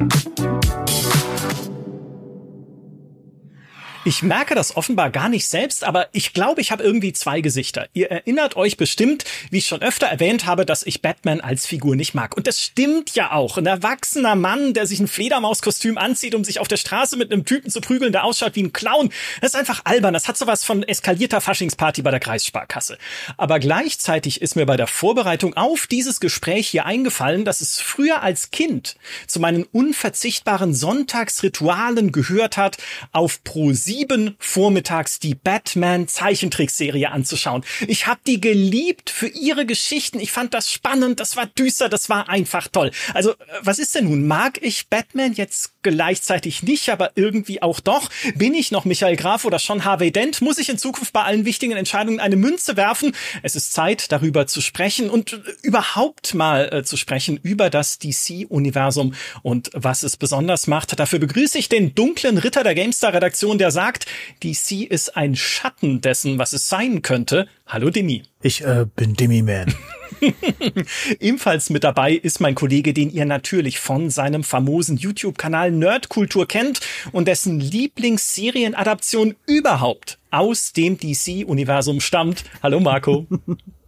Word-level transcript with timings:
Thank 0.00 0.38
you. 0.38 0.39
Ich 4.10 4.24
merke 4.24 4.56
das 4.56 4.76
offenbar 4.76 5.08
gar 5.10 5.28
nicht 5.28 5.46
selbst, 5.46 5.84
aber 5.84 6.08
ich 6.10 6.32
glaube, 6.32 6.60
ich 6.60 6.72
habe 6.72 6.82
irgendwie 6.82 7.12
zwei 7.12 7.40
Gesichter. 7.42 7.86
Ihr 7.92 8.10
erinnert 8.10 8.56
euch 8.56 8.76
bestimmt, 8.76 9.24
wie 9.52 9.58
ich 9.58 9.68
schon 9.68 9.82
öfter 9.82 10.08
erwähnt 10.08 10.46
habe, 10.46 10.66
dass 10.66 10.82
ich 10.82 11.00
Batman 11.00 11.40
als 11.40 11.64
Figur 11.64 11.94
nicht 11.94 12.12
mag. 12.12 12.36
Und 12.36 12.48
das 12.48 12.60
stimmt 12.60 13.14
ja 13.14 13.30
auch. 13.30 13.56
Ein 13.56 13.66
erwachsener 13.66 14.34
Mann, 14.34 14.74
der 14.74 14.88
sich 14.88 14.98
ein 14.98 15.06
Fledermauskostüm 15.06 15.96
anzieht, 15.96 16.34
um 16.34 16.42
sich 16.42 16.58
auf 16.58 16.66
der 16.66 16.76
Straße 16.76 17.16
mit 17.16 17.32
einem 17.32 17.44
Typen 17.44 17.70
zu 17.70 17.80
prügeln, 17.80 18.10
der 18.10 18.24
ausschaut 18.24 18.56
wie 18.56 18.64
ein 18.64 18.72
Clown, 18.72 19.12
das 19.40 19.50
ist 19.52 19.60
einfach 19.60 19.82
albern. 19.84 20.12
Das 20.12 20.26
hat 20.26 20.36
sowas 20.36 20.64
von 20.64 20.82
eskalierter 20.82 21.40
Faschingsparty 21.40 22.02
bei 22.02 22.10
der 22.10 22.18
Kreissparkasse. 22.18 22.98
Aber 23.36 23.60
gleichzeitig 23.60 24.42
ist 24.42 24.56
mir 24.56 24.66
bei 24.66 24.76
der 24.76 24.88
Vorbereitung 24.88 25.56
auf 25.56 25.86
dieses 25.86 26.18
Gespräch 26.18 26.66
hier 26.66 26.84
eingefallen, 26.84 27.44
dass 27.44 27.60
es 27.60 27.78
früher 27.78 28.24
als 28.24 28.50
Kind 28.50 28.96
zu 29.28 29.38
meinen 29.38 29.62
unverzichtbaren 29.62 30.74
Sonntagsritualen 30.74 32.10
gehört 32.10 32.56
hat, 32.56 32.78
auf 33.12 33.44
Pro 33.44 33.72
sieben 34.00 34.34
vormittags 34.38 35.18
die 35.18 35.34
Batman 35.34 36.08
Zeichentrickserie 36.08 37.10
anzuschauen. 37.10 37.64
Ich 37.86 38.06
habe 38.06 38.20
die 38.26 38.40
geliebt 38.40 39.10
für 39.10 39.28
ihre 39.28 39.66
Geschichten. 39.66 40.20
Ich 40.20 40.32
fand 40.32 40.54
das 40.54 40.72
spannend, 40.72 41.20
das 41.20 41.36
war 41.36 41.44
düster, 41.46 41.90
das 41.90 42.08
war 42.08 42.30
einfach 42.30 42.68
toll. 42.68 42.92
Also, 43.12 43.32
äh, 43.32 43.34
was 43.62 43.78
ist 43.78 43.94
denn 43.94 44.04
nun? 44.04 44.26
Mag 44.26 44.58
ich 44.62 44.88
Batman 44.88 45.34
jetzt 45.34 45.74
gleichzeitig 45.82 46.62
nicht, 46.62 46.88
aber 46.88 47.12
irgendwie 47.14 47.60
auch 47.60 47.80
doch? 47.80 48.08
Bin 48.34 48.54
ich 48.54 48.70
noch 48.70 48.86
Michael 48.86 49.16
Graf 49.16 49.44
oder 49.44 49.58
schon 49.58 49.84
Harvey 49.84 50.10
Dent? 50.10 50.40
Muss 50.40 50.58
ich 50.58 50.70
in 50.70 50.78
Zukunft 50.78 51.12
bei 51.12 51.22
allen 51.22 51.44
wichtigen 51.44 51.72
Entscheidungen 51.72 52.20
eine 52.20 52.36
Münze 52.36 52.78
werfen? 52.78 53.14
Es 53.42 53.54
ist 53.54 53.74
Zeit, 53.74 54.12
darüber 54.12 54.46
zu 54.46 54.62
sprechen 54.62 55.10
und 55.10 55.34
äh, 55.34 55.38
überhaupt 55.62 56.32
mal 56.32 56.72
äh, 56.72 56.84
zu 56.84 56.96
sprechen 56.96 57.38
über 57.42 57.68
das 57.68 57.98
DC-Universum 57.98 59.14
und 59.42 59.70
was 59.74 60.04
es 60.04 60.16
besonders 60.16 60.66
macht. 60.66 60.98
Dafür 60.98 61.18
begrüße 61.18 61.58
ich 61.58 61.68
den 61.68 61.94
dunklen 61.94 62.38
Ritter 62.38 62.62
der 62.62 62.74
GameStar-Redaktion, 62.74 63.58
der 63.58 63.70
sagt, 63.80 64.04
DC 64.42 64.82
ist 64.82 65.16
ein 65.16 65.34
Schatten 65.34 66.02
dessen, 66.02 66.38
was 66.38 66.52
es 66.52 66.68
sein 66.68 67.00
könnte. 67.00 67.48
Hallo 67.66 67.88
Demi. 67.88 68.24
Ich 68.42 68.62
äh, 68.62 68.84
bin 68.94 69.14
Demi 69.14 69.40
Man. 69.40 69.74
Ebenfalls 71.18 71.70
mit 71.70 71.82
dabei 71.82 72.12
ist 72.12 72.40
mein 72.40 72.54
Kollege, 72.54 72.92
den 72.92 73.10
ihr 73.10 73.24
natürlich 73.24 73.80
von 73.80 74.10
seinem 74.10 74.44
famosen 74.44 74.98
YouTube-Kanal 74.98 75.70
Nerdkultur 75.70 76.46
kennt 76.46 76.80
und 77.12 77.26
dessen 77.26 77.58
Lieblingsserienadaption 77.58 79.34
überhaupt 79.46 80.18
aus 80.30 80.74
dem 80.74 80.98
DC-Universum 80.98 82.02
stammt. 82.02 82.44
Hallo 82.62 82.80
Marco. 82.80 83.26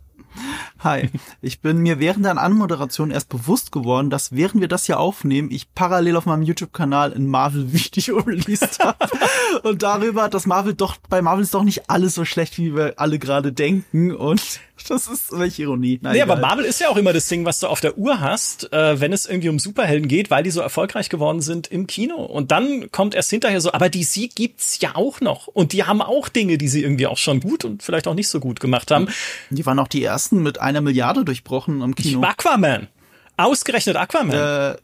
Hi, 0.81 1.11
ich 1.41 1.61
bin 1.61 1.79
mir 1.79 2.01
während 2.01 2.25
der 2.25 2.37
Anmoderation 2.37 3.13
erst 3.13 3.29
bewusst 3.29 3.71
geworden, 3.71 4.11
dass 4.11 4.33
während 4.33 4.61
wir 4.61 4.67
das 4.67 4.87
hier 4.87 4.99
aufnehmen, 4.99 5.51
ich 5.53 5.73
parallel 5.75 6.17
auf 6.17 6.27
meinem 6.27 6.43
YouTube-Kanal 6.43 7.15
ein 7.15 7.27
Marvel-Video 7.27 8.19
released 8.27 8.81
habe. 8.81 9.09
und 9.63 9.83
darüber, 9.85 10.29
dass 10.29 10.45
Marvel 10.47 10.75
doch, 10.75 10.97
bei 11.09 11.23
Marvel 11.23 11.45
ist 11.45 11.55
doch 11.55 11.63
nicht 11.63 11.89
alles 11.89 12.15
so 12.15 12.25
schlecht, 12.25 12.59
wie 12.59 12.75
wir 12.75 12.95
alle 12.97 13.21
gerade 13.21 13.53
denken. 13.53 14.13
Und 14.13 14.61
das 14.89 15.07
ist 15.07 15.39
welche 15.39 15.63
Ironie. 15.63 16.01
Nein, 16.03 16.15
nee, 16.15 16.23
aber 16.23 16.37
Marvel 16.37 16.65
ist 16.65 16.81
ja 16.81 16.89
auch 16.89 16.97
immer 16.97 17.13
das 17.13 17.29
Ding, 17.29 17.45
was 17.45 17.61
du 17.61 17.69
auf 17.69 17.81
der 17.81 17.97
Uhr 17.97 18.21
hast, 18.21 18.73
äh, 18.73 19.01
wenn 19.01 19.13
es 19.13 19.27
irgendwie 19.27 19.51
um 19.51 19.61
Superhelden 19.61 20.09
geht, 20.09 20.31
weil 20.31 20.43
die 20.43 20.51
so 20.51 20.61
erfolgreich 20.61 21.09
geworden 21.09 21.41
sind 21.41 21.69
im 21.69 21.87
Kino. 21.87 22.17
Und 22.17 22.51
dann 22.51 22.91
kommt 22.91 23.15
erst 23.15 23.31
hinterher 23.31 23.61
so, 23.61 23.73
aber 23.73 23.89
die 23.89 24.03
sie 24.03 24.29
gibt's 24.29 24.81
ja 24.81 24.97
auch 24.97 25.21
noch. 25.21 25.47
Und 25.47 25.73
die 25.73 25.85
haben 25.85 26.03
auch 26.03 26.29
Dinge, 26.29 26.59
die 26.59 26.69
sie 26.69 26.83
irgendwie 26.83 27.07
auch 27.07 27.19
schon 27.19 27.39
gut 27.39 27.65
und 27.65 27.85
vielleicht 27.85 28.09
auch 28.09 28.15
nicht 28.15 28.29
so 28.29 28.41
gut 28.41 28.59
gemacht 28.59 28.91
haben. 28.91 29.09
Die 29.51 29.65
waren 29.65 29.79
auch 29.79 29.89
die 29.89 30.03
ersten 30.03 30.22
mit 30.31 30.61
einer 30.61 30.81
Milliarde 30.81 31.25
durchbrochen 31.25 31.81
im 31.81 31.95
Kino. 31.95 32.23
Aquaman. 32.23 32.89
Ausgerechnet 33.37 33.97
Aquaman. 33.97 34.75
Äh, 34.75 34.77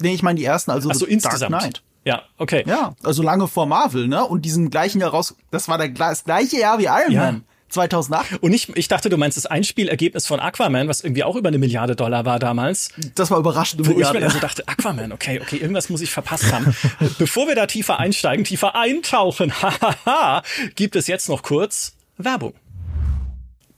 nee, 0.00 0.14
ich 0.14 0.22
meine 0.22 0.38
die 0.38 0.44
ersten, 0.44 0.70
also, 0.70 0.88
also 0.88 1.06
insgesamt. 1.06 1.52
Dark 1.52 1.62
Knight. 1.62 1.82
Ja, 2.04 2.22
okay. 2.38 2.64
Ja, 2.66 2.94
also 3.02 3.22
lange 3.22 3.46
vor 3.46 3.66
Marvel, 3.66 4.08
ne? 4.08 4.24
Und 4.24 4.44
diesen 4.44 4.70
gleichen 4.70 5.00
Jahr 5.00 5.10
raus, 5.10 5.36
das 5.50 5.68
war 5.68 5.76
der, 5.78 5.90
das 5.90 6.24
gleiche 6.24 6.58
Jahr 6.58 6.78
wie 6.78 6.86
Iron 6.86 7.12
ja. 7.12 7.20
Man. 7.20 7.44
2008. 7.68 8.42
Und 8.42 8.52
ich, 8.52 8.74
ich 8.76 8.88
dachte, 8.88 9.08
du 9.10 9.16
meinst 9.16 9.36
das 9.36 9.46
Einspielergebnis 9.46 10.26
von 10.26 10.40
Aquaman, 10.40 10.88
was 10.88 11.02
irgendwie 11.02 11.22
auch 11.22 11.36
über 11.36 11.48
eine 11.48 11.58
Milliarde 11.58 11.94
Dollar 11.94 12.24
war 12.24 12.38
damals. 12.38 12.90
Das 13.14 13.30
war 13.30 13.38
überraschend. 13.38 13.86
Wo 13.86 13.90
Milliarde, 13.90 14.18
ich 14.18 14.24
mir 14.24 14.28
also 14.28 14.40
dachte, 14.40 14.66
Aquaman, 14.66 15.12
okay, 15.12 15.40
okay, 15.40 15.56
irgendwas 15.56 15.88
muss 15.88 16.00
ich 16.00 16.10
verpasst 16.10 16.52
haben. 16.52 16.74
Bevor 17.18 17.46
wir 17.46 17.54
da 17.54 17.66
tiefer 17.66 17.98
einsteigen, 17.98 18.44
tiefer 18.44 18.74
eintauchen, 18.74 19.52
hahaha, 19.62 20.42
gibt 20.74 20.96
es 20.96 21.06
jetzt 21.06 21.28
noch 21.28 21.42
kurz 21.42 21.96
Werbung 22.18 22.54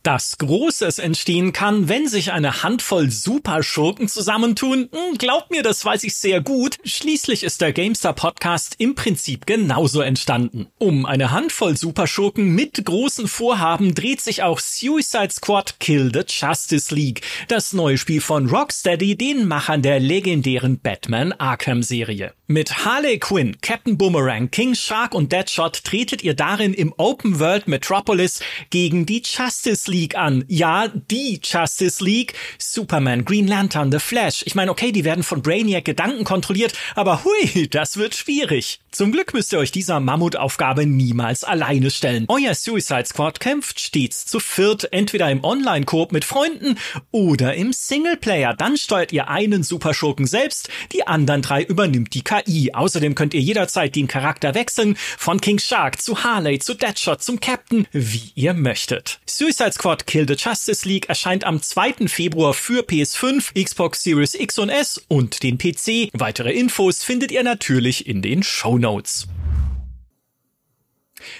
dass 0.02 0.38
Großes 0.38 0.98
entstehen 0.98 1.52
kann, 1.52 1.88
wenn 1.88 2.08
sich 2.08 2.32
eine 2.32 2.62
Handvoll 2.62 3.10
Superschurken 3.10 4.08
zusammentun? 4.08 4.88
Hm, 4.92 5.18
glaubt 5.18 5.50
mir, 5.50 5.62
das 5.62 5.84
weiß 5.84 6.04
ich 6.04 6.16
sehr 6.16 6.40
gut. 6.40 6.78
Schließlich 6.84 7.44
ist 7.44 7.60
der 7.60 7.72
GameStar 7.72 8.14
Podcast 8.14 8.74
im 8.78 8.94
Prinzip 8.94 9.46
genauso 9.46 10.00
entstanden. 10.00 10.66
Um 10.78 11.06
eine 11.06 11.30
Handvoll 11.30 11.76
Superschurken 11.76 12.54
mit 12.54 12.84
großen 12.84 13.28
Vorhaben 13.28 13.94
dreht 13.94 14.20
sich 14.20 14.42
auch 14.42 14.58
Suicide 14.58 15.30
Squad 15.30 15.80
Kill 15.80 16.10
the 16.12 16.22
Justice 16.26 16.94
League, 16.94 17.22
das 17.48 17.72
neue 17.72 17.98
Spiel 17.98 18.20
von 18.20 18.48
Rocksteady, 18.48 19.16
den 19.16 19.46
Machern 19.46 19.82
der 19.82 20.00
legendären 20.00 20.80
Batman 20.80 21.32
Arkham 21.32 21.82
Serie. 21.82 22.34
Mit 22.52 22.84
Harley 22.84 23.18
Quinn, 23.18 23.56
Captain 23.62 23.96
Boomerang, 23.96 24.50
King 24.50 24.74
Shark 24.74 25.14
und 25.14 25.32
Deadshot 25.32 25.84
tretet 25.84 26.22
ihr 26.22 26.34
darin 26.34 26.74
im 26.74 26.92
Open 26.98 27.40
World 27.40 27.66
Metropolis 27.66 28.40
gegen 28.68 29.06
die 29.06 29.22
Justice 29.24 29.90
League 29.90 30.16
an. 30.16 30.44
Ja, 30.48 30.88
die 30.88 31.40
Justice 31.42 32.04
League. 32.04 32.34
Superman, 32.58 33.24
Green 33.24 33.46
Lantern, 33.46 33.90
The 33.90 34.00
Flash. 34.00 34.42
Ich 34.44 34.54
meine, 34.54 34.70
okay, 34.70 34.92
die 34.92 35.04
werden 35.04 35.24
von 35.24 35.40
Brainiac 35.40 35.86
Gedanken 35.86 36.24
kontrolliert, 36.24 36.74
aber 36.94 37.24
hui, 37.24 37.68
das 37.68 37.96
wird 37.96 38.14
schwierig. 38.14 38.81
Zum 38.92 39.10
Glück 39.10 39.32
müsst 39.32 39.54
ihr 39.54 39.58
euch 39.58 39.72
dieser 39.72 40.00
Mammutaufgabe 40.00 40.84
niemals 40.84 41.44
alleine 41.44 41.90
stellen. 41.90 42.26
Euer 42.28 42.54
Suicide 42.54 43.06
Squad 43.06 43.40
kämpft 43.40 43.80
stets 43.80 44.26
zu 44.26 44.38
viert, 44.38 44.92
entweder 44.92 45.30
im 45.30 45.42
Online-Koop 45.42 46.12
mit 46.12 46.26
Freunden 46.26 46.78
oder 47.10 47.54
im 47.54 47.72
Singleplayer. 47.72 48.52
Dann 48.52 48.76
steuert 48.76 49.10
ihr 49.10 49.28
einen 49.28 49.62
Superschurken 49.62 50.26
selbst, 50.26 50.68
die 50.92 51.06
anderen 51.06 51.40
drei 51.40 51.62
übernimmt 51.62 52.12
die 52.12 52.22
KI. 52.22 52.74
Außerdem 52.74 53.14
könnt 53.14 53.32
ihr 53.32 53.40
jederzeit 53.40 53.96
den 53.96 54.08
Charakter 54.08 54.54
wechseln, 54.54 54.96
von 55.16 55.40
King 55.40 55.58
Shark 55.58 56.02
zu 56.02 56.22
Harley 56.22 56.58
zu 56.58 56.74
Deadshot 56.74 57.22
zum 57.22 57.40
Captain, 57.40 57.86
wie 57.92 58.32
ihr 58.34 58.52
möchtet. 58.52 59.20
Suicide 59.24 59.72
Squad 59.72 60.06
Kill 60.06 60.28
the 60.28 60.36
Justice 60.36 60.86
League 60.86 61.08
erscheint 61.08 61.44
am 61.44 61.62
2. 61.62 62.08
Februar 62.08 62.52
für 62.52 62.82
PS5, 62.82 63.64
Xbox 63.64 64.02
Series 64.02 64.34
X 64.34 64.58
und 64.58 64.68
S 64.68 65.02
und 65.08 65.42
den 65.42 65.56
PC. 65.56 66.10
Weitere 66.12 66.52
Infos 66.52 67.02
findet 67.02 67.32
ihr 67.32 67.42
natürlich 67.42 68.06
in 68.06 68.20
den 68.20 68.42
Show 68.42 68.81
Notes. 68.82 69.26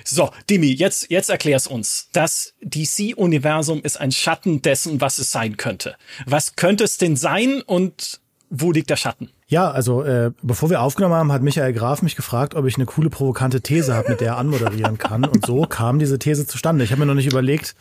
So, 0.04 0.30
Dimi, 0.48 0.72
jetzt, 0.72 1.10
jetzt 1.10 1.28
erklär's 1.28 1.66
uns. 1.66 2.08
Das 2.12 2.54
DC-Universum 2.62 3.82
ist 3.82 4.00
ein 4.00 4.12
Schatten 4.12 4.62
dessen, 4.62 5.00
was 5.00 5.18
es 5.18 5.30
sein 5.32 5.56
könnte. 5.56 5.96
Was 6.24 6.56
könnte 6.56 6.84
es 6.84 6.98
denn 6.98 7.16
sein 7.16 7.62
und 7.62 8.20
wo 8.48 8.72
liegt 8.72 8.90
der 8.90 8.96
Schatten? 8.96 9.30
Ja, 9.48 9.70
also 9.70 10.02
äh, 10.02 10.30
bevor 10.42 10.70
wir 10.70 10.80
aufgenommen 10.80 11.14
haben, 11.14 11.32
hat 11.32 11.42
Michael 11.42 11.72
Graf 11.72 12.02
mich 12.02 12.16
gefragt, 12.16 12.54
ob 12.54 12.66
ich 12.66 12.76
eine 12.76 12.86
coole 12.86 13.10
provokante 13.10 13.60
These 13.60 13.94
habe, 13.94 14.10
mit 14.10 14.20
der 14.20 14.28
er 14.28 14.36
anmoderieren 14.38 14.98
kann. 14.98 15.24
Und 15.24 15.44
so 15.44 15.62
kam 15.62 15.98
diese 15.98 16.18
These 16.18 16.46
zustande. 16.46 16.84
Ich 16.84 16.90
habe 16.90 17.00
mir 17.00 17.06
noch 17.06 17.14
nicht 17.14 17.26
überlegt, 17.26 17.74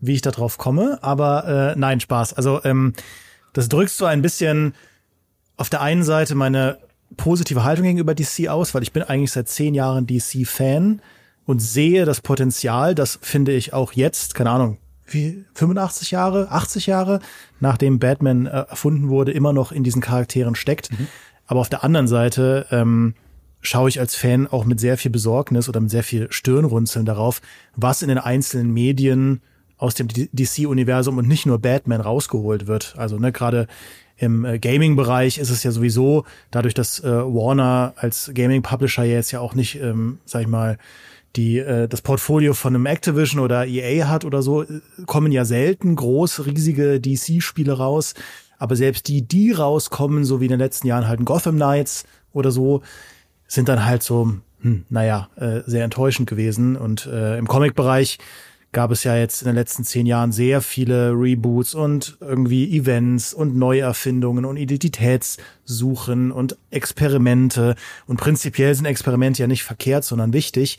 wie 0.00 0.14
ich 0.14 0.22
da 0.22 0.30
drauf 0.30 0.58
komme, 0.58 0.98
aber 1.02 1.74
äh, 1.74 1.78
nein, 1.78 2.00
Spaß. 2.00 2.34
Also 2.34 2.60
ähm, 2.64 2.94
das 3.52 3.68
drückst 3.68 3.96
so 3.96 4.06
ein 4.06 4.22
bisschen 4.22 4.74
auf 5.56 5.70
der 5.70 5.82
einen 5.82 6.02
Seite 6.02 6.34
meine 6.34 6.78
positive 7.16 7.64
Haltung 7.64 7.84
gegenüber 7.84 8.14
DC 8.14 8.48
aus, 8.48 8.74
weil 8.74 8.82
ich 8.82 8.92
bin 8.92 9.02
eigentlich 9.02 9.32
seit 9.32 9.48
zehn 9.48 9.74
Jahren 9.74 10.06
DC-Fan 10.06 11.00
und 11.46 11.58
sehe 11.60 12.04
das 12.04 12.20
Potenzial, 12.20 12.94
das 12.94 13.18
finde 13.22 13.52
ich 13.52 13.72
auch 13.72 13.92
jetzt, 13.92 14.34
keine 14.34 14.50
Ahnung, 14.50 14.78
wie 15.06 15.44
85 15.54 16.10
Jahre, 16.10 16.50
80 16.50 16.86
Jahre, 16.86 17.20
nachdem 17.60 17.98
Batman 17.98 18.46
äh, 18.46 18.64
erfunden 18.68 19.08
wurde, 19.08 19.32
immer 19.32 19.52
noch 19.52 19.70
in 19.72 19.84
diesen 19.84 20.00
Charakteren 20.00 20.54
steckt. 20.54 20.90
Mhm. 20.92 21.08
Aber 21.46 21.60
auf 21.60 21.68
der 21.68 21.84
anderen 21.84 22.08
Seite 22.08 22.66
ähm, 22.70 23.14
schaue 23.60 23.88
ich 23.88 24.00
als 24.00 24.14
Fan 24.16 24.46
auch 24.46 24.64
mit 24.64 24.80
sehr 24.80 24.96
viel 24.96 25.10
Besorgnis 25.10 25.68
oder 25.68 25.80
mit 25.80 25.90
sehr 25.90 26.02
viel 26.02 26.30
Stirnrunzeln 26.30 27.04
darauf, 27.04 27.42
was 27.76 28.02
in 28.02 28.08
den 28.08 28.18
einzelnen 28.18 28.72
Medien 28.72 29.42
aus 29.76 29.94
dem 29.94 30.08
DC-Universum 30.08 31.18
und 31.18 31.28
nicht 31.28 31.46
nur 31.46 31.58
Batman 31.58 32.00
rausgeholt 32.00 32.66
wird. 32.66 32.94
Also 32.96 33.18
ne, 33.18 33.32
gerade 33.32 33.66
im 34.16 34.44
äh, 34.44 34.58
Gaming-Bereich 34.58 35.38
ist 35.38 35.50
es 35.50 35.62
ja 35.62 35.70
sowieso, 35.70 36.24
dadurch, 36.50 36.74
dass 36.74 37.00
äh, 37.00 37.10
Warner 37.10 37.94
als 37.96 38.30
Gaming-Publisher 38.32 39.04
jetzt 39.04 39.32
ja 39.32 39.40
auch 39.40 39.54
nicht, 39.54 39.80
ähm, 39.80 40.18
sag 40.24 40.42
ich 40.42 40.48
mal, 40.48 40.78
die 41.36 41.58
äh, 41.58 41.88
das 41.88 42.02
Portfolio 42.02 42.54
von 42.54 42.74
einem 42.74 42.86
Activision 42.86 43.40
oder 43.42 43.66
EA 43.66 44.08
hat 44.08 44.24
oder 44.24 44.42
so, 44.42 44.62
äh, 44.62 44.80
kommen 45.06 45.32
ja 45.32 45.44
selten 45.44 45.96
groß, 45.96 46.46
riesige 46.46 47.00
DC-Spiele 47.00 47.72
raus. 47.72 48.14
Aber 48.58 48.76
selbst 48.76 49.08
die, 49.08 49.22
die 49.22 49.50
rauskommen, 49.50 50.24
so 50.24 50.40
wie 50.40 50.44
in 50.44 50.50
den 50.50 50.60
letzten 50.60 50.86
Jahren 50.86 51.08
halt 51.08 51.20
ein 51.20 51.24
Gotham 51.24 51.56
Knights 51.56 52.04
oder 52.32 52.50
so, 52.50 52.82
sind 53.48 53.68
dann 53.68 53.84
halt 53.84 54.02
so, 54.02 54.32
hm, 54.60 54.84
naja, 54.88 55.28
äh, 55.36 55.60
sehr 55.66 55.84
enttäuschend 55.84 56.28
gewesen. 56.28 56.76
Und 56.76 57.06
äh, 57.06 57.36
im 57.36 57.48
Comic-Bereich 57.48 58.18
gab 58.74 58.90
es 58.90 59.04
ja 59.04 59.16
jetzt 59.16 59.40
in 59.40 59.46
den 59.46 59.54
letzten 59.54 59.84
zehn 59.84 60.04
Jahren 60.04 60.32
sehr 60.32 60.60
viele 60.60 61.12
Reboots 61.12 61.74
und 61.74 62.18
irgendwie 62.20 62.76
Events 62.76 63.32
und 63.32 63.56
Neuerfindungen 63.56 64.44
und 64.44 64.58
Identitätssuchen 64.58 66.30
und 66.30 66.58
Experimente. 66.70 67.76
Und 68.06 68.20
prinzipiell 68.20 68.74
sind 68.74 68.84
Experimente 68.84 69.40
ja 69.40 69.46
nicht 69.46 69.62
verkehrt, 69.62 70.04
sondern 70.04 70.34
wichtig. 70.34 70.76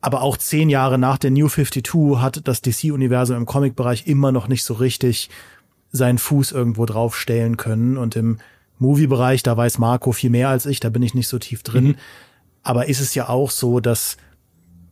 Aber 0.00 0.22
auch 0.22 0.36
zehn 0.36 0.68
Jahre 0.68 0.98
nach 0.98 1.18
der 1.18 1.32
New 1.32 1.48
52 1.48 2.20
hat 2.20 2.46
das 2.46 2.62
DC-Universum 2.62 3.36
im 3.36 3.46
Comic-Bereich 3.46 4.06
immer 4.06 4.30
noch 4.30 4.46
nicht 4.46 4.62
so 4.62 4.74
richtig 4.74 5.30
seinen 5.90 6.18
Fuß 6.18 6.52
irgendwo 6.52 6.86
draufstellen 6.86 7.56
können. 7.56 7.96
Und 7.96 8.14
im 8.14 8.38
Movie-Bereich, 8.78 9.42
da 9.42 9.56
weiß 9.56 9.78
Marco 9.78 10.12
viel 10.12 10.30
mehr 10.30 10.50
als 10.50 10.66
ich, 10.66 10.78
da 10.78 10.90
bin 10.90 11.02
ich 11.02 11.14
nicht 11.14 11.28
so 11.28 11.38
tief 11.38 11.64
drin. 11.64 11.84
Mhm. 11.84 11.96
Aber 12.62 12.88
ist 12.88 13.00
es 13.00 13.14
ja 13.14 13.28
auch 13.28 13.50
so, 13.50 13.80
dass 13.80 14.18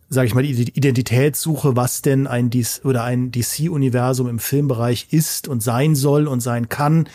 sage 0.08 0.26
ich 0.26 0.34
mal, 0.34 0.42
die 0.42 0.70
Identitätssuche, 0.70 1.76
was 1.76 2.02
denn 2.02 2.26
ein 2.26 2.50
DC 2.50 2.84
oder 2.84 3.04
ein 3.04 3.32
DC-Universum 3.32 4.28
im 4.28 4.38
Filmbereich 4.38 5.08
ist 5.10 5.48
und 5.48 5.62
sein 5.62 5.94
soll 5.94 6.28
und 6.28 6.40
sein 6.40 6.68
kann, 6.68 7.08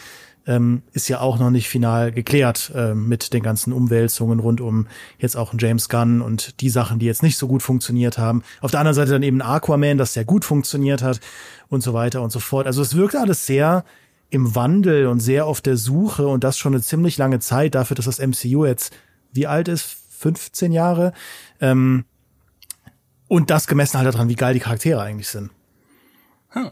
ähm, 0.48 0.82
ist 0.92 1.08
ja 1.08 1.20
auch 1.20 1.40
noch 1.40 1.52
nicht 1.52 1.70
final 1.70 2.12
geklärt 2.12 2.72
äh, 2.76 2.96
mit 2.96 3.34
den 3.34 3.44
ganzen 3.44 3.74
Umwälzungen 3.74 4.40
rund 4.40 4.60
um 4.60 4.88
jetzt 5.20 5.38
auch 5.38 5.54
James 5.58 5.88
Gunn 5.88 6.22
und 6.22 6.60
die 6.62 6.70
Sachen, 6.70 7.00
die 7.00 7.06
jetzt 7.06 7.24
nicht 7.24 7.38
so 7.38 7.48
gut 7.48 7.62
funktioniert 7.62 8.18
haben. 8.18 8.44
Auf 8.60 8.72
der 8.72 8.80
anderen 8.80 8.96
Seite 8.96 9.12
dann 9.12 9.24
eben 9.24 9.42
Aquaman, 9.42 9.98
das 9.98 10.14
sehr 10.14 10.26
gut 10.26 10.44
funktioniert 10.44 11.04
hat 11.04 11.20
und 11.70 11.82
so 11.82 11.94
weiter 11.94 12.22
und 12.22 12.32
so 12.32 12.40
fort. 12.40 12.66
Also 12.66 12.82
es 12.82 12.96
wirkt 12.96 13.16
alles 13.16 13.46
sehr 13.46 13.86
im 14.32 14.56
Wandel 14.56 15.08
und 15.08 15.20
sehr 15.20 15.46
auf 15.46 15.62
der 15.62 15.78
Suche 15.78 16.28
und 16.28 16.44
das 16.44 16.58
schon 16.58 16.74
eine 16.74 16.82
ziemlich 16.82 17.18
lange 17.18 17.40
Zeit 17.40 17.76
dafür, 17.76 17.96
dass 17.96 18.06
das 18.06 18.20
MCU 18.20 18.66
jetzt 18.66 18.94
wie 19.34 19.48
alt 19.48 19.68
ist? 19.68 19.98
15 20.10 20.72
Jahre. 20.72 21.14
Ähm, 21.60 22.06
und 23.31 23.50
das 23.50 23.66
gemessen 23.66 23.98
halt 23.98 24.13
daran, 24.13 24.28
wie 24.28 24.36
geil 24.36 24.54
die 24.54 24.60
Charaktere 24.60 25.01
eigentlich 25.01 25.30
sind. 25.30 25.51
Hm. 26.50 26.69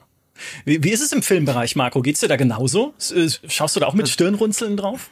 Wie, 0.66 0.84
wie 0.84 0.90
ist 0.90 1.00
es 1.00 1.14
im 1.14 1.22
Filmbereich, 1.22 1.78
Marco? 1.78 2.02
Geht's 2.02 2.20
dir 2.20 2.28
da 2.28 2.36
genauso? 2.36 2.94
Äh, 3.16 3.30
schaust 3.48 3.78
du 3.78 3.80
da 3.80 3.88
auch 3.88 3.94
mit 3.94 4.10
Stirnrunzeln 4.10 4.76
drauf? 4.76 5.10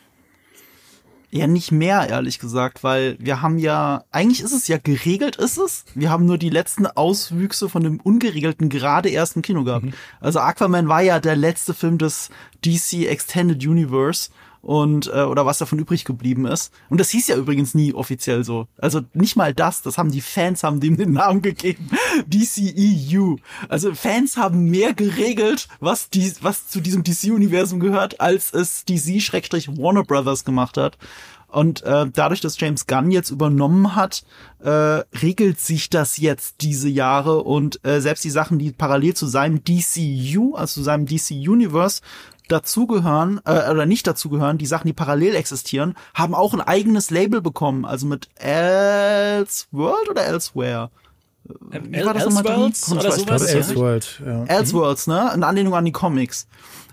Ja, 1.32 1.48
nicht 1.48 1.72
mehr, 1.72 2.10
ehrlich 2.10 2.40
gesagt, 2.40 2.84
weil 2.84 3.16
wir 3.20 3.42
haben 3.42 3.60
ja, 3.60 4.04
eigentlich 4.12 4.42
ist 4.42 4.52
es 4.52 4.68
ja 4.68 4.78
geregelt, 4.78 5.38
ist 5.38 5.58
es. 5.58 5.86
Wir 5.96 6.10
haben 6.10 6.26
nur 6.26 6.38
die 6.38 6.50
letzten 6.50 6.86
Auswüchse 6.86 7.70
von 7.70 7.82
dem 7.82 8.02
Ungeregelten 8.02 8.68
gerade 8.68 9.08
erst 9.08 9.38
im 9.38 9.42
Kino 9.42 9.64
gehabt. 9.64 9.86
Mhm. 9.86 9.94
Also 10.20 10.40
Aquaman 10.42 10.90
war 10.90 11.02
ja 11.02 11.22
der 11.22 11.38
letzte 11.38 11.74
Film 11.74 11.98
des 11.98 12.30
DC 12.66 13.08
Extended 13.08 13.66
Universe 13.66 14.32
und 14.62 15.08
äh, 15.08 15.22
oder 15.24 15.46
was 15.46 15.58
davon 15.58 15.80
übrig 15.80 16.06
geblieben 16.06 16.46
ist. 16.46 16.74
Und 16.90 17.00
das 17.00 17.10
hieß 17.10 17.28
ja 17.28 17.36
übrigens 17.36 17.74
nie 17.74 17.94
offiziell 17.94 18.44
so. 18.44 18.68
Also 18.78 19.02
nicht 19.14 19.36
mal 19.36 19.54
das, 19.54 19.82
das 19.82 19.98
haben 19.98 20.12
die 20.12 20.22
Fans 20.22 20.64
haben 20.64 20.80
dem 20.80 20.98
den 20.98 21.14
Namen 21.14 21.42
gegeben. 21.42 21.90
DCEU. 22.28 23.38
Also 23.70 23.94
Fans 23.94 24.38
haben 24.38 24.66
mehr 24.66 24.94
geregelt, 24.94 25.68
was 25.80 26.10
die 26.10 26.34
was 26.42 26.68
zu 26.68 26.82
diesem 26.82 27.04
DC 27.04 27.32
Universum 27.32 27.80
gehört, 27.80 28.20
als 28.20 28.54
es 28.54 28.86
DC 28.86 29.22
Schrägstrich 29.22 29.68
Warner 29.78 30.04
Brothers 30.04 30.46
gemacht 30.46 30.78
hat. 30.78 30.98
Und 31.48 31.82
äh, 31.84 32.06
dadurch, 32.14 32.42
dass 32.42 32.60
James 32.60 32.88
Gunn 32.88 33.10
jetzt 33.10 33.32
übernommen 33.32 33.96
hat, 33.96 34.24
äh, 34.60 34.70
regelt 34.70 35.62
sich 35.62 35.90
das 35.90 36.18
jetzt 36.18 36.58
diese 36.62 36.90
Jahre 36.90 37.44
und 37.44 37.84
äh, 37.86 38.02
selbst 38.02 38.26
die 38.26 38.30
Sachen, 38.30 38.60
die 38.60 38.72
parallel 38.72 39.14
zu 39.14 39.28
seinem 39.28 39.64
DCU, 39.64 40.56
also 40.56 40.82
zu 40.82 40.84
seinem 40.84 41.06
DC 41.06 41.32
Universe 41.32 42.02
dazugehören 42.48 43.42
äh, 43.46 43.70
oder 43.70 43.86
nicht 43.86 44.08
dazugehören, 44.08 44.58
die 44.58 44.66
Sachen, 44.66 44.88
die 44.88 44.94
parallel 44.94 45.36
existieren, 45.36 45.96
haben 46.14 46.34
auch 46.34 46.54
ein 46.54 46.62
eigenes 46.62 47.10
Label 47.10 47.42
bekommen, 47.42 47.86
also 47.86 48.06
mit 48.08 48.30
Elseworld 48.36 50.10
oder 50.10 50.26
Elsewhere. 50.26 50.90
Ähm, 51.72 51.94
Wie 51.94 52.06
war 52.06 52.14
das 52.14 52.26
nochmal 52.26 52.44
drin? 52.44 52.74
Oder 52.92 53.12
sowas? 53.12 53.46
Elseworld, 53.46 54.22
ja. 54.26 54.44
Elseworlds, 54.46 55.08
ne? 55.08 55.32
In 55.34 55.44
Anlehnung 55.44 55.76
an 55.76 55.86
die 55.86 55.92
Comics. 55.92 56.48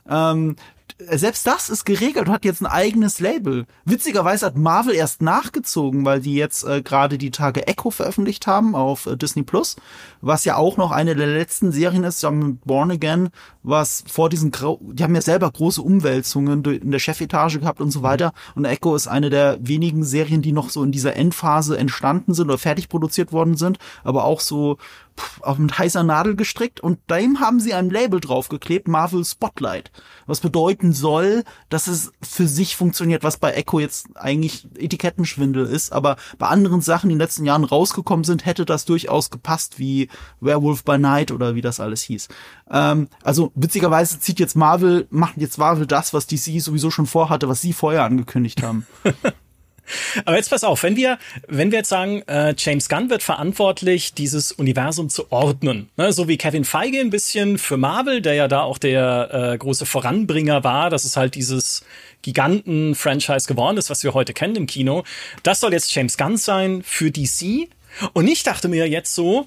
Ähm, 0.09 0.57
selbst 0.99 1.45
das 1.47 1.71
ist 1.71 1.85
geregelt 1.85 2.29
und 2.29 2.33
hat 2.33 2.45
jetzt 2.45 2.63
ein 2.63 2.67
eigenes 2.67 3.19
Label. 3.19 3.67
Witzigerweise 3.85 4.47
hat 4.47 4.57
Marvel 4.57 4.95
erst 4.95 5.23
nachgezogen, 5.23 6.05
weil 6.05 6.21
die 6.21 6.35
jetzt 6.35 6.63
äh, 6.65 6.83
gerade 6.83 7.19
die 7.19 7.33
Tage 7.33 7.67
Echo 7.67 7.91
veröffentlicht 7.91 8.47
haben 8.47 8.77
auf 8.77 9.07
äh, 9.07 9.17
Disney 9.17 9.43
Plus, 9.43 9.75
was 10.21 10.45
ja 10.45 10.57
auch 10.57 10.77
noch 10.77 10.93
eine 10.93 11.17
der 11.17 11.27
letzten 11.27 11.73
Serien 11.73 12.05
ist, 12.05 12.23
mit 12.31 12.65
Born 12.65 12.93
Again, 12.93 13.31
was 13.65 14.05
vor 14.07 14.29
diesen, 14.29 14.53
Grau 14.53 14.79
die 14.83 15.03
haben 15.03 15.15
ja 15.17 15.21
selber 15.21 15.51
große 15.51 15.83
Umwälzungen 15.83 16.65
in 16.65 16.93
der 16.93 16.99
Chefetage 17.01 17.59
gehabt 17.59 17.81
und 17.81 17.91
so 17.91 18.03
weiter. 18.03 18.33
Und 18.55 18.65
Echo 18.65 18.95
ist 18.95 19.09
eine 19.09 19.31
der 19.31 19.59
wenigen 19.61 20.05
Serien, 20.05 20.43
die 20.43 20.53
noch 20.53 20.71
so 20.71 20.85
in 20.85 20.93
dieser 20.93 21.17
Endphase 21.17 21.77
entstanden 21.77 22.35
sind 22.35 22.49
oder 22.49 22.59
fertig 22.59 22.89
produziert 22.89 23.33
worden 23.33 23.57
sind, 23.57 23.79
aber 24.05 24.25
auch 24.25 24.39
so 24.39 24.79
auf 25.41 25.59
mit 25.59 25.79
heißer 25.79 26.03
Nadel 26.03 26.37
gestrickt 26.37 26.81
und 26.81 26.99
dem 27.11 27.41
haben 27.41 27.61
sie 27.61 27.75
ein 27.75 27.91
Label 27.91 28.21
draufgeklebt, 28.21 28.89
Marvel 28.89 29.25
Spotlight, 29.25 29.93
was 30.27 30.41
bedeuten 30.41 30.93
soll, 30.93 31.45
dass 31.69 31.87
es 31.87 32.13
für 32.23 32.49
sich 32.49 32.77
funktioniert, 32.77 33.23
was 33.23 33.37
bei 33.37 33.53
Echo 33.53 33.81
jetzt 33.81 34.09
eigentlich 34.17 34.67
Etikettenschwindel 34.77 35.67
ist, 35.67 35.93
aber 35.93 36.17
bei 36.39 36.47
anderen 36.47 36.81
Sachen, 36.81 37.09
die 37.09 37.15
in 37.15 37.19
den 37.19 37.25
letzten 37.25 37.45
Jahren 37.45 37.65
rausgekommen 37.65 38.25
sind, 38.25 38.47
hätte 38.47 38.65
das 38.65 38.85
durchaus 38.85 39.31
gepasst, 39.31 39.79
wie 39.79 40.09
Werewolf 40.41 40.85
by 40.85 40.99
Night 40.99 41.31
oder 41.31 41.55
wie 41.55 41.63
das 41.63 41.81
alles 41.81 42.03
hieß. 42.03 42.29
Ähm, 42.71 43.09
also 43.23 43.53
witzigerweise 43.55 44.21
zieht 44.21 44.41
jetzt 44.41 44.57
Marvel, 44.57 45.07
macht 45.11 45.37
jetzt 45.37 45.59
Marvel 45.59 45.87
das, 45.87 46.15
was 46.15 46.27
DC 46.27 46.61
sowieso 46.61 46.91
schon 46.91 47.07
vorhatte, 47.07 47.49
was 47.49 47.61
sie 47.61 47.73
vorher 47.73 48.05
angekündigt 48.05 48.63
haben. 48.63 48.87
Aber 50.25 50.37
jetzt 50.37 50.51
pass 50.51 50.65
auf, 50.65 50.83
wenn 50.83 50.97
wir, 50.97 51.19
wenn 51.47 51.71
wir 51.71 51.79
jetzt 51.79 51.89
sagen, 51.89 52.23
äh, 52.27 52.55
James 52.57 52.89
Gunn 52.89 53.11
wird 53.11 53.23
verantwortlich, 53.23 54.15
dieses 54.15 54.53
Universum 54.53 55.09
zu 55.09 55.31
ordnen, 55.31 55.91
ne? 55.97 56.13
so 56.13 56.29
wie 56.29 56.37
Kevin 56.37 56.65
Feige 56.65 57.01
ein 57.01 57.11
bisschen 57.11 57.59
für 57.59 57.77
Marvel, 57.77 58.23
der 58.23 58.35
ja 58.35 58.49
da 58.49 58.63
auch 58.63 58.79
der 58.79 59.53
äh, 59.53 59.59
große 59.59 59.87
Voranbringer 59.87 60.65
war, 60.65 60.91
dass 60.91 61.05
es 61.05 61.17
halt 61.17 61.35
dieses 61.35 61.85
Giganten-Franchise 62.23 63.47
geworden 63.47 63.77
ist, 63.77 63.91
was 63.91 64.03
wir 64.03 64.15
heute 64.15 64.33
kennen 64.33 64.57
im 64.57 64.67
Kino. 64.67 65.05
Das 65.43 65.61
soll 65.61 65.73
jetzt 65.73 65.95
James 65.95 66.17
Gunn 66.17 66.37
sein 66.37 66.83
für 66.83 67.11
DC. 67.11 67.69
Und 68.13 68.27
ich 68.27 68.43
dachte 68.43 68.69
mir 68.69 68.89
jetzt 68.89 69.15
so, 69.15 69.47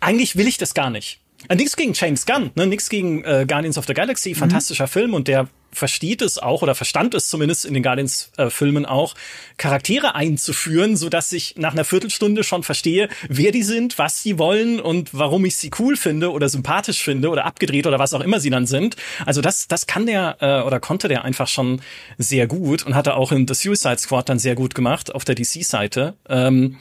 eigentlich 0.00 0.36
will 0.36 0.48
ich 0.48 0.58
das 0.58 0.74
gar 0.74 0.90
nicht. 0.90 1.20
Äh, 1.48 1.56
nichts 1.56 1.76
gegen 1.76 1.92
James 1.92 2.26
Gunn, 2.26 2.50
ne? 2.54 2.66
nichts 2.66 2.88
gegen 2.88 3.22
äh, 3.24 3.44
Guardians 3.46 3.78
of 3.78 3.86
the 3.86 3.94
Galaxy, 3.94 4.34
fantastischer 4.34 4.84
mhm. 4.84 4.90
Film 4.90 5.14
und 5.14 5.28
der 5.28 5.48
versteht 5.72 6.22
es 6.22 6.38
auch 6.38 6.62
oder 6.62 6.74
verstand 6.74 7.14
es 7.14 7.28
zumindest 7.28 7.64
in 7.64 7.74
den 7.74 7.82
Guardians-Filmen 7.82 8.84
äh, 8.84 8.88
auch, 8.88 9.14
Charaktere 9.56 10.14
einzuführen, 10.14 10.96
so 10.96 11.08
dass 11.08 11.32
ich 11.32 11.56
nach 11.56 11.72
einer 11.72 11.84
Viertelstunde 11.84 12.44
schon 12.44 12.62
verstehe, 12.62 13.08
wer 13.28 13.52
die 13.52 13.62
sind, 13.62 13.98
was 13.98 14.22
sie 14.22 14.38
wollen 14.38 14.80
und 14.80 15.10
warum 15.12 15.44
ich 15.44 15.56
sie 15.56 15.70
cool 15.78 15.96
finde 15.96 16.32
oder 16.32 16.48
sympathisch 16.48 17.02
finde 17.02 17.30
oder 17.30 17.44
abgedreht 17.44 17.86
oder 17.86 17.98
was 17.98 18.14
auch 18.14 18.20
immer 18.20 18.40
sie 18.40 18.50
dann 18.50 18.66
sind. 18.66 18.96
Also 19.26 19.40
das, 19.40 19.68
das 19.68 19.86
kann 19.86 20.06
der 20.06 20.36
äh, 20.40 20.66
oder 20.66 20.80
konnte 20.80 21.08
der 21.08 21.24
einfach 21.24 21.48
schon 21.48 21.80
sehr 22.16 22.46
gut 22.46 22.84
und 22.84 22.94
hatte 22.94 23.14
auch 23.14 23.32
in 23.32 23.46
The 23.46 23.54
Suicide 23.54 23.98
Squad 23.98 24.28
dann 24.28 24.38
sehr 24.38 24.54
gut 24.54 24.74
gemacht 24.74 25.14
auf 25.14 25.24
der 25.24 25.34
DC-Seite. 25.34 26.14
Ähm, 26.28 26.78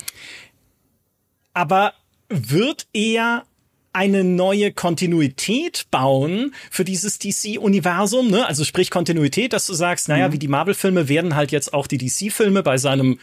aber 1.53 1.93
wird 2.29 2.87
er 2.93 3.43
eine 3.93 4.23
neue 4.23 4.71
Kontinuität 4.71 5.85
bauen 5.91 6.53
für 6.69 6.85
dieses 6.85 7.19
DC-Universum, 7.19 8.29
ne? 8.29 8.45
Also 8.45 8.63
sprich 8.63 8.91
Kontinuität, 8.91 9.53
dass 9.53 9.65
du 9.65 9.73
sagst, 9.73 10.07
naja, 10.07 10.27
mhm. 10.27 10.33
wie 10.33 10.39
die 10.39 10.47
Marvel-Filme 10.47 11.09
werden 11.09 11.35
halt 11.35 11.51
jetzt 11.51 11.73
auch 11.73 11.87
die 11.87 11.97
DC-Filme 11.97 12.63
bei 12.63 12.77
seinem 12.77 13.19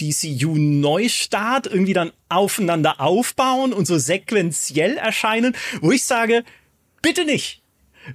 DCU-Neustart 0.00 1.66
irgendwie 1.66 1.92
dann 1.92 2.12
aufeinander 2.28 3.00
aufbauen 3.00 3.72
und 3.72 3.86
so 3.86 3.98
sequenziell 3.98 4.96
erscheinen, 4.96 5.56
wo 5.80 5.92
ich 5.92 6.04
sage, 6.04 6.44
bitte 7.02 7.24
nicht. 7.24 7.62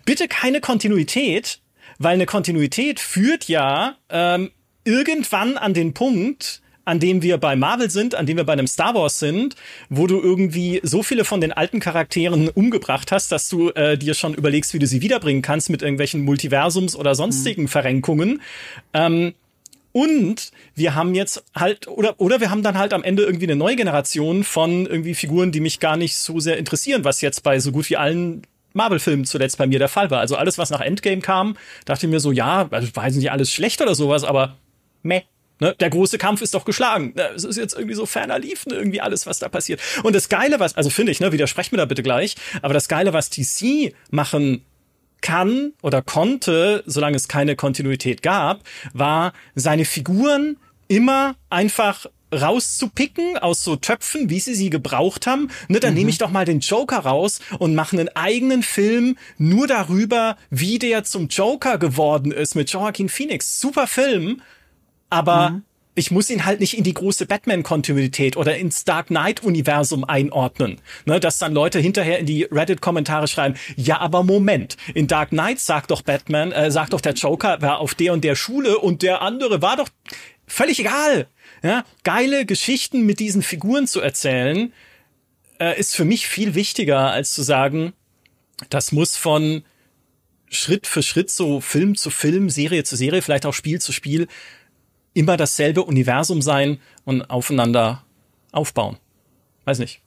Bitte 0.05 0.27
keine 0.27 0.61
Kontinuität, 0.61 1.61
weil 1.97 2.13
eine 2.13 2.25
Kontinuität 2.25 2.99
führt 2.99 3.47
ja 3.47 3.97
ähm, 4.09 4.51
irgendwann 4.83 5.57
an 5.57 5.73
den 5.73 5.93
Punkt, 5.93 6.61
an 6.85 6.99
dem 6.99 7.21
wir 7.21 7.37
bei 7.37 7.55
Marvel 7.55 7.89
sind, 7.89 8.15
an 8.15 8.25
dem 8.25 8.37
wir 8.37 8.43
bei 8.43 8.53
einem 8.53 8.67
Star 8.67 8.95
Wars 8.95 9.19
sind, 9.19 9.55
wo 9.89 10.07
du 10.07 10.19
irgendwie 10.19 10.79
so 10.83 11.03
viele 11.03 11.25
von 11.25 11.41
den 11.41 11.51
alten 11.51 11.79
Charakteren 11.79 12.49
umgebracht 12.49 13.11
hast, 13.11 13.31
dass 13.31 13.49
du 13.49 13.69
äh, 13.71 13.97
dir 13.97 14.13
schon 14.13 14.33
überlegst, 14.33 14.73
wie 14.73 14.79
du 14.79 14.87
sie 14.87 15.01
wiederbringen 15.01 15.41
kannst 15.41 15.69
mit 15.69 15.81
irgendwelchen 15.81 16.23
Multiversums 16.23 16.95
oder 16.95 17.15
sonstigen 17.15 17.63
mhm. 17.63 17.67
Verrenkungen. 17.67 18.41
Ähm, 18.93 19.33
und 19.91 20.51
wir 20.75 20.95
haben 20.95 21.15
jetzt 21.15 21.43
halt, 21.55 21.87
oder, 21.87 22.15
oder 22.19 22.39
wir 22.39 22.51
haben 22.51 22.63
dann 22.63 22.77
halt 22.77 22.93
am 22.93 23.03
Ende 23.03 23.23
irgendwie 23.23 23.45
eine 23.45 23.55
neue 23.55 23.75
Generation 23.75 24.43
von 24.43 24.85
irgendwie 24.85 25.15
Figuren, 25.15 25.51
die 25.51 25.61
mich 25.61 25.79
gar 25.79 25.97
nicht 25.97 26.15
so 26.15 26.39
sehr 26.39 26.57
interessieren, 26.57 27.03
was 27.03 27.21
jetzt 27.21 27.43
bei 27.43 27.59
so 27.59 27.71
gut 27.71 27.89
wie 27.89 27.97
allen 27.97 28.43
Marvel-Filmen 28.73 29.25
zuletzt 29.25 29.57
bei 29.57 29.65
mir 29.65 29.79
der 29.79 29.89
Fall 29.89 30.11
war. 30.11 30.19
Also 30.19 30.35
alles, 30.35 30.57
was 30.57 30.69
nach 30.69 30.81
Endgame 30.81 31.21
kam, 31.21 31.57
dachte 31.85 32.05
ich 32.05 32.11
mir 32.11 32.19
so, 32.19 32.31
ja, 32.31 32.67
also 32.69 32.87
jetzt 32.87 33.15
nicht 33.15 33.31
alles 33.31 33.51
schlecht 33.51 33.81
oder 33.81 33.95
sowas, 33.95 34.23
aber 34.23 34.57
meh. 35.01 35.23
Ne? 35.59 35.75
Der 35.79 35.89
große 35.89 36.17
Kampf 36.17 36.41
ist 36.41 36.53
doch 36.53 36.65
geschlagen. 36.65 37.13
Es 37.35 37.43
ist 37.43 37.57
jetzt 37.57 37.73
irgendwie 37.73 37.95
so 37.95 38.05
ferner 38.05 38.39
liefen 38.39 38.71
irgendwie 38.71 39.01
alles, 39.01 39.25
was 39.25 39.39
da 39.39 39.49
passiert. 39.49 39.81
Und 40.03 40.15
das 40.15 40.29
Geile, 40.29 40.59
was, 40.59 40.75
also 40.75 40.89
finde 40.89 41.11
ich, 41.11 41.19
ne, 41.19 41.31
widersprecht 41.31 41.71
mir 41.71 41.77
da 41.77 41.85
bitte 41.85 42.03
gleich, 42.03 42.35
aber 42.61 42.73
das 42.73 42.87
Geile, 42.87 43.13
was 43.13 43.29
DC 43.29 43.93
machen 44.09 44.63
kann 45.21 45.73
oder 45.81 46.01
konnte, 46.01 46.83
solange 46.85 47.17
es 47.17 47.27
keine 47.27 47.55
Kontinuität 47.55 48.21
gab, 48.21 48.61
war 48.93 49.33
seine 49.55 49.85
Figuren 49.85 50.57
immer 50.87 51.35
einfach 51.49 52.05
rauszupicken 52.33 53.37
aus 53.37 53.63
so 53.63 53.75
Töpfen, 53.75 54.29
wie 54.29 54.39
sie 54.39 54.53
sie 54.53 54.69
gebraucht 54.69 55.27
haben. 55.27 55.49
Ne, 55.67 55.79
dann 55.79 55.91
mhm. 55.91 55.99
nehme 55.99 56.09
ich 56.11 56.19
doch 56.19 56.29
mal 56.29 56.45
den 56.45 56.59
Joker 56.59 56.99
raus 56.99 57.39
und 57.57 57.75
mache 57.75 57.97
einen 57.97 58.09
eigenen 58.09 58.63
Film 58.63 59.17
nur 59.37 59.67
darüber, 59.67 60.37
wie 60.49 60.79
der 60.79 61.03
zum 61.03 61.27
Joker 61.27 61.77
geworden 61.77 62.31
ist 62.31 62.55
mit 62.55 62.71
Joaquin 62.71 63.09
Phoenix. 63.09 63.59
Super 63.59 63.87
Film 63.87 64.41
aber 65.09 65.49
mhm. 65.49 65.63
ich 65.95 66.11
muss 66.11 66.29
ihn 66.29 66.45
halt 66.45 66.59
nicht 66.59 66.77
in 66.77 66.83
die 66.83 66.93
große 66.93 67.25
Batman-Kontinuität 67.25 68.37
oder 68.37 68.57
ins 68.57 68.83
Dark 68.83 69.07
Knight-Universum 69.07 70.03
einordnen. 70.03 70.79
Ne, 71.05 71.19
dass 71.19 71.39
dann 71.39 71.53
Leute 71.53 71.79
hinterher 71.79 72.19
in 72.19 72.25
die 72.25 72.43
Reddit-Kommentare 72.43 73.27
schreiben, 73.27 73.55
ja, 73.75 73.99
aber 73.99 74.23
Moment, 74.23 74.77
in 74.93 75.07
Dark 75.07 75.29
Knight 75.29 75.59
sagt 75.59 75.91
doch 75.91 76.01
Batman, 76.01 76.51
äh, 76.51 76.71
sagt 76.71 76.93
doch 76.93 77.01
der 77.01 77.13
Joker, 77.13 77.61
war 77.61 77.79
auf 77.79 77.95
der 77.95 78.13
und 78.13 78.23
der 78.23 78.35
Schule 78.35 78.77
und 78.77 79.01
der 79.01 79.21
andere 79.21 79.61
war 79.61 79.77
doch 79.77 79.89
völlig 80.47 80.79
egal. 80.79 81.27
Ja, 81.61 81.83
geile 82.03 82.45
Geschichten 82.45 83.05
mit 83.05 83.19
diesen 83.19 83.43
Figuren 83.43 83.85
zu 83.85 83.99
erzählen, 83.99 84.71
äh, 85.59 85.77
ist 85.77 85.95
für 85.95 86.05
mich 86.05 86.27
viel 86.27 86.55
wichtiger, 86.55 87.11
als 87.11 87.33
zu 87.33 87.41
sagen, 87.41 87.93
das 88.69 88.91
muss 88.91 89.17
von 89.17 89.63
Schritt 90.49 90.87
für 90.87 91.03
Schritt 91.03 91.29
so 91.29 91.61
Film 91.61 91.95
zu 91.95 92.09
Film, 92.09 92.49
Serie 92.49 92.83
zu 92.83 92.95
Serie, 92.95 93.21
vielleicht 93.21 93.45
auch 93.45 93.53
Spiel 93.53 93.79
zu 93.79 93.91
Spiel 93.91 94.27
immer 95.19 95.35
dasselbe 95.35 95.83
Universum 95.83 96.41
sein 96.41 96.79
und 97.03 97.29
aufeinander 97.29 98.05
aufbauen. 98.53 98.95
Weiß 99.65 99.79
nicht. 99.79 100.01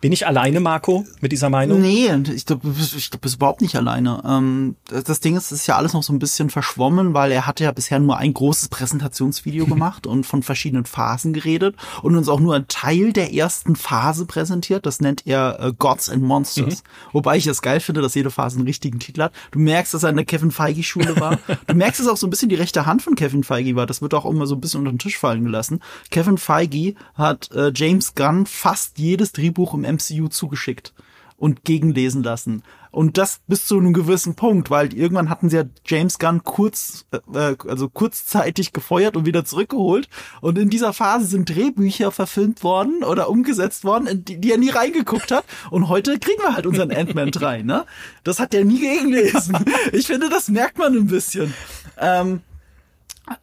Bin 0.00 0.12
ich 0.12 0.26
alleine, 0.26 0.60
Marco, 0.60 1.04
mit 1.20 1.30
dieser 1.30 1.50
Meinung? 1.50 1.82
Nee, 1.82 2.10
ich 2.34 2.46
glaube, 2.46 2.68
ich 2.78 3.10
glaub, 3.10 3.20
bist 3.20 3.36
überhaupt 3.36 3.60
nicht 3.60 3.76
alleine. 3.76 4.22
Ähm, 4.26 4.76
das 4.88 5.20
Ding 5.20 5.36
ist, 5.36 5.52
es 5.52 5.60
ist 5.60 5.66
ja 5.66 5.76
alles 5.76 5.92
noch 5.92 6.02
so 6.02 6.14
ein 6.14 6.18
bisschen 6.18 6.48
verschwommen, 6.48 7.12
weil 7.12 7.30
er 7.32 7.46
hatte 7.46 7.64
ja 7.64 7.72
bisher 7.72 7.98
nur 7.98 8.16
ein 8.16 8.32
großes 8.32 8.70
Präsentationsvideo 8.70 9.66
gemacht 9.66 10.06
und 10.06 10.24
von 10.24 10.42
verschiedenen 10.42 10.86
Phasen 10.86 11.34
geredet 11.34 11.76
und 12.02 12.16
uns 12.16 12.30
auch 12.30 12.40
nur 12.40 12.54
ein 12.54 12.66
Teil 12.66 13.12
der 13.12 13.34
ersten 13.34 13.76
Phase 13.76 14.24
präsentiert. 14.24 14.86
Das 14.86 15.00
nennt 15.00 15.26
er 15.26 15.60
äh, 15.60 15.72
Gods 15.78 16.08
and 16.08 16.22
Monsters. 16.22 16.82
Mhm. 16.82 17.12
Wobei 17.12 17.36
ich 17.36 17.46
es 17.46 17.60
geil 17.60 17.80
finde, 17.80 18.00
dass 18.00 18.14
jede 18.14 18.30
Phase 18.30 18.56
einen 18.56 18.66
richtigen 18.66 19.00
Titel 19.00 19.20
hat. 19.20 19.32
Du 19.50 19.58
merkst, 19.58 19.92
dass 19.92 20.02
er 20.02 20.10
in 20.10 20.16
der 20.16 20.24
Kevin 20.24 20.50
Feige 20.50 20.82
Schule 20.82 21.20
war. 21.20 21.38
du 21.66 21.74
merkst, 21.74 22.00
dass 22.00 22.08
auch 22.08 22.16
so 22.16 22.26
ein 22.26 22.30
bisschen 22.30 22.48
die 22.48 22.54
rechte 22.54 22.86
Hand 22.86 23.02
von 23.02 23.16
Kevin 23.16 23.44
Feige 23.44 23.76
war. 23.76 23.86
Das 23.86 24.00
wird 24.00 24.14
auch 24.14 24.24
immer 24.24 24.46
so 24.46 24.54
ein 24.54 24.62
bisschen 24.62 24.80
unter 24.80 24.92
den 24.92 24.98
Tisch 24.98 25.18
fallen 25.18 25.44
gelassen. 25.44 25.80
Kevin 26.10 26.38
Feige 26.38 26.94
hat 27.14 27.50
äh, 27.52 27.70
James 27.74 28.14
Gunn 28.14 28.46
fast 28.46 28.98
jedes 28.98 29.32
Drehbuch 29.32 29.74
im 29.74 29.89
MCU 29.90 30.28
zugeschickt 30.28 30.92
und 31.40 31.64
gegenlesen 31.64 32.22
lassen. 32.22 32.62
Und 32.92 33.16
das 33.16 33.40
bis 33.46 33.66
zu 33.66 33.78
einem 33.78 33.92
gewissen 33.92 34.34
Punkt, 34.34 34.68
weil 34.68 34.92
irgendwann 34.92 35.30
hatten 35.30 35.48
sie 35.48 35.56
ja 35.56 35.64
James 35.86 36.18
Gunn 36.18 36.44
kurz, 36.44 37.06
äh, 37.32 37.54
also 37.66 37.88
kurzzeitig 37.88 38.72
gefeuert 38.72 39.16
und 39.16 39.26
wieder 39.26 39.44
zurückgeholt. 39.44 40.08
Und 40.40 40.58
in 40.58 40.68
dieser 40.70 40.92
Phase 40.92 41.26
sind 41.26 41.48
Drehbücher 41.48 42.10
verfilmt 42.10 42.62
worden 42.62 43.02
oder 43.02 43.30
umgesetzt 43.30 43.84
worden, 43.84 44.06
in 44.06 44.24
die, 44.24 44.38
die 44.38 44.52
er 44.52 44.58
nie 44.58 44.70
reingeguckt 44.70 45.30
hat. 45.30 45.44
Und 45.70 45.88
heute 45.88 46.18
kriegen 46.18 46.42
wir 46.42 46.54
halt 46.54 46.66
unseren 46.66 46.90
Ant-Man 46.92 47.30
3, 47.30 47.62
ne? 47.62 47.86
Das 48.22 48.38
hat 48.38 48.52
er 48.54 48.64
nie 48.64 48.80
gegenlesen. 48.80 49.56
Ich 49.92 50.06
finde, 50.06 50.28
das 50.28 50.48
merkt 50.48 50.78
man 50.78 50.94
ein 50.94 51.06
bisschen. 51.06 51.54
Ähm, 51.96 52.42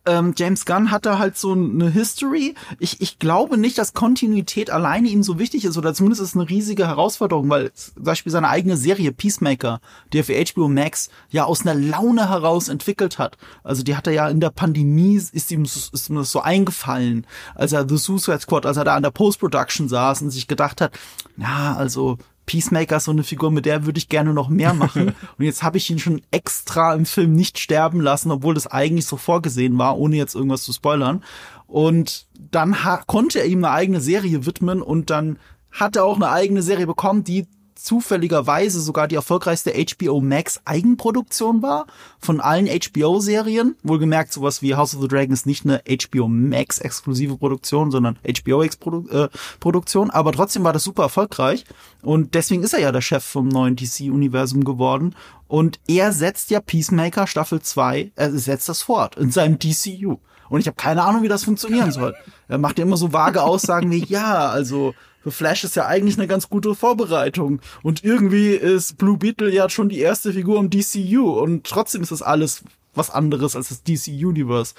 ähm, 0.06 0.34
James 0.38 0.66
Gunn 0.66 0.92
hat 0.92 1.06
da 1.06 1.18
halt 1.18 1.38
so 1.38 1.54
eine 1.54 1.90
History. 1.90 2.56
Ich, 2.80 3.02
ich 3.02 3.20
glaube 3.20 3.58
nicht, 3.58 3.78
dass 3.78 3.94
Kontinuität 3.94 4.70
alleine 4.70 5.08
ihm 5.08 5.24
so 5.24 5.40
wichtig 5.40 5.66
ist 5.66 5.78
oder 5.78 5.94
zumindest 5.94 6.22
ist 6.22 6.30
es 6.30 6.36
eine 6.36 6.50
riesige 6.50 6.88
Herausforderung, 6.88 7.50
weil 7.50 7.72
zum 7.74 8.04
Beispiel 8.04 8.32
seine 8.32 8.50
eigene 8.50 8.78
Serie 8.78 9.12
Peacemaker, 9.12 9.80
die 10.12 10.20
er 10.20 10.24
für 10.24 10.44
HBO 10.44 10.68
Max 10.68 11.10
ja 11.30 11.46
aus 11.46 11.62
einer 11.62 11.76
Laune 11.76 12.30
heraus 12.30 12.68
entwickelt 12.68 13.20
hat. 13.20 13.38
Also 13.64 13.84
die 13.84 13.96
hat 13.96 14.08
er 14.08 14.14
ja 14.14 14.30
in 14.30 14.40
der 14.40 14.50
Pandemie, 14.50 15.16
ist 15.16 15.52
ihm, 15.52 15.64
ist 15.64 16.10
ihm 16.10 16.16
das 16.16 16.32
so 16.32 16.42
eingefallen, 16.42 17.26
als 17.56 17.72
er 17.74 17.88
The 17.88 17.98
Suicide 17.98 18.40
Squad, 18.40 18.66
als 18.66 18.78
er 18.78 18.84
da 18.84 18.96
an 18.96 19.04
der 19.04 19.12
Post-Production 19.12 19.90
saß 19.90 20.22
und 20.22 20.32
sich 20.32 20.48
gedacht 20.48 20.82
hat, 20.82 20.98
na, 21.36 21.76
also 21.76 22.18
Peacemaker 22.48 22.98
ist 22.98 23.04
so 23.04 23.12
eine 23.12 23.24
Figur, 23.24 23.52
mit 23.52 23.68
der 23.68 23.86
würde 23.86 24.00
ich 24.00 24.10
gerne 24.10 24.34
noch 24.34 24.50
mehr 24.50 24.74
machen. 24.74 25.10
Und 25.38 25.46
jetzt 25.46 25.62
habe 25.62 25.78
ich 25.78 25.90
ihn 25.92 26.00
schon 26.00 26.22
extra 26.32 26.96
im 26.96 27.06
Film 27.06 27.34
nicht 27.34 27.60
sterben 27.60 28.02
lassen, 28.02 28.32
obwohl 28.32 28.56
das 28.56 28.66
eigentlich 28.66 29.06
so 29.06 29.18
vorgesehen 29.18 29.78
war, 29.78 30.00
ohne 30.00 30.16
jetzt 30.16 30.34
irgendwas 30.34 30.64
zu 30.64 30.74
spoilern. 30.74 31.24
Und 31.68 32.26
dann 32.34 32.76
konnte 33.06 33.40
er 33.40 33.46
ihm 33.46 33.64
eine 33.64 33.74
eigene 33.74 34.02
Serie 34.02 34.46
widmen 34.46 34.82
und 34.82 35.10
dann 35.10 35.38
hat 35.70 35.98
er 35.98 36.06
auch 36.06 36.16
eine 36.16 36.30
eigene 36.30 36.64
Serie 36.64 36.88
bekommen, 36.88 37.24
die 37.24 37.46
zufälligerweise 37.78 38.82
sogar 38.82 39.08
die 39.08 39.16
erfolgreichste 39.16 39.74
HBO 39.74 40.22
Max 40.22 40.62
Eigenproduktion 40.66 41.62
war 41.62 41.88
von 42.20 42.42
allen 42.42 42.68
HBO 42.68 43.20
Serien. 43.20 43.76
Wohlgemerkt 43.84 44.34
sowas 44.34 44.62
wie 44.62 44.76
House 44.76 44.96
of 44.96 45.02
the 45.02 45.08
Dragon 45.08 45.34
ist 45.34 45.46
nicht 45.46 45.66
eine 45.66 45.82
HBO 45.88 46.28
Max 46.28 46.80
exklusive 46.80 47.38
Produktion, 47.38 47.92
sondern 47.92 48.18
HBO 48.24 48.64
X 48.64 48.78
äh, 49.10 49.28
Produktion, 49.60 50.10
aber 50.10 50.32
trotzdem 50.32 50.64
war 50.64 50.74
das 50.74 50.84
super 50.84 51.04
erfolgreich 51.04 51.66
und 52.02 52.34
deswegen 52.34 52.64
ist 52.64 52.74
er 52.74 52.80
ja 52.80 52.92
der 52.92 53.02
Chef 53.02 53.24
vom 53.24 53.48
neuen 53.48 53.76
DC 53.76 54.02
Universum 54.02 54.64
geworden 54.64 55.16
und 55.48 55.80
er 55.88 56.12
setzt 56.12 56.50
ja 56.50 56.60
Peacemaker 56.60 57.28
Staffel 57.28 57.62
2, 57.62 58.12
er 58.16 58.32
setzt 58.32 58.70
das 58.70 58.82
fort 58.82 59.16
in 59.16 59.32
seinem 59.32 59.60
DCU. 59.60 60.18
Und 60.50 60.62
ich 60.62 60.68
habe 60.68 60.78
keine 60.78 61.04
Ahnung, 61.04 61.24
wie 61.24 61.28
das 61.28 61.44
funktionieren 61.44 61.92
soll. 61.92 62.16
Er 62.48 62.58
macht 62.58 62.78
ja 62.78 62.86
immer 62.86 62.98
so 62.98 63.12
vage 63.12 63.44
Aussagen 63.44 63.92
wie, 63.92 64.06
ja, 64.06 64.48
also 64.48 64.94
für 65.28 65.32
Flash 65.32 65.66
ist 65.66 65.76
ja 65.76 65.86
eigentlich 65.86 66.18
eine 66.18 66.28
ganz 66.28 66.50
gute 66.50 66.74
Vorbereitung. 66.74 67.60
Und 67.84 68.06
irgendwie 68.06 68.52
ist 68.52 68.98
Blue 68.98 69.18
Beetle 69.18 69.54
ja 69.54 69.70
schon 69.70 69.90
die 69.90 70.00
erste 70.00 70.32
Figur 70.32 70.58
im 70.58 70.70
DCU 70.70 71.30
und 71.32 71.66
trotzdem 71.66 72.02
ist 72.02 72.14
das 72.14 72.22
alles 72.22 72.64
was 72.94 73.10
anderes 73.10 73.58
als 73.58 73.68
das 73.68 73.84
DC 73.84 74.08
Universe. 74.08 74.74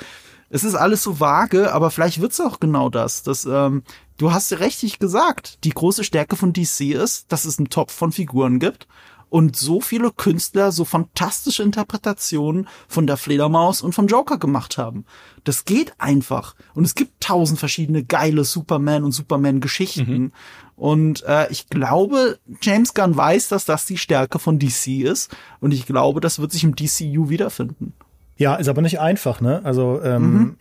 es 0.49 0.65
ist 0.65 0.75
alles 0.75 1.03
so 1.03 1.21
vage, 1.21 1.75
aber 1.75 1.91
vielleicht 1.91 2.23
wird's 2.23 2.41
auch 2.41 2.61
genau 2.61 2.89
das. 2.89 3.23
Das, 3.23 3.45
ähm, 3.45 3.83
du 4.17 4.33
hast 4.33 4.51
ja 4.51 4.57
richtig 4.57 4.99
gesagt. 4.99 5.59
Die 5.65 5.71
große 5.71 6.03
Stärke 6.03 6.35
von 6.35 6.55
DC 6.55 6.95
ist, 6.95 7.31
dass 7.31 7.45
es 7.45 7.59
einen 7.59 7.69
Topf 7.69 7.93
von 7.93 8.11
Figuren 8.11 8.59
gibt 8.59 8.89
und 9.31 9.57
so 9.57 9.81
viele 9.81 10.11
Künstler 10.11 10.73
so 10.73 10.85
fantastische 10.85 11.63
Interpretationen 11.63 12.69
von 12.87 13.07
der 13.07 13.17
Fledermaus 13.17 13.83
und 13.83 13.95
vom 13.95 14.07
Joker 14.07 14.39
gemacht 14.39 14.79
haben. 14.79 15.05
Das 15.45 15.65
geht 15.65 15.93
einfach. 15.99 16.55
Und 16.75 16.85
es 16.85 16.95
gibt 16.95 17.21
tausend 17.21 17.59
verschiedene 17.59 18.05
geile 18.05 18.45
Superman 18.45 19.05
und 19.05 19.13
Superman-Geschichten. 19.13 20.11
Mhm. 20.11 20.33
Und 20.77 21.25
äh, 21.25 21.51
ich 21.51 21.69
glaube, 21.69 22.39
James 22.63 22.95
Gunn 22.95 23.17
weiß, 23.17 23.49
dass 23.49 23.65
das 23.65 23.85
die 23.87 23.99
Stärke 23.99 24.39
von 24.39 24.59
DC 24.59 25.03
ist. 25.03 25.37
Und 25.61 25.75
ich 25.75 25.87
glaube, 25.87 26.21
das 26.21 26.39
wird 26.39 26.53
sich 26.53 26.65
im 26.65 26.77
DCU 26.77 27.29
wiederfinden. 27.29 27.95
Ja, 28.37 28.55
ist 28.55 28.69
aber 28.69 28.83
nicht 28.83 29.01
einfach, 29.01 29.41
ne? 29.41 29.61
Also, 29.65 30.01
ähm, 30.03 30.33
mhm. 30.33 30.57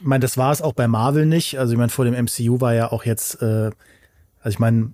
ich 0.00 0.06
meine, 0.06 0.20
das 0.20 0.36
war 0.36 0.52
es 0.52 0.60
auch 0.60 0.74
bei 0.74 0.86
Marvel 0.86 1.24
nicht. 1.24 1.58
Also, 1.58 1.72
ich 1.72 1.78
meine, 1.78 1.88
vor 1.88 2.04
dem 2.04 2.14
MCU 2.14 2.60
war 2.60 2.74
ja 2.74 2.92
auch 2.92 3.04
jetzt, 3.04 3.40
äh, 3.40 3.70
also 4.40 4.50
ich 4.50 4.58
meine, 4.58 4.92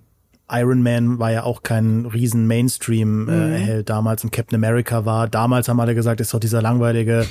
Iron 0.49 0.83
Man 0.83 1.19
war 1.19 1.31
ja 1.31 1.43
auch 1.43 1.63
kein 1.63 2.05
riesen 2.05 2.47
Mainstream-Held 2.47 3.69
äh, 3.69 3.77
mhm. 3.79 3.85
damals 3.85 4.23
und 4.23 4.31
Captain 4.31 4.55
America 4.55 5.05
war, 5.05 5.27
damals 5.27 5.69
haben 5.69 5.79
alle 5.79 5.95
gesagt, 5.95 6.21
ist 6.21 6.33
doch 6.33 6.39
dieser 6.39 6.61
langweilige 6.61 7.25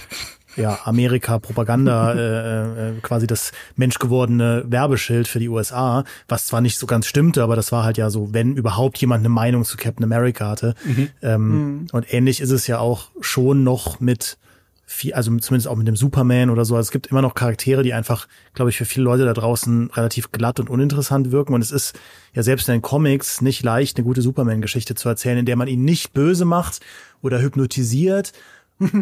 ja, 0.56 0.78
Amerika-Propaganda, 0.84 2.14
äh, 2.14 2.88
äh, 2.88 3.00
quasi 3.00 3.26
das 3.26 3.52
menschgewordene 3.76 4.64
Werbeschild 4.66 5.28
für 5.28 5.38
die 5.38 5.48
USA, 5.48 6.04
was 6.28 6.46
zwar 6.46 6.60
nicht 6.60 6.78
so 6.78 6.86
ganz 6.86 7.06
stimmte, 7.06 7.42
aber 7.42 7.56
das 7.56 7.72
war 7.72 7.84
halt 7.84 7.98
ja 7.98 8.10
so, 8.10 8.32
wenn 8.32 8.56
überhaupt 8.56 8.98
jemand 8.98 9.20
eine 9.20 9.28
Meinung 9.28 9.64
zu 9.64 9.76
Captain 9.76 10.04
America 10.04 10.48
hatte. 10.48 10.74
Mhm. 10.84 11.08
Ähm, 11.22 11.48
mhm. 11.48 11.86
Und 11.92 12.12
ähnlich 12.12 12.40
ist 12.40 12.50
es 12.50 12.66
ja 12.66 12.78
auch 12.78 13.10
schon 13.20 13.64
noch 13.64 14.00
mit 14.00 14.38
viel, 14.92 15.14
also 15.14 15.34
zumindest 15.38 15.68
auch 15.68 15.76
mit 15.76 15.88
dem 15.88 15.96
Superman 15.96 16.50
oder 16.50 16.64
so. 16.64 16.76
Also 16.76 16.86
es 16.86 16.90
gibt 16.90 17.08
immer 17.08 17.22
noch 17.22 17.34
Charaktere, 17.34 17.82
die 17.82 17.94
einfach, 17.94 18.28
glaube 18.54 18.70
ich, 18.70 18.76
für 18.76 18.84
viele 18.84 19.04
Leute 19.04 19.24
da 19.24 19.32
draußen 19.32 19.90
relativ 19.90 20.30
glatt 20.32 20.60
und 20.60 20.70
uninteressant 20.70 21.32
wirken. 21.32 21.54
Und 21.54 21.62
es 21.62 21.72
ist 21.72 21.98
ja 22.34 22.42
selbst 22.42 22.68
in 22.68 22.74
den 22.74 22.82
Comics 22.82 23.40
nicht 23.40 23.62
leicht, 23.62 23.96
eine 23.96 24.04
gute 24.04 24.22
Superman-Geschichte 24.22 24.94
zu 24.94 25.08
erzählen, 25.08 25.38
in 25.38 25.46
der 25.46 25.56
man 25.56 25.68
ihn 25.68 25.84
nicht 25.84 26.12
böse 26.12 26.44
macht 26.44 26.80
oder 27.22 27.40
hypnotisiert 27.40 28.32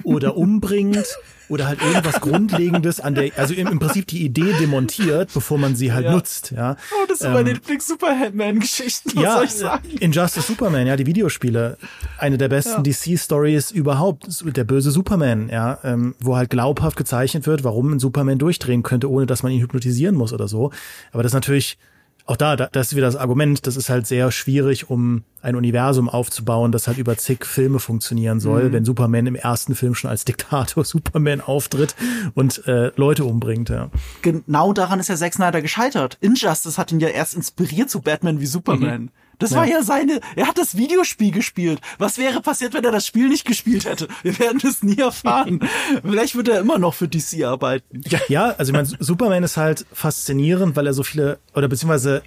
oder 0.05 0.37
umbringt 0.37 1.07
oder 1.51 1.67
halt 1.67 1.83
irgendwas 1.83 2.21
Grundlegendes 2.21 3.01
an 3.01 3.15
der, 3.15 3.33
also 3.37 3.55
im, 3.55 3.79
Prinzip 3.79 4.07
die 4.07 4.25
Idee 4.25 4.53
demontiert, 4.61 5.33
bevor 5.35 5.59
man 5.59 5.75
sie 5.75 5.93
halt 5.93 6.07
ja. 6.07 6.13
nutzt, 6.13 6.53
ja. 6.53 6.77
Oh, 6.93 7.07
das 7.09 7.19
sind 7.19 7.29
ähm, 7.29 7.35
meine 7.35 7.53
Lieblings-Superman-Geschichten, 7.55 9.11
was 9.17 9.23
ja, 9.23 9.35
soll 9.35 9.45
ich 9.45 9.51
sagen? 9.51 9.89
Injustice 9.99 10.47
Superman, 10.47 10.87
ja, 10.87 10.97
die 10.97 11.07
Videospiele. 11.07 11.77
Eine 12.19 12.39
der 12.39 12.49
besten 12.49 12.85
ja. 12.85 12.93
DC-Stories 12.93 13.73
überhaupt, 13.73 14.27
der 14.57 14.65
böse 14.65 14.93
Superman, 14.93 15.49
ja, 15.49 15.79
ähm, 15.83 16.15
wo 16.21 16.37
halt 16.37 16.51
glaubhaft 16.51 16.97
gezeichnet 16.97 17.47
wird, 17.47 17.65
warum 17.65 17.93
ein 17.93 17.99
Superman 17.99 18.39
durchdrehen 18.39 18.85
könnte, 18.85 19.11
ohne 19.11 19.27
dass 19.27 19.43
man 19.43 19.51
ihn 19.51 19.61
hypnotisieren 19.61 20.15
muss 20.15 20.33
oder 20.33 20.47
so. 20.47 20.71
Aber 21.13 21.25
das 21.25 21.31
ist 21.31 21.35
natürlich 21.35 21.79
auch 22.27 22.37
da, 22.37 22.57
da, 22.57 22.69
das 22.71 22.89
ist 22.89 22.97
wieder 22.97 23.07
das 23.07 23.17
Argument, 23.17 23.67
das 23.67 23.77
ist 23.77 23.89
halt 23.89 24.07
sehr 24.07 24.31
schwierig, 24.31 24.91
um 24.91 25.25
ein 25.43 25.57
Universum 25.57 26.09
aufzubauen, 26.09 26.73
das 26.73 26.87
halt 26.87 26.99
über 26.99 27.17
zig 27.17 27.45
Filme 27.45 27.79
funktionieren 27.79 28.41
soll, 28.41 28.65
mhm. 28.65 28.73
wenn 28.73 28.85
Superman 28.85 29.27
im 29.27 29.35
ersten 29.35 29.75
Film 29.75 29.95
schon 29.95 30.11
als 30.11 30.25
Diktator 30.25 30.85
Superman 30.87 31.41
auftritt 31.41 31.95
und 32.35 32.67
äh, 32.67 32.93
Leute 32.97 33.25
umbringt. 33.25 33.71
Ja. 33.71 33.91
Genau 34.23 34.73
daran 34.73 35.01
ist 35.01 35.09
ja 35.09 35.17
Zack 35.17 35.35
Snyder 35.35 35.63
gescheitert. 35.63 36.19
Injustice 36.21 36.79
hat 36.79 36.93
ihn 36.93 37.01
ja 37.01 37.09
erst 37.09 37.35
inspiriert 37.35 37.91
zu 37.91 38.01
Batman 38.01 38.41
wie 38.41 38.47
Superman. 38.47 39.03
Mhm. 39.03 39.11
Das 39.41 39.51
ja. 39.51 39.57
war 39.57 39.67
ja 39.67 39.83
seine, 39.83 40.21
er 40.37 40.47
hat 40.47 40.59
das 40.59 40.77
Videospiel 40.77 41.33
gespielt. 41.33 41.81
Was 41.99 42.19
wäre 42.19 42.41
passiert, 42.41 42.75
wenn 42.75 42.85
er 42.85 42.93
das 42.93 43.07
Spiel 43.07 43.29
nicht 43.29 43.45
gespielt 43.45 43.87
hätte? 43.87 44.07
Wir 44.23 44.39
werden 44.39 44.61
es 44.63 44.83
nie 44.85 44.99
erfahren. 44.99 45.61
Vielleicht 46.03 46.37
wird 46.37 46.49
er 46.49 46.61
immer 46.61 46.79
noch 46.79 46.95
für 46.95 47.09
DC 47.09 47.45
arbeiten. 47.45 48.03
Ja, 48.07 48.21
ja 48.29 48.55
also 48.57 48.71
ich 48.71 48.77
meine, 48.77 48.89
Superman 49.01 49.43
ist 49.43 49.57
halt 49.57 49.87
faszinierend, 49.93 50.77
weil 50.77 50.87
er 50.87 50.93
so 50.93 51.03
viele, 51.03 51.39
oder 51.55 51.67
beziehungsweise 51.67 52.23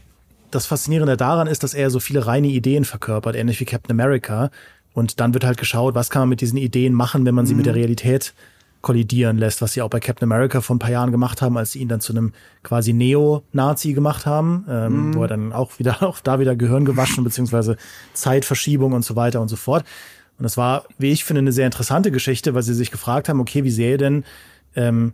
das 0.52 0.66
Faszinierende 0.66 1.18
daran 1.18 1.48
ist, 1.48 1.64
dass 1.64 1.74
er 1.74 1.90
so 1.90 2.00
viele 2.00 2.26
reine 2.26 2.48
Ideen 2.48 2.84
verkörpert, 2.86 3.36
ähnlich 3.36 3.60
wie 3.60 3.66
Captain 3.66 3.92
America. 4.00 4.52
Und 4.94 5.20
dann 5.20 5.34
wird 5.34 5.46
halt 5.46 5.58
geschaut, 5.58 5.96
was 5.96 6.10
kann 6.10 6.24
man 6.24 6.30
mit 6.30 6.42
diesen 6.42 6.58
Ideen 6.58 6.94
machen, 6.94 7.26
wenn 7.26 7.34
man 7.36 7.46
sie 7.46 7.54
mhm. 7.54 7.58
mit 7.58 7.66
der 7.66 7.76
Realität 7.76 8.34
kollidieren 8.84 9.38
lässt, 9.38 9.62
was 9.62 9.74
sie 9.74 9.82
auch 9.82 9.90
bei 9.90 10.02
Captain 10.02 10.30
America 10.30 10.60
vor 10.60 10.76
ein 10.76 10.80
paar 10.80 10.92
Jahren 10.92 11.12
gemacht 11.12 11.42
haben, 11.42 11.58
als 11.58 11.72
sie 11.72 11.80
ihn 11.80 11.88
dann 11.88 12.02
zu 12.02 12.12
einem 12.12 12.34
quasi 12.64 12.92
Neo-Nazi 12.92 13.94
gemacht 13.94 14.26
haben, 14.26 14.66
ähm, 14.70 15.10
mm. 15.10 15.16
wo 15.16 15.24
er 15.24 15.30
dann 15.30 15.54
auch 15.54 15.80
wieder 15.80 16.04
auch 16.08 16.20
da 16.20 16.40
wieder 16.40 16.56
Gehirn 16.56 16.84
gewaschen 16.84 17.24
beziehungsweise 17.24 17.78
Zeitverschiebung 18.14 18.92
und 18.92 19.06
so 19.06 19.16
weiter 19.16 19.42
und 19.42 19.48
so 19.48 19.56
fort. 19.56 19.86
Und 20.38 20.44
das 20.44 20.58
war, 20.58 20.84
wie 20.98 21.12
ich 21.12 21.24
finde, 21.24 21.40
eine 21.40 21.54
sehr 21.54 21.66
interessante 21.66 22.12
Geschichte, 22.12 22.54
weil 22.54 22.64
sie 22.64 22.74
sich 22.74 22.92
gefragt 22.92 23.30
haben, 23.30 23.40
okay, 23.40 23.64
wie 23.64 23.72
sähe 23.72 23.98
denn 23.98 24.26
ähm, 24.76 25.14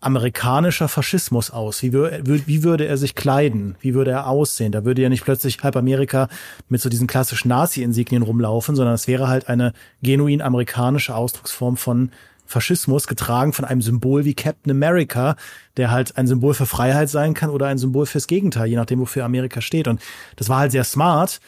amerikanischer 0.00 0.88
Faschismus 0.88 1.50
aus? 1.50 1.82
Wie, 1.82 1.94
wür 1.94 2.20
wie 2.24 2.62
würde 2.62 2.86
er 2.86 2.98
sich 2.98 3.14
kleiden? 3.14 3.76
Wie 3.80 3.94
würde 3.94 4.10
er 4.10 4.26
aussehen? 4.26 4.72
Da 4.72 4.84
würde 4.84 5.00
ja 5.00 5.08
nicht 5.08 5.24
plötzlich 5.24 5.62
halb 5.62 5.76
Amerika 5.76 6.28
mit 6.68 6.82
so 6.82 6.90
diesen 6.90 7.06
klassischen 7.06 7.48
Nazi-Insignien 7.48 8.22
rumlaufen, 8.22 8.76
sondern 8.76 8.94
es 8.94 9.08
wäre 9.08 9.28
halt 9.28 9.48
eine 9.48 9.72
genuin 10.02 10.42
amerikanische 10.42 11.14
Ausdrucksform 11.14 11.78
von 11.78 12.10
Faschismus 12.46 13.06
getragen 13.06 13.52
von 13.52 13.64
einem 13.64 13.82
Symbol 13.82 14.24
wie 14.24 14.34
Captain 14.34 14.70
America, 14.70 15.36
der 15.76 15.90
halt 15.90 16.16
ein 16.16 16.26
Symbol 16.26 16.54
für 16.54 16.66
Freiheit 16.66 17.08
sein 17.08 17.34
kann 17.34 17.50
oder 17.50 17.66
ein 17.66 17.78
Symbol 17.78 18.06
fürs 18.06 18.26
Gegenteil, 18.26 18.68
je 18.68 18.76
nachdem, 18.76 19.00
wofür 19.00 19.24
Amerika 19.24 19.60
steht. 19.60 19.88
Und 19.88 20.00
das 20.36 20.48
war 20.48 20.58
halt 20.60 20.72
sehr 20.72 20.84
smart, 20.84 21.40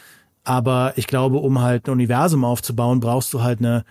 aber 0.44 0.92
ich 0.96 1.06
glaube, 1.06 1.38
um 1.38 1.60
halt 1.60 1.86
ein 1.86 1.92
Universum 1.92 2.44
aufzubauen, 2.44 3.00
brauchst 3.00 3.32
du 3.34 3.42
halt 3.42 3.58
eine 3.58 3.84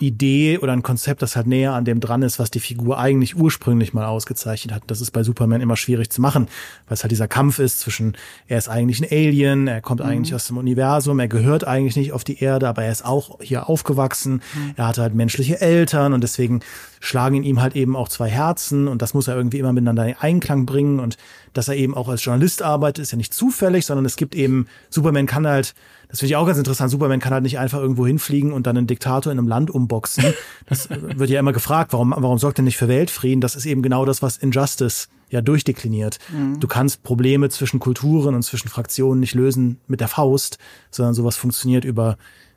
Idee 0.00 0.58
oder 0.58 0.72
ein 0.72 0.82
Konzept, 0.82 1.22
das 1.22 1.36
halt 1.36 1.46
näher 1.46 1.72
an 1.72 1.84
dem 1.84 2.00
dran 2.00 2.22
ist, 2.22 2.38
was 2.38 2.50
die 2.50 2.60
Figur 2.60 2.98
eigentlich 2.98 3.36
ursprünglich 3.36 3.92
mal 3.92 4.06
ausgezeichnet 4.06 4.74
hat. 4.74 4.82
Das 4.86 5.00
ist 5.00 5.10
bei 5.10 5.22
Superman 5.22 5.60
immer 5.60 5.76
schwierig 5.76 6.10
zu 6.10 6.20
machen, 6.20 6.48
weil 6.86 6.94
es 6.94 7.02
halt 7.02 7.12
dieser 7.12 7.28
Kampf 7.28 7.58
ist 7.58 7.80
zwischen, 7.80 8.16
er 8.48 8.58
ist 8.58 8.68
eigentlich 8.68 9.00
ein 9.00 9.08
Alien, 9.10 9.66
er 9.66 9.80
kommt 9.80 10.00
mhm. 10.00 10.06
eigentlich 10.06 10.34
aus 10.34 10.46
dem 10.46 10.56
Universum, 10.56 11.18
er 11.18 11.28
gehört 11.28 11.66
eigentlich 11.66 11.96
nicht 11.96 12.12
auf 12.12 12.24
die 12.24 12.42
Erde, 12.42 12.68
aber 12.68 12.82
er 12.82 12.92
ist 12.92 13.04
auch 13.04 13.40
hier 13.40 13.68
aufgewachsen, 13.68 14.42
mhm. 14.54 14.74
er 14.76 14.88
hatte 14.88 15.02
halt 15.02 15.14
menschliche 15.14 15.60
Eltern 15.60 16.12
und 16.12 16.22
deswegen 16.22 16.60
schlagen 17.00 17.36
in 17.36 17.44
ihm 17.44 17.60
halt 17.60 17.76
eben 17.76 17.96
auch 17.96 18.08
zwei 18.08 18.28
Herzen 18.28 18.88
und 18.88 19.02
das 19.02 19.14
muss 19.14 19.28
er 19.28 19.36
irgendwie 19.36 19.58
immer 19.58 19.72
miteinander 19.72 20.06
in 20.06 20.16
Einklang 20.18 20.66
bringen 20.66 21.00
und 21.00 21.16
dass 21.52 21.68
er 21.68 21.76
eben 21.76 21.94
auch 21.94 22.08
als 22.08 22.24
Journalist 22.24 22.62
arbeitet, 22.62 23.02
ist 23.02 23.12
ja 23.12 23.16
nicht 23.16 23.34
zufällig, 23.34 23.86
sondern 23.86 24.04
es 24.04 24.16
gibt 24.16 24.34
eben, 24.34 24.66
Superman 24.90 25.26
kann 25.26 25.46
halt 25.46 25.74
das 26.10 26.20
finde 26.20 26.30
ich 26.32 26.36
auch 26.36 26.46
ganz 26.46 26.58
interessant. 26.58 26.90
Superman 26.90 27.20
kann 27.20 27.32
halt 27.32 27.44
nicht 27.44 27.58
einfach 27.58 27.78
irgendwo 27.78 28.06
hinfliegen 28.06 28.52
und 28.52 28.66
dann 28.66 28.76
einen 28.76 28.86
Diktator 28.86 29.32
in 29.32 29.38
einem 29.38 29.48
Land 29.48 29.70
umboxen. 29.70 30.24
Das 30.66 30.88
wird 30.90 31.30
ja 31.30 31.38
immer 31.38 31.52
gefragt, 31.52 31.92
warum, 31.92 32.12
warum 32.16 32.38
sorgt 32.38 32.58
er 32.58 32.62
nicht 32.62 32.76
für 32.76 32.88
Weltfrieden? 32.88 33.40
Das 33.40 33.56
ist 33.56 33.66
eben 33.66 33.82
genau 33.82 34.04
das, 34.04 34.20
was 34.20 34.36
Injustice 34.36 35.08
ja 35.30 35.40
durchdekliniert. 35.40 36.18
Mhm. 36.32 36.58
Du 36.58 36.66
kannst 36.66 37.02
Probleme 37.04 37.48
zwischen 37.48 37.78
Kulturen 37.78 38.34
und 38.34 38.42
zwischen 38.42 38.68
Fraktionen 38.68 39.20
nicht 39.20 39.34
lösen 39.34 39.78
mit 39.86 40.00
der 40.00 40.08
Faust, 40.08 40.58
sondern 40.90 41.14
sowas 41.14 41.36
funktioniert 41.36 41.84
über 41.84 42.16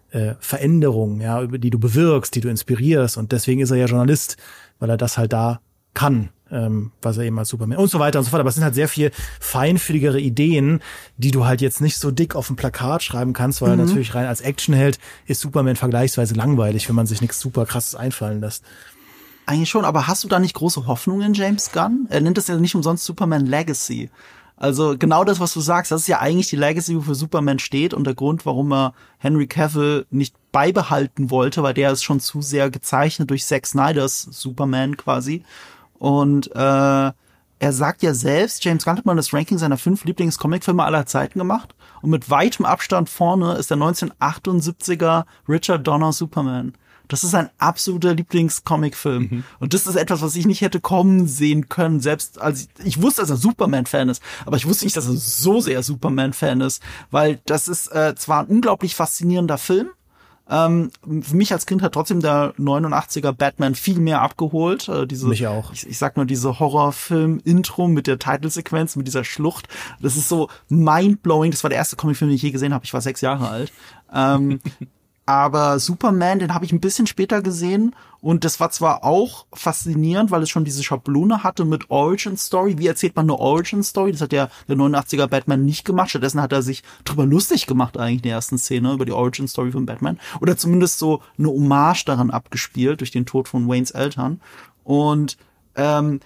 äh, 0.10 0.34
Veränderungen, 0.40 1.22
ja, 1.22 1.42
über 1.42 1.60
die 1.60 1.70
du 1.70 1.80
bewirkst, 1.80 2.34
die 2.34 2.42
du 2.42 2.50
inspirierst. 2.50 3.18
Und 3.18 3.32
deswegen 3.32 3.62
ist 3.62 3.72
er 3.72 3.78
ja 3.78 3.86
Journalist, 3.86 4.38
weil 4.80 4.90
er 4.90 4.98
das 4.98 5.18
halt 5.18 5.32
da 5.32 5.60
kann 5.94 6.30
ähm, 6.54 6.92
was 7.02 7.18
er 7.18 7.24
eben 7.24 7.38
als 7.40 7.50
Superman 7.50 7.78
und 7.78 7.90
so 7.90 8.00
weiter 8.00 8.20
und 8.20 8.26
so 8.26 8.30
fort. 8.30 8.40
Aber 8.40 8.50
es 8.50 8.56
sind 8.56 8.64
halt 8.64 8.76
sehr 8.76 8.88
viel 8.88 9.12
feinfühligere 9.40 10.20
Ideen, 10.20 10.82
die 11.18 11.32
du 11.32 11.46
halt 11.46 11.62
jetzt 11.62 11.82
nicht 11.82 11.98
so 11.98 12.12
dick 12.12 12.36
auf 12.36 12.50
ein 12.50 12.56
Plakat 12.56 13.04
schreiben 13.04 13.34
kannst, 13.34 13.62
weil 13.62 13.76
mhm. 13.76 13.86
natürlich 13.86 14.16
rein 14.16 14.28
als 14.28 14.42
Actionheld 14.42 15.00
ist 15.26 15.42
Superman 15.42 15.76
vergleichsweise 15.76 16.36
langweilig, 16.36 16.88
wenn 16.88 16.96
man 16.96 17.08
sich 17.08 17.22
nichts 17.22 17.40
super 17.40 17.66
krasses 17.66 17.96
einfallen 17.96 18.40
lässt. 18.40 18.64
Eigentlich 19.46 19.70
schon, 19.70 19.84
aber 19.84 20.08
hast 20.08 20.24
du 20.24 20.30
da 20.30 20.40
nicht 20.40 20.54
große 20.54 20.88
Hoffnungen 20.88 21.28
in 21.28 21.34
James 21.34 21.72
Gunn? 21.72 22.08
Er 22.10 22.22
nennt 22.22 22.38
es 22.38 22.48
ja 22.48 22.56
nicht 22.56 22.76
umsonst 22.76 23.04
Superman 23.04 23.46
Legacy. 23.46 24.10
Also 24.56 24.96
genau 24.98 25.26
das, 25.26 25.42
was 25.42 25.54
du 25.54 25.60
sagst, 25.60 25.92
das 25.92 26.02
ist 26.02 26.08
ja 26.08 26.20
eigentlich 26.20 26.50
die 26.50 26.56
Legacy, 26.56 26.96
wofür 26.96 27.16
Superman 27.16 27.60
steht 27.60 27.94
und 27.94 28.06
der 28.06 28.14
Grund, 28.14 28.46
warum 28.46 28.72
er 28.72 28.94
Henry 29.18 29.48
Cavill 29.48 30.06
nicht 30.10 30.36
beibehalten 30.54 31.32
wollte, 31.32 31.64
weil 31.64 31.74
der 31.74 31.92
ist 31.92 32.04
schon 32.04 32.22
zu 32.22 32.42
sehr 32.42 32.70
gezeichnet 32.70 33.30
durch 33.30 33.46
Zack 33.46 33.66
Snyders 33.66 34.22
Superman 34.22 34.96
quasi. 34.96 35.44
Und 36.04 36.54
äh, 36.54 36.60
er 37.60 37.72
sagt 37.72 38.04
ja 38.04 38.14
selbst, 38.14 38.66
James 38.66 38.84
Gunn 38.84 38.98
hat 38.98 39.06
mal 39.06 39.16
das 39.16 39.34
Ranking 39.34 39.58
seiner 39.58 39.78
fünf 39.78 40.04
Lieblings-Comicfilme 40.04 40.84
aller 40.84 41.06
Zeiten 41.06 41.40
gemacht. 41.40 41.74
Und 42.02 42.10
mit 42.10 42.30
weitem 42.30 42.66
Abstand 42.66 43.08
vorne 43.08 43.54
ist 43.54 43.72
der 43.72 43.78
1978er 43.78 45.24
Richard 45.48 45.88
Donner 45.88 46.12
Superman. 46.12 46.74
Das 47.08 47.24
ist 47.24 47.34
ein 47.34 47.50
absoluter 47.58 48.16
Lieblingscomicfilm. 48.16 49.30
Mhm. 49.32 49.44
Und 49.62 49.74
das 49.74 49.88
ist 49.88 49.96
etwas, 49.96 50.22
was 50.22 50.36
ich 50.36 50.46
nicht 50.46 50.60
hätte 50.60 50.82
kommen 50.82 51.26
sehen 51.26 51.70
können. 51.70 52.02
Selbst 52.02 52.42
als 52.42 52.64
ich, 52.64 52.86
ich 52.86 53.02
wusste, 53.02 53.22
dass 53.22 53.30
er 53.30 53.38
Superman-Fan 53.38 54.10
ist, 54.10 54.22
aber 54.46 54.58
ich 54.58 54.68
wusste 54.68 54.84
nicht, 54.84 54.98
dass 54.98 55.08
er 55.08 55.16
so 55.16 55.62
sehr 55.62 55.84
Superman-Fan 55.84 56.60
ist, 56.60 56.84
weil 57.12 57.40
das 57.46 57.70
ist 57.70 57.88
äh, 57.94 58.14
zwar 58.16 58.42
ein 58.42 58.48
unglaublich 58.48 58.94
faszinierender 58.94 59.58
Film, 59.58 59.88
ähm, 60.50 60.92
für 61.22 61.36
mich 61.36 61.54
als 61.54 61.66
Kind 61.66 61.82
hat 61.82 61.94
trotzdem 61.94 62.20
der 62.20 62.54
89er 62.56 63.32
Batman 63.32 63.76
viel 63.76 64.00
mehr 64.00 64.22
abgeholt. 64.22 64.90
Äh, 64.90 65.08
diese, 65.08 65.28
mich 65.28 65.48
auch. 65.48 65.72
Ich, 65.72 65.88
ich 65.88 65.98
sag 65.98 66.18
nur 66.18 66.26
diese 66.26 66.60
Horrorfilm-Intro 66.60 67.88
mit 67.88 68.08
der 68.08 68.20
Titelsequenz, 68.20 68.96
mit 68.96 69.08
dieser 69.08 69.24
Schlucht. 69.24 69.68
Das 70.02 70.18
ist 70.18 70.28
so 70.28 70.50
mindblowing. 70.68 71.52
Das 71.52 71.64
war 71.64 71.70
der 71.70 71.78
erste 71.78 71.96
Comicfilm, 71.96 72.30
den 72.30 72.36
ich 72.36 72.42
je 72.42 72.52
gesehen 72.52 72.74
habe. 72.74 72.84
Ich 72.84 72.94
war 72.94 73.02
sechs 73.02 73.22
Jahre 73.22 73.48
alt. 73.48 73.72
Ähm, 74.14 74.60
aber 75.26 75.80
Superman, 75.80 76.40
den 76.40 76.54
habe 76.54 76.66
ich 76.66 76.74
ein 76.74 76.82
bisschen 76.82 77.08
später 77.08 77.42
gesehen 77.42 77.96
und 78.20 78.44
das 78.44 78.60
war 78.60 78.72
zwar 78.72 79.04
auch 79.04 79.46
faszinierend, 79.54 80.32
weil 80.32 80.44
es 80.44 80.50
schon 80.50 80.66
diese 80.66 80.84
Schablone 80.84 81.44
hatte 81.44 81.66
mit 81.66 81.90
Origin 81.90 82.38
Story. 82.38 82.78
Wie 82.78 82.88
erzählt 82.88 83.16
man 83.16 83.26
eine 83.26 83.38
Origin 83.38 83.84
Story? 83.84 84.12
Das 84.12 84.22
hat 84.22 84.34
ja 84.34 84.50
der 84.68 84.78
89er 84.78 85.28
Batman 85.28 85.66
nicht 85.66 85.86
gemacht. 85.86 86.10
Stattdessen 86.10 86.42
hat 86.42 86.52
er 86.52 86.62
sich 86.62 86.84
drüber 87.06 87.26
lustig 87.26 87.68
gemacht 87.68 87.98
eigentlich 87.98 88.18
in 88.18 88.22
der 88.24 88.34
ersten 88.34 88.58
Szene 88.58 88.94
über 88.94 89.06
die 89.06 89.12
Origin 89.12 89.48
Story 89.48 89.72
von 89.72 89.86
Batman. 89.86 90.20
Oder 90.42 90.58
zumindest 90.58 91.00
so 91.00 91.22
eine 91.38 91.50
Hommage 91.50 92.06
daran 92.06 92.32
abgespielt 92.32 93.02
durch 93.02 93.12
den 93.12 93.26
Tod 93.26 93.48
von 93.48 93.68
Waynes 93.68 93.92
Eltern. 93.92 94.42
Und 94.84 95.38
ähm, 95.76 96.20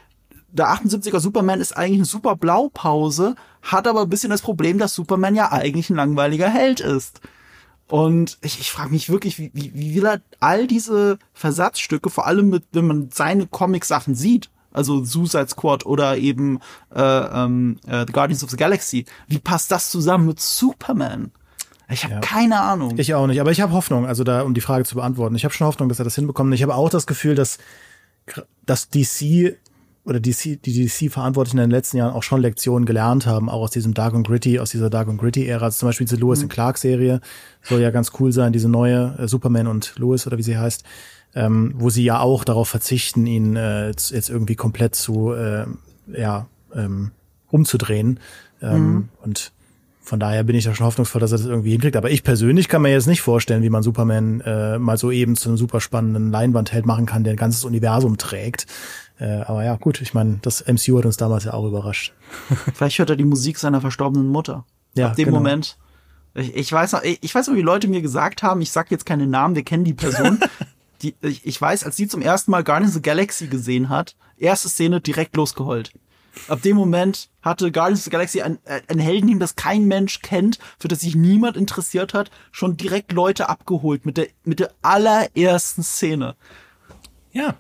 der 0.52 0.68
78er 0.68 1.20
Superman 1.20 1.62
ist 1.62 1.76
eigentlich 1.76 2.00
eine 2.00 2.06
super 2.06 2.36
Blaupause, 2.36 3.36
hat 3.62 3.88
aber 3.88 4.02
ein 4.02 4.10
bisschen 4.10 4.30
das 4.30 4.42
Problem, 4.42 4.78
dass 4.78 4.94
Superman 4.94 5.36
ja 5.36 5.52
eigentlich 5.52 5.90
ein 5.90 5.96
langweiliger 5.96 6.50
Held 6.50 6.80
ist. 6.80 7.22
Und 7.88 8.38
ich, 8.42 8.60
ich 8.60 8.72
frage 8.72 8.92
mich 8.92 9.10
wirklich, 9.10 9.40
wie, 9.40 9.52
wie, 9.54 9.74
wie 9.74 9.96
will 9.96 10.06
er 10.06 10.22
all 10.40 10.68
diese 10.68 11.20
Versatzstücke, 11.34 12.10
vor 12.10 12.28
allem 12.28 12.50
mit, 12.50 12.64
wenn 12.74 12.88
man 12.88 13.10
seine 13.14 13.48
Comic-Sachen 13.48 14.14
sieht, 14.14 14.50
also 14.74 15.04
Suicide 15.04 15.48
Squad 15.48 15.86
oder 15.86 16.18
eben 16.18 16.60
äh, 16.94 17.02
ähm, 17.02 17.80
äh, 17.88 18.06
The 18.06 18.14
Guardians 18.14 18.44
of 18.44 18.52
the 18.52 18.58
Galaxy, 18.58 19.06
wie 19.28 19.40
passt 19.40 19.72
das 19.72 19.90
zusammen 19.90 20.28
mit 20.28 20.40
Superman? 20.40 21.32
Ich 21.90 22.04
habe 22.04 22.16
ja. 22.16 22.20
keine 22.20 22.60
Ahnung. 22.60 22.98
Ich 22.98 23.14
auch 23.14 23.28
nicht, 23.28 23.40
aber 23.40 23.52
ich 23.52 23.62
habe 23.62 23.72
Hoffnung, 23.72 24.06
also 24.06 24.26
da, 24.26 24.42
um 24.42 24.54
die 24.54 24.62
Frage 24.62 24.84
zu 24.84 24.96
beantworten. 24.96 25.36
Ich 25.36 25.46
habe 25.46 25.54
schon 25.54 25.68
Hoffnung, 25.68 25.88
dass 25.88 26.00
er 26.00 26.04
das 26.04 26.16
hinbekommt. 26.16 26.54
Ich 26.54 26.64
habe 26.64 26.76
auch 26.76 26.90
das 26.90 27.08
Gefühl, 27.08 27.36
dass, 27.36 27.60
dass 28.66 28.90
DC 28.90 29.58
oder 30.08 30.22
DC, 30.22 30.62
die 30.64 30.86
DC-Verantwortlichen 30.86 31.58
in 31.58 31.66
den 31.66 31.72
letzten 31.72 31.98
Jahren 31.98 32.14
auch 32.14 32.24
schon 32.24 32.42
Lektionen 32.42 32.86
gelernt 32.86 33.26
haben, 33.26 33.50
auch 33.50 33.62
aus 33.62 33.72
diesem 33.72 33.94
Dark 33.94 34.14
and 34.14 34.26
Gritty, 34.26 34.58
aus 34.58 34.72
dieser 34.72 34.90
Dark 34.90 35.10
and 35.10 35.20
Gritty-Ära. 35.20 35.66
Also 35.66 35.80
zum 35.80 35.90
Beispiel 35.90 36.08
diese 36.08 36.16
Lewis 36.16 36.42
mhm. 36.42 36.48
Clark-Serie 36.48 37.20
soll 37.62 37.82
ja 37.82 37.92
ganz 37.92 38.14
cool 38.20 38.32
sein, 38.32 38.54
diese 38.54 38.70
neue 38.70 39.16
äh, 39.20 39.28
Superman 39.28 39.68
und 39.68 39.96
Lewis 39.98 40.26
oder 40.26 40.38
wie 40.38 40.44
sie 40.44 40.58
heißt, 40.58 40.86
ähm, 41.36 41.74
wo 41.76 41.90
sie 41.90 42.06
ja 42.06 42.22
auch 42.22 42.46
darauf 42.46 42.70
verzichten, 42.70 43.28
ihn 43.28 43.58
äh, 43.58 43.88
jetzt 43.88 44.30
irgendwie 44.30 44.56
komplett 44.56 44.96
zu, 44.96 45.34
äh, 45.34 45.66
ja, 46.14 46.48
ähm, 46.74 47.12
umzudrehen. 47.50 48.22
Ähm, 48.62 48.80
mhm. 48.80 49.10
Und 49.24 49.52
von 50.02 50.22
daher 50.22 50.46
bin 50.46 50.56
ich 50.56 50.64
da 50.64 50.74
schon 50.74 50.86
hoffnungsvoll, 50.86 51.20
dass 51.20 51.34
er 51.34 51.40
das 51.40 51.48
irgendwie 51.48 51.72
hinkriegt. 51.72 51.98
Aber 51.98 52.10
ich 52.10 52.24
persönlich 52.24 52.70
kann 52.70 52.82
mir 52.82 52.92
jetzt 52.92 53.08
nicht 53.08 53.22
vorstellen, 53.22 53.62
wie 53.62 53.70
man 53.70 53.84
Superman 53.84 54.40
äh, 54.40 54.80
mal 54.80 54.98
so 54.98 55.12
eben 55.12 55.36
zu 55.36 55.50
einem 55.50 55.58
super 55.58 55.82
spannenden 55.82 56.32
Leinwandheld 56.32 56.86
machen 56.86 57.06
kann, 57.06 57.26
der 57.26 57.34
ein 57.34 57.38
ganzes 57.38 57.66
Universum 57.66 58.18
trägt. 58.18 58.68
Äh, 59.20 59.42
aber 59.42 59.64
ja, 59.64 59.76
gut, 59.76 60.02
ich 60.02 60.14
meine, 60.14 60.40
das 60.42 60.66
MCU 60.66 60.98
hat 60.98 61.06
uns 61.06 61.18
damals 61.18 61.46
ja 61.46 61.54
auch 61.54 61.66
überrascht. 61.66 62.14
Vielleicht 62.74 63.00
hört 63.00 63.10
er 63.10 63.16
die 63.16 63.26
Musik 63.26 63.58
seiner 63.58 63.82
verstorbenen 63.82 64.28
Mutter. 64.28 64.66
Ja, 64.96 65.08
Ab 65.08 65.16
dem 65.16 65.26
genau. 65.26 65.38
Moment. 65.38 65.78
Ich, 66.36 66.56
ich 66.56 66.72
weiß 66.72 66.92
noch, 66.92 67.04
ich, 67.04 67.20
ich 67.22 67.34
weiß 67.34 67.48
noch, 67.48 67.56
wie 67.56 67.62
Leute 67.62 67.88
mir 67.88 68.02
gesagt 68.02 68.44
haben, 68.44 68.62
ich 68.62 68.72
sag 68.72 68.92
jetzt 68.92 69.06
keine 69.06 69.26
Namen, 69.26 69.56
wir 69.56 69.64
kennen 69.64 69.84
die 69.84 69.94
Person. 69.94 70.40
die, 71.02 71.16
ich, 71.22 71.46
ich 71.46 71.60
weiß, 71.60 71.84
als 71.84 71.96
sie 71.96 72.08
zum 72.08 72.22
ersten 72.22 72.52
Mal 72.52 72.64
Guardians 72.64 72.92
of 72.92 72.96
the 72.96 73.02
Galaxy 73.02 73.48
gesehen 73.48 73.90
hat, 73.90 74.16
erste 74.38 74.70
Szene 74.70 75.02
direkt 75.02 75.36
losgeheult. 75.36 75.92
Ab 76.48 76.62
dem 76.62 76.78
Moment 76.78 77.30
hatte 77.42 77.72
Guardians 77.72 78.02
of 78.02 78.06
the 78.06 78.10
Galaxy 78.12 78.42
ein, 78.42 78.60
ein 78.88 79.00
Heldenteam, 79.00 79.40
das 79.40 79.56
kein 79.56 79.86
Mensch 79.86 80.22
kennt, 80.22 80.60
für 80.78 80.88
das 80.88 81.00
sich 81.00 81.16
niemand 81.16 81.58
interessiert 81.58 82.14
hat, 82.14 82.30
schon 82.52 82.78
direkt 82.78 83.12
Leute 83.12 83.50
abgeholt 83.50 84.06
mit 84.06 84.18
der, 84.18 84.28
mit 84.44 84.60
der 84.60 84.72
allerersten 84.84 85.82
Szene. 85.82 86.36
Ja, 87.32 87.56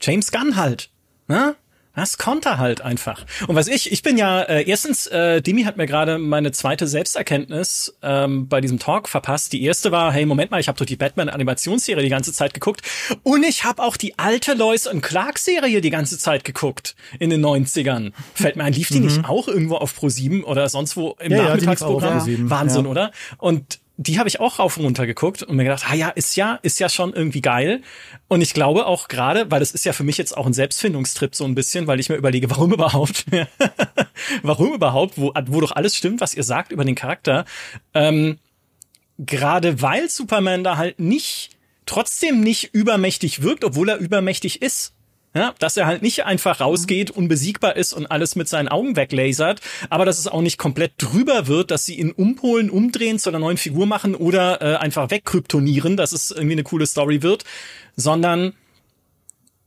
James 0.00 0.30
Gunn 0.30 0.56
halt. 0.56 0.89
Ne? 1.30 1.54
Das 1.94 2.18
konnte 2.18 2.58
halt 2.58 2.80
einfach. 2.80 3.24
Und 3.46 3.56
was 3.56 3.68
ich, 3.68 3.92
ich 3.92 4.02
bin 4.02 4.16
ja, 4.16 4.42
äh, 4.42 4.62
erstens, 4.62 5.06
äh, 5.08 5.42
Demi 5.42 5.64
hat 5.64 5.76
mir 5.76 5.86
gerade 5.86 6.18
meine 6.18 6.50
zweite 6.50 6.86
Selbsterkenntnis 6.86 7.96
ähm, 8.02 8.48
bei 8.48 8.60
diesem 8.60 8.78
Talk 8.78 9.08
verpasst. 9.08 9.52
Die 9.52 9.62
erste 9.62 9.92
war, 9.92 10.12
hey, 10.12 10.24
Moment 10.24 10.50
mal, 10.50 10.60
ich 10.60 10.68
habe 10.68 10.78
doch 10.78 10.86
die 10.86 10.96
Batman-Animationsserie 10.96 12.02
die 12.02 12.08
ganze 12.08 12.32
Zeit 12.32 12.54
geguckt. 12.54 12.82
Und 13.22 13.44
ich 13.44 13.64
habe 13.64 13.82
auch 13.82 13.96
die 13.96 14.18
alte 14.18 14.54
Lois 14.54 14.86
und 14.86 15.02
Clark-Serie 15.02 15.80
die 15.80 15.90
ganze 15.90 16.16
Zeit 16.16 16.44
geguckt 16.44 16.94
in 17.18 17.30
den 17.30 17.44
90ern. 17.44 18.12
Fällt 18.34 18.56
mir 18.56 18.64
ein, 18.64 18.72
lief 18.72 18.88
die 18.88 19.00
mhm. 19.00 19.06
nicht 19.06 19.28
auch 19.28 19.46
irgendwo 19.48 19.76
auf 19.76 19.94
Pro 19.94 20.08
7 20.08 20.44
oder 20.44 20.68
sonst 20.68 20.96
wo 20.96 21.16
im 21.20 21.32
ja, 21.32 21.42
Nachmittagsprogramm? 21.42 22.26
Ja, 22.26 22.50
Wahnsinn, 22.50 22.84
ja. 22.84 22.90
oder? 22.90 23.10
Und 23.38 23.80
die 24.02 24.18
habe 24.18 24.30
ich 24.30 24.40
auch 24.40 24.58
rauf 24.58 24.78
und 24.78 24.84
runter 24.84 25.06
geguckt 25.06 25.42
und 25.42 25.56
mir 25.56 25.64
gedacht, 25.64 25.84
ah 25.90 25.94
ja, 25.94 26.08
ist 26.08 26.34
ja, 26.34 26.58
ist 26.62 26.80
ja 26.80 26.88
schon 26.88 27.12
irgendwie 27.12 27.42
geil. 27.42 27.82
Und 28.28 28.40
ich 28.40 28.54
glaube 28.54 28.86
auch 28.86 29.08
gerade, 29.08 29.50
weil 29.50 29.60
das 29.60 29.72
ist 29.72 29.84
ja 29.84 29.92
für 29.92 30.04
mich 30.04 30.16
jetzt 30.16 30.34
auch 30.34 30.46
ein 30.46 30.54
Selbstfindungstrip 30.54 31.34
so 31.34 31.44
ein 31.44 31.54
bisschen, 31.54 31.86
weil 31.86 32.00
ich 32.00 32.08
mir 32.08 32.16
überlege, 32.16 32.48
warum 32.48 32.72
überhaupt, 32.72 33.26
warum 34.42 34.72
überhaupt, 34.72 35.18
wo, 35.18 35.34
wo 35.48 35.60
doch 35.60 35.72
alles 35.72 35.94
stimmt, 35.94 36.22
was 36.22 36.32
ihr 36.32 36.44
sagt 36.44 36.72
über 36.72 36.86
den 36.86 36.94
Charakter. 36.94 37.44
Ähm, 37.92 38.38
gerade 39.18 39.82
weil 39.82 40.08
Superman 40.08 40.64
da 40.64 40.78
halt 40.78 40.98
nicht, 40.98 41.50
trotzdem 41.84 42.40
nicht 42.40 42.72
übermächtig 42.72 43.42
wirkt, 43.42 43.64
obwohl 43.64 43.90
er 43.90 43.98
übermächtig 43.98 44.62
ist. 44.62 44.94
Ja, 45.32 45.54
dass 45.60 45.76
er 45.76 45.86
halt 45.86 46.02
nicht 46.02 46.24
einfach 46.24 46.60
rausgeht, 46.60 47.12
unbesiegbar 47.12 47.76
ist 47.76 47.92
und 47.92 48.06
alles 48.06 48.34
mit 48.34 48.48
seinen 48.48 48.66
Augen 48.66 48.96
weglasert, 48.96 49.60
aber 49.88 50.04
dass 50.04 50.18
es 50.18 50.26
auch 50.26 50.40
nicht 50.40 50.58
komplett 50.58 50.94
drüber 50.98 51.46
wird, 51.46 51.70
dass 51.70 51.86
sie 51.86 52.00
ihn 52.00 52.10
umpolen, 52.10 52.68
umdrehen, 52.68 53.20
zu 53.20 53.30
einer 53.30 53.38
neuen 53.38 53.56
Figur 53.56 53.86
machen 53.86 54.16
oder 54.16 54.60
äh, 54.60 54.76
einfach 54.76 55.12
wegkryptonieren, 55.12 55.96
dass 55.96 56.10
es 56.10 56.32
irgendwie 56.32 56.54
eine 56.54 56.64
coole 56.64 56.84
Story 56.84 57.22
wird, 57.22 57.44
sondern 57.94 58.54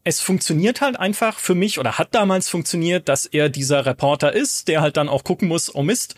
es 0.04 0.20
funktioniert 0.20 0.82
halt 0.82 1.00
einfach 1.00 1.40
für 1.40 1.56
mich 1.56 1.80
oder 1.80 1.98
hat 1.98 2.14
damals 2.14 2.50
funktioniert, 2.50 3.08
dass 3.08 3.26
er 3.26 3.48
dieser 3.48 3.86
Reporter 3.86 4.34
ist, 4.34 4.68
der 4.68 4.82
halt 4.82 4.98
dann 4.98 5.08
auch 5.08 5.24
gucken 5.24 5.48
muss, 5.48 5.74
oh 5.74 5.84
Mist, 5.84 6.16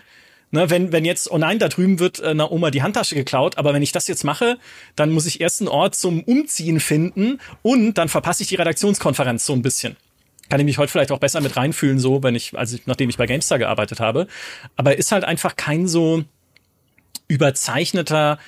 Ne, 0.55 0.69
wenn, 0.69 0.93
wenn 0.93 1.03
jetzt, 1.03 1.29
oh 1.29 1.37
nein, 1.37 1.59
da 1.59 1.67
drüben 1.67 1.99
wird 1.99 2.21
äh, 2.21 2.27
einer 2.27 2.49
Oma 2.49 2.71
die 2.71 2.81
Handtasche 2.81 3.13
geklaut, 3.13 3.57
aber 3.57 3.73
wenn 3.73 3.81
ich 3.81 3.91
das 3.91 4.07
jetzt 4.07 4.23
mache, 4.23 4.57
dann 4.95 5.11
muss 5.11 5.25
ich 5.25 5.41
erst 5.41 5.59
einen 5.59 5.67
Ort 5.67 5.95
zum 5.95 6.23
Umziehen 6.23 6.79
finden 6.79 7.41
und 7.61 7.95
dann 7.95 8.07
verpasse 8.07 8.41
ich 8.41 8.47
die 8.47 8.55
Redaktionskonferenz 8.55 9.45
so 9.45 9.51
ein 9.51 9.61
bisschen. 9.61 9.97
Kann 10.47 10.61
ich 10.61 10.65
mich 10.65 10.77
heute 10.77 10.93
vielleicht 10.93 11.11
auch 11.11 11.19
besser 11.19 11.41
mit 11.41 11.57
reinfühlen, 11.57 11.99
so, 11.99 12.23
wenn 12.23 12.35
ich, 12.35 12.57
also 12.57 12.77
nachdem 12.85 13.09
ich 13.09 13.17
bei 13.17 13.25
GameStar 13.25 13.59
gearbeitet 13.59 13.99
habe. 13.99 14.27
Aber 14.77 14.93
er 14.93 14.97
ist 14.97 15.11
halt 15.11 15.25
einfach 15.25 15.57
kein 15.57 15.89
so 15.89 16.23
überzeichneter, 17.27 18.39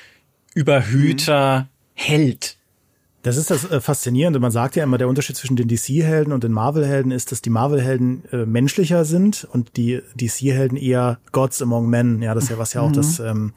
überhöhter 0.53 1.61
mhm. 1.61 1.67
Held, 1.93 2.56
das 3.23 3.36
ist 3.36 3.49
das 3.49 3.69
äh, 3.69 3.82
Faszinierende. 3.82 4.39
Man 4.39 4.51
sagt 4.51 4.75
ja 4.75 4.84
immer, 4.84 4.97
der 4.97 5.08
Unterschied 5.08 5.36
zwischen 5.36 5.56
den 5.56 5.67
DC-Helden 5.67 6.32
und 6.32 6.43
den 6.43 6.51
Marvel-Helden 6.51 7.12
ist, 7.12 7.32
dass 7.32 7.41
die 7.41 7.49
Marvel-Helden 7.49 8.23
äh, 8.32 8.45
menschlicher 8.45 9.06
sind 9.06 9.47
und 9.51 9.75
die 9.75 10.01
DC-Helden 10.15 10.77
eher 10.77 11.19
Gods 11.32 11.62
among 11.62 11.89
Men. 11.89 12.21
Ja, 12.21 12.34
das 12.34 12.45
ist 12.45 12.49
ja 12.51 12.58
was 12.58 12.73
ja 12.73 12.82
auch 12.82 12.89
mhm. 12.89 12.93
das, 12.93 13.19
ähm, 13.19 13.53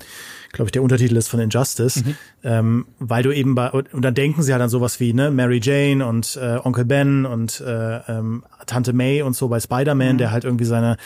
glaube 0.52 0.68
ich, 0.68 0.72
der 0.72 0.82
Untertitel 0.82 1.16
ist 1.16 1.28
von 1.28 1.40
Injustice. 1.40 2.04
Mhm. 2.04 2.16
Ähm, 2.42 2.86
weil 2.98 3.22
du 3.22 3.32
eben 3.32 3.54
bei, 3.54 3.70
und 3.70 4.02
dann 4.02 4.14
denken 4.14 4.42
sie 4.42 4.52
halt 4.52 4.62
an 4.62 4.70
sowas 4.70 4.98
wie, 4.98 5.12
ne, 5.12 5.30
Mary 5.30 5.60
Jane 5.62 6.04
und 6.04 6.38
äh, 6.40 6.58
Onkel 6.62 6.86
Ben 6.86 7.26
und 7.26 7.60
äh, 7.60 7.98
ähm, 8.08 8.44
Tante 8.66 8.92
May 8.92 9.22
und 9.22 9.36
so 9.36 9.48
bei 9.48 9.60
Spider-Man, 9.60 10.14
mhm. 10.14 10.18
der 10.18 10.30
halt 10.32 10.44
irgendwie 10.44 10.64
seine 10.64 10.96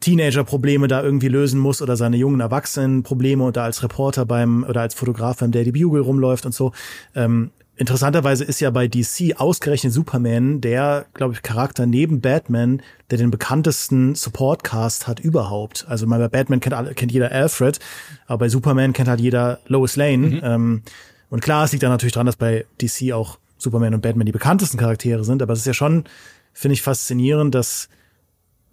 Teenager-Probleme 0.00 0.88
da 0.88 1.02
irgendwie 1.02 1.28
lösen 1.28 1.60
muss 1.60 1.80
oder 1.80 1.96
seine 1.96 2.16
jungen 2.16 2.40
Erwachsenen-Probleme 2.40 3.44
und 3.44 3.56
da 3.56 3.64
als 3.64 3.82
Reporter 3.82 4.26
beim 4.26 4.64
oder 4.64 4.80
als 4.80 4.94
Fotograf 4.94 5.38
beim 5.38 5.52
Daddy 5.52 5.72
Bugle 5.72 6.02
rumläuft 6.02 6.44
und 6.44 6.52
so. 6.52 6.72
Ähm, 7.14 7.52
Interessanterweise 7.76 8.44
ist 8.44 8.60
ja 8.60 8.70
bei 8.70 8.86
DC 8.86 9.40
ausgerechnet 9.40 9.92
Superman 9.94 10.60
der, 10.60 11.06
glaube 11.14 11.32
ich, 11.32 11.42
Charakter 11.42 11.86
neben 11.86 12.20
Batman, 12.20 12.82
der 13.10 13.18
den 13.18 13.30
bekanntesten 13.30 14.14
Support-Cast 14.14 15.06
hat 15.06 15.20
überhaupt. 15.20 15.86
Also 15.88 16.06
mal 16.06 16.18
bei 16.18 16.28
Batman 16.28 16.60
kennt, 16.60 16.96
kennt 16.96 17.12
jeder 17.12 17.32
Alfred, 17.32 17.80
aber 18.26 18.38
bei 18.38 18.48
Superman 18.50 18.92
kennt 18.92 19.08
halt 19.08 19.20
jeder 19.20 19.60
Lois 19.66 19.96
Lane. 19.96 20.16
Mhm. 20.28 20.40
Ähm, 20.42 20.82
und 21.30 21.40
klar, 21.40 21.64
es 21.64 21.72
liegt 21.72 21.82
da 21.82 21.88
natürlich 21.88 22.12
dran, 22.12 22.26
dass 22.26 22.36
bei 22.36 22.66
DC 22.80 23.12
auch 23.12 23.38
Superman 23.56 23.94
und 23.94 24.02
Batman 24.02 24.26
die 24.26 24.32
bekanntesten 24.32 24.76
Charaktere 24.76 25.24
sind, 25.24 25.40
aber 25.40 25.54
es 25.54 25.60
ist 25.60 25.66
ja 25.66 25.74
schon, 25.74 26.04
finde 26.52 26.74
ich, 26.74 26.82
faszinierend, 26.82 27.54
dass 27.54 27.88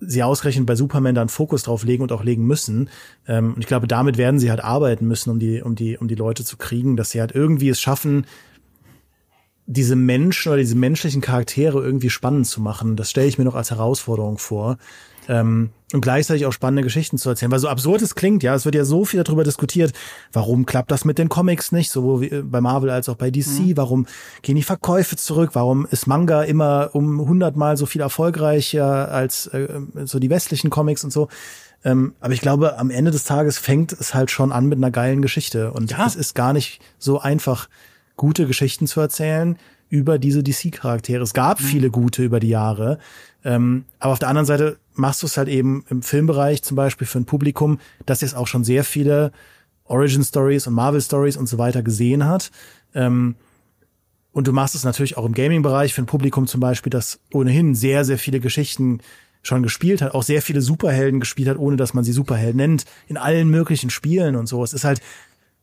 sie 0.01 0.23
ausgerechnet 0.23 0.65
bei 0.65 0.75
Superman 0.75 1.15
da 1.15 1.21
einen 1.21 1.29
Fokus 1.29 1.63
drauf 1.63 1.83
legen 1.83 2.03
und 2.03 2.11
auch 2.11 2.23
legen 2.23 2.45
müssen. 2.45 2.89
Ähm, 3.27 3.53
und 3.53 3.61
ich 3.61 3.67
glaube, 3.67 3.87
damit 3.87 4.17
werden 4.17 4.39
sie 4.39 4.49
halt 4.49 4.63
arbeiten 4.63 5.07
müssen, 5.07 5.29
um 5.29 5.39
die, 5.39 5.61
um 5.61 5.75
die, 5.75 5.97
um 5.97 6.07
die 6.07 6.15
Leute 6.15 6.43
zu 6.43 6.57
kriegen, 6.57 6.97
dass 6.97 7.11
sie 7.11 7.21
halt 7.21 7.33
irgendwie 7.33 7.69
es 7.69 7.79
schaffen, 7.79 8.25
diese 9.71 9.95
Menschen 9.95 10.49
oder 10.49 10.57
diese 10.57 10.75
menschlichen 10.75 11.21
Charaktere 11.21 11.79
irgendwie 11.79 12.09
spannend 12.09 12.47
zu 12.47 12.59
machen. 12.59 12.95
Das 12.95 13.11
stelle 13.11 13.27
ich 13.27 13.37
mir 13.37 13.43
noch 13.43 13.53
als 13.53 13.69
Herausforderung 13.69 14.39
vor. 14.39 14.77
Ähm, 15.27 15.69
und 15.93 16.01
gleichzeitig 16.01 16.47
auch 16.47 16.51
spannende 16.51 16.81
Geschichten 16.81 17.19
zu 17.19 17.29
erzählen. 17.29 17.51
Weil 17.51 17.59
so 17.59 17.67
absurd 17.67 18.01
es 18.01 18.15
klingt, 18.15 18.41
ja, 18.41 18.55
es 18.55 18.65
wird 18.65 18.73
ja 18.73 18.83
so 18.83 19.05
viel 19.05 19.23
darüber 19.23 19.43
diskutiert, 19.43 19.93
warum 20.33 20.65
klappt 20.65 20.89
das 20.89 21.05
mit 21.05 21.19
den 21.19 21.29
Comics 21.29 21.71
nicht, 21.71 21.91
sowohl 21.91 22.21
wie 22.21 22.41
bei 22.41 22.61
Marvel 22.61 22.89
als 22.89 23.09
auch 23.09 23.15
bei 23.15 23.29
DC, 23.29 23.59
mhm. 23.59 23.77
warum 23.77 24.07
gehen 24.41 24.55
die 24.55 24.63
Verkäufe 24.63 25.17
zurück, 25.17 25.51
warum 25.53 25.85
ist 25.91 26.07
Manga 26.07 26.41
immer 26.41 26.89
um 26.93 27.19
hundertmal 27.21 27.77
so 27.77 27.85
viel 27.85 28.01
erfolgreicher 28.01 29.11
als 29.11 29.45
äh, 29.47 29.67
so 30.05 30.17
die 30.17 30.31
westlichen 30.31 30.71
Comics 30.71 31.03
und 31.03 31.13
so. 31.13 31.27
Ähm, 31.85 32.15
aber 32.19 32.33
ich 32.33 32.41
glaube, 32.41 32.79
am 32.79 32.89
Ende 32.89 33.11
des 33.11 33.23
Tages 33.23 33.59
fängt 33.59 33.93
es 33.93 34.15
halt 34.15 34.31
schon 34.31 34.51
an 34.51 34.65
mit 34.65 34.79
einer 34.79 34.89
geilen 34.89 35.21
Geschichte. 35.21 35.71
Und 35.71 35.91
ja. 35.91 36.07
es 36.07 36.15
ist 36.15 36.33
gar 36.33 36.53
nicht 36.53 36.81
so 36.97 37.19
einfach, 37.19 37.69
gute 38.19 38.45
Geschichten 38.45 38.85
zu 38.85 38.99
erzählen 38.99 39.57
über 39.87 40.19
diese 40.19 40.43
DC-Charaktere. 40.43 41.23
Es 41.23 41.33
gab 41.33 41.59
mhm. 41.59 41.63
viele 41.63 41.89
gute 41.89 42.23
über 42.23 42.39
die 42.39 42.49
Jahre. 42.49 42.99
Ähm, 43.43 43.85
aber 43.97 44.11
auf 44.13 44.19
der 44.19 44.27
anderen 44.27 44.45
Seite 44.45 44.77
machst 44.93 45.23
du 45.23 45.25
es 45.25 45.37
halt 45.37 45.47
eben 45.47 45.85
im 45.89 46.03
Filmbereich 46.03 46.61
zum 46.61 46.75
Beispiel 46.75 47.07
für 47.07 47.17
ein 47.17 47.25
Publikum, 47.25 47.79
das 48.05 48.21
jetzt 48.21 48.35
auch 48.35 48.45
schon 48.45 48.63
sehr 48.63 48.83
viele 48.83 49.31
Origin 49.85 50.23
Stories 50.23 50.67
und 50.67 50.73
Marvel 50.73 51.01
Stories 51.01 51.37
und 51.37 51.47
so 51.47 51.57
weiter 51.57 51.81
gesehen 51.81 52.25
hat. 52.25 52.51
Ähm, 52.93 53.35
und 54.31 54.47
du 54.47 54.51
machst 54.51 54.75
es 54.75 54.83
natürlich 54.83 55.17
auch 55.17 55.25
im 55.25 55.33
Gaming-Bereich 55.33 55.93
für 55.93 56.03
ein 56.03 56.05
Publikum 56.05 56.45
zum 56.45 56.59
Beispiel, 56.59 56.91
das 56.91 57.19
ohnehin 57.33 57.73
sehr, 57.73 58.05
sehr 58.05 58.19
viele 58.19 58.41
Geschichten 58.41 58.99
schon 59.41 59.63
gespielt 59.63 60.01
hat, 60.01 60.13
auch 60.13 60.23
sehr 60.23 60.41
viele 60.41 60.61
Superhelden 60.61 61.21
gespielt 61.21 61.47
hat, 61.47 61.57
ohne 61.57 61.77
dass 61.77 61.93
man 61.93 62.03
sie 62.03 62.11
Superhelden 62.11 62.57
nennt, 62.57 62.85
in 63.07 63.15
allen 63.15 63.49
möglichen 63.49 63.89
Spielen 63.89 64.35
und 64.35 64.47
so. 64.47 64.61
Es 64.63 64.73
ist 64.73 64.83
halt 64.83 65.01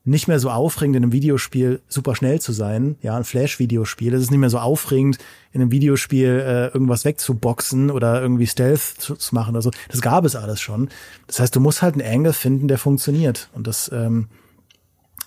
nicht 0.07 0.29
mehr 0.29 0.38
so 0.38 0.51
aufregend, 0.51 0.97
in 0.97 1.03
einem 1.03 1.12
Videospiel 1.12 1.81
super 1.88 2.14
schnell 2.14 2.40
zu 2.40 2.53
sein. 2.53 2.97
Ja, 3.03 3.16
ein 3.16 3.25
Flash-Videospiel. 3.25 4.14
Es 4.14 4.23
ist 4.23 4.31
nicht 4.31 4.40
mehr 4.40 4.51
so 4.51 4.59
aufregend, 4.59 5.19
in 5.53 5.61
einem 5.61 5.73
Videospiel 5.73 6.29
äh, 6.47 6.66
irgendwas 6.69 7.05
wegzuboxen 7.05 7.90
oder 7.90 8.23
irgendwie 8.23 8.47
Stealth 8.47 8.81
zu, 8.81 9.16
zu 9.16 9.35
machen 9.35 9.51
oder 9.51 9.62
so. 9.62 9.73
Das 9.90 10.01
gab 10.01 10.25
es 10.25 10.37
alles 10.37 10.61
schon. 10.61 10.88
Das 11.27 11.40
heißt, 11.40 11.55
du 11.57 11.61
musst 11.61 11.83
halt 11.83 11.95
einen 11.95 12.07
Angle 12.07 12.33
finden, 12.33 12.69
der 12.69 12.79
funktioniert. 12.79 13.51
Und 13.53 13.66
das 13.66 13.90
ähm, 13.92 14.29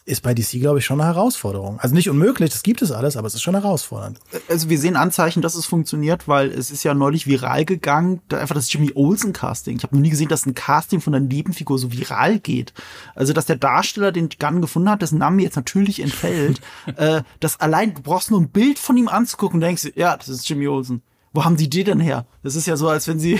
ist 0.10 0.22
bei 0.22 0.34
DC, 0.34 0.60
glaube 0.60 0.80
ich, 0.80 0.86
schon 0.86 1.00
eine 1.00 1.13
Herausforderung. 1.13 1.80
Also 1.80 1.93
nicht 1.93 2.10
unmöglich, 2.10 2.50
das 2.50 2.63
gibt 2.63 2.82
es 2.82 2.91
alles, 2.91 3.15
aber 3.15 3.28
es 3.28 3.36
ist 3.36 3.43
schon 3.43 3.54
herausfordernd. 3.54 4.19
Also 4.48 4.69
wir 4.69 4.80
sehen 4.80 4.95
Anzeichen, 4.95 5.41
dass 5.41 5.56
es 5.56 5.65
funktioniert, 5.65 6.28
weil 6.28 6.50
es 6.50 6.72
ist 6.72 6.84
ja 6.84 6.93
neulich 6.93 7.28
viral 7.28 7.63
gegangen, 7.63 8.22
da 8.28 8.39
einfach 8.39 8.56
das 8.56 8.74
Jimmy 8.74 8.91
Olsen 8.95 9.34
Casting. 9.34 9.78
Ich 9.78 9.84
habe 9.84 9.95
noch 9.95 10.02
nie 10.02 10.10
gesehen, 10.10 10.28
dass 10.28 10.45
ein 10.45 10.56
Casting 10.56 11.00
von 11.00 11.13
einer 11.13 11.26
Nebenfigur 11.26 11.78
so 11.78 11.91
viral 11.91 12.39
geht. 12.39 12.74
Also 13.15 13.34
dass 13.34 13.45
der 13.45 13.58
Darsteller 13.58 14.12
den 14.12 14.30
Gunn 14.30 14.62
gefunden 14.62 14.89
hat, 14.89 15.02
dessen 15.04 15.19
Name 15.19 15.43
jetzt 15.43 15.56
natürlich 15.56 16.02
entfällt, 16.02 16.60
äh, 16.95 17.22
dass 17.39 17.60
allein 17.60 17.93
du 17.93 18.02
brauchst 18.02 18.32
nur 18.32 18.41
ein 18.41 18.50
Bild 18.50 18.80
von 18.80 18.98
ihm 18.98 19.08
anzugucken 19.08 19.58
und 19.58 19.62
denkst, 19.62 19.91
ja, 19.95 20.17
das 20.17 20.30
ist 20.30 20.50
Jimmy 20.50 20.67
Olsen. 20.67 21.04
Wo 21.34 21.45
haben 21.45 21.58
die 21.58 21.69
die 21.69 21.84
denn 21.84 22.00
her? 22.00 22.26
Das 22.41 22.56
ist 22.56 22.65
ja 22.65 22.76
so, 22.76 22.89
als 22.89 23.08
wenn 23.08 23.19
sie 23.19 23.39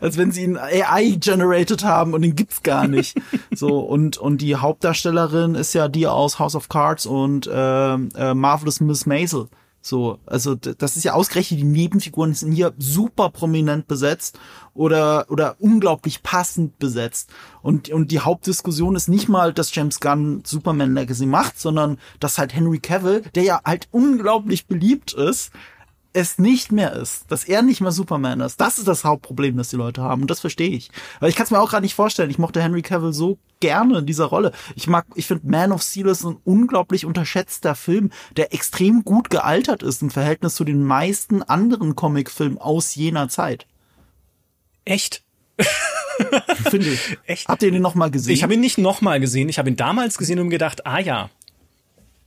als 0.00 0.16
wenn 0.16 0.32
sie 0.32 0.44
ihn 0.44 0.56
AI 0.56 1.16
generated 1.20 1.84
haben 1.84 2.14
und 2.14 2.22
den 2.22 2.36
gibt's 2.36 2.62
gar 2.62 2.86
nicht. 2.88 3.16
so 3.54 3.80
und 3.80 4.16
und 4.18 4.38
die 4.38 4.56
Hauptdarstellerin 4.56 5.54
ist 5.54 5.74
ja 5.74 5.88
die 5.88 6.06
aus 6.06 6.38
House 6.38 6.54
of 6.54 6.68
Cards 6.68 7.06
und 7.06 7.46
äh, 7.46 7.94
äh, 7.94 8.34
Marvelous 8.34 8.80
Miss 8.80 9.06
Maisel. 9.06 9.48
So, 9.86 10.18
also 10.24 10.54
das 10.54 10.96
ist 10.96 11.04
ja 11.04 11.12
ausgerechnet, 11.12 11.60
die 11.60 11.64
Nebenfiguren 11.64 12.32
sind 12.32 12.52
hier 12.52 12.72
super 12.78 13.28
prominent 13.28 13.86
besetzt 13.86 14.38
oder 14.72 15.26
oder 15.28 15.56
unglaublich 15.58 16.22
passend 16.22 16.78
besetzt. 16.78 17.28
Und 17.60 17.90
und 17.90 18.10
die 18.10 18.20
Hauptdiskussion 18.20 18.96
ist 18.96 19.08
nicht 19.08 19.28
mal, 19.28 19.52
dass 19.52 19.74
James 19.74 20.00
Gunn 20.00 20.42
Superman 20.46 20.94
Legacy 20.94 21.26
macht, 21.26 21.60
sondern 21.60 21.98
dass 22.18 22.38
halt 22.38 22.54
Henry 22.54 22.78
Cavill, 22.78 23.24
der 23.34 23.42
ja 23.42 23.60
halt 23.62 23.88
unglaublich 23.90 24.66
beliebt 24.66 25.12
ist, 25.12 25.50
es 26.14 26.38
nicht 26.38 26.72
mehr 26.72 26.92
ist, 26.92 27.30
dass 27.30 27.44
er 27.44 27.62
nicht 27.62 27.80
mehr 27.80 27.90
Superman 27.90 28.40
ist, 28.40 28.60
das 28.60 28.78
ist 28.78 28.86
das 28.86 29.04
Hauptproblem, 29.04 29.56
das 29.56 29.68
die 29.68 29.76
Leute 29.76 30.00
haben. 30.00 30.22
Und 30.22 30.30
das 30.30 30.40
verstehe 30.40 30.70
ich. 30.70 30.90
Weil 31.18 31.28
ich 31.28 31.36
kann 31.36 31.44
es 31.44 31.50
mir 31.50 31.60
auch 31.60 31.68
gerade 31.68 31.82
nicht 31.82 31.96
vorstellen. 31.96 32.30
Ich 32.30 32.38
mochte 32.38 32.62
Henry 32.62 32.82
Cavill 32.82 33.12
so 33.12 33.38
gerne 33.58 33.98
in 33.98 34.06
dieser 34.06 34.26
Rolle. 34.26 34.52
Ich 34.76 34.86
mag, 34.86 35.06
ich 35.16 35.26
finde 35.26 35.48
Man 35.48 35.72
of 35.72 35.82
Steel 35.82 36.06
ist 36.06 36.24
ein 36.24 36.38
unglaublich 36.44 37.04
unterschätzter 37.04 37.74
Film, 37.74 38.10
der 38.36 38.54
extrem 38.54 39.04
gut 39.04 39.28
gealtert 39.28 39.82
ist 39.82 40.02
im 40.02 40.10
Verhältnis 40.10 40.54
zu 40.54 40.64
den 40.64 40.84
meisten 40.84 41.42
anderen 41.42 41.96
Comicfilmen 41.96 42.58
aus 42.58 42.94
jener 42.94 43.28
Zeit. 43.28 43.66
Echt? 44.84 45.24
Finde 46.70 46.90
ich. 46.90 47.18
Echt? 47.26 47.48
Habt 47.48 47.62
ihr 47.64 47.72
den 47.72 47.82
noch 47.82 47.96
mal 47.96 48.10
gesehen? 48.10 48.34
Ich 48.34 48.44
habe 48.44 48.54
ihn 48.54 48.60
nicht 48.60 48.78
noch 48.78 49.00
mal 49.00 49.18
gesehen. 49.18 49.48
Ich 49.48 49.58
habe 49.58 49.68
ihn 49.68 49.76
damals 49.76 50.16
gesehen 50.16 50.38
und 50.38 50.50
gedacht, 50.50 50.86
ah 50.86 51.00
ja. 51.00 51.30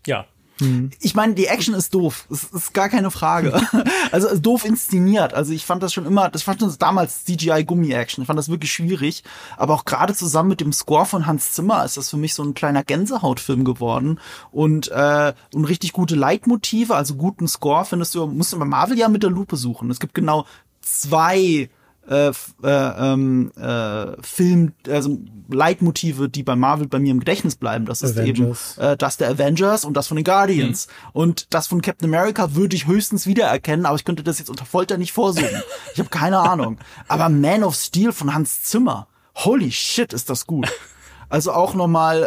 Ja, 0.06 0.26
Mhm. 0.60 0.92
Ich 1.00 1.16
meine, 1.16 1.34
die 1.34 1.48
Action 1.48 1.74
ist 1.74 1.94
doof. 1.94 2.26
Das 2.30 2.44
ist 2.46 2.74
gar 2.74 2.90
keine 2.90 3.12
Frage. 3.12 3.60
also 4.12 4.38
doof 4.38 4.66
inszeniert. 4.66 5.34
Also 5.34 5.54
ich 5.54 5.66
fand 5.66 5.84
das 5.84 5.94
schon 5.94 6.06
immer, 6.06 6.30
das 6.30 6.44
fand 6.44 6.62
das 6.62 6.78
damals 6.78 7.26
CGI-Gummi-Action. 7.26 8.24
Ich 8.24 8.28
fand 8.28 8.40
das 8.40 8.50
wirklich 8.50 8.72
schwierig. 8.72 9.24
Aber 9.56 9.74
auch 9.74 9.86
gerade 9.86 10.14
zusammen 10.14 10.50
mit 10.50 10.62
dem 10.62 10.74
Score 10.74 11.06
von 11.06 11.26
Hans 11.26 11.54
Zimmer 11.54 11.86
ist 11.86 11.98
das 11.98 12.10
für 12.10 12.18
mich 12.18 12.34
so 12.34 12.44
ein 12.44 12.54
kleiner 12.54 12.84
Gänsehautfilm 12.84 13.66
geworden. 13.66 14.20
Und, 14.52 14.90
äh, 14.90 15.34
und 15.54 15.66
richtig 15.66 15.94
gute 15.94 16.16
Leitmotive, 16.16 16.96
also 16.96 17.16
guten 17.16 17.48
Score 17.48 17.86
findest 17.86 18.16
du, 18.16 18.28
musst 18.28 18.54
du 18.54 18.60
bei 18.60 18.66
Marvel 18.66 18.98
ja 18.98 19.08
mit 19.08 19.24
der 19.24 19.30
Lupe 19.30 19.58
suchen. 19.58 19.92
Es 19.92 20.00
gibt 20.00 20.14
genau 20.14 20.46
zwei 20.82 21.70
äh, 22.08 22.30
äh, 22.30 22.34
ähm, 22.64 23.52
äh, 23.58 24.22
Film, 24.22 24.74
also 24.88 25.18
Leitmotive, 25.50 26.30
die 26.30 26.44
bei 26.44 26.56
Marvel 26.56 26.88
bei 26.88 27.00
mir 27.00 27.12
im 27.12 27.20
Gedächtnis 27.20 27.56
bleiben. 27.56 27.86
Das 27.86 28.02
ist 28.02 28.18
Avengers. 28.18 28.78
eben 28.78 28.86
äh, 28.88 28.98
das 28.98 29.18
der 29.18 29.30
Avengers 29.30 29.86
und 29.86 29.96
das 29.96 30.08
von 30.08 30.16
den 30.16 30.24
Guardians. 30.24 30.88
Mhm. 30.88 31.10
Und 31.14 31.54
das 31.54 31.68
von 31.68 31.82
Captain 31.82 32.08
America 32.14 32.56
würde 32.56 32.76
ich 32.76 32.88
höchstens 32.88 33.28
wiedererkennen, 33.28 33.86
aber 33.86 33.96
ich 33.96 34.06
könnte 34.06 34.24
das 34.24 34.40
jetzt 34.40 34.50
unter 34.50 34.66
Folter 34.66 34.98
nicht 34.98 35.12
vorsuchen. 35.12 35.62
ich 35.94 36.00
habe 36.00 36.10
keine 36.10 36.40
Ahnung. 36.40 36.78
Aber 37.08 37.30
Man 37.30 37.64
of 37.64 37.76
Steel 37.76 38.12
von 38.12 38.34
Hans 38.34 38.64
Zimmer, 38.64 39.08
holy 39.36 39.72
shit, 39.72 40.14
ist 40.14 40.30
das 40.30 40.48
gut. 40.48 40.68
Also 41.30 41.52
auch 41.52 41.74
nochmal, 41.74 42.24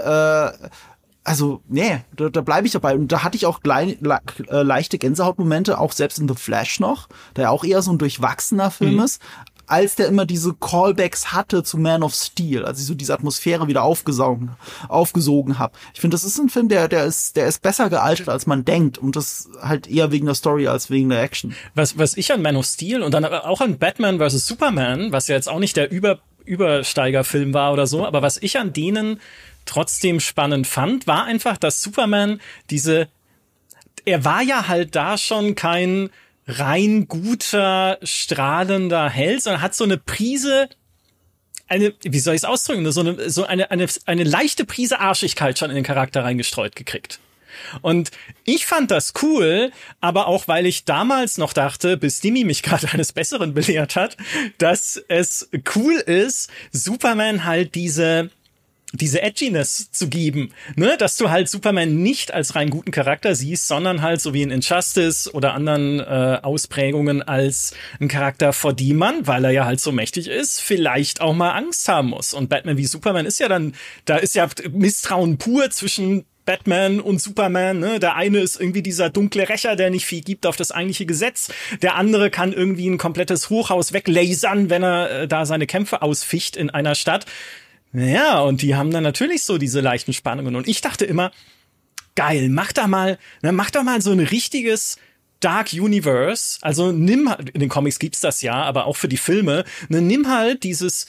äh, 0.63 0.69
also, 1.25 1.63
nee, 1.69 2.05
da, 2.17 2.29
da 2.29 2.41
bleibe 2.43 2.67
ich 2.67 2.73
dabei. 2.75 2.95
Und 2.95 3.13
da 3.13 3.23
hatte 3.23 3.37
ich 3.37 3.47
auch 3.47 3.61
le 3.63 3.97
le 4.01 4.21
äh, 4.49 4.63
leichte 4.63 4.99
Gänsehautmomente, 4.99 5.79
auch 5.79 5.93
selbst 5.93 6.19
in 6.19 6.29
The 6.29 6.35
Flash 6.35 6.81
noch, 6.81 7.09
der 7.37 7.45
ja 7.45 7.51
auch 7.51 7.65
eher 7.65 7.81
so 7.81 7.93
ein 7.93 7.99
durchwachsener 7.99 8.71
Film 8.71 8.97
mhm. 8.97 9.03
ist 9.03 9.23
als 9.71 9.95
der 9.95 10.09
immer 10.09 10.27
diese 10.27 10.55
Callbacks 10.55 11.33
hatte 11.33 11.63
zu 11.63 11.79
Man 11.79 12.03
of 12.03 12.15
Steel, 12.15 12.65
als 12.65 12.81
ich 12.81 12.87
so 12.87 12.95
diese 12.95 13.15
Atmosphäre 13.15 13.69
wieder 13.69 13.83
aufgesaugen, 13.85 14.51
aufgesogen 14.89 15.59
habe. 15.59 15.75
Ich 15.95 16.01
finde, 16.01 16.17
das 16.17 16.25
ist 16.25 16.39
ein 16.39 16.49
Film, 16.49 16.69
der, 16.69 16.89
der 16.89 17.05
ist, 17.05 17.37
der 17.37 17.47
ist 17.47 17.63
besser 17.63 17.89
gealtert, 17.89 18.29
als 18.29 18.47
man 18.47 18.65
denkt. 18.65 18.99
Und 18.99 19.15
das 19.17 19.49
halt 19.61 19.87
eher 19.87 20.11
wegen 20.11 20.27
der 20.27 20.35
Story 20.35 20.67
als 20.67 20.91
wegen 20.91 21.09
der 21.09 21.23
Action. 21.23 21.55
Was, 21.75 21.97
was 21.99 22.17
ich 22.17 22.33
an 22.33 22.43
Man 22.43 22.57
of 22.57 22.67
Steel 22.67 23.03
und 23.03 23.15
dann 23.15 23.25
auch 23.25 23.61
an 23.61 23.79
Batman 23.79 24.19
vs. 24.19 24.47
Superman, 24.47 25.13
was 25.13 25.29
ja 25.29 25.37
jetzt 25.37 25.49
auch 25.49 25.61
nicht 25.61 25.77
der 25.77 25.91
Über, 25.91 26.19
Übersteigerfilm 26.45 27.55
war 27.55 27.73
oder 27.73 27.87
so, 27.87 28.05
aber 28.05 28.23
was 28.23 28.39
ich 28.39 28.59
an 28.59 28.73
denen 28.73 29.21
trotzdem 29.67 30.19
spannend 30.19 30.67
fand, 30.67 31.07
war 31.07 31.25
einfach, 31.25 31.57
dass 31.57 31.81
Superman 31.81 32.41
diese, 32.71 33.09
er 34.05 34.25
war 34.25 34.43
ja 34.43 34.67
halt 34.67 34.97
da 34.97 35.17
schon 35.17 35.55
kein 35.55 36.11
rein 36.47 37.07
guter, 37.09 37.99
strahlender 38.03 39.09
Held, 39.09 39.43
sondern 39.43 39.63
hat 39.63 39.75
so 39.75 39.85
eine 39.85 39.99
Prise, 39.99 40.69
eine, 41.69 41.95
wie 42.03 42.19
soll 42.19 42.35
ich 42.35 42.43
es 42.43 42.45
ausdrücken, 42.45 42.91
so 42.91 43.01
eine, 43.01 43.31
so 43.31 43.45
eine, 43.45 43.71
eine, 43.71 43.87
eine 44.07 44.25
leichte 44.25 44.65
Prise 44.65 44.99
Arschigkeit 44.99 45.59
schon 45.59 45.71
in 45.71 45.77
den 45.77 45.85
Charakter 45.85 46.25
reingestreut 46.25 46.75
gekriegt. 46.75 47.21
Und 47.83 48.11
ich 48.45 48.67
fand 48.67 48.91
das 48.91 49.13
cool, 49.23 49.73
aber 50.01 50.27
auch 50.27 50.49
weil 50.49 50.67
ich 50.67 50.85
damals 50.85 51.39
noch 51.39 51.53
dachte, 51.53 51.97
bis 51.97 52.21
Dimi 52.21 52.45
mich 52.45 52.63
gerade 52.63 52.89
eines 52.93 53.13
Besseren 53.13 53.55
belehrt 53.55 53.97
hat, 53.97 54.17
dass 54.59 55.03
es 55.09 55.49
cool 55.75 55.95
ist, 55.95 56.51
Superman 56.73 57.45
halt 57.45 57.75
diese 57.75 58.31
diese 58.93 59.23
Edginess 59.23 59.91
zu 59.93 60.09
geben, 60.09 60.53
ne, 60.77 60.97
dass 60.99 61.17
du 61.17 61.31
halt 61.31 61.49
Superman 61.49 62.03
nicht 62.03 62.33
als 62.33 62.55
rein 62.55 62.71
guten 62.71 62.91
Charakter 62.91 63.35
siehst, 63.35 63.69
sondern 63.69 64.03
halt 64.03 64.21
so 64.21 64.35
wie 64.35 64.43
in 64.43 64.51
Injustice 64.51 65.33
oder 65.33 65.55
anderen 65.55 66.01
äh, 66.01 66.39
Ausprägungen 66.43 67.23
als 67.23 67.75
ein 68.01 68.09
Charakter, 68.09 68.53
vor 68.53 68.73
dem 68.73 68.97
man, 68.97 69.27
weil 69.27 69.45
er 69.45 69.51
ja 69.51 69.65
halt 69.65 69.81
so 69.81 69.93
mächtig 69.93 70.29
ist, 70.29 70.61
vielleicht 70.61 71.21
auch 71.21 71.35
mal 71.35 71.53
Angst 71.53 71.89
haben 71.89 72.09
muss. 72.09 72.35
Und 72.35 72.49
Batman 72.49 72.77
wie 72.77 72.87
Superman 72.87 73.27
ist 73.27 73.39
ja 73.39 73.49
dann, 73.49 73.75
da 74.07 74.17
ist 74.17 74.35
ja 74.35 74.49
Misstrauen 74.73 75.39
pur 75.39 75.71
zwischen 75.71 76.25
Batman 76.45 77.01
und 77.01 77.21
Superman, 77.21 77.79
ne? 77.79 78.01
Der 78.01 78.17
eine 78.17 78.41
ist 78.41 78.61
irgendwie 78.61 78.83
dieser 78.83 79.09
dunkle 79.09 79.49
Rächer, 79.49 79.77
der 79.77 79.91
nicht 79.91 80.05
viel 80.05 80.21
gibt 80.21 80.47
auf 80.47 80.57
das 80.57 80.73
eigentliche 80.73 81.07
Gesetz. 81.07 81.53
Der 81.83 81.95
andere 81.95 82.29
kann 82.31 82.53
irgendwie 82.53 82.89
ein 82.89 82.99
komplettes 82.99 83.51
Hochhaus 83.51 83.93
weglasern, 83.93 84.69
wenn 84.69 84.83
er 84.83 85.11
äh, 85.11 85.29
da 85.29 85.47
seine 85.47 85.69
Kämpfe 85.69 86.03
ausficht 86.03 86.57
in 86.57 86.71
einer 86.71 86.97
Stadt. 86.97 87.27
Ja, 87.93 88.41
und 88.41 88.63
die 88.63 88.77
haben 88.77 88.91
dann 88.91 89.03
natürlich 89.03 89.43
so 89.43 89.59
diese 89.59 89.81
leichten 89.81 90.13
Spannungen. 90.13 90.55
Und 90.55 90.69
ich 90.69 90.81
dachte 90.81 91.05
immer, 91.05 91.33
geil, 92.15 92.49
mach 92.49 92.73
da 92.73 92.87
mal, 92.87 93.19
ne, 93.43 93.53
mach 93.53 93.71
da 93.71 93.83
mal 93.83 94.01
so 94.01 94.13
ein 94.13 94.21
richtiges 94.21 94.97
Dark 95.41 95.73
Universe. 95.73 96.59
Also 96.61 96.93
nimm, 96.93 97.35
in 97.53 97.61
den 97.61 97.69
Comics 97.69 97.99
gibt's 97.99 98.21
das 98.21 98.43
ja, 98.43 98.63
aber 98.63 98.87
auch 98.87 98.97
für 98.97 99.09
die 99.09 99.17
Filme, 99.17 99.65
ne, 99.89 100.01
nimm 100.01 100.29
halt 100.29 100.63
dieses 100.63 101.07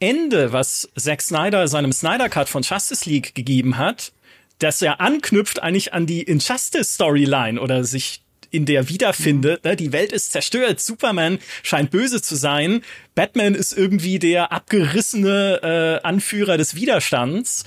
Ende, 0.00 0.52
was 0.52 0.88
Zack 0.96 1.22
Snyder 1.22 1.68
seinem 1.68 1.92
Snyder 1.92 2.28
Cut 2.28 2.48
von 2.48 2.62
Justice 2.62 3.08
League 3.08 3.34
gegeben 3.34 3.76
hat, 3.76 4.12
das 4.58 4.80
ja 4.80 4.94
anknüpft 4.94 5.62
eigentlich 5.62 5.92
an 5.92 6.06
die 6.06 6.22
Injustice 6.22 6.94
Storyline 6.94 7.60
oder 7.60 7.84
sich 7.84 8.23
in 8.54 8.66
der 8.66 8.88
wiederfindet. 8.88 9.64
Ne? 9.64 9.76
Die 9.76 9.92
Welt 9.92 10.12
ist 10.12 10.32
zerstört, 10.32 10.80
Superman 10.80 11.38
scheint 11.62 11.90
böse 11.90 12.22
zu 12.22 12.36
sein, 12.36 12.82
Batman 13.14 13.54
ist 13.54 13.76
irgendwie 13.76 14.18
der 14.18 14.52
abgerissene 14.52 16.00
äh, 16.02 16.06
Anführer 16.06 16.56
des 16.56 16.74
Widerstands. 16.74 17.64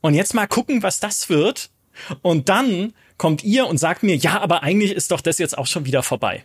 Und 0.00 0.14
jetzt 0.14 0.34
mal 0.34 0.46
gucken, 0.46 0.82
was 0.82 1.00
das 1.00 1.28
wird. 1.28 1.70
Und 2.22 2.48
dann 2.48 2.92
kommt 3.18 3.44
ihr 3.44 3.66
und 3.66 3.78
sagt 3.78 4.02
mir, 4.02 4.16
ja, 4.16 4.40
aber 4.40 4.62
eigentlich 4.62 4.92
ist 4.92 5.10
doch 5.10 5.20
das 5.20 5.38
jetzt 5.38 5.56
auch 5.58 5.66
schon 5.66 5.84
wieder 5.86 6.02
vorbei. 6.02 6.44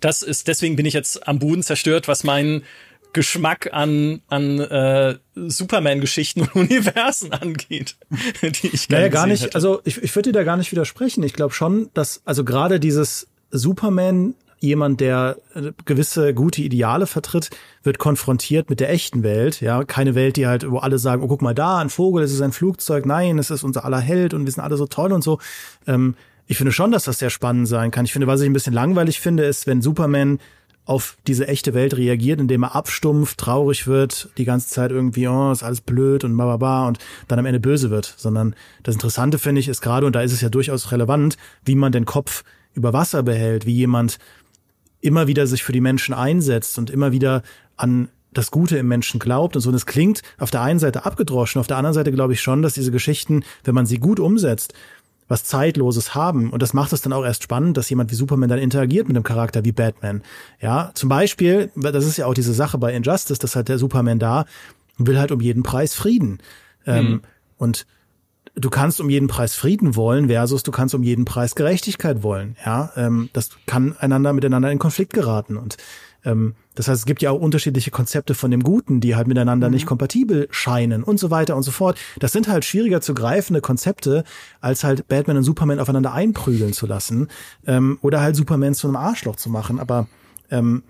Das 0.00 0.22
ist, 0.22 0.48
deswegen 0.48 0.76
bin 0.76 0.86
ich 0.86 0.94
jetzt 0.94 1.28
am 1.28 1.38
Boden 1.38 1.62
zerstört, 1.62 2.08
was 2.08 2.24
meinen 2.24 2.64
Geschmack 3.12 3.70
an, 3.72 4.22
an 4.28 4.58
äh, 4.58 5.16
Superman-Geschichten 5.34 6.42
und 6.42 6.54
Universen 6.54 7.32
angeht, 7.32 7.96
die 8.42 8.68
ich 8.68 8.88
naja, 8.88 9.08
gar 9.08 9.26
nicht. 9.26 9.44
Hätte. 9.44 9.54
Also 9.54 9.80
ich, 9.84 10.02
ich 10.02 10.14
würde 10.14 10.30
dir 10.30 10.38
da 10.38 10.44
gar 10.44 10.56
nicht 10.56 10.72
widersprechen. 10.72 11.22
Ich 11.22 11.34
glaube 11.34 11.54
schon, 11.54 11.90
dass 11.94 12.22
also 12.24 12.44
gerade 12.44 12.80
dieses 12.80 13.28
Superman 13.50 14.34
jemand, 14.62 15.00
der 15.00 15.38
äh, 15.54 15.72
gewisse 15.84 16.34
gute 16.34 16.62
Ideale 16.62 17.06
vertritt, 17.06 17.50
wird 17.82 17.98
konfrontiert 17.98 18.70
mit 18.70 18.80
der 18.80 18.90
echten 18.90 19.22
Welt. 19.22 19.60
Ja, 19.60 19.84
keine 19.84 20.14
Welt, 20.14 20.36
die 20.36 20.46
halt, 20.46 20.70
wo 20.70 20.78
alle 20.78 20.98
sagen, 20.98 21.22
oh, 21.22 21.26
guck 21.26 21.42
mal 21.42 21.54
da, 21.54 21.78
ein 21.78 21.90
Vogel, 21.90 22.22
es 22.22 22.32
ist 22.32 22.40
ein 22.40 22.52
Flugzeug, 22.52 23.04
nein, 23.04 23.38
es 23.38 23.50
ist 23.50 23.64
unser 23.64 23.84
aller 23.84 24.00
Held 24.00 24.34
und 24.34 24.44
wir 24.44 24.52
sind 24.52 24.62
alle 24.62 24.76
so 24.76 24.86
toll 24.86 25.12
und 25.12 25.22
so. 25.22 25.38
Ähm, 25.86 26.14
ich 26.46 26.56
finde 26.56 26.72
schon, 26.72 26.92
dass 26.92 27.04
das 27.04 27.18
sehr 27.18 27.30
spannend 27.30 27.66
sein 27.68 27.90
kann. 27.90 28.04
Ich 28.04 28.12
finde, 28.12 28.26
was 28.26 28.40
ich 28.40 28.46
ein 28.46 28.52
bisschen 28.52 28.74
langweilig 28.74 29.20
finde, 29.20 29.44
ist, 29.44 29.66
wenn 29.66 29.82
Superman 29.82 30.38
auf 30.84 31.16
diese 31.26 31.46
echte 31.46 31.74
Welt 31.74 31.96
reagiert, 31.96 32.40
indem 32.40 32.64
er 32.64 32.74
abstumpft, 32.74 33.38
traurig 33.38 33.86
wird, 33.86 34.30
die 34.36 34.44
ganze 34.44 34.68
Zeit 34.68 34.90
irgendwie, 34.90 35.28
oh, 35.28 35.52
ist 35.52 35.62
alles 35.62 35.80
blöd 35.80 36.24
und 36.24 36.36
bababa 36.36 36.88
und 36.88 36.98
dann 37.28 37.38
am 37.38 37.46
Ende 37.46 37.60
böse 37.60 37.90
wird. 37.90 38.12
Sondern 38.16 38.54
das 38.82 38.96
Interessante 38.96 39.38
finde 39.38 39.60
ich 39.60 39.68
ist 39.68 39.80
gerade, 39.80 40.06
und 40.06 40.16
da 40.16 40.22
ist 40.22 40.32
es 40.32 40.40
ja 40.40 40.48
durchaus 40.48 40.90
relevant, 40.90 41.36
wie 41.64 41.76
man 41.76 41.92
den 41.92 42.04
Kopf 42.04 42.42
über 42.74 42.92
Wasser 42.92 43.22
behält, 43.22 43.64
wie 43.64 43.74
jemand 43.74 44.18
immer 45.00 45.26
wieder 45.26 45.46
sich 45.46 45.62
für 45.62 45.72
die 45.72 45.80
Menschen 45.80 46.14
einsetzt 46.14 46.78
und 46.78 46.90
immer 46.90 47.12
wieder 47.12 47.42
an 47.76 48.08
das 48.32 48.50
Gute 48.50 48.78
im 48.78 48.88
Menschen 48.88 49.20
glaubt 49.20 49.56
und 49.56 49.62
so. 49.62 49.68
Und 49.68 49.74
es 49.74 49.86
klingt 49.86 50.22
auf 50.38 50.50
der 50.50 50.62
einen 50.62 50.78
Seite 50.78 51.04
abgedroschen, 51.04 51.60
auf 51.60 51.66
der 51.66 51.76
anderen 51.76 51.94
Seite 51.94 52.12
glaube 52.12 52.32
ich 52.32 52.40
schon, 52.40 52.62
dass 52.62 52.74
diese 52.74 52.90
Geschichten, 52.90 53.44
wenn 53.64 53.74
man 53.74 53.86
sie 53.86 53.98
gut 53.98 54.18
umsetzt, 54.20 54.74
was 55.32 55.44
Zeitloses 55.44 56.14
haben. 56.14 56.50
Und 56.50 56.62
das 56.62 56.74
macht 56.74 56.92
es 56.92 57.00
dann 57.00 57.14
auch 57.14 57.24
erst 57.24 57.42
spannend, 57.42 57.78
dass 57.78 57.88
jemand 57.88 58.10
wie 58.10 58.14
Superman 58.14 58.50
dann 58.50 58.58
interagiert 58.58 59.08
mit 59.08 59.16
einem 59.16 59.24
Charakter 59.24 59.64
wie 59.64 59.72
Batman. 59.72 60.22
Ja, 60.60 60.90
zum 60.92 61.08
Beispiel, 61.08 61.70
das 61.74 62.04
ist 62.04 62.18
ja 62.18 62.26
auch 62.26 62.34
diese 62.34 62.52
Sache 62.52 62.76
bei 62.76 62.92
Injustice, 62.92 63.38
dass 63.38 63.56
halt 63.56 63.68
der 63.68 63.78
Superman 63.78 64.18
da 64.18 64.44
will 64.98 65.18
halt 65.18 65.32
um 65.32 65.40
jeden 65.40 65.62
Preis 65.62 65.94
Frieden. 65.94 66.38
Ähm, 66.84 67.06
mhm. 67.06 67.20
und 67.56 67.86
du 68.56 68.68
kannst 68.68 69.00
um 69.00 69.08
jeden 69.08 69.28
Preis 69.28 69.54
Frieden 69.54 69.96
wollen 69.96 70.28
versus 70.28 70.64
du 70.64 70.70
kannst 70.72 70.94
um 70.94 71.02
jeden 71.02 71.24
Preis 71.24 71.54
Gerechtigkeit 71.54 72.22
wollen. 72.22 72.56
Ja, 72.66 72.92
ähm, 72.96 73.30
das 73.32 73.50
kann 73.66 73.96
einander 73.96 74.32
miteinander 74.34 74.70
in 74.70 74.78
Konflikt 74.78 75.14
geraten 75.14 75.56
und 75.56 75.78
ähm, 76.24 76.56
das 76.74 76.88
heißt, 76.88 77.00
es 77.00 77.06
gibt 77.06 77.22
ja 77.22 77.30
auch 77.30 77.40
unterschiedliche 77.40 77.90
Konzepte 77.90 78.34
von 78.34 78.50
dem 78.50 78.62
Guten, 78.62 79.00
die 79.00 79.14
halt 79.14 79.28
miteinander 79.28 79.68
mhm. 79.68 79.74
nicht 79.74 79.86
kompatibel 79.86 80.48
scheinen 80.50 81.02
und 81.02 81.18
so 81.18 81.30
weiter 81.30 81.56
und 81.56 81.62
so 81.62 81.70
fort. 81.70 81.98
Das 82.18 82.32
sind 82.32 82.48
halt 82.48 82.64
schwieriger 82.64 83.00
zu 83.00 83.14
greifende 83.14 83.60
Konzepte, 83.60 84.24
als 84.60 84.84
halt 84.84 85.08
Batman 85.08 85.36
und 85.38 85.44
Superman 85.44 85.80
aufeinander 85.80 86.12
einprügeln 86.12 86.72
zu 86.72 86.86
lassen 86.86 87.28
ähm, 87.66 87.98
oder 88.02 88.20
halt 88.20 88.36
Superman 88.36 88.74
zu 88.74 88.86
einem 88.86 88.96
Arschloch 88.96 89.36
zu 89.36 89.50
machen. 89.50 89.78
Aber 89.78 90.06
ähm, 90.50 90.82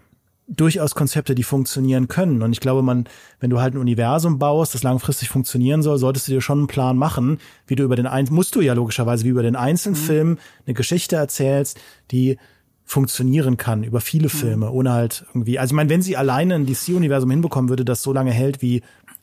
durchaus 0.49 0.95
Konzepte, 0.95 1.35
die 1.35 1.43
funktionieren 1.43 2.09
können. 2.09 2.43
Und 2.43 2.53
ich 2.53 2.61
glaube, 2.61 2.83
man, 2.83 3.09
wenn 3.41 3.51
du 3.51 3.61
halt 3.61 3.75
ein 3.75 3.79
Universum 3.79 4.39
baust, 4.39 4.75
das 4.75 4.83
langfristig 4.83 5.29
funktionieren 5.29 5.83
soll, 5.83 5.99
solltest 5.99 6.29
du 6.29 6.33
dir 6.33 6.41
schon 6.41 6.59
einen 6.59 6.67
Plan 6.67 6.97
machen, 6.97 7.39
wie 7.67 7.75
du 7.75 7.85
über 7.85 7.97
den 7.97 8.07
ein 8.07 8.27
musst 8.31 8.55
du 8.55 8.61
ja 8.61 8.75
logischerweise 8.75 9.25
wie 9.25 9.31
über 9.31 9.43
den 9.43 9.57
einzelnen 9.57 9.99
mhm. 9.99 10.05
Film 10.05 10.39
eine 10.67 10.75
Geschichte 10.75 11.17
erzählst, 11.17 11.81
die 12.11 12.39
funktionieren 12.85 13.57
kann 13.57 13.85
über 13.85 14.01
viele 14.01 14.27
mhm. 14.27 14.31
Filme, 14.31 14.71
ohne 14.71 14.93
halt 14.93 15.25
irgendwie, 15.29 15.59
also 15.59 15.73
ich 15.73 15.77
meine, 15.77 15.91
wenn 15.91 16.03
sie 16.03 16.17
alleine 16.17 16.55
ein 16.55 16.67
DC-Universum 16.67 17.31
hinbekommen 17.31 17.69
würde, 17.69 17.85
das 17.85 18.03
so 18.03 18.13
lange 18.13 18.33
hält 18.33 18.61
wie 18.61 18.83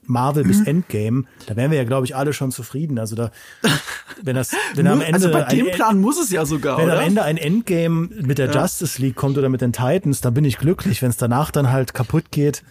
Marvel 0.09 0.43
bis 0.43 0.59
mhm. 0.61 0.65
Endgame, 0.65 1.23
da 1.45 1.55
wären 1.55 1.69
wir 1.71 1.77
ja, 1.77 1.83
glaube 1.83 2.05
ich, 2.05 2.15
alle 2.15 2.33
schon 2.33 2.51
zufrieden. 2.51 2.97
Also 2.97 3.15
da, 3.15 3.31
wenn 4.23 4.35
das, 4.35 4.51
wenn 4.73 4.87
am 4.87 5.01
Ende. 5.01 5.13
Also 5.13 5.31
bei 5.31 5.43
dem 5.43 5.71
Plan 5.71 6.01
muss 6.01 6.19
es 6.19 6.31
ja 6.31 6.45
sogar. 6.45 6.79
Wenn 6.79 6.85
oder? 6.85 6.99
am 6.99 7.05
Ende 7.05 7.23
ein 7.23 7.37
Endgame 7.37 8.09
mit 8.21 8.39
der 8.39 8.51
ja. 8.51 8.61
Justice 8.61 8.99
League 8.99 9.15
kommt 9.15 9.37
oder 9.37 9.49
mit 9.49 9.61
den 9.61 9.71
Titans, 9.71 10.21
dann 10.21 10.33
bin 10.33 10.45
ich 10.45 10.57
glücklich. 10.57 11.01
Wenn 11.01 11.11
es 11.11 11.17
danach 11.17 11.51
dann 11.51 11.71
halt 11.71 11.93
kaputt 11.93 12.31
geht, 12.31 12.63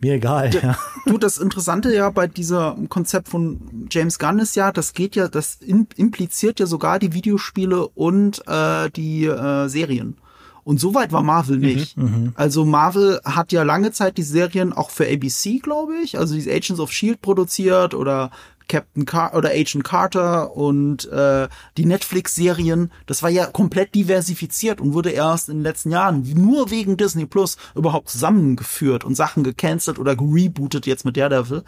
mir 0.00 0.14
egal. 0.14 0.50
Ja. 0.54 0.76
Du, 1.06 1.16
das 1.16 1.38
Interessante 1.38 1.94
ja 1.94 2.10
bei 2.10 2.26
dieser 2.26 2.76
Konzept 2.90 3.28
von 3.30 3.88
James 3.90 4.18
Gunn 4.18 4.40
ist 4.40 4.56
ja, 4.56 4.72
das 4.72 4.92
geht 4.92 5.16
ja, 5.16 5.28
das 5.28 5.54
impliziert 5.62 6.60
ja 6.60 6.66
sogar 6.66 6.98
die 6.98 7.14
Videospiele 7.14 7.88
und 7.88 8.46
äh, 8.46 8.90
die 8.90 9.24
äh, 9.24 9.68
Serien. 9.68 10.18
Und 10.64 10.78
so 10.80 10.94
weit 10.94 11.12
war 11.12 11.22
Marvel 11.22 11.56
mhm, 11.56 11.62
nicht. 11.62 11.96
Mhm, 11.96 12.32
also 12.34 12.66
Marvel 12.66 13.22
hat 13.24 13.52
ja 13.52 13.62
lange 13.62 13.90
Zeit 13.90 14.18
die 14.18 14.22
Serien 14.22 14.74
auch 14.74 14.90
für 14.90 15.06
ABC, 15.06 15.60
glaube 15.60 15.94
ich, 16.04 16.18
also 16.18 16.34
diese 16.34 16.50
Agents 16.50 16.78
of 16.78 16.92
Shield 16.92 17.22
produziert 17.22 17.94
oder 17.94 18.30
Captain 18.68 19.04
Car 19.06 19.34
oder 19.34 19.50
Agent 19.50 19.84
Carter 19.84 20.56
und 20.56 21.10
äh, 21.10 21.48
die 21.76 21.86
Netflix-Serien, 21.86 22.92
das 23.06 23.22
war 23.22 23.30
ja 23.30 23.46
komplett 23.46 23.94
diversifiziert 23.94 24.80
und 24.80 24.92
wurde 24.92 25.10
erst 25.10 25.48
in 25.48 25.56
den 25.56 25.62
letzten 25.62 25.90
Jahren 25.90 26.22
nur 26.34 26.70
wegen 26.70 26.96
Disney 26.96 27.26
Plus 27.26 27.56
überhaupt 27.74 28.10
zusammengeführt 28.10 29.04
und 29.04 29.14
Sachen 29.14 29.42
gecancelt 29.42 29.98
oder 29.98 30.14
gerebootet 30.14 30.86
jetzt 30.86 31.04
mit 31.04 31.16
Daredevil. 31.16 31.64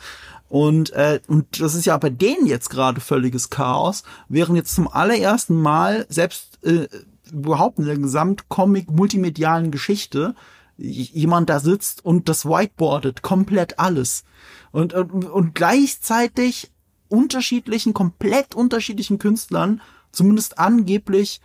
Und, 0.48 0.90
äh, 0.92 1.20
und 1.26 1.60
das 1.60 1.74
ist 1.74 1.86
ja 1.86 1.96
bei 1.96 2.10
denen 2.10 2.46
jetzt 2.46 2.70
gerade 2.70 3.00
völliges 3.00 3.50
Chaos, 3.50 4.02
während 4.28 4.56
jetzt 4.56 4.74
zum 4.74 4.88
allerersten 4.88 5.60
Mal 5.60 6.06
selbst 6.08 6.58
äh, 6.64 6.88
überhaupt 7.32 7.78
in 7.78 7.86
der 7.86 7.96
Gesamtcomic-multimedialen 7.96 9.70
Geschichte 9.70 10.34
jemand 10.76 11.50
da 11.50 11.60
sitzt 11.60 12.04
und 12.04 12.28
das 12.28 12.46
whiteboardet, 12.46 13.22
komplett 13.22 13.78
alles. 13.78 14.24
Und, 14.72 14.94
und, 14.94 15.24
und 15.26 15.54
gleichzeitig 15.54 16.70
unterschiedlichen, 17.10 17.92
komplett 17.92 18.54
unterschiedlichen 18.54 19.18
Künstlern 19.18 19.80
zumindest 20.12 20.58
angeblich 20.58 21.40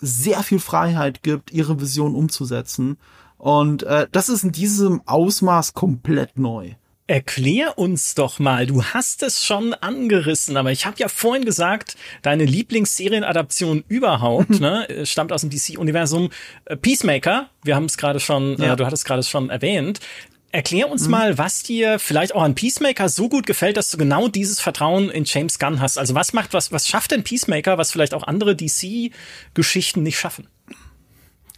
sehr 0.00 0.42
viel 0.42 0.58
Freiheit 0.58 1.22
gibt, 1.22 1.52
ihre 1.52 1.80
Vision 1.80 2.14
umzusetzen. 2.14 2.98
Und 3.38 3.82
äh, 3.82 4.06
das 4.12 4.28
ist 4.28 4.44
in 4.44 4.52
diesem 4.52 5.02
Ausmaß 5.06 5.74
komplett 5.74 6.38
neu. 6.38 6.72
Erklär 7.08 7.78
uns 7.78 8.16
doch 8.16 8.40
mal, 8.40 8.66
du 8.66 8.82
hast 8.82 9.22
es 9.22 9.44
schon 9.44 9.74
angerissen, 9.74 10.56
aber 10.56 10.72
ich 10.72 10.86
habe 10.86 10.96
ja 10.98 11.06
vorhin 11.06 11.44
gesagt, 11.44 11.96
deine 12.22 12.44
Lieblingsserienadaption 12.44 13.84
überhaupt 13.86 14.50
ne, 14.60 15.06
stammt 15.06 15.32
aus 15.32 15.42
dem 15.42 15.50
DC-Universum. 15.50 16.30
Äh, 16.64 16.76
Peacemaker, 16.76 17.48
wir 17.62 17.76
haben 17.76 17.84
es 17.84 17.96
gerade 17.96 18.18
schon, 18.18 18.56
ja. 18.58 18.72
äh, 18.72 18.76
du 18.76 18.84
hattest 18.84 19.04
gerade 19.04 19.22
schon 19.22 19.50
erwähnt. 19.50 20.00
Erklär 20.56 20.90
uns 20.90 21.04
mhm. 21.04 21.10
mal, 21.10 21.36
was 21.36 21.64
dir 21.64 21.98
vielleicht 21.98 22.34
auch 22.34 22.42
an 22.42 22.54
Peacemaker 22.54 23.10
so 23.10 23.28
gut 23.28 23.44
gefällt, 23.44 23.76
dass 23.76 23.90
du 23.90 23.98
genau 23.98 24.28
dieses 24.28 24.58
Vertrauen 24.58 25.10
in 25.10 25.24
James 25.26 25.58
Gunn 25.58 25.82
hast. 25.82 25.98
Also 25.98 26.14
was 26.14 26.32
macht, 26.32 26.54
was, 26.54 26.72
was 26.72 26.88
schafft 26.88 27.10
denn 27.10 27.24
Peacemaker, 27.24 27.76
was 27.76 27.92
vielleicht 27.92 28.14
auch 28.14 28.22
andere 28.22 28.56
DC-Geschichten 28.56 30.02
nicht 30.02 30.18
schaffen? 30.18 30.48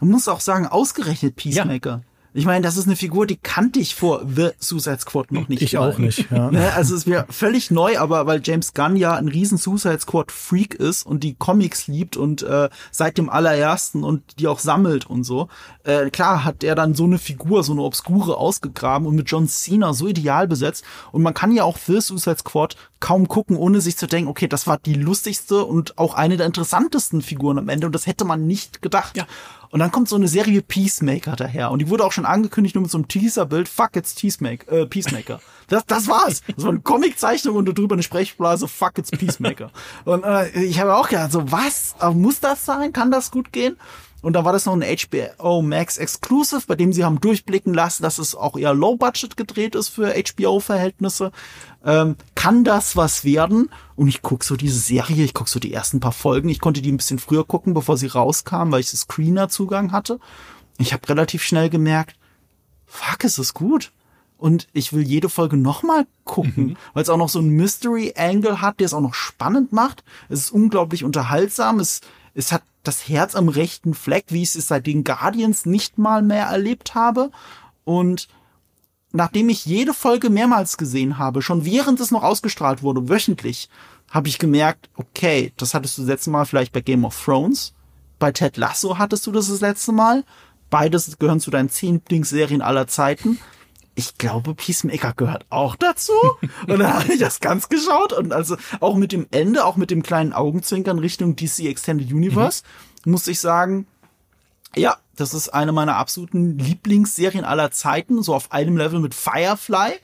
Man 0.01 0.11
muss 0.11 0.27
auch 0.27 0.41
sagen, 0.41 0.67
ausgerechnet 0.67 1.37
Peacemaker. 1.37 2.03
Ja. 2.03 2.08
Ich 2.35 2.45
meine, 2.45 2.62
das 2.62 2.77
ist 2.77 2.87
eine 2.87 2.97
Figur, 2.97 3.27
die 3.27 3.37
kannte 3.37 3.79
ich 3.79 3.95
vor 3.95 4.23
The 4.25 4.51
Suicide 4.59 4.99
Squad 5.01 5.33
noch 5.33 5.49
nicht. 5.49 5.62
Ich 5.62 5.73
mal. 5.73 5.91
auch 5.91 5.99
nicht. 5.99 6.31
Ja. 6.31 6.51
Ne, 6.51 6.73
also 6.75 6.95
es 6.95 7.07
wäre 7.07 7.27
völlig 7.31 7.71
neu, 7.71 7.99
aber 7.99 8.27
weil 8.27 8.41
James 8.45 8.75
Gunn 8.75 8.97
ja 8.97 9.14
ein 9.14 9.29
riesen 9.29 9.57
Suicide 9.57 10.01
Squad 10.01 10.31
Freak 10.31 10.75
ist 10.75 11.07
und 11.07 11.25
die 11.25 11.35
Comics 11.35 11.87
liebt 11.87 12.17
und 12.17 12.43
äh, 12.43 12.69
seit 12.91 13.19
dem 13.19 13.31
allerersten 13.31 14.05
und 14.05 14.38
die 14.38 14.47
auch 14.47 14.59
sammelt 14.59 15.07
und 15.07 15.25
so, 15.25 15.49
äh, 15.85 16.11
klar 16.11 16.45
hat 16.45 16.62
er 16.62 16.75
dann 16.75 16.95
so 16.95 17.05
eine 17.05 17.19
Figur, 17.19 17.64
so 17.64 17.73
eine 17.73 17.83
obskure 17.83 18.37
ausgegraben 18.37 19.07
und 19.07 19.17
mit 19.17 19.31
John 19.31 19.49
Cena 19.49 19.95
so 19.95 20.07
ideal 20.07 20.47
besetzt. 20.47 20.85
Und 21.12 21.23
man 21.23 21.35
kann 21.35 21.53
ja 21.53 21.64
auch 21.64 21.79
The 21.79 22.01
Suicide 22.01 22.38
Squad 22.38 22.77
kaum 23.01 23.29
gucken, 23.29 23.57
ohne 23.57 23.81
sich 23.81 23.97
zu 23.97 24.07
denken, 24.07 24.29
okay, 24.29 24.49
das 24.49 24.67
war 24.67 24.79
die 24.79 24.95
lustigste 24.95 25.64
und 25.64 25.99
auch 25.99 26.14
eine 26.14 26.37
der 26.37 26.47
interessantesten 26.47 27.23
Figuren 27.23 27.59
am 27.59 27.69
Ende 27.69 27.87
und 27.87 27.95
das 27.95 28.07
hätte 28.07 28.25
man 28.25 28.47
nicht 28.47 28.83
gedacht. 28.83 29.17
Ja. 29.17 29.27
Und 29.71 29.81
dann 29.81 29.91
kommt 29.91 30.09
so 30.09 30.17
eine 30.17 30.29
Serie 30.29 30.63
Peacemaker 30.63 31.37
daher. 31.37 31.71
Und 31.71 31.81
die 31.81 31.89
wurde 31.89 32.05
auch 32.05 32.13
schon 32.13 32.25
angekündigt 32.25 32.75
nur 32.75 32.83
mit 32.83 32.91
so 32.91 32.99
einem 32.99 33.09
Teaserbild. 33.09 33.69
Fuck, 33.69 33.97
it's 33.97 34.15
Peacemaker. 34.15 34.71
Äh, 34.73 34.87
Peacemaker. 34.87 35.41
Das, 35.71 35.85
das 35.85 36.09
war's. 36.09 36.41
Das 36.57 36.65
war 36.65 36.71
eine 36.71 36.81
Comiczeichnung 36.81 37.55
und 37.57 37.67
drüber 37.67 37.95
eine 37.95 38.03
Sprechblase. 38.03 38.69
Fuck, 38.69 38.97
it's 38.97 39.11
Peacemaker. 39.11 39.71
und 40.07 40.25
äh, 40.25 40.49
ich 40.63 40.81
habe 40.81 40.95
auch 40.95 41.11
gedacht, 41.11 41.31
so 41.31 41.53
was? 41.53 41.95
Muss 42.15 42.41
das 42.41 42.65
sein? 42.65 42.95
Kann 42.95 43.11
das 43.11 43.31
gut 43.31 43.53
gehen? 43.53 43.77
Und 44.21 44.33
da 44.33 44.45
war 44.45 44.53
das 44.53 44.67
noch 44.67 44.75
ein 44.75 44.83
HBO 44.83 45.63
Max 45.63 45.97
Exclusive, 45.97 46.63
bei 46.67 46.75
dem 46.75 46.93
sie 46.93 47.05
haben 47.05 47.21
durchblicken 47.21 47.73
lassen, 47.73 48.03
dass 48.03 48.19
es 48.19 48.35
auch 48.35 48.57
eher 48.57 48.75
Low 48.75 48.97
Budget 48.97 49.37
gedreht 49.37 49.77
ist 49.77 49.89
für 49.89 50.13
HBO-Verhältnisse. 50.13 51.31
Ähm, 51.85 52.17
kann 52.35 52.65
das 52.65 52.97
was 52.97 53.25
werden? 53.25 53.71
Und 53.95 54.09
ich 54.09 54.23
guck 54.23 54.43
so 54.43 54.57
diese 54.57 54.79
Serie, 54.79 55.25
ich 55.25 55.35
guck 55.35 55.49
so 55.49 55.61
die 55.61 55.73
ersten 55.73 56.01
paar 56.01 56.13
Folgen. 56.13 56.49
Ich 56.49 56.59
konnte 56.59 56.83
die 56.83 56.91
ein 56.91 56.97
bisschen 56.97 57.21
früher 57.21 57.45
gucken, 57.45 57.75
bevor 57.75 57.97
sie 57.97 58.09
rauskam, 58.09 58.73
weil 58.73 58.81
ich 58.81 58.89
Screener-Zugang 58.89 59.93
hatte. 59.93 60.19
Ich 60.79 60.93
habe 60.93 61.09
relativ 61.09 61.43
schnell 61.45 61.71
gemerkt, 61.71 62.17
fuck, 62.87 63.23
ist 63.23 63.39
es 63.39 63.55
gut. 63.55 63.93
Und 64.37 64.69
ich 64.73 64.93
will 64.93 65.03
jede 65.03 65.29
Folge 65.29 65.57
nochmal 65.57 66.07
gucken, 66.25 66.67
mhm. 66.67 66.77
weil 66.93 67.03
es 67.03 67.09
auch 67.09 67.17
noch 67.17 67.29
so 67.29 67.41
ein 67.41 67.51
Mystery-Angle 67.51 68.61
hat, 68.61 68.79
der 68.79 68.87
es 68.87 68.95
auch 68.95 69.01
noch 69.01 69.15
spannend 69.15 69.73
macht. 69.73 70.05
Es 70.29 70.41
ist 70.41 70.51
unglaublich 70.53 71.03
unterhaltsam. 71.03 71.81
Es, 71.81 72.01
es 72.38 72.53
hat 72.53 72.62
das 72.85 73.09
Herz 73.09 73.35
am 73.35 73.48
rechten 73.48 73.94
Fleck, 73.94 74.27
wie 74.29 74.44
ich 74.44 74.55
es 74.55 74.68
seit 74.68 74.87
den 74.87 75.03
Guardians 75.03 75.66
nicht 75.66 75.98
mal 75.98 76.22
mehr 76.22 76.46
erlebt 76.46 76.94
habe. 76.94 77.33
Und 77.85 78.29
nachdem 79.11 79.48
ich 79.48 79.66
jede 79.66 79.92
Folge 79.92 80.31
mehrmals 80.31 80.77
gesehen 80.77 81.18
habe, 81.18 81.42
schon 81.42 81.64
während 81.64 81.98
es 81.98 82.12
noch 82.12 82.22
ausgestrahlt 82.22 82.85
wurde, 82.85 83.09
wöchentlich, 83.09 83.68
habe 84.09 84.29
ich 84.29 84.38
gemerkt, 84.38 84.88
okay, 84.94 85.53
das 85.57 85.74
hattest 85.74 85.98
du 85.98 86.03
das 86.03 86.11
letzte 86.11 86.31
Mal 86.31 86.46
vielleicht 86.46 86.72
bei 86.72 86.81
Game 86.81 87.05
of 87.05 87.20
Thrones. 87.24 87.74
Bei 88.20 88.31
Ted 88.31 88.57
Lasso 88.57 88.98
hattest 88.98 89.27
du 89.27 89.33
das 89.33 89.48
das 89.48 89.61
letzte 89.61 89.90
Mal. 89.90 90.24
Beides 90.70 91.18
gehören 91.18 91.40
zu 91.40 91.51
deinen 91.51 91.70
zehn 91.70 91.94
Lieblingsserien 91.94 92.62
aller 92.62 92.87
Zeiten 92.87 93.40
ich 93.99 94.17
glaube, 94.17 94.55
Peacemaker 94.55 95.13
gehört 95.13 95.45
auch 95.51 95.75
dazu. 95.75 96.13
Und 96.69 96.79
dann 96.79 96.95
habe 96.95 97.13
ich 97.13 97.19
das 97.19 97.41
ganz 97.41 97.69
geschaut 97.69 98.13
und 98.13 98.33
also 98.33 98.57
auch 98.79 98.95
mit 98.95 99.11
dem 99.11 99.27
Ende, 99.33 99.65
auch 99.65 99.75
mit 99.75 99.91
dem 99.91 100.05
kleinen 100.05 100.33
Augenzwinkern 100.33 101.01
Richtung 101.01 101.35
DC 101.35 101.65
Extended 101.65 102.13
Universe, 102.13 102.63
mhm. 103.05 103.13
muss 103.13 103.27
ich 103.27 103.41
sagen, 103.41 103.89
Ja, 104.77 104.99
das 105.16 105.35
ist 105.35 105.49
eine 105.49 105.72
meiner 105.72 105.97
absoluten 105.97 106.59
Lieblingsserien 106.59 107.45
aller 107.45 107.72
Zeiten, 107.72 108.22
so 108.22 108.37
auf 108.37 108.53
einem 108.53 108.77
Level 108.77 109.01
mit 109.01 109.16
Firefly. 109.16 109.95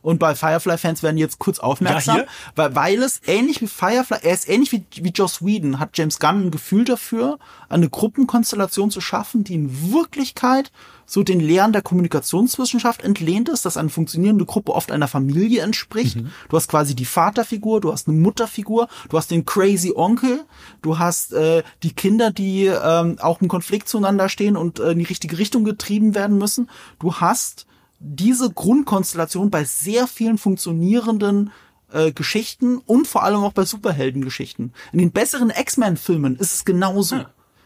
Und 0.00 0.18
bei 0.18 0.34
Firefly-Fans 0.34 1.02
werden 1.02 1.18
jetzt 1.18 1.38
kurz 1.38 1.58
aufmerksam, 1.58 2.18
Ja, 2.18 2.24
weil, 2.56 2.74
weil 2.74 3.02
es 3.02 3.20
ähnlich 3.26 3.60
wie 3.60 3.66
Firefly, 3.66 4.20
er 4.22 4.32
ist 4.32 4.48
ähnlich 4.48 4.72
wie, 4.72 4.84
wie 5.02 5.10
Joss 5.10 5.44
Whedon, 5.44 5.78
hat 5.78 5.90
James 5.98 6.18
Gunn 6.18 6.46
ein 6.46 6.50
Gefühl 6.50 6.86
dafür, 6.86 7.38
eine 7.68 7.90
Gruppenkonstellation 7.90 8.90
zu 8.90 9.02
schaffen, 9.02 9.44
die 9.44 9.54
in 9.54 9.92
Wirklichkeit 9.92 10.72
so 11.06 11.22
den 11.22 11.40
Lehren 11.40 11.72
der 11.72 11.82
Kommunikationswissenschaft 11.82 13.02
entlehnt 13.02 13.48
ist, 13.48 13.64
dass 13.64 13.76
eine 13.76 13.88
funktionierende 13.88 14.44
Gruppe 14.44 14.72
oft 14.72 14.90
einer 14.90 15.08
Familie 15.08 15.62
entspricht. 15.62 16.16
Du 16.48 16.56
hast 16.56 16.68
quasi 16.68 16.94
die 16.94 17.04
Vaterfigur, 17.04 17.80
du 17.80 17.92
hast 17.92 18.08
eine 18.08 18.18
Mutterfigur, 18.18 18.88
du 19.08 19.16
hast 19.16 19.30
den 19.30 19.44
crazy 19.44 19.92
Onkel, 19.94 20.44
du 20.80 20.98
hast 20.98 21.32
äh, 21.32 21.62
die 21.82 21.92
Kinder, 21.92 22.30
die 22.30 22.66
ähm, 22.66 23.18
auch 23.20 23.40
im 23.40 23.48
Konflikt 23.48 23.88
zueinander 23.88 24.28
stehen 24.28 24.56
und 24.56 24.78
äh, 24.78 24.92
in 24.92 24.98
die 24.98 25.04
richtige 25.04 25.38
Richtung 25.38 25.64
getrieben 25.64 26.14
werden 26.14 26.38
müssen. 26.38 26.70
Du 26.98 27.14
hast 27.16 27.66
diese 27.98 28.50
Grundkonstellation 28.50 29.50
bei 29.50 29.64
sehr 29.64 30.06
vielen 30.06 30.38
funktionierenden 30.38 31.52
äh, 31.92 32.12
Geschichten 32.12 32.78
und 32.78 33.06
vor 33.06 33.22
allem 33.22 33.44
auch 33.44 33.52
bei 33.52 33.64
Superheldengeschichten. 33.64 34.72
In 34.92 34.98
den 34.98 35.12
besseren 35.12 35.50
X-Men-Filmen 35.50 36.36
ist 36.36 36.54
es 36.54 36.64
genauso. 36.64 37.24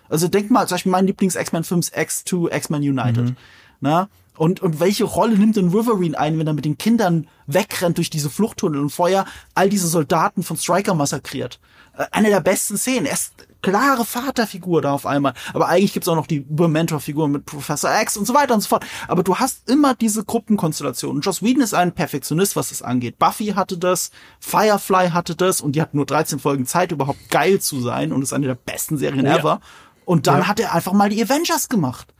Also 0.08 0.28
denk 0.28 0.50
mal, 0.50 0.66
zum 0.66 0.74
Beispiel 0.76 0.92
mein 0.92 1.06
Lieblings-X-Men-Film 1.06 1.80
ist 1.80 1.96
X2, 1.96 2.54
X-Men 2.54 2.82
United. 2.82 3.34
Na? 3.80 4.08
Und, 4.36 4.60
und 4.60 4.80
welche 4.80 5.04
Rolle 5.04 5.36
nimmt 5.38 5.56
denn 5.56 5.72
Wolverine 5.72 6.18
ein, 6.18 6.38
wenn 6.38 6.46
er 6.46 6.52
mit 6.52 6.64
den 6.64 6.76
Kindern 6.78 7.26
wegrennt 7.46 7.96
durch 7.96 8.10
diese 8.10 8.28
Fluchttunnel 8.28 8.80
und 8.80 8.90
vorher 8.90 9.24
all 9.54 9.68
diese 9.70 9.88
Soldaten 9.88 10.42
von 10.42 10.56
Stryker 10.56 10.94
massakriert? 10.94 11.58
Äh, 11.96 12.04
Eine 12.10 12.28
der 12.28 12.40
besten 12.40 12.76
Szenen. 12.76 13.06
Er 13.06 13.14
ist 13.14 13.32
klare 13.62 14.04
Vaterfigur 14.04 14.82
da 14.82 14.92
auf 14.92 15.06
einmal. 15.06 15.32
Aber 15.54 15.68
eigentlich 15.68 15.92
gibt's 15.94 16.08
auch 16.08 16.14
noch 16.14 16.26
die 16.26 16.44
Mentor-Figur 16.48 17.28
mit 17.28 17.46
Professor 17.46 17.90
X 18.02 18.16
und 18.16 18.26
so 18.26 18.34
weiter 18.34 18.54
und 18.54 18.60
so 18.60 18.68
fort. 18.68 18.84
Aber 19.08 19.22
du 19.22 19.36
hast 19.36 19.68
immer 19.70 19.94
diese 19.94 20.24
Gruppenkonstellationen. 20.24 21.22
Joss 21.22 21.42
Whedon 21.42 21.62
ist 21.62 21.74
ein 21.74 21.92
Perfektionist, 21.92 22.56
was 22.56 22.68
das 22.68 22.82
angeht. 22.82 23.18
Buffy 23.18 23.46
hatte 23.56 23.78
das, 23.78 24.10
Firefly 24.40 25.10
hatte 25.10 25.34
das 25.34 25.60
und 25.60 25.72
die 25.72 25.80
hat 25.82 25.94
nur 25.94 26.06
13 26.06 26.38
Folgen 26.38 26.66
Zeit, 26.66 26.92
überhaupt 26.92 27.30
geil 27.30 27.60
zu 27.60 27.80
sein 27.80 28.12
und 28.12 28.22
ist 28.22 28.32
eine 28.34 28.46
der 28.46 28.54
besten 28.54 28.98
Serien 28.98 29.26
Oh 29.26 29.30
ja. 29.30 29.60
Und 30.06 30.26
dann 30.26 30.48
hat 30.48 30.58
er 30.58 30.72
einfach 30.72 30.94
mal 30.94 31.10
die 31.10 31.22
Avengers 31.22 31.68
gemacht. 31.68 32.14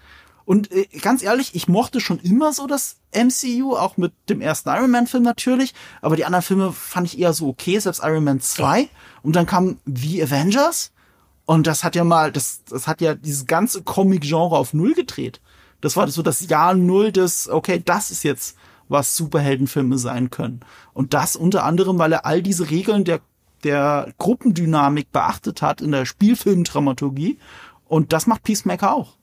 Und 0.45 0.70
äh, 0.70 0.87
ganz 1.01 1.22
ehrlich, 1.22 1.55
ich 1.55 1.68
mochte 1.68 2.01
schon 2.01 2.18
immer 2.18 2.53
so 2.53 2.66
das 2.66 2.97
MCU, 3.14 3.74
auch 3.74 3.97
mit 3.97 4.12
dem 4.28 4.41
ersten 4.41 4.68
Iron 4.68 4.91
Man 4.91 5.07
Film 5.07 5.22
natürlich, 5.22 5.72
aber 6.03 6.16
die 6.16 6.24
anderen 6.24 6.43
Filme 6.43 6.72
fand 6.72 7.07
ich 7.07 7.18
eher 7.18 7.32
so 7.32 7.49
okay, 7.49 7.78
selbst 7.78 8.03
Iron 8.05 8.24
Man 8.24 8.41
2. 8.41 8.89
Und 9.22 9.34
dann 9.34 9.47
kam 9.47 9.78
The 9.87 10.22
Avengers 10.22 10.93
und 11.47 11.66
das 11.66 11.84
hat 11.84 11.97
ja 11.97 12.05
mal, 12.05 12.32
das, 12.32 12.64
das 12.64 12.87
hat 12.87 13.01
ja 13.01 13.14
dieses 13.14 13.47
ganze 13.47 13.82
Comic-Genre 13.82 14.57
auf 14.57 14.74
Null 14.74 14.95
gedreht. 14.95 15.41
Das 15.80 15.97
war 15.97 16.09
so 16.09 16.22
das 16.22 16.49
Jahr 16.49 16.74
Null 16.74 17.12
des, 17.12 17.49
okay, 17.49 17.80
das 17.84 18.11
ist 18.11 18.24
jetzt, 18.24 18.57
was 18.89 19.16
Superheldenfilme 19.16 19.99
sein 19.99 20.30
können. 20.30 20.61
Und 20.93 21.14
das 21.14 21.37
unter 21.37 21.64
anderem, 21.64 21.99
weil 21.99 22.12
er 22.12 22.26
all 22.26 22.43
diese 22.43 22.70
Regeln 22.70 23.05
der, 23.05 23.20
der 23.64 24.12
Gruppendynamik 24.18 25.11
beachtet 25.11 25.62
hat 25.62 25.80
in 25.80 25.93
der 25.93 26.05
Spielfilmdramaturgie. 26.05 27.39
Und 27.89 28.12
das 28.12 28.26
macht 28.26 28.43
Peacemaker 28.43 28.95
auch. 28.95 29.16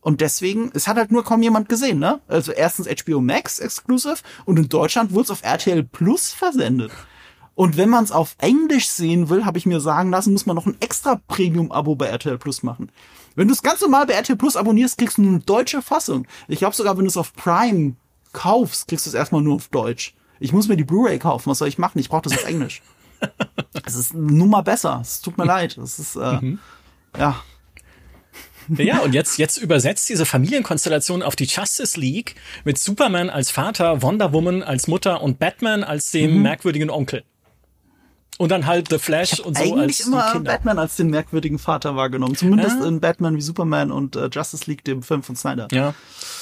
Und 0.00 0.20
deswegen, 0.20 0.70
es 0.72 0.86
hat 0.86 0.96
halt 0.98 1.10
nur 1.10 1.24
kaum 1.24 1.42
jemand 1.42 1.68
gesehen, 1.68 1.98
ne? 1.98 2.20
Also 2.28 2.52
erstens 2.52 2.86
HBO 2.86 3.20
Max 3.20 3.58
Exclusive 3.58 4.18
und 4.44 4.56
in 4.56 4.68
Deutschland 4.68 5.12
wurde 5.12 5.24
es 5.24 5.30
auf 5.32 5.42
RTL 5.42 5.82
Plus 5.82 6.32
versendet. 6.32 6.92
Und 7.56 7.76
wenn 7.76 7.88
man 7.88 8.04
es 8.04 8.12
auf 8.12 8.36
Englisch 8.38 8.88
sehen 8.88 9.30
will, 9.30 9.44
habe 9.44 9.58
ich 9.58 9.66
mir 9.66 9.80
sagen 9.80 10.10
lassen, 10.10 10.32
muss 10.32 10.46
man 10.46 10.54
noch 10.54 10.66
ein 10.66 10.76
extra 10.78 11.20
Premium-Abo 11.26 11.96
bei 11.96 12.06
RTL 12.06 12.38
Plus 12.38 12.62
machen. 12.62 12.92
Wenn 13.34 13.48
du 13.48 13.54
es 13.54 13.62
ganz 13.62 13.80
normal 13.80 14.06
bei 14.06 14.12
RTL 14.12 14.36
Plus 14.36 14.56
abonnierst, 14.56 14.96
kriegst 14.96 15.18
du 15.18 15.22
nur 15.22 15.32
eine 15.32 15.40
deutsche 15.40 15.82
Fassung. 15.82 16.26
Ich 16.46 16.60
glaube 16.60 16.76
sogar, 16.76 16.96
wenn 16.96 17.04
du 17.04 17.10
es 17.10 17.16
auf 17.16 17.34
Prime 17.34 17.96
kaufst, 18.32 18.86
kriegst 18.86 19.06
du 19.06 19.10
es 19.10 19.14
erstmal 19.14 19.42
nur 19.42 19.56
auf 19.56 19.68
Deutsch. 19.68 20.14
Ich 20.38 20.52
muss 20.52 20.68
mir 20.68 20.76
die 20.76 20.84
Blu-ray 20.84 21.18
kaufen. 21.18 21.50
Was 21.50 21.58
soll 21.58 21.66
ich 21.68 21.78
machen? 21.78 21.98
Ich 21.98 22.10
brauche 22.10 22.22
das 22.22 22.34
auf 22.34 22.46
Englisch. 22.46 22.80
Es 23.84 23.94
ist 23.94 24.14
nun 24.14 24.50
mal 24.50 24.62
besser. 24.62 24.98
Es 25.00 25.20
tut 25.20 25.38
mir 25.38 25.44
leid. 25.44 25.78
Es 25.78 25.98
ist 25.98 26.16
äh, 26.16 26.56
ja 27.16 27.36
Ja, 28.68 29.00
und 29.00 29.14
jetzt, 29.14 29.38
jetzt 29.38 29.58
übersetzt 29.58 30.08
diese 30.08 30.26
Familienkonstellation 30.26 31.22
auf 31.22 31.36
die 31.36 31.44
Justice 31.44 31.98
League 31.98 32.34
mit 32.64 32.78
Superman 32.78 33.30
als 33.30 33.50
Vater, 33.50 34.02
Wonder 34.02 34.32
Woman 34.32 34.62
als 34.62 34.86
Mutter 34.88 35.22
und 35.22 35.38
Batman 35.38 35.84
als 35.84 36.10
dem 36.10 36.42
merkwürdigen 36.42 36.90
Onkel. 36.90 37.24
Und 38.38 38.50
dann 38.50 38.66
halt 38.66 38.88
The 38.90 38.98
Flash 38.98 39.40
und 39.40 39.56
so 39.56 39.62
als 39.62 39.72
eigentlich 39.72 39.96
die 39.96 40.02
immer 40.02 40.30
Kinder. 40.32 40.52
Batman 40.52 40.78
als 40.78 40.96
den 40.96 41.08
merkwürdigen 41.08 41.58
Vater 41.58 41.96
wahrgenommen. 41.96 42.36
Zumindest 42.36 42.76
Ja. 42.80 42.86
in 42.86 43.00
Batman 43.00 43.34
wie 43.36 43.40
Superman 43.40 43.90
und 43.90 44.14
äh, 44.14 44.28
Justice 44.30 44.64
League, 44.66 44.84
dem 44.84 45.02
Film 45.02 45.22
von 45.22 45.36
Snyder. 45.36 45.68
Ja. 45.72 45.94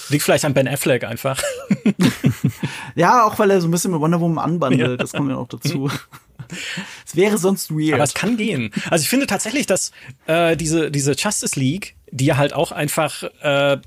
Liegt 0.08 0.24
vielleicht 0.24 0.44
an 0.44 0.54
Ben 0.54 0.66
Affleck 0.66 1.04
einfach. 1.04 1.40
Ja, 2.94 3.24
auch 3.24 3.38
weil 3.38 3.50
er 3.50 3.60
so 3.60 3.68
ein 3.68 3.70
bisschen 3.70 3.90
mit 3.90 4.00
Wonder 4.00 4.20
Woman 4.20 4.44
anbandelt. 4.44 5.00
Das 5.00 5.12
kommt 5.12 5.30
ja 5.30 5.36
auch 5.36 5.48
dazu. 5.48 5.90
Es 7.06 7.16
wäre 7.16 7.38
sonst 7.38 7.70
weird. 7.70 7.94
Aber 7.94 8.04
es 8.04 8.12
kann 8.12 8.36
gehen. 8.36 8.70
Also 8.90 9.02
ich 9.02 9.08
finde 9.08 9.26
tatsächlich, 9.26 9.66
dass 9.66 9.92
äh, 10.26 10.56
diese, 10.56 10.90
diese 10.90 11.12
Justice 11.12 11.58
League, 11.58 11.96
die 12.10 12.34
halt 12.34 12.52
auch 12.52 12.72
einfach 12.72 13.24
äh, 13.42 13.78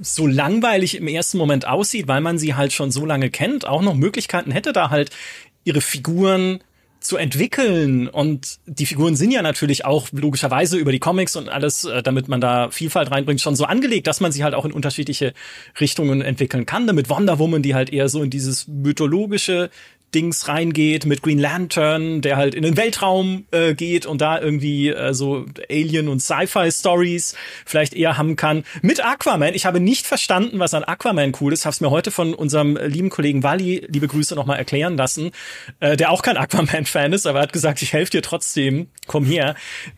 so 0.00 0.26
langweilig 0.26 0.96
im 0.96 1.08
ersten 1.08 1.38
Moment 1.38 1.66
aussieht, 1.66 2.08
weil 2.08 2.20
man 2.20 2.38
sie 2.38 2.54
halt 2.54 2.72
schon 2.72 2.90
so 2.90 3.04
lange 3.06 3.30
kennt, 3.30 3.66
auch 3.66 3.82
noch 3.82 3.94
Möglichkeiten 3.94 4.50
hätte, 4.50 4.72
da 4.72 4.90
halt 4.90 5.10
ihre 5.64 5.80
Figuren 5.80 6.60
zu 7.02 7.16
entwickeln. 7.16 8.08
Und 8.08 8.58
die 8.66 8.86
Figuren 8.86 9.16
sind 9.16 9.32
ja 9.32 9.42
natürlich 9.42 9.84
auch 9.84 10.08
logischerweise 10.12 10.76
über 10.78 10.92
die 10.92 11.00
Comics 11.00 11.36
und 11.36 11.48
alles, 11.48 11.84
äh, 11.84 12.02
damit 12.02 12.28
man 12.28 12.40
da 12.40 12.70
Vielfalt 12.70 13.10
reinbringt, 13.10 13.40
schon 13.40 13.56
so 13.56 13.64
angelegt, 13.64 14.06
dass 14.06 14.20
man 14.20 14.32
sie 14.32 14.44
halt 14.44 14.54
auch 14.54 14.64
in 14.64 14.72
unterschiedliche 14.72 15.34
Richtungen 15.80 16.22
entwickeln 16.22 16.66
kann. 16.66 16.86
Damit 16.86 17.10
Wonder 17.10 17.38
Woman, 17.38 17.62
die 17.62 17.74
halt 17.74 17.92
eher 17.92 18.08
so 18.08 18.22
in 18.22 18.30
dieses 18.30 18.68
mythologische 18.68 19.70
Dings 20.14 20.48
reingeht, 20.48 21.06
mit 21.06 21.22
Green 21.22 21.38
Lantern, 21.38 22.20
der 22.20 22.36
halt 22.36 22.54
in 22.54 22.62
den 22.62 22.76
Weltraum 22.76 23.46
äh, 23.50 23.74
geht 23.74 24.06
und 24.06 24.20
da 24.20 24.40
irgendwie 24.40 24.88
äh, 24.88 25.14
so 25.14 25.46
Alien- 25.70 26.08
und 26.08 26.20
Sci-Fi-Stories 26.20 27.34
vielleicht 27.64 27.94
eher 27.94 28.18
haben 28.18 28.36
kann. 28.36 28.64
Mit 28.82 29.04
Aquaman. 29.04 29.54
Ich 29.54 29.66
habe 29.66 29.80
nicht 29.80 30.06
verstanden, 30.06 30.58
was 30.58 30.74
an 30.74 30.84
Aquaman 30.84 31.32
cool 31.40 31.52
ist. 31.52 31.66
Hab's 31.66 31.80
mir 31.80 31.90
heute 31.90 32.10
von 32.10 32.34
unserem 32.34 32.76
lieben 32.76 33.10
Kollegen 33.10 33.42
Wally, 33.42 33.86
liebe 33.88 34.08
Grüße, 34.08 34.34
nochmal 34.34 34.58
erklären 34.58 34.96
lassen, 34.96 35.30
äh, 35.80 35.96
der 35.96 36.10
auch 36.10 36.22
kein 36.22 36.36
Aquaman-Fan 36.36 37.12
ist, 37.12 37.26
aber 37.26 37.40
er 37.40 37.42
hat 37.42 37.52
gesagt, 37.52 37.82
ich 37.82 37.92
helfe 37.92 38.12
dir 38.12 38.22
trotzdem, 38.22 38.88
komm 39.06 39.24
her. 39.24 39.54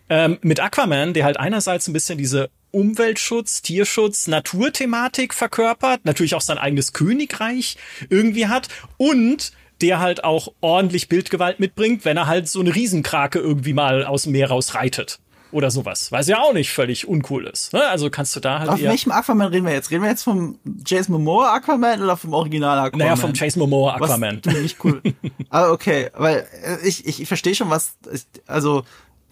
Ähm, 0.09 0.37
mit 0.41 0.59
Aquaman, 0.59 1.13
der 1.13 1.25
halt 1.25 1.37
einerseits 1.37 1.87
ein 1.87 1.93
bisschen 1.93 2.17
diese 2.17 2.49
Umweltschutz, 2.75 3.61
Tierschutz, 3.61 4.27
Naturthematik 4.27 5.33
verkörpert, 5.33 6.03
natürlich 6.03 6.35
auch 6.35 6.41
sein 6.41 6.57
eigenes 6.57 6.91
Königreich 6.91 7.77
irgendwie 8.09 8.47
hat 8.47 8.67
und 8.97 9.53
der 9.81 9.99
halt 9.99 10.23
auch 10.23 10.49
ordentlich 10.61 11.09
Bildgewalt 11.09 11.59
mitbringt, 11.59 12.05
wenn 12.05 12.17
er 12.17 12.27
halt 12.27 12.47
so 12.47 12.59
eine 12.59 12.73
Riesenkrake 12.73 13.39
irgendwie 13.39 13.73
mal 13.73 14.05
aus 14.05 14.23
dem 14.23 14.31
Meer 14.31 14.49
rausreitet. 14.49 15.19
Oder 15.51 15.71
sowas. 15.71 16.11
Was 16.11 16.27
ja 16.27 16.41
auch 16.41 16.51
nicht 16.51 16.71
völlig 16.71 17.07
uncool 17.07 17.47
ist. 17.47 17.71
Ne? 17.71 17.87
Also 17.87 18.09
kannst 18.09 18.35
du 18.35 18.41
da 18.41 18.59
halt 18.59 18.69
Auf 18.69 18.81
welchem 18.81 19.11
Aquaman 19.11 19.47
reden 19.47 19.65
wir 19.65 19.71
jetzt? 19.71 19.89
Reden 19.89 20.03
wir 20.03 20.09
jetzt 20.09 20.23
vom 20.23 20.59
Jason 20.85 21.13
Momoa 21.13 21.53
Aquaman 21.55 22.01
oder 22.01 22.17
vom 22.17 22.33
Original 22.33 22.77
Aquaman? 22.77 22.99
Naja, 22.99 23.15
vom 23.15 23.31
Chase 23.31 23.57
Momoa 23.59 23.95
Was 23.99 24.09
Aquaman. 24.09 24.41
du 24.41 24.51
nicht 24.61 24.83
cool. 24.83 25.01
Aber 25.49 25.71
okay, 25.71 26.09
weil 26.13 26.45
äh, 26.63 26.85
ich, 26.85 27.05
ich, 27.07 27.21
ich 27.21 27.27
verstehe 27.29 27.55
schon, 27.55 27.69
was, 27.69 27.95
ich, 28.11 28.23
also, 28.47 28.83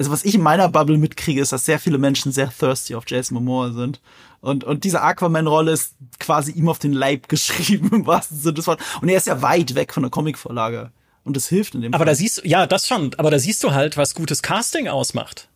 also 0.03 0.11
was 0.11 0.25
ich 0.25 0.35
in 0.35 0.41
meiner 0.41 0.67
Bubble 0.67 0.97
mitkriege, 0.97 1.39
ist, 1.41 1.53
dass 1.53 1.65
sehr 1.65 1.79
viele 1.79 1.97
Menschen 1.97 2.33
sehr 2.33 2.49
thirsty 2.49 2.93
auf 2.93 3.05
Jason 3.07 3.35
Momoa 3.35 3.71
sind. 3.71 4.01
Und, 4.41 4.65
und 4.65 4.83
diese 4.83 5.01
Aquaman-Rolle 5.01 5.71
ist 5.71 5.95
quasi 6.19 6.51
ihm 6.51 6.67
auf 6.67 6.77
den 6.77 6.91
Leib 6.91 7.29
geschrieben, 7.29 7.89
im 7.93 8.05
wahrsten 8.05 8.37
Sinne 8.37 8.55
des 8.55 8.67
Wortes. 8.67 8.85
Und 9.01 9.07
er 9.07 9.15
ist 9.17 9.27
ja 9.27 9.41
weit 9.41 9.75
weg 9.75 9.93
von 9.93 10.03
der 10.03 10.09
Comicvorlage. 10.09 10.91
Und 11.23 11.37
das 11.37 11.47
hilft 11.47 11.75
in 11.75 11.81
dem 11.81 11.93
Aber 11.93 11.99
Fall. 11.99 12.11
da 12.11 12.15
siehst 12.15 12.39
du, 12.39 12.47
ja, 12.47 12.67
das 12.67 12.85
schon, 12.85 13.11
aber 13.17 13.31
da 13.31 13.39
siehst 13.39 13.63
du 13.63 13.71
halt, 13.71 13.95
was 13.95 14.13
gutes 14.13 14.41
Casting 14.41 14.89
ausmacht. 14.89 15.47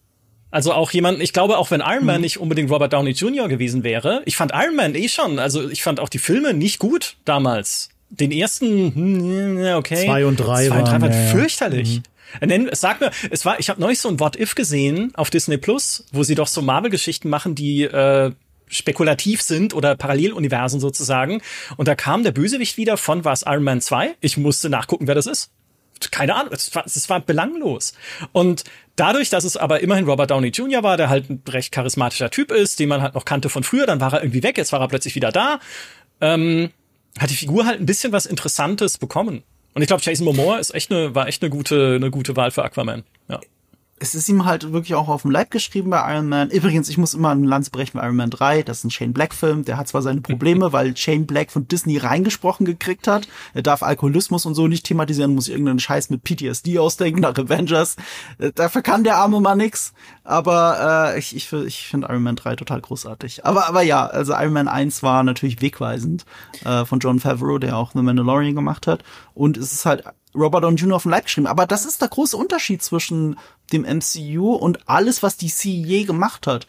Also 0.50 0.72
auch 0.72 0.92
jemand, 0.92 1.22
ich 1.22 1.34
glaube, 1.34 1.58
auch 1.58 1.72
wenn 1.72 1.82
Iron 1.82 2.00
Mhm. 2.00 2.06
Man 2.06 2.22
nicht 2.22 2.40
unbedingt 2.40 2.72
Robert 2.72 2.94
Downey 2.94 3.12
Jr. 3.12 3.50
gewesen 3.50 3.84
wäre, 3.84 4.22
ich 4.24 4.38
fand 4.38 4.54
Iron 4.56 4.78
Man 4.78 4.96
eh 4.96 5.10
schon, 5.10 5.40
also 5.40 5.70
ich 5.70 5.84
fand 5.84 6.00
auch 6.00 6.08
die 6.08 6.20
Filme 6.20 6.54
nicht 6.54 6.80
gut 6.80 7.18
damals. 7.26 7.90
Den 8.10 8.32
ersten, 8.32 8.96
hm, 8.96 9.60
ja, 9.60 9.78
okay. 9.78 10.06
Zwei 10.06 10.26
und 10.26 10.38
drei 10.38 10.68
Zwei 10.68 10.80
und 10.80 10.86
drei 10.86 10.94
waren, 10.94 11.02
waren 11.02 11.12
ja, 11.12 11.20
ja. 11.20 11.32
fürchterlich. 11.32 12.02
Nenn, 12.42 12.70
sag 12.74 13.00
mir, 13.00 13.12
es 13.32 13.46
war, 13.46 13.60
ich 13.60 13.70
habe 13.70 13.80
neulich 13.80 14.00
so 14.00 14.10
ein 14.10 14.20
What 14.20 14.36
If 14.36 14.56
gesehen 14.56 15.14
auf 15.16 15.30
Disney 15.30 15.58
Plus, 15.58 16.06
wo 16.12 16.24
sie 16.24 16.36
doch 16.36 16.48
so 16.48 16.62
Marvel-Geschichten 16.62 17.30
machen, 17.30 17.56
die 17.56 17.84
äh, 17.84 18.32
spekulativ 18.68 19.42
sind 19.42 19.74
oder 19.74 19.96
Paralleluniversen 19.96 20.80
sozusagen. 20.80 21.42
Und 21.78 21.88
da 21.88 21.96
kam 21.96 22.24
der 22.24 22.32
Bösewicht 22.32 22.78
wieder 22.78 22.98
von 22.98 23.26
was 23.26 23.44
Iron 23.44 23.64
Man 23.64 23.82
2. 23.82 24.16
Ich 24.22 24.38
musste 24.38 24.70
nachgucken, 24.70 25.08
wer 25.08 25.16
das 25.16 25.26
ist. 25.26 25.52
Keine 26.12 26.36
Ahnung, 26.36 26.54
es 26.54 26.76
war, 26.76 26.86
es 26.86 27.10
war 27.10 27.20
belanglos. 27.22 27.94
Und 28.32 28.66
dadurch, 28.96 29.30
dass 29.30 29.44
es 29.44 29.58
aber 29.58 29.80
immerhin 29.80 30.06
Robert 30.06 30.30
Downey 30.30 30.50
Jr. 30.50 30.84
war, 30.84 30.96
der 30.96 31.10
halt 31.10 31.30
ein 31.30 31.42
recht 31.48 31.72
charismatischer 31.72 32.30
Typ 32.30 32.52
ist, 32.52 32.80
den 32.80 32.90
man 32.90 33.02
halt 33.02 33.16
noch 33.16 33.26
kannte 33.26 33.50
von 33.50 33.64
früher, 33.64 33.88
dann 33.88 34.00
war 34.00 34.14
er 34.14 34.22
irgendwie 34.22 34.44
weg, 34.44 34.58
jetzt 34.58 34.72
war 34.72 34.80
er 34.80 34.90
plötzlich 34.90 35.16
wieder 35.16 35.32
da, 35.32 35.60
ähm, 36.22 36.70
hat 37.18 37.32
die 37.32 37.36
Figur 37.36 37.66
halt 37.66 37.80
ein 37.80 37.88
bisschen 37.88 38.12
was 38.12 38.28
Interessantes 38.28 39.00
bekommen. 39.00 39.44
Und 39.74 39.82
ich 39.82 39.88
glaube, 39.88 40.02
Jason 40.04 40.26
Momoa 40.26 40.58
ist 40.58 40.74
echt 40.74 40.92
eine, 40.92 41.14
war 41.14 41.28
echt 41.28 41.44
eine 41.44 41.50
gute, 41.50 41.96
eine 41.96 42.10
gute 42.10 42.36
Wahl 42.36 42.52
für 42.52 42.64
Aquaman. 42.64 43.04
Ja. 43.30 43.40
Es 44.00 44.14
ist 44.14 44.30
ihm 44.30 44.46
halt 44.46 44.72
wirklich 44.74 44.94
auch 44.94 45.08
auf 45.08 45.24
dem 45.24 45.32
Leib 45.32 45.50
geschrieben 45.50 45.90
bei 45.90 46.14
Iron 46.14 46.30
Man. 46.30 46.50
Übrigens, 46.50 46.88
ich 46.90 46.98
muss 46.98 47.14
immer 47.14 47.30
ein 47.30 47.44
Lanz 47.44 47.70
brechen 47.70 47.98
bei 47.98 48.06
Iron 48.06 48.16
Man 48.16 48.30
3. 48.30 48.62
Das 48.62 48.80
ist 48.80 48.84
ein 48.84 48.92
Shane 48.92 49.14
Black 49.14 49.34
Film. 49.34 49.66
Der 49.66 49.78
hat 49.78 49.88
zwar 49.88 50.02
seine 50.02 50.22
Probleme, 50.22 50.72
weil 50.74 50.96
Shane 50.96 51.26
Black 51.26 51.52
von 51.52 51.68
Disney 51.68 51.98
reingesprochen 51.98 52.66
gekriegt 52.66 53.08
hat. 53.08 53.28
Er 53.54 53.64
darf 53.64 53.82
Alkoholismus 53.82 54.46
und 54.46 54.54
so 54.54 54.68
nicht 54.68 54.86
thematisieren, 54.86 55.34
muss 55.34 55.48
irgendeinen 55.48 55.80
Scheiß 55.80 56.10
mit 56.10 56.24
PTSD 56.24 56.78
ausdenken 56.78 57.22
nach 57.22 57.38
Avengers. 57.38 57.96
Äh, 58.38 58.52
dafür 58.54 58.84
kann 58.84 59.04
der 59.04 59.18
arme 59.18 59.42
Mann 59.42 59.58
nix. 59.58 59.94
Aber 60.24 61.14
äh, 61.16 61.20
ich, 61.20 61.36
ich, 61.36 61.52
ich 61.52 61.88
finde 61.88 62.08
Iron 62.10 62.24
Man 62.24 62.36
3 62.36 62.56
total 62.56 62.82
großartig. 62.82 63.46
Aber, 63.46 63.68
aber 63.68 63.82
ja, 63.82 64.06
also 64.06 64.34
Iron 64.34 64.54
Man 64.54 64.68
1 64.68 65.02
war 65.02 65.24
natürlich 65.24 65.62
wegweisend 65.62 66.26
äh, 66.66 66.86
von 66.86 67.00
John 67.00 67.20
Favreau, 67.20 67.58
der 67.58 67.76
auch 67.78 67.94
The 67.94 68.02
Mandalorian 68.02 68.54
gemacht 68.54 68.86
hat. 68.86 69.04
Und 69.34 69.58
es 69.58 69.74
ist 69.74 69.86
halt 69.86 70.04
Robert 70.38 70.64
Downey 70.64 70.78
Jr. 70.78 70.96
auf 70.96 71.04
dem 71.04 71.12
Leib 71.12 71.26
geschrieben. 71.26 71.48
Aber 71.48 71.66
das 71.66 71.86
ist 71.86 72.02
der 72.02 72.10
große 72.10 72.38
Unterschied 72.38 72.82
zwischen 72.82 73.38
dem 73.74 73.82
MCU 73.84 74.54
und 74.54 74.88
alles, 74.88 75.24
was 75.24 75.38
DC 75.38 75.66
je 75.66 76.04
gemacht 76.04 76.48
hat. 76.48 76.68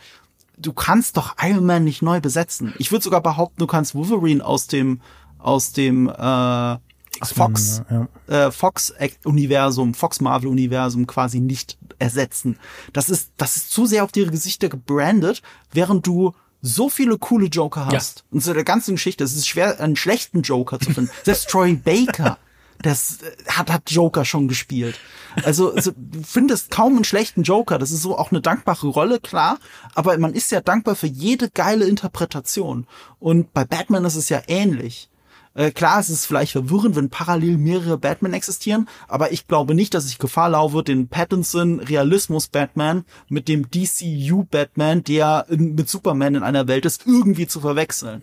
Du 0.56 0.72
kannst 0.72 1.16
doch 1.16 1.36
Iron 1.40 1.66
Man 1.66 1.84
nicht 1.84 2.02
neu 2.02 2.20
besetzen. 2.20 2.74
Ich 2.78 2.90
würde 2.90 3.04
sogar 3.04 3.20
behaupten, 3.20 3.60
du 3.60 3.66
kannst 3.66 3.94
Wolverine 3.94 4.44
aus 4.44 4.66
dem 4.66 5.00
aus 5.38 5.72
dem 5.72 6.08
äh, 6.08 6.76
Fox 7.24 7.82
ja. 7.88 8.08
äh, 8.26 8.50
Fox 8.50 8.92
Universum, 9.24 9.94
Fox 9.94 10.20
Marvel 10.20 10.48
Universum 10.48 11.06
quasi 11.06 11.38
nicht 11.38 11.78
ersetzen. 12.00 12.58
Das 12.92 13.08
ist 13.08 13.30
das 13.36 13.56
ist 13.56 13.70
zu 13.70 13.86
sehr 13.86 14.02
auf 14.02 14.10
ihre 14.16 14.32
Gesichter 14.32 14.68
gebrandet, 14.68 15.42
während 15.72 16.06
du 16.06 16.34
so 16.60 16.88
viele 16.88 17.18
coole 17.18 17.46
Joker 17.46 17.86
hast. 17.86 18.18
Ja. 18.18 18.24
Und 18.32 18.42
so 18.42 18.52
der 18.52 18.64
ganzen 18.64 18.96
Geschichte, 18.96 19.22
es 19.22 19.36
ist 19.36 19.46
schwer 19.46 19.78
einen 19.78 19.94
schlechten 19.94 20.42
Joker 20.42 20.80
zu 20.80 20.92
finden. 20.92 21.10
Selbst 21.24 21.48
Troy 21.50 21.74
Baker 21.74 22.36
das 22.82 23.22
äh, 23.22 23.44
hat, 23.48 23.70
hat 23.70 23.90
Joker 23.90 24.24
schon 24.24 24.48
gespielt. 24.48 24.98
Also, 25.44 25.72
du 25.96 26.22
findest 26.22 26.70
kaum 26.70 26.96
einen 26.96 27.04
schlechten 27.04 27.42
Joker. 27.42 27.78
Das 27.78 27.90
ist 27.90 28.02
so 28.02 28.16
auch 28.16 28.30
eine 28.30 28.40
dankbare 28.40 28.88
Rolle, 28.88 29.20
klar. 29.20 29.58
Aber 29.94 30.16
man 30.18 30.34
ist 30.34 30.50
ja 30.50 30.60
dankbar 30.60 30.94
für 30.96 31.06
jede 31.06 31.50
geile 31.50 31.86
Interpretation. 31.86 32.86
Und 33.18 33.52
bei 33.52 33.64
Batman 33.64 34.04
ist 34.04 34.16
es 34.16 34.28
ja 34.28 34.42
ähnlich. 34.46 35.10
Äh, 35.58 35.72
klar, 35.72 35.98
es 35.98 36.08
ist 36.08 36.24
vielleicht 36.24 36.52
verwirrend, 36.52 36.94
wenn 36.94 37.10
parallel 37.10 37.58
mehrere 37.58 37.98
Batman 37.98 38.32
existieren, 38.32 38.88
aber 39.08 39.32
ich 39.32 39.48
glaube 39.48 39.74
nicht, 39.74 39.92
dass 39.92 40.06
ich 40.06 40.18
Gefahr 40.18 40.50
laufe, 40.50 40.84
den 40.84 41.08
Pattinson 41.08 41.80
Realismus 41.80 42.46
Batman 42.46 43.04
mit 43.28 43.48
dem 43.48 43.68
DCU 43.68 44.44
Batman, 44.44 45.02
der 45.02 45.46
in, 45.48 45.74
mit 45.74 45.88
Superman 45.88 46.36
in 46.36 46.42
einer 46.44 46.68
Welt 46.68 46.86
ist, 46.86 47.06
irgendwie 47.06 47.48
zu 47.48 47.58
verwechseln. 47.58 48.22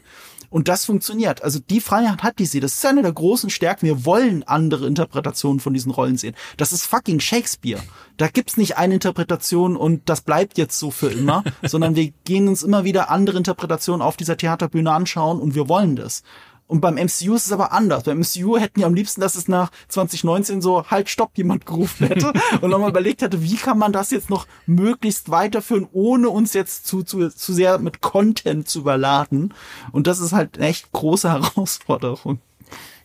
Und 0.49 0.67
das 0.67 0.85
funktioniert. 0.85 1.43
Also 1.43 1.59
die 1.59 1.81
Freiheit 1.81 2.23
hat 2.23 2.39
die 2.39 2.45
sie. 2.45 2.59
Das 2.59 2.75
ist 2.75 2.85
eine 2.85 3.01
der 3.01 3.13
großen 3.13 3.49
Stärken. 3.49 3.85
Wir 3.85 4.05
wollen 4.05 4.43
andere 4.43 4.87
Interpretationen 4.87 5.59
von 5.59 5.73
diesen 5.73 5.91
Rollen 5.91 6.17
sehen. 6.17 6.35
Das 6.57 6.73
ist 6.73 6.85
fucking 6.85 7.19
Shakespeare. 7.19 7.81
Da 8.17 8.27
gibt's 8.27 8.57
nicht 8.57 8.77
eine 8.77 8.95
Interpretation 8.95 9.75
und 9.75 10.09
das 10.09 10.21
bleibt 10.21 10.57
jetzt 10.57 10.79
so 10.79 10.91
für 10.91 11.11
immer, 11.11 11.43
sondern 11.63 11.95
wir 11.95 12.11
gehen 12.23 12.47
uns 12.47 12.63
immer 12.63 12.83
wieder 12.83 13.09
andere 13.09 13.37
Interpretationen 13.37 14.01
auf 14.01 14.17
dieser 14.17 14.37
Theaterbühne 14.37 14.91
anschauen 14.91 15.39
und 15.39 15.55
wir 15.55 15.67
wollen 15.69 15.95
das. 15.95 16.23
Und 16.67 16.81
beim 16.81 16.95
MCU 16.95 17.35
ist 17.35 17.45
es 17.45 17.51
aber 17.51 17.71
anders. 17.71 18.03
Beim 18.03 18.19
MCU 18.19 18.57
hätten 18.57 18.79
die 18.79 18.85
am 18.85 18.95
liebsten, 18.95 19.21
dass 19.21 19.35
es 19.35 19.47
nach 19.47 19.71
2019 19.89 20.61
so 20.61 20.85
halt 20.85 21.09
stopp 21.09 21.37
jemand 21.37 21.65
gerufen 21.65 22.07
hätte 22.07 22.33
und 22.61 22.71
nochmal 22.71 22.89
überlegt 22.89 23.21
hätte, 23.21 23.43
wie 23.43 23.55
kann 23.55 23.77
man 23.77 23.93
das 23.93 24.09
jetzt 24.09 24.31
noch 24.31 24.47
möglichst 24.65 25.29
weiterführen, 25.29 25.87
ohne 25.91 26.29
uns 26.29 26.53
jetzt 26.53 26.87
zu, 26.87 27.03
zu, 27.03 27.29
zu 27.29 27.53
sehr 27.53 27.77
mit 27.77 28.01
Content 28.01 28.67
zu 28.67 28.79
überladen. 28.79 29.53
Und 29.91 30.07
das 30.07 30.19
ist 30.19 30.33
halt 30.33 30.57
eine 30.57 30.67
echt 30.67 30.91
große 30.91 31.31
Herausforderung. 31.31 32.39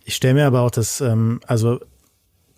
Ich 0.05 0.17
stelle 0.17 0.35
mir 0.35 0.47
aber 0.47 0.63
auch 0.63 0.71
das, 0.71 1.03
ähm, 1.03 1.41
also 1.47 1.81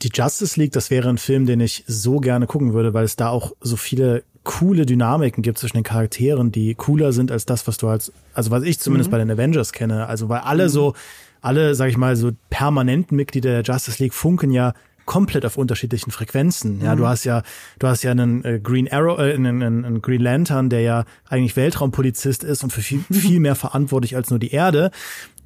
die 0.02 0.10
Justice 0.12 0.58
League, 0.58 0.72
das 0.72 0.90
wäre 0.90 1.08
ein 1.08 1.18
Film, 1.18 1.46
den 1.46 1.60
ich 1.60 1.84
so 1.86 2.18
gerne 2.18 2.46
gucken 2.46 2.74
würde, 2.74 2.94
weil 2.94 3.04
es 3.04 3.16
da 3.16 3.28
auch 3.28 3.52
so 3.60 3.76
viele 3.76 4.24
coole 4.44 4.86
Dynamiken 4.86 5.42
gibt 5.42 5.58
zwischen 5.58 5.76
den 5.76 5.84
Charakteren, 5.84 6.52
die 6.52 6.74
cooler 6.74 7.12
sind 7.12 7.30
als 7.30 7.46
das, 7.46 7.66
was 7.66 7.78
du 7.78 7.88
als, 7.88 8.12
also 8.34 8.50
was 8.50 8.64
ich 8.64 8.80
zumindest 8.80 9.08
mhm. 9.08 9.12
bei 9.12 9.18
den 9.18 9.30
Avengers 9.30 9.72
kenne. 9.72 10.06
Also 10.06 10.28
weil 10.28 10.40
alle 10.40 10.64
mhm. 10.64 10.68
so, 10.68 10.94
alle, 11.40 11.74
sag 11.74 11.88
ich 11.88 11.96
mal, 11.96 12.16
so 12.16 12.32
permanenten 12.50 13.16
Mitglieder 13.16 13.62
der 13.62 13.62
Justice 13.62 14.02
League 14.02 14.14
funken 14.14 14.50
ja 14.50 14.74
komplett 15.04 15.44
auf 15.44 15.56
unterschiedlichen 15.56 16.10
Frequenzen. 16.10 16.80
Ja, 16.82 16.94
mhm. 16.94 16.98
du 16.98 17.06
hast 17.06 17.24
ja, 17.24 17.42
du 17.78 17.86
hast 17.86 18.02
ja 18.02 18.10
einen 18.10 18.44
äh, 18.44 18.60
Green 18.62 18.90
Arrow, 18.90 19.18
äh, 19.18 19.34
einen, 19.34 19.62
einen 19.62 20.02
Green 20.02 20.20
Lantern, 20.20 20.68
der 20.68 20.80
ja 20.80 21.04
eigentlich 21.28 21.56
Weltraumpolizist 21.56 22.44
ist 22.44 22.62
und 22.62 22.72
für 22.72 22.82
viel, 22.82 23.00
viel 23.10 23.40
mehr 23.40 23.54
verantwortlich 23.54 24.16
als 24.16 24.30
nur 24.30 24.38
die 24.38 24.50
Erde. 24.50 24.90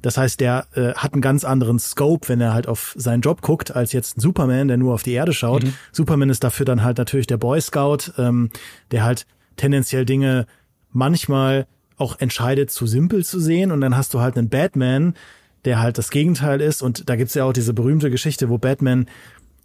Das 0.01 0.17
heißt, 0.17 0.39
der 0.39 0.67
äh, 0.73 0.93
hat 0.93 1.13
einen 1.13 1.21
ganz 1.21 1.43
anderen 1.43 1.79
Scope, 1.79 2.29
wenn 2.29 2.39
er 2.39 2.53
halt 2.53 2.67
auf 2.67 2.93
seinen 2.95 3.21
Job 3.21 3.41
guckt, 3.41 3.75
als 3.75 3.93
jetzt 3.93 4.17
ein 4.17 4.21
Superman, 4.21 4.67
der 4.67 4.77
nur 4.77 4.93
auf 4.93 5.03
die 5.03 5.13
Erde 5.13 5.33
schaut. 5.33 5.63
Mhm. 5.63 5.73
Superman 5.91 6.29
ist 6.29 6.43
dafür 6.43 6.65
dann 6.65 6.83
halt 6.83 6.97
natürlich 6.97 7.27
der 7.27 7.37
Boy 7.37 7.59
Scout, 7.59 8.11
ähm, 8.17 8.51
der 8.91 9.03
halt 9.03 9.25
tendenziell 9.55 10.05
Dinge 10.05 10.45
manchmal 10.91 11.65
auch 11.97 12.19
entscheidet, 12.19 12.69
zu 12.69 12.85
simpel 12.85 13.25
zu 13.25 13.39
sehen. 13.39 13.71
Und 13.71 13.81
dann 13.81 13.97
hast 13.97 14.13
du 14.13 14.19
halt 14.19 14.37
einen 14.37 14.49
Batman, 14.49 15.15
der 15.65 15.79
halt 15.79 15.97
das 15.97 16.11
Gegenteil 16.11 16.61
ist. 16.61 16.81
Und 16.81 17.09
da 17.09 17.15
gibt's 17.15 17.33
ja 17.33 17.43
auch 17.43 17.53
diese 17.53 17.73
berühmte 17.73 18.11
Geschichte, 18.11 18.49
wo 18.49 18.57
Batman 18.57 19.07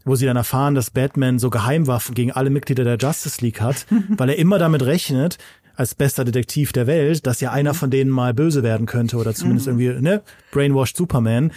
wo 0.05 0.17
sie 0.17 0.27
dann 0.27 0.37
erfahren, 0.37 0.75
dass 0.75 0.91
Batman 0.91 1.39
so 1.39 1.51
Geheimwaffen 1.51 2.15
gegen 2.15 2.33
alle 2.33 2.51
Mitglieder 2.51 2.85
der 2.85 2.97
Justice 2.97 3.41
League 3.41 3.61
hat, 3.61 3.87
weil 4.09 4.29
er 4.29 4.39
immer 4.39 4.59
damit 4.59 4.85
rechnet, 4.85 5.39
als 5.75 5.95
bester 5.95 6.25
Detektiv 6.25 6.73
der 6.73 6.87
Welt, 6.87 7.27
dass 7.27 7.41
ja 7.41 7.51
einer 7.51 7.75
von 7.75 7.91
denen 7.91 8.11
mal 8.11 8.35
böse 8.35 8.63
werden 8.63 8.87
könnte 8.87 9.17
oder 9.17 9.35
zumindest 9.35 9.69
mhm. 9.69 9.81
irgendwie, 9.81 10.03
ne, 10.03 10.23
brainwashed 10.51 10.97
Superman. 10.97 11.53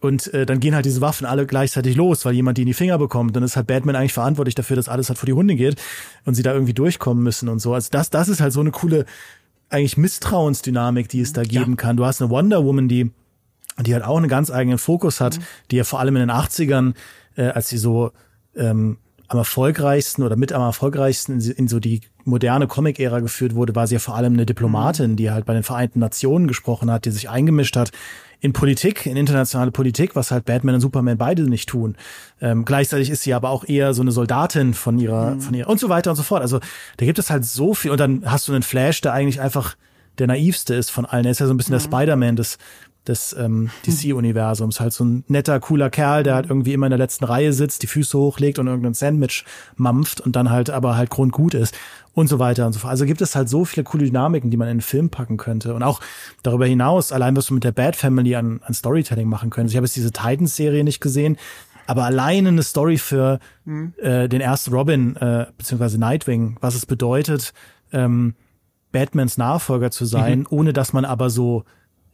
Und 0.00 0.32
äh, 0.34 0.44
dann 0.44 0.60
gehen 0.60 0.74
halt 0.74 0.84
diese 0.84 1.00
Waffen 1.00 1.26
alle 1.26 1.46
gleichzeitig 1.46 1.96
los, 1.96 2.24
weil 2.26 2.34
jemand 2.34 2.58
die 2.58 2.62
in 2.62 2.66
die 2.66 2.74
Finger 2.74 2.98
bekommt. 2.98 3.34
Dann 3.34 3.42
ist 3.42 3.56
halt 3.56 3.66
Batman 3.66 3.96
eigentlich 3.96 4.12
verantwortlich 4.12 4.54
dafür, 4.54 4.76
dass 4.76 4.90
alles 4.90 5.08
halt 5.08 5.18
vor 5.18 5.26
die 5.26 5.32
Hunde 5.32 5.56
geht 5.56 5.80
und 6.26 6.34
sie 6.34 6.42
da 6.42 6.52
irgendwie 6.52 6.74
durchkommen 6.74 7.24
müssen 7.24 7.48
und 7.48 7.60
so. 7.60 7.72
Also 7.72 7.88
das, 7.90 8.10
das 8.10 8.28
ist 8.28 8.42
halt 8.42 8.52
so 8.52 8.60
eine 8.60 8.72
coole, 8.72 9.06
eigentlich 9.70 9.96
Misstrauensdynamik, 9.96 11.08
die 11.08 11.20
es 11.20 11.32
da 11.32 11.42
geben 11.42 11.72
ja. 11.72 11.76
kann. 11.76 11.96
Du 11.96 12.04
hast 12.04 12.20
eine 12.20 12.30
Wonder 12.30 12.64
Woman, 12.64 12.88
die, 12.88 13.10
die 13.84 13.94
halt 13.94 14.04
auch 14.04 14.16
einen 14.16 14.28
ganz 14.28 14.50
eigenen 14.50 14.78
Fokus 14.78 15.20
hat, 15.20 15.38
mhm. 15.38 15.42
die 15.70 15.76
ja 15.76 15.84
vor 15.84 16.00
allem 16.00 16.16
in 16.16 16.28
den 16.28 16.30
80ern, 16.30 16.94
äh, 17.36 17.48
als 17.48 17.68
sie 17.68 17.78
so 17.78 18.12
ähm, 18.56 18.98
am 19.28 19.38
erfolgreichsten 19.38 20.22
oder 20.22 20.36
mit 20.36 20.52
am 20.52 20.62
erfolgreichsten 20.62 21.40
in, 21.40 21.50
in 21.52 21.68
so 21.68 21.80
die 21.80 22.00
moderne 22.24 22.66
Comic-Ära 22.66 23.20
geführt 23.20 23.54
wurde, 23.54 23.74
war 23.74 23.86
sie 23.86 23.94
ja 23.94 23.98
vor 23.98 24.16
allem 24.16 24.34
eine 24.34 24.46
Diplomatin, 24.46 25.12
mhm. 25.12 25.16
die 25.16 25.30
halt 25.30 25.46
bei 25.46 25.54
den 25.54 25.62
Vereinten 25.62 26.00
Nationen 26.00 26.48
gesprochen 26.48 26.90
hat, 26.90 27.04
die 27.04 27.10
sich 27.10 27.28
eingemischt 27.28 27.76
hat 27.76 27.90
in 28.40 28.52
Politik, 28.52 29.06
in 29.06 29.16
internationale 29.16 29.70
Politik, 29.70 30.14
was 30.14 30.30
halt 30.30 30.44
Batman 30.44 30.74
und 30.76 30.80
Superman 30.80 31.16
beide 31.16 31.42
nicht 31.42 31.68
tun. 31.68 31.96
Ähm, 32.40 32.64
gleichzeitig 32.64 33.10
ist 33.10 33.22
sie 33.22 33.32
aber 33.32 33.50
auch 33.50 33.64
eher 33.64 33.94
so 33.94 34.02
eine 34.02 34.12
Soldatin 34.12 34.74
von 34.74 34.98
ihrer, 34.98 35.32
mhm. 35.32 35.40
von 35.40 35.54
ihrer 35.54 35.68
und 35.68 35.80
so 35.80 35.88
weiter 35.88 36.10
und 36.10 36.16
so 36.16 36.22
fort. 36.22 36.42
Also 36.42 36.60
da 36.98 37.06
gibt 37.06 37.18
es 37.18 37.30
halt 37.30 37.44
so 37.44 37.74
viel 37.74 37.90
und 37.90 37.98
dann 37.98 38.30
hast 38.30 38.46
du 38.48 38.52
einen 38.52 38.62
Flash, 38.62 39.00
der 39.00 39.12
eigentlich 39.12 39.40
einfach 39.40 39.76
der 40.18 40.26
naivste 40.26 40.74
ist 40.74 40.90
von 40.90 41.06
allen. 41.06 41.24
Er 41.24 41.30
ist 41.30 41.40
ja 41.40 41.46
so 41.46 41.54
ein 41.54 41.56
bisschen 41.56 41.74
mhm. 41.74 41.78
der 41.78 41.84
Spider-Man 41.84 42.36
des 42.36 42.58
des 43.08 43.34
ähm, 43.38 43.70
DC-Universums. 43.86 44.80
Halt 44.80 44.92
so 44.92 45.04
ein 45.04 45.24
netter, 45.28 45.58
cooler 45.60 45.90
Kerl, 45.90 46.22
der 46.22 46.34
halt 46.34 46.48
irgendwie 46.48 46.72
immer 46.72 46.86
in 46.86 46.90
der 46.90 46.98
letzten 46.98 47.24
Reihe 47.24 47.52
sitzt, 47.52 47.82
die 47.82 47.86
Füße 47.86 48.18
hochlegt 48.18 48.58
und 48.58 48.66
irgendein 48.66 48.94
Sandwich 48.94 49.44
mampft 49.76 50.20
und 50.20 50.36
dann 50.36 50.50
halt 50.50 50.70
aber 50.70 50.96
halt 50.96 51.10
grundgut 51.10 51.54
ist 51.54 51.74
und 52.14 52.28
so 52.28 52.38
weiter 52.38 52.66
und 52.66 52.72
so 52.72 52.78
fort. 52.78 52.90
Also 52.90 53.04
gibt 53.04 53.20
es 53.20 53.36
halt 53.36 53.48
so 53.48 53.64
viele 53.64 53.84
coole 53.84 54.04
Dynamiken, 54.04 54.50
die 54.50 54.56
man 54.56 54.68
in 54.68 54.78
den 54.78 54.82
Film 54.82 55.10
packen 55.10 55.36
könnte. 55.36 55.74
Und 55.74 55.82
auch 55.82 56.00
darüber 56.42 56.66
hinaus, 56.66 57.12
allein 57.12 57.36
was 57.36 57.46
du 57.46 57.54
mit 57.54 57.64
der 57.64 57.72
Bad 57.72 57.94
Family 57.94 58.34
an, 58.34 58.60
an 58.64 58.74
Storytelling 58.74 59.28
machen 59.28 59.50
könntest. 59.50 59.74
Ich 59.74 59.76
habe 59.76 59.86
jetzt 59.86 59.96
diese 59.96 60.12
Titans-Serie 60.12 60.82
nicht 60.82 61.00
gesehen, 61.00 61.36
aber 61.86 62.04
alleine 62.04 62.48
eine 62.48 62.62
Story 62.62 62.98
für 62.98 63.38
mhm. 63.64 63.92
äh, 63.98 64.28
den 64.28 64.40
ersten 64.40 64.72
Robin, 64.72 65.16
äh, 65.16 65.46
beziehungsweise 65.56 65.98
Nightwing, 65.98 66.56
was 66.60 66.74
es 66.74 66.86
bedeutet, 66.86 67.52
ähm, 67.92 68.34
Batmans 68.92 69.36
Nachfolger 69.36 69.90
zu 69.90 70.04
sein, 70.04 70.40
mhm. 70.40 70.46
ohne 70.50 70.72
dass 70.72 70.92
man 70.92 71.04
aber 71.04 71.30
so 71.30 71.64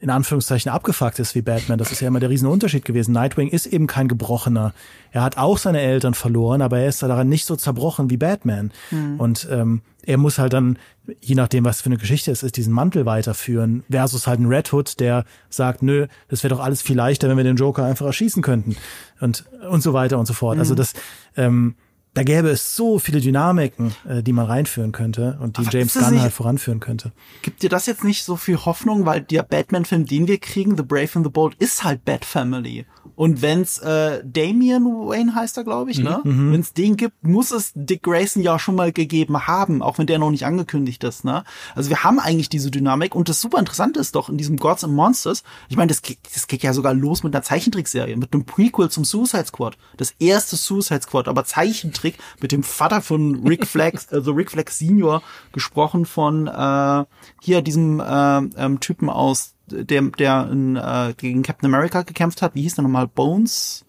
in 0.03 0.11
Anführungszeichen 0.11 0.73
abgefuckt 0.73 1.21
ist 1.21 1.37
wie 1.37 1.43
Batman. 1.43 1.79
Das 1.79 1.93
ist 1.93 2.01
ja 2.01 2.09
immer 2.09 2.19
der 2.19 2.29
riesen 2.29 2.49
Unterschied 2.49 2.85
gewesen. 2.85 3.13
Nightwing 3.13 3.49
ist 3.49 3.67
eben 3.67 3.87
kein 3.87 4.09
Gebrochener. 4.09 4.75
Er 5.13 5.23
hat 5.23 5.39
auch 5.39 5.59
seine 5.59 5.81
Eltern 5.81 6.15
verloren, 6.15 6.61
aber 6.61 6.81
er 6.81 6.89
ist 6.89 7.05
daran 7.05 7.29
nicht 7.29 7.47
so 7.47 7.55
zerbrochen 7.55 8.11
wie 8.11 8.17
Batman. 8.17 8.73
Mhm. 8.91 9.21
Und 9.21 9.47
ähm, 9.49 9.81
er 10.05 10.19
muss 10.19 10.41
halt 10.41 10.55
dann, 10.55 10.77
je 11.21 11.37
nachdem, 11.37 11.65
was 11.65 11.83
für 11.83 11.87
eine 11.87 11.99
Geschichte 11.99 12.33
es 12.33 12.43
ist, 12.43 12.57
diesen 12.57 12.73
Mantel 12.73 13.07
weiterführen, 13.07 13.85
versus 13.89 14.27
halt 14.27 14.41
ein 14.41 14.47
Red 14.47 14.73
Hood, 14.73 14.99
der 14.99 15.25
sagt, 15.49 15.85
nö, 15.85 16.09
das 16.27 16.43
wäre 16.43 16.53
doch 16.53 16.61
alles 16.65 16.83
viel 16.83 16.97
leichter, 16.97 17.29
wenn 17.29 17.37
wir 17.37 17.45
den 17.45 17.55
Joker 17.55 17.85
einfach 17.85 18.07
erschießen 18.07 18.43
könnten. 18.43 18.75
Und, 19.21 19.45
und 19.71 19.85
so 19.85 19.93
weiter 19.93 20.19
und 20.19 20.27
so 20.27 20.35
fort. 20.35 20.57
Mhm. 20.57 20.63
Also 20.63 20.75
das, 20.75 20.95
ähm, 21.37 21.77
da 22.15 22.23
gäbe 22.23 22.51
es 22.51 22.77
so 22.77 22.99
viele 22.99 23.21
Dynamiken, 23.21 23.95
äh, 24.07 24.23
die 24.23 24.33
man 24.33 24.47
reinführen 24.47 24.93
könnte 24.93 25.39
und 25.41 25.57
die 25.57 25.63
Aber 25.63 25.71
James 25.71 25.95
Gunn 25.95 26.21
halt 26.21 26.33
voranführen 26.33 26.81
könnte. 26.81 27.13
Gibt 27.41 27.63
dir 27.63 27.71
das 27.71 27.87
jetzt 27.87 28.05
nicht 28.05 28.25
so 28.25 28.37
viel 28.37 28.59
Hoffnung, 28.59 29.07
weil 29.07 29.23
der 29.23 29.43
Batman-Film, 29.43 30.07
den 30.07 30.27
wir 30.27 30.39
kriegen, 30.39 30.77
The 30.77 30.83
Brave 30.83 31.11
and 31.15 31.27
the 31.27 31.31
Bold, 31.31 31.55
ist 31.59 31.85
halt 31.85 32.05
Bat 32.05 32.25
Family. 32.25 32.85
Und 33.15 33.43
wenn's 33.43 33.79
äh, 33.79 34.23
Damian 34.25 34.85
Wayne 34.85 35.35
heißt 35.35 35.57
er, 35.57 35.65
glaube 35.65 35.91
ich, 35.91 35.99
ne? 35.99 36.21
Mhm. 36.25 36.49
mhm. 36.49 36.53
Wenn's 36.53 36.73
den 36.73 36.97
gibt, 36.97 37.23
muss 37.25 37.51
es 37.51 37.73
Dick 37.75 38.03
Grayson 38.03 38.43
ja 38.43 38.59
schon 38.59 38.75
mal 38.75 38.93
gegeben 38.93 39.47
haben, 39.47 39.83
auch 39.83 39.99
wenn 39.99 40.07
der 40.07 40.19
noch 40.19 40.31
nicht 40.31 40.47
angekündigt 40.47 41.05
ist, 41.05 41.25
ne? 41.25 41.45
Also 41.75 41.91
wir 41.91 42.05
haben 42.05 42.19
eigentlich 42.19 42.49
diese 42.49 42.71
Dynamik 42.71 43.15
und 43.15 43.29
das 43.29 43.41
super 43.41 43.59
interessante 43.59 44.01
ist 44.01 44.15
doch 44.15 44.29
in 44.29 44.39
diesem 44.39 44.57
Gods 44.57 44.85
and 44.85 44.95
Monsters, 44.95 45.43
ich 45.69 45.77
meine, 45.77 45.89
das, 45.89 46.03
das 46.35 46.47
geht 46.47 46.63
ja 46.63 46.73
sogar 46.73 46.95
los 46.95 47.23
mit 47.23 47.35
einer 47.35 47.43
Zeichentrickserie, 47.43 48.17
mit 48.17 48.33
einem 48.33 48.45
Prequel 48.45 48.91
zum 48.91 49.05
Suicide 49.05 49.47
Squad. 49.47 49.77
Das 49.97 50.15
erste 50.19 50.57
Suicide 50.57 51.03
Squad, 51.03 51.29
aber 51.29 51.45
Zeichentrick 51.45 52.02
Zeichentrick 52.03 52.19
mit 52.41 52.53
dem 52.53 52.63
Vater 52.63 53.01
von 53.01 53.47
Rick 53.47 53.67
Flex, 53.67 54.09
also 54.13 54.33
Rick 54.33 54.51
Flex 54.51 54.79
Senior 54.79 55.23
gesprochen 55.53 56.07
von 56.07 56.47
äh, 56.47 57.05
hier 57.41 57.63
diesem 57.63 58.01
äh, 58.01 58.05
ähm, 58.05 58.81
Typen 58.81 59.09
aus 59.09 59.55
der 59.67 60.03
der 60.03 60.49
in, 60.51 60.77
äh, 60.77 61.15
gegen 61.17 61.43
Captain 61.43 61.67
America 61.67 62.03
gekämpft 62.03 62.43
hat. 62.43 62.55
Wie 62.55 62.63
hieß 62.63 62.75
der 62.75 62.83
nochmal? 62.83 63.07
Bones? 63.07 63.85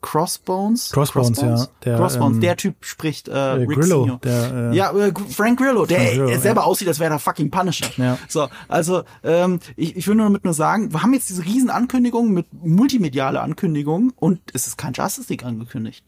Crossbones? 0.00 0.90
Crossbones, 0.90 1.40
ja. 1.40 1.66
Der, 1.82 1.96
Crossbones, 1.96 2.34
ähm, 2.34 2.40
der 2.42 2.56
Typ 2.58 2.84
spricht 2.84 3.28
äh, 3.28 3.38
Rick 3.38 3.70
Grillo, 3.70 4.00
Senior. 4.00 4.18
der, 4.22 4.70
äh, 4.72 4.76
ja, 4.76 4.92
äh, 4.92 5.14
Frank 5.30 5.58
Grillo, 5.58 5.86
der 5.86 5.98
Frank 5.98 6.12
Grillo, 6.12 6.38
selber 6.38 6.60
ja. 6.60 6.66
aussieht, 6.66 6.88
als 6.88 6.98
wäre 6.98 7.08
der 7.08 7.18
fucking 7.18 7.50
Punisher. 7.50 7.86
Ja. 7.96 8.18
So, 8.28 8.48
also 8.68 9.04
ähm, 9.22 9.60
ich, 9.76 9.96
ich 9.96 10.06
will 10.06 10.16
nur 10.16 10.26
damit 10.26 10.44
nur 10.44 10.52
sagen, 10.52 10.92
wir 10.92 11.02
haben 11.02 11.14
jetzt 11.14 11.30
diese 11.30 11.42
riesen 11.46 11.70
Ankündigungen 11.70 12.34
mit 12.34 12.52
multimediale 12.52 13.40
Ankündigungen 13.40 14.12
und 14.16 14.42
es 14.52 14.66
ist 14.66 14.76
kein 14.76 14.92
Justice 14.92 15.30
League 15.30 15.42
angekündigt. 15.42 16.04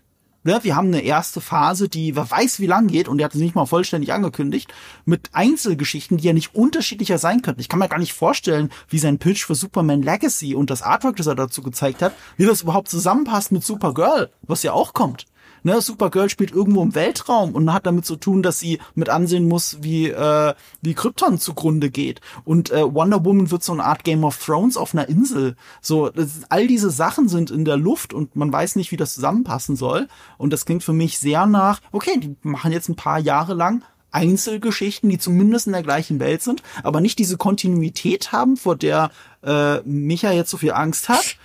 Ne, 0.46 0.60
wir 0.62 0.76
haben 0.76 0.86
eine 0.86 1.00
erste 1.00 1.40
Phase, 1.40 1.88
die 1.88 2.14
wer 2.14 2.30
weiß 2.30 2.60
wie 2.60 2.66
lang 2.66 2.86
geht 2.86 3.08
und 3.08 3.18
die 3.18 3.24
hat 3.24 3.34
es 3.34 3.40
nicht 3.40 3.56
mal 3.56 3.66
vollständig 3.66 4.12
angekündigt, 4.12 4.72
mit 5.04 5.30
Einzelgeschichten, 5.32 6.18
die 6.18 6.24
ja 6.28 6.32
nicht 6.32 6.54
unterschiedlicher 6.54 7.18
sein 7.18 7.42
könnten. 7.42 7.60
Ich 7.60 7.68
kann 7.68 7.80
mir 7.80 7.88
gar 7.88 7.98
nicht 7.98 8.12
vorstellen, 8.12 8.70
wie 8.88 9.00
sein 9.00 9.18
Pitch 9.18 9.44
für 9.44 9.56
Superman 9.56 10.02
Legacy 10.02 10.54
und 10.54 10.70
das 10.70 10.82
Artwork, 10.82 11.16
das 11.16 11.26
er 11.26 11.34
dazu 11.34 11.62
gezeigt 11.62 12.00
hat, 12.00 12.14
wie 12.36 12.46
das 12.46 12.62
überhaupt 12.62 12.88
zusammenpasst 12.88 13.50
mit 13.50 13.64
Supergirl, 13.64 14.30
was 14.42 14.62
ja 14.62 14.72
auch 14.72 14.94
kommt. 14.94 15.26
Ne, 15.66 15.80
Supergirl 15.80 16.30
spielt 16.30 16.52
irgendwo 16.52 16.80
im 16.80 16.94
Weltraum 16.94 17.56
und 17.56 17.72
hat 17.72 17.86
damit 17.86 18.06
zu 18.06 18.14
tun, 18.14 18.40
dass 18.40 18.60
sie 18.60 18.78
mit 18.94 19.08
ansehen 19.08 19.48
muss, 19.48 19.78
wie 19.80 20.06
äh, 20.06 20.54
wie 20.80 20.94
Krypton 20.94 21.40
zugrunde 21.40 21.90
geht. 21.90 22.20
Und 22.44 22.70
äh, 22.70 22.94
Wonder 22.94 23.24
Woman 23.24 23.50
wird 23.50 23.64
so 23.64 23.72
eine 23.72 23.82
Art 23.82 24.04
Game 24.04 24.22
of 24.22 24.38
Thrones 24.38 24.76
auf 24.76 24.94
einer 24.94 25.08
Insel. 25.08 25.56
So, 25.80 26.08
das, 26.08 26.42
all 26.50 26.68
diese 26.68 26.90
Sachen 26.90 27.28
sind 27.28 27.50
in 27.50 27.64
der 27.64 27.76
Luft 27.76 28.14
und 28.14 28.36
man 28.36 28.52
weiß 28.52 28.76
nicht, 28.76 28.92
wie 28.92 28.96
das 28.96 29.14
zusammenpassen 29.14 29.74
soll. 29.74 30.06
Und 30.38 30.52
das 30.52 30.66
klingt 30.66 30.84
für 30.84 30.92
mich 30.92 31.18
sehr 31.18 31.46
nach, 31.46 31.80
okay, 31.90 32.16
die 32.16 32.36
machen 32.42 32.70
jetzt 32.70 32.88
ein 32.88 32.94
paar 32.94 33.18
Jahre 33.18 33.54
lang 33.54 33.82
Einzelgeschichten, 34.12 35.10
die 35.10 35.18
zumindest 35.18 35.66
in 35.66 35.72
der 35.72 35.82
gleichen 35.82 36.20
Welt 36.20 36.44
sind, 36.44 36.62
aber 36.84 37.00
nicht 37.00 37.18
diese 37.18 37.38
Kontinuität 37.38 38.30
haben, 38.30 38.56
vor 38.56 38.76
der 38.76 39.10
äh, 39.42 39.80
Micha 39.80 40.30
jetzt 40.30 40.50
so 40.50 40.58
viel 40.58 40.74
Angst 40.74 41.08
hat. 41.08 41.36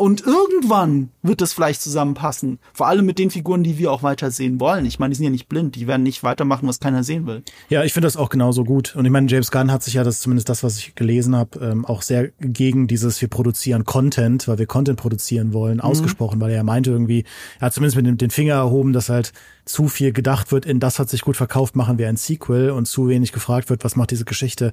Und 0.00 0.24
irgendwann 0.24 1.10
wird 1.20 1.42
das 1.42 1.52
vielleicht 1.52 1.82
zusammenpassen. 1.82 2.58
Vor 2.72 2.86
allem 2.86 3.04
mit 3.04 3.18
den 3.18 3.30
Figuren, 3.30 3.62
die 3.62 3.76
wir 3.76 3.92
auch 3.92 4.02
weiter 4.02 4.30
sehen 4.30 4.58
wollen. 4.58 4.86
Ich 4.86 4.98
meine, 4.98 5.10
die 5.10 5.16
sind 5.16 5.24
ja 5.24 5.30
nicht 5.30 5.46
blind. 5.46 5.76
Die 5.76 5.86
werden 5.86 6.04
nicht 6.04 6.22
weitermachen, 6.22 6.66
was 6.66 6.80
keiner 6.80 7.04
sehen 7.04 7.26
will. 7.26 7.42
Ja, 7.68 7.84
ich 7.84 7.92
finde 7.92 8.06
das 8.06 8.16
auch 8.16 8.30
genauso 8.30 8.64
gut. 8.64 8.96
Und 8.96 9.04
ich 9.04 9.10
meine, 9.10 9.26
James 9.26 9.50
Gunn 9.50 9.70
hat 9.70 9.82
sich 9.82 9.92
ja, 9.92 10.02
das 10.02 10.20
zumindest 10.20 10.48
das, 10.48 10.64
was 10.64 10.78
ich 10.78 10.94
gelesen 10.94 11.36
habe, 11.36 11.58
ähm, 11.60 11.84
auch 11.84 12.00
sehr 12.00 12.30
gegen 12.40 12.86
dieses, 12.86 13.20
wir 13.20 13.28
produzieren 13.28 13.84
Content, 13.84 14.48
weil 14.48 14.56
wir 14.56 14.64
Content 14.64 14.98
produzieren 14.98 15.52
wollen, 15.52 15.82
ausgesprochen, 15.82 16.40
weil 16.40 16.52
er 16.52 16.64
meinte 16.64 16.90
irgendwie, 16.92 17.24
er 17.58 17.66
hat 17.66 17.74
zumindest 17.74 17.96
mit 17.96 18.06
dem 18.06 18.16
den 18.16 18.30
Finger 18.30 18.54
erhoben, 18.54 18.94
dass 18.94 19.10
halt 19.10 19.34
zu 19.66 19.88
viel 19.88 20.12
gedacht 20.12 20.50
wird, 20.50 20.64
in 20.64 20.80
das 20.80 20.98
hat 20.98 21.10
sich 21.10 21.20
gut 21.20 21.36
verkauft, 21.36 21.76
machen 21.76 21.98
wir 21.98 22.08
ein 22.08 22.16
Sequel 22.16 22.70
und 22.70 22.86
zu 22.86 23.08
wenig 23.08 23.32
gefragt 23.32 23.68
wird, 23.68 23.84
was 23.84 23.96
macht 23.96 24.12
diese 24.12 24.24
Geschichte 24.24 24.72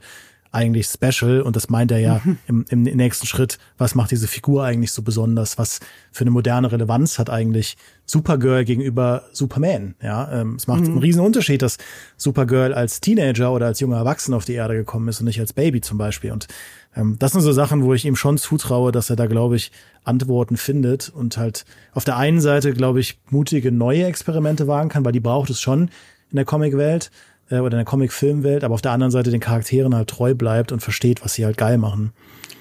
eigentlich 0.52 0.88
special 0.88 1.42
und 1.42 1.56
das 1.56 1.70
meint 1.70 1.92
er 1.92 2.00
ja 2.00 2.22
im, 2.48 2.66
im 2.70 2.84
nächsten 2.84 3.28
Schritt, 3.28 3.58
was 3.78 3.96
macht 3.96 4.12
diese 4.12 4.28
Figur 4.28 4.64
eigentlich 4.64 4.92
so 4.92 5.02
besonders, 5.02 5.58
was 5.58 5.80
für 6.12 6.22
eine 6.22 6.32
moderne 6.32 6.72
Relevanz 6.72 7.20
hat 7.20 7.30
eigentlich 7.30 7.78
Supergirl 8.06 8.64
gegenüber 8.64 9.24
Superman, 9.34 9.96
ja, 10.02 10.32
ähm, 10.32 10.56
es 10.56 10.68
macht 10.68 10.86
einen 10.86 10.98
riesen 10.98 11.22
Unterschied, 11.22 11.62
dass 11.62 11.78
Supergirl 12.16 12.74
als 12.74 13.02
Teenager 13.02 13.52
oder 13.52 13.66
als 13.66 13.80
junger 13.80 13.98
Erwachsener 13.98 14.38
auf 14.38 14.46
die 14.46 14.54
Erde 14.54 14.76
gekommen 14.76 15.08
ist 15.10 15.20
und 15.20 15.26
nicht 15.26 15.40
als 15.40 15.54
Baby 15.54 15.82
zum 15.82 15.98
Beispiel. 15.98 16.32
Und 16.32 16.48
ähm, 16.96 17.18
das 17.20 17.34
sind 17.34 17.42
so 17.42 17.52
Sachen, 17.52 17.84
wo 17.84 17.94
ich 17.94 18.06
ihm 18.06 18.16
schon 18.16 18.38
zutraue, 18.38 18.92
dass 18.92 19.10
er 19.10 19.16
da, 19.16 19.28
glaube 19.28 19.56
ich, 19.56 19.72
Antworten 20.04 20.58
findet 20.58 21.10
und 21.10 21.38
halt 21.38 21.66
auf 21.94 22.06
der 22.06 22.18
einen 22.18 22.40
Seite, 22.40 22.74
glaube 22.74 23.00
ich, 23.00 23.20
mutige 23.30 23.72
neue 23.72 24.06
Experimente 24.06 24.68
wagen 24.68 24.90
kann, 24.90 25.06
weil 25.06 25.12
die 25.12 25.20
braucht 25.20 25.50
es 25.50 25.60
schon 25.60 25.90
in 26.30 26.36
der 26.36 26.46
Comicwelt 26.46 27.12
äh, 27.50 27.60
oder 27.60 27.74
in 27.74 27.80
der 27.80 27.86
Comic-Filmwelt, 27.86 28.64
aber 28.64 28.74
auf 28.74 28.82
der 28.82 28.92
anderen 28.92 29.12
Seite 29.12 29.32
den 29.32 29.40
Charakteren 29.40 29.96
halt 29.96 30.10
treu 30.10 30.34
bleibt 30.36 30.72
und 30.72 30.82
versteht, 30.82 31.24
was 31.24 31.34
sie 31.34 31.46
halt 31.46 31.58
geil 31.58 31.78
machen. 31.78 32.14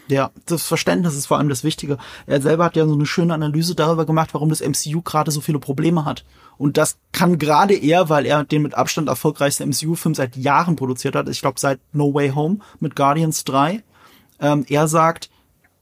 Ja, 0.08 0.30
das 0.46 0.62
Verständnis 0.62 1.16
ist 1.16 1.26
vor 1.26 1.38
allem 1.38 1.48
das 1.48 1.64
Wichtige. 1.64 1.98
Er 2.26 2.40
selber 2.40 2.64
hat 2.64 2.76
ja 2.76 2.86
so 2.86 2.94
eine 2.94 3.06
schöne 3.06 3.34
Analyse 3.34 3.74
darüber 3.74 4.06
gemacht, 4.06 4.34
warum 4.34 4.50
das 4.50 4.60
MCU 4.60 5.02
gerade 5.02 5.32
so 5.32 5.40
viele 5.40 5.58
Probleme 5.58 6.04
hat. 6.04 6.24
Und 6.58 6.76
das 6.76 6.98
kann 7.12 7.38
gerade 7.38 7.74
er, 7.74 8.08
weil 8.08 8.24
er 8.24 8.44
den 8.44 8.62
mit 8.62 8.74
Abstand 8.74 9.08
erfolgreichsten 9.08 9.68
MCU-Film 9.68 10.14
seit 10.14 10.36
Jahren 10.36 10.76
produziert 10.76 11.16
hat. 11.16 11.28
Ich 11.28 11.40
glaube 11.40 11.58
seit 11.58 11.80
No 11.92 12.14
Way 12.14 12.30
Home 12.30 12.58
mit 12.78 12.94
Guardians 12.94 13.42
3. 13.44 13.82
Ähm, 14.40 14.64
er 14.68 14.86
sagt, 14.86 15.28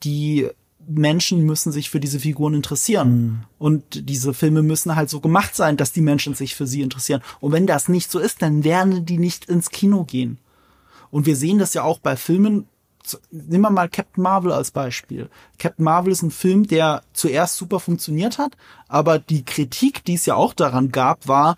die 0.04 0.48
Menschen 0.88 1.44
müssen 1.44 1.72
sich 1.72 1.90
für 1.90 2.00
diese 2.00 2.20
Figuren 2.20 2.54
interessieren. 2.54 3.44
Und 3.58 4.08
diese 4.08 4.34
Filme 4.34 4.62
müssen 4.62 4.96
halt 4.96 5.10
so 5.10 5.20
gemacht 5.20 5.54
sein, 5.54 5.76
dass 5.76 5.92
die 5.92 6.00
Menschen 6.00 6.34
sich 6.34 6.54
für 6.54 6.66
sie 6.66 6.82
interessieren. 6.82 7.22
Und 7.40 7.52
wenn 7.52 7.66
das 7.66 7.88
nicht 7.88 8.10
so 8.10 8.18
ist, 8.18 8.42
dann 8.42 8.64
werden 8.64 9.06
die 9.06 9.18
nicht 9.18 9.46
ins 9.46 9.70
Kino 9.70 10.04
gehen. 10.04 10.38
Und 11.10 11.26
wir 11.26 11.36
sehen 11.36 11.58
das 11.58 11.74
ja 11.74 11.82
auch 11.82 11.98
bei 11.98 12.16
Filmen. 12.16 12.66
Nehmen 13.30 13.62
wir 13.62 13.70
mal 13.70 13.88
Captain 13.88 14.22
Marvel 14.22 14.52
als 14.52 14.70
Beispiel. 14.70 15.28
Captain 15.58 15.84
Marvel 15.84 16.12
ist 16.12 16.22
ein 16.22 16.30
Film, 16.30 16.66
der 16.66 17.02
zuerst 17.12 17.56
super 17.56 17.78
funktioniert 17.78 18.38
hat, 18.38 18.56
aber 18.88 19.18
die 19.18 19.44
Kritik, 19.44 20.04
die 20.04 20.14
es 20.14 20.26
ja 20.26 20.34
auch 20.34 20.54
daran 20.54 20.90
gab, 20.90 21.28
war, 21.28 21.56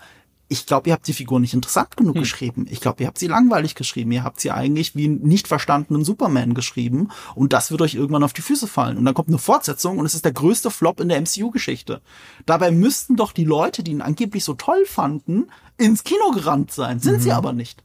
ich 0.49 0.67
glaube, 0.67 0.89
ihr 0.89 0.93
habt 0.93 1.09
die 1.09 1.13
Figur 1.13 1.41
nicht 1.41 1.55
interessant 1.55 1.97
genug 1.97 2.15
geschrieben. 2.15 2.67
Ich 2.71 2.81
glaube, 2.81 3.03
ihr 3.03 3.09
habt 3.09 3.19
sie 3.19 3.27
langweilig 3.27 3.75
geschrieben. 3.75 4.13
Ihr 4.13 4.23
habt 4.23 4.41
sie 4.41 4.53
eigentlich 4.53 4.95
wie 4.95 5.07
einen 5.07 5.23
nicht 5.23 5.49
verstandenen 5.49 6.05
Superman 6.05 6.55
geschrieben 6.55 7.09
und 7.35 7.53
das 7.53 7.71
wird 7.71 7.83
euch 7.83 7.95
irgendwann 7.95 8.23
auf 8.23 8.33
die 8.33 8.43
Füße 8.43 8.69
fallen. 8.69 8.97
Und 8.97 9.05
dann 9.05 9.15
kommt 9.15 9.29
eine 9.29 9.39
Fortsetzung 9.39 9.99
und 9.99 10.07
es 10.07 10.15
ist 10.15 10.25
der 10.25 10.33
größte 10.33 10.71
Flop 10.71 11.01
in 11.01 11.09
der 11.09 11.21
MCU-Geschichte. 11.21 12.01
Dabei 12.47 12.71
müssten 12.71 13.17
doch 13.17 13.33
die 13.33 13.45
Leute, 13.45 13.83
die 13.83 13.91
ihn 13.91 14.03
angeblich 14.03 14.45
so 14.45 14.55
toll 14.55 14.85
fanden, 14.87 15.49
ins 15.79 16.05
Kino 16.05 16.31
gerannt 16.33 16.71
sein. 16.71 17.01
Sind 17.01 17.23
sie 17.23 17.33
aber 17.33 17.53
nicht. 17.53 17.83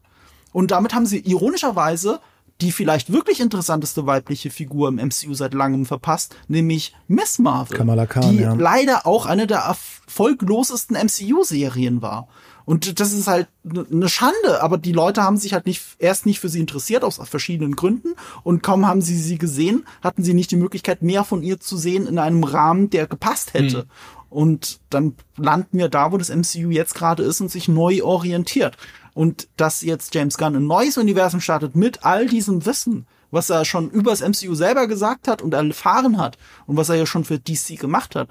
Und 0.54 0.72
damit 0.72 0.94
haben 0.94 1.06
sie 1.06 1.20
ironischerweise 1.20 2.20
die 2.62 2.72
vielleicht 2.72 3.12
wirklich 3.12 3.40
interessanteste 3.40 4.06
weibliche 4.06 4.52
Figur 4.52 4.88
im 4.88 4.96
MCU 4.96 5.34
seit 5.34 5.54
langem 5.54 5.86
verpasst, 5.86 6.36
nämlich 6.48 6.96
Miss 7.08 7.40
Marvel, 7.40 7.76
Kamala 7.76 8.06
Khan, 8.06 8.32
die 8.32 8.44
ja. 8.44 8.54
leider 8.54 9.08
auch 9.08 9.26
eine 9.26 9.48
der 9.48 9.60
erfolglosesten 9.60 10.96
MCU-Serien 10.96 12.02
war. 12.02 12.28
Und 12.72 13.02
das 13.02 13.12
ist 13.12 13.28
halt 13.28 13.50
eine 13.66 14.08
Schande, 14.08 14.62
aber 14.64 14.78
die 14.78 14.94
Leute 14.94 15.24
haben 15.24 15.36
sich 15.36 15.52
halt 15.52 15.66
nicht 15.66 15.84
erst 16.00 16.26
nicht 16.26 16.40
für 16.40 16.48
sie 16.48 16.62
interessiert 16.62 17.04
aus 17.04 17.20
verschiedenen 17.22 17.76
Gründen 17.76 18.16
und 18.44 18.64
kaum 18.64 18.88
haben 18.88 19.02
sie 19.02 19.18
sie 19.18 19.38
gesehen, 19.38 19.86
hatten 20.02 20.24
sie 20.24 20.34
nicht 20.34 20.52
die 20.52 20.56
Möglichkeit 20.56 21.02
mehr 21.02 21.26
von 21.26 21.44
ihr 21.44 21.60
zu 21.60 21.76
sehen 21.76 22.08
in 22.08 22.18
einem 22.18 22.46
Rahmen, 22.46 22.90
der 22.90 23.08
gepasst 23.08 23.54
hätte. 23.54 23.88
Und 24.30 24.80
dann 24.90 25.16
landen 25.36 25.80
wir 25.80 25.90
da, 25.90 26.14
wo 26.14 26.18
das 26.18 26.30
MCU 26.30 26.70
jetzt 26.70 26.96
gerade 26.96 27.24
ist 27.24 27.42
und 27.42 27.52
sich 27.52 27.68
neu 27.68 28.04
orientiert. 28.04 28.78
Und 29.14 29.50
dass 29.58 29.82
jetzt 29.82 30.16
James 30.16 30.38
Gunn 30.38 30.56
ein 30.56 30.66
neues 30.66 30.98
Universum 30.98 31.42
startet 31.42 31.76
mit 31.76 32.06
all 32.06 32.28
diesem 32.28 32.66
Wissen, 32.66 33.06
was 33.32 33.50
er 33.50 33.66
schon 33.66 33.90
übers 33.90 34.22
MCU 34.22 34.56
selber 34.56 34.88
gesagt 34.88 35.28
hat 35.28 35.42
und 35.42 35.54
erfahren 35.54 36.18
hat 36.18 36.38
und 36.68 36.78
was 36.78 36.88
er 36.88 36.96
ja 36.96 37.06
schon 37.06 37.26
für 37.26 37.38
DC 37.38 37.78
gemacht 37.78 38.16
hat, 38.16 38.30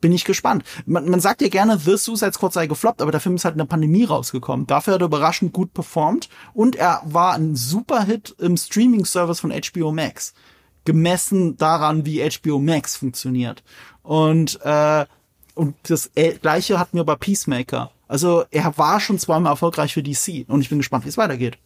bin 0.00 0.12
ich 0.12 0.24
gespannt. 0.24 0.64
Man, 0.86 1.08
man 1.08 1.20
sagt 1.20 1.40
ja 1.42 1.48
gerne, 1.48 1.78
The 1.78 1.96
Suicide 1.96 2.32
Squad 2.32 2.52
sei 2.52 2.66
gefloppt, 2.66 3.02
aber 3.02 3.12
der 3.12 3.20
Film 3.20 3.36
ist 3.36 3.44
halt 3.44 3.54
in 3.54 3.58
der 3.58 3.64
Pandemie 3.66 4.04
rausgekommen. 4.04 4.66
Dafür 4.66 4.94
hat 4.94 5.02
er 5.02 5.06
überraschend 5.06 5.52
gut 5.52 5.72
performt 5.72 6.28
und 6.54 6.76
er 6.76 7.02
war 7.04 7.34
ein 7.34 7.56
Superhit 7.56 8.34
im 8.38 8.56
Streaming-Service 8.56 9.40
von 9.40 9.52
HBO 9.52 9.92
Max. 9.92 10.34
Gemessen 10.84 11.56
daran, 11.56 12.06
wie 12.06 12.26
HBO 12.28 12.58
Max 12.58 12.96
funktioniert. 12.96 13.62
Und, 14.02 14.58
äh, 14.62 15.04
und 15.54 15.74
das 15.82 16.10
äh, 16.14 16.32
gleiche 16.34 16.78
hatten 16.78 16.96
wir 16.96 17.04
bei 17.04 17.16
Peacemaker. 17.16 17.90
Also 18.06 18.44
er 18.50 18.76
war 18.78 19.00
schon 19.00 19.18
zweimal 19.18 19.52
erfolgreich 19.52 19.92
für 19.92 20.02
DC 20.02 20.46
und 20.48 20.62
ich 20.62 20.70
bin 20.70 20.78
gespannt, 20.78 21.04
wie 21.04 21.10
es 21.10 21.18
weitergeht. 21.18 21.58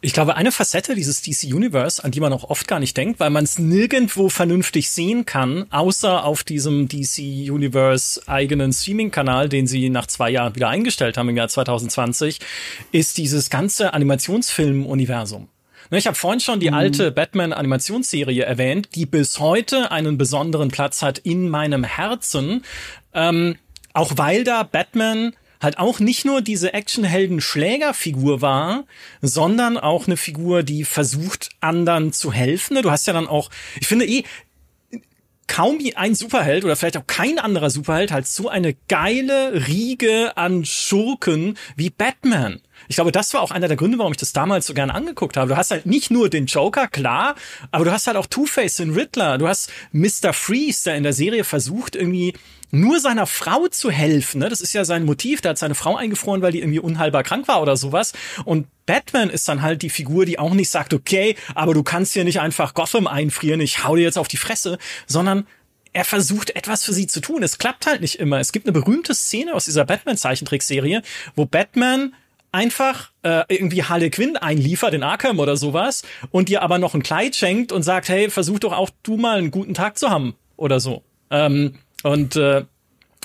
Ich 0.00 0.12
glaube, 0.12 0.36
eine 0.36 0.52
Facette 0.52 0.94
dieses 0.94 1.22
DC 1.22 1.44
Universe, 1.54 2.02
an 2.04 2.10
die 2.10 2.20
man 2.20 2.32
auch 2.32 2.44
oft 2.44 2.68
gar 2.68 2.80
nicht 2.80 2.96
denkt, 2.96 3.20
weil 3.20 3.30
man 3.30 3.44
es 3.44 3.58
nirgendwo 3.58 4.28
vernünftig 4.28 4.90
sehen 4.90 5.24
kann, 5.24 5.66
außer 5.70 6.24
auf 6.24 6.44
diesem 6.44 6.88
DC 6.88 7.50
Universe 7.50 8.20
eigenen 8.26 8.72
Streaming-Kanal, 8.72 9.48
den 9.48 9.66
sie 9.66 9.88
nach 9.90 10.06
zwei 10.06 10.30
Jahren 10.30 10.54
wieder 10.54 10.68
eingestellt 10.68 11.16
haben 11.16 11.28
im 11.30 11.36
Jahr 11.36 11.48
2020, 11.48 12.40
ist 12.92 13.18
dieses 13.18 13.50
ganze 13.50 13.94
Animationsfilm-Universum. 13.94 15.48
Ne, 15.90 15.98
Ich 15.98 16.06
habe 16.06 16.16
vorhin 16.16 16.40
schon 16.40 16.60
die 16.60 16.70
alte 16.70 17.10
Batman-Animationsserie 17.10 18.44
erwähnt, 18.44 18.90
die 18.94 19.06
bis 19.06 19.38
heute 19.38 19.90
einen 19.90 20.18
besonderen 20.18 20.68
Platz 20.68 21.02
hat 21.02 21.18
in 21.18 21.48
meinem 21.48 21.84
Herzen. 21.84 22.64
Ähm, 23.12 23.56
auch 23.92 24.12
weil 24.16 24.44
da 24.44 24.64
Batman 24.64 25.34
halt 25.60 25.78
auch 25.78 26.00
nicht 26.00 26.24
nur 26.24 26.42
diese 26.42 26.74
Actionhelden-Schlägerfigur 26.74 28.40
war, 28.40 28.84
sondern 29.22 29.78
auch 29.78 30.06
eine 30.06 30.16
Figur, 30.16 30.62
die 30.62 30.84
versucht, 30.84 31.50
anderen 31.60 32.12
zu 32.12 32.32
helfen. 32.32 32.80
Du 32.82 32.90
hast 32.90 33.06
ja 33.06 33.12
dann 33.12 33.26
auch, 33.26 33.50
ich 33.80 33.86
finde 33.86 34.06
eh, 34.06 34.24
kaum 35.46 35.78
ein 35.94 36.14
Superheld 36.14 36.64
oder 36.64 36.76
vielleicht 36.76 36.96
auch 36.96 37.06
kein 37.06 37.38
anderer 37.38 37.70
Superheld 37.70 38.12
halt 38.12 38.26
so 38.26 38.48
eine 38.48 38.74
geile 38.88 39.66
Riege 39.68 40.36
an 40.36 40.64
Schurken 40.64 41.56
wie 41.76 41.90
Batman. 41.90 42.60
Ich 42.88 42.96
glaube, 42.96 43.12
das 43.12 43.32
war 43.34 43.40
auch 43.40 43.50
einer 43.50 43.68
der 43.68 43.76
Gründe, 43.76 43.98
warum 43.98 44.12
ich 44.12 44.18
das 44.18 44.32
damals 44.32 44.66
so 44.66 44.74
gerne 44.74 44.94
angeguckt 44.94 45.36
habe. 45.36 45.48
Du 45.48 45.56
hast 45.56 45.70
halt 45.70 45.86
nicht 45.86 46.10
nur 46.10 46.28
den 46.28 46.46
Joker, 46.46 46.88
klar, 46.88 47.34
aber 47.70 47.84
du 47.84 47.92
hast 47.92 48.06
halt 48.06 48.16
auch 48.16 48.26
Two-Face, 48.26 48.76
den 48.76 48.94
Riddler, 48.94 49.38
du 49.38 49.48
hast 49.48 49.70
Mr. 49.92 50.32
Freeze, 50.32 50.84
der 50.84 50.96
in 50.96 51.02
der 51.02 51.12
Serie 51.12 51.44
versucht, 51.44 51.96
irgendwie 51.96 52.34
nur 52.74 53.00
seiner 53.00 53.26
Frau 53.26 53.68
zu 53.68 53.90
helfen. 53.90 54.40
Ne? 54.40 54.48
Das 54.48 54.60
ist 54.60 54.72
ja 54.72 54.84
sein 54.84 55.04
Motiv. 55.04 55.40
Der 55.40 55.50
hat 55.50 55.58
seine 55.58 55.74
Frau 55.74 55.96
eingefroren, 55.96 56.42
weil 56.42 56.52
die 56.52 56.60
irgendwie 56.60 56.80
unheilbar 56.80 57.22
krank 57.22 57.48
war 57.48 57.62
oder 57.62 57.76
sowas. 57.76 58.12
Und 58.44 58.66
Batman 58.86 59.30
ist 59.30 59.48
dann 59.48 59.62
halt 59.62 59.82
die 59.82 59.90
Figur, 59.90 60.26
die 60.26 60.38
auch 60.38 60.54
nicht 60.54 60.70
sagt, 60.70 60.92
okay, 60.92 61.36
aber 61.54 61.74
du 61.74 61.82
kannst 61.82 62.12
hier 62.12 62.24
nicht 62.24 62.40
einfach 62.40 62.74
Gotham 62.74 63.06
einfrieren, 63.06 63.60
ich 63.60 63.84
hau 63.84 63.96
dir 63.96 64.02
jetzt 64.02 64.18
auf 64.18 64.28
die 64.28 64.36
Fresse, 64.36 64.78
sondern 65.06 65.46
er 65.92 66.04
versucht 66.04 66.50
etwas 66.56 66.84
für 66.84 66.92
sie 66.92 67.06
zu 67.06 67.20
tun. 67.20 67.42
Es 67.42 67.58
klappt 67.58 67.86
halt 67.86 68.00
nicht 68.00 68.16
immer. 68.16 68.40
Es 68.40 68.52
gibt 68.52 68.66
eine 68.66 68.72
berühmte 68.72 69.14
Szene 69.14 69.54
aus 69.54 69.64
dieser 69.64 69.84
Batman-Zeichentrickserie, 69.84 71.02
wo 71.36 71.46
Batman 71.46 72.14
einfach 72.50 73.10
äh, 73.22 73.42
irgendwie 73.48 73.82
Harley 73.82 74.10
Quinn 74.10 74.36
einliefert 74.36 74.94
in 74.94 75.02
Arkham 75.02 75.38
oder 75.38 75.56
sowas 75.56 76.02
und 76.30 76.48
dir 76.48 76.62
aber 76.62 76.78
noch 76.78 76.94
ein 76.94 77.02
Kleid 77.02 77.36
schenkt 77.36 77.72
und 77.72 77.82
sagt, 77.82 78.08
hey, 78.08 78.30
versuch 78.30 78.58
doch 78.58 78.72
auch 78.72 78.90
du 79.02 79.16
mal 79.16 79.38
einen 79.38 79.50
guten 79.50 79.74
Tag 79.74 79.98
zu 79.98 80.10
haben 80.10 80.34
oder 80.56 80.78
so. 80.78 81.02
Ähm, 81.30 81.78
und 82.04 82.36
äh, 82.36 82.64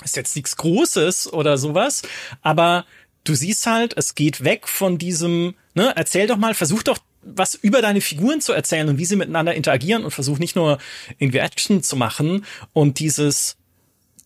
ist 0.02 0.16
jetzt 0.16 0.34
nichts 0.34 0.56
Großes 0.56 1.32
oder 1.32 1.58
sowas, 1.58 2.02
aber 2.42 2.84
du 3.24 3.34
siehst 3.34 3.66
halt, 3.66 3.94
es 3.96 4.14
geht 4.14 4.42
weg 4.42 4.66
von 4.66 4.98
diesem, 4.98 5.54
ne, 5.74 5.92
erzähl 5.94 6.26
doch 6.26 6.38
mal, 6.38 6.54
versuch 6.54 6.82
doch 6.82 6.98
was 7.22 7.54
über 7.54 7.82
deine 7.82 8.00
Figuren 8.00 8.40
zu 8.40 8.52
erzählen 8.52 8.88
und 8.88 8.98
wie 8.98 9.04
sie 9.04 9.16
miteinander 9.16 9.54
interagieren 9.54 10.04
und 10.04 10.10
versuch 10.10 10.38
nicht 10.38 10.56
nur 10.56 10.78
irgendwie 11.18 11.38
Action 11.38 11.82
zu 11.82 11.96
machen 11.96 12.46
und 12.72 12.98
dieses 12.98 13.56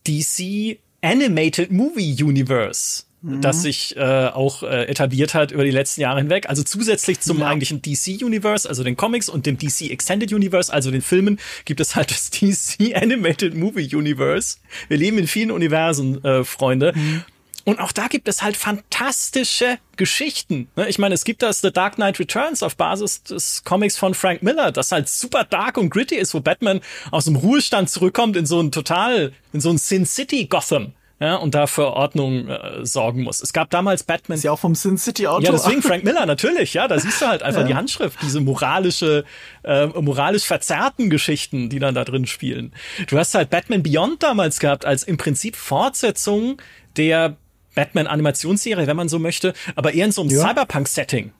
DC 0.07 0.79
Animated 1.01 1.71
Movie 1.71 2.23
Universe, 2.23 3.03
mhm. 3.25 3.41
das 3.41 3.61
sich 3.61 3.95
äh, 3.97 4.27
auch 4.27 4.63
äh, 4.63 4.85
etabliert 4.85 5.33
hat 5.33 5.51
über 5.51 5.63
die 5.63 5.71
letzten 5.71 6.01
Jahre 6.01 6.19
hinweg. 6.19 6.47
Also 6.49 6.63
zusätzlich 6.63 7.19
zum 7.19 7.39
ja. 7.39 7.47
eigentlichen 7.47 7.81
DC 7.81 8.21
Universe, 8.23 8.67
also 8.67 8.83
den 8.83 8.95
Comics 8.95 9.29
und 9.29 9.45
dem 9.45 9.57
DC 9.57 9.89
Extended 9.89 10.31
Universe, 10.31 10.71
also 10.71 10.91
den 10.91 11.01
Filmen, 11.01 11.39
gibt 11.65 11.79
es 11.79 11.95
halt 11.95 12.11
das 12.15 12.29
DC 12.29 12.95
Animated 12.95 13.55
Movie 13.55 13.93
Universe. 13.95 14.57
Wir 14.87 14.97
leben 14.97 15.17
in 15.17 15.27
vielen 15.27 15.51
Universen, 15.51 16.23
äh, 16.23 16.43
Freunde. 16.43 16.93
Mhm. 16.95 17.23
Und 17.67 17.79
auch 17.79 17.91
da 17.91 18.07
gibt 18.07 18.27
es 18.27 18.43
halt 18.43 18.55
fantastische 18.55 19.79
Geschichten. 19.97 20.67
Ne? 20.75 20.87
Ich 20.87 20.99
meine, 20.99 21.15
es 21.15 21.23
gibt 21.23 21.41
das 21.41 21.61
The 21.61 21.71
Dark 21.71 21.95
Knight 21.95 22.19
Returns 22.19 22.61
auf 22.61 22.77
Basis 22.77 23.23
des 23.23 23.63
Comics 23.63 23.97
von 23.97 24.13
Frank 24.13 24.43
Miller, 24.43 24.71
das 24.71 24.91
halt 24.91 25.09
super 25.09 25.43
dark 25.45 25.77
und 25.77 25.89
gritty 25.89 26.15
ist, 26.15 26.35
wo 26.35 26.41
Batman 26.41 26.79
aus 27.09 27.25
dem 27.25 27.35
Ruhestand 27.35 27.89
zurückkommt 27.89 28.37
in 28.37 28.45
so 28.45 28.61
ein 28.61 28.71
total, 28.71 29.33
in 29.51 29.61
so 29.61 29.71
ein 29.71 29.79
Sin 29.79 30.05
City 30.05 30.45
Gotham. 30.45 30.93
Ja, 31.19 31.35
und 31.35 31.55
da 31.55 31.65
für 31.65 31.93
Ordnung 31.93 32.49
äh, 32.49 32.85
sorgen 32.85 33.23
muss. 33.23 33.41
Es 33.41 33.53
gab 33.53 33.69
damals 33.69 34.03
Batman. 34.03 34.37
Ist 34.37 34.43
ja 34.43 34.51
auch 34.51 34.59
vom 34.59 34.75
Sin 34.75 34.97
City 34.97 35.27
Auto. 35.27 35.45
Ja, 35.45 35.51
deswegen 35.51 35.81
Frank 35.81 36.03
Miller, 36.03 36.25
natürlich. 36.25 36.73
Ja, 36.73 36.89
da 36.89 36.99
siehst 36.99 37.21
du 37.21 37.27
halt 37.27 37.41
einfach 37.41 37.61
ja. 37.61 37.67
die 37.67 37.75
Handschrift, 37.75 38.19
diese 38.21 38.41
moralische, 38.41 39.23
äh, 39.63 39.87
moralisch 39.87 40.43
verzerrten 40.43 41.09
Geschichten, 41.09 41.69
die 41.69 41.79
dann 41.79 41.95
da 41.95 42.03
drin 42.03 42.25
spielen. 42.25 42.73
Du 43.07 43.17
hast 43.17 43.33
halt 43.33 43.49
Batman 43.49 43.81
Beyond 43.81 44.23
damals 44.23 44.59
gehabt 44.59 44.83
als 44.83 45.03
im 45.03 45.15
Prinzip 45.15 45.55
Fortsetzung 45.55 46.61
der 46.97 47.37
Batman-Animationsserie, 47.75 48.85
wenn 48.85 48.97
man 48.97 49.07
so 49.07 49.19
möchte, 49.19 49.53
aber 49.75 49.93
eher 49.93 50.05
in 50.05 50.11
so 50.11 50.21
einem 50.21 50.31
ja. 50.31 50.41
Cyberpunk-Setting. 50.41 51.31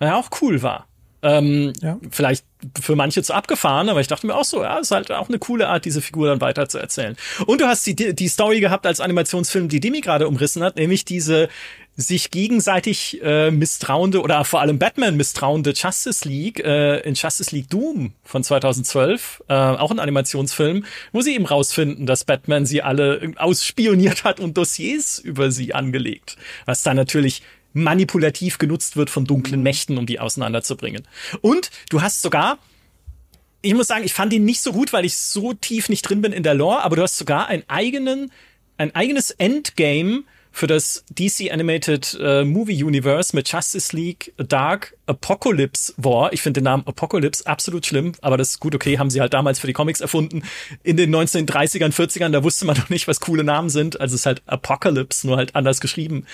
Ja, 0.00 0.16
auch 0.16 0.30
cool 0.40 0.62
war. 0.62 0.86
Ähm, 1.24 1.72
ja. 1.80 1.98
Vielleicht 2.10 2.44
für 2.80 2.96
manche 2.96 3.22
zu 3.22 3.32
abgefahren, 3.32 3.88
aber 3.88 4.00
ich 4.00 4.08
dachte 4.08 4.26
mir 4.26 4.36
auch 4.36 4.44
so, 4.44 4.62
ja, 4.62 4.78
ist 4.78 4.90
halt 4.90 5.10
auch 5.10 5.28
eine 5.28 5.38
coole 5.38 5.68
Art, 5.68 5.86
diese 5.86 6.02
Figur 6.02 6.28
dann 6.28 6.42
weiter 6.42 6.68
zu 6.68 6.78
erzählen. 6.78 7.16
Und 7.46 7.62
du 7.62 7.66
hast 7.66 7.86
die, 7.86 8.14
die 8.14 8.28
Story 8.28 8.60
gehabt 8.60 8.86
als 8.86 9.00
Animationsfilm, 9.00 9.68
die 9.68 9.80
Demi 9.80 10.02
gerade 10.02 10.28
umrissen 10.28 10.62
hat, 10.62 10.76
nämlich 10.76 11.06
diese 11.06 11.48
sich 11.96 12.30
gegenseitig 12.30 13.22
äh, 13.22 13.50
misstrauende 13.50 14.20
oder 14.20 14.44
vor 14.44 14.60
allem 14.60 14.78
Batman 14.78 15.16
misstrauende 15.16 15.70
Justice 15.70 16.28
League 16.28 16.58
äh, 16.58 16.98
in 17.00 17.14
Justice 17.14 17.54
League 17.54 17.70
Doom 17.70 18.12
von 18.24 18.42
2012, 18.42 19.44
äh, 19.48 19.54
auch 19.54 19.90
ein 19.90 20.00
Animationsfilm, 20.00 20.84
wo 21.12 21.20
sie 21.20 21.34
eben 21.34 21.46
rausfinden, 21.46 22.04
dass 22.04 22.24
Batman 22.24 22.66
sie 22.66 22.82
alle 22.82 23.32
ausspioniert 23.36 24.24
hat 24.24 24.40
und 24.40 24.58
Dossiers 24.58 25.18
über 25.20 25.50
sie 25.50 25.72
angelegt. 25.72 26.36
Was 26.66 26.82
dann 26.82 26.96
natürlich 26.96 27.42
manipulativ 27.74 28.58
genutzt 28.58 28.96
wird 28.96 29.10
von 29.10 29.26
dunklen 29.26 29.60
mhm. 29.60 29.64
Mächten, 29.64 29.98
um 29.98 30.06
die 30.06 30.18
auseinanderzubringen. 30.18 31.06
Und 31.42 31.70
du 31.90 32.00
hast 32.00 32.22
sogar 32.22 32.58
ich 33.64 33.74
muss 33.74 33.86
sagen, 33.86 34.04
ich 34.04 34.12
fand 34.12 34.32
ihn 34.34 34.44
nicht 34.44 34.60
so 34.60 34.72
gut, 34.72 34.92
weil 34.92 35.06
ich 35.06 35.16
so 35.16 35.54
tief 35.54 35.88
nicht 35.88 36.02
drin 36.02 36.20
bin 36.20 36.32
in 36.32 36.42
der 36.42 36.54
Lore, 36.54 36.82
aber 36.82 36.96
du 36.96 37.02
hast 37.02 37.16
sogar 37.16 37.48
einen 37.48 37.64
eigenen, 37.66 38.30
ein 38.76 38.94
eigenes 38.94 39.30
Endgame 39.30 40.24
für 40.54 40.68
das 40.68 41.04
DC 41.10 41.52
Animated 41.52 42.16
äh, 42.20 42.44
Movie 42.44 42.84
Universe 42.84 43.34
mit 43.34 43.50
Justice 43.50 43.94
League 43.94 44.32
Dark 44.36 44.96
Apocalypse 45.06 45.92
War. 45.96 46.32
Ich 46.32 46.42
finde 46.42 46.60
den 46.60 46.64
Namen 46.64 46.86
Apocalypse 46.86 47.44
absolut 47.44 47.84
schlimm, 47.84 48.12
aber 48.22 48.36
das 48.36 48.50
ist 48.50 48.60
gut, 48.60 48.72
okay, 48.72 48.96
haben 48.96 49.10
sie 49.10 49.20
halt 49.20 49.34
damals 49.34 49.58
für 49.58 49.66
die 49.66 49.72
Comics 49.72 50.00
erfunden. 50.00 50.44
In 50.84 50.96
den 50.96 51.12
1930ern, 51.12 51.92
40ern, 51.92 52.30
da 52.30 52.44
wusste 52.44 52.66
man 52.66 52.76
noch 52.78 52.88
nicht, 52.88 53.08
was 53.08 53.18
coole 53.18 53.42
Namen 53.42 53.68
sind. 53.68 54.00
Also 54.00 54.14
es 54.14 54.20
ist 54.20 54.26
halt 54.26 54.42
Apocalypse, 54.46 55.26
nur 55.26 55.38
halt 55.38 55.56
anders 55.56 55.80
geschrieben. 55.80 56.24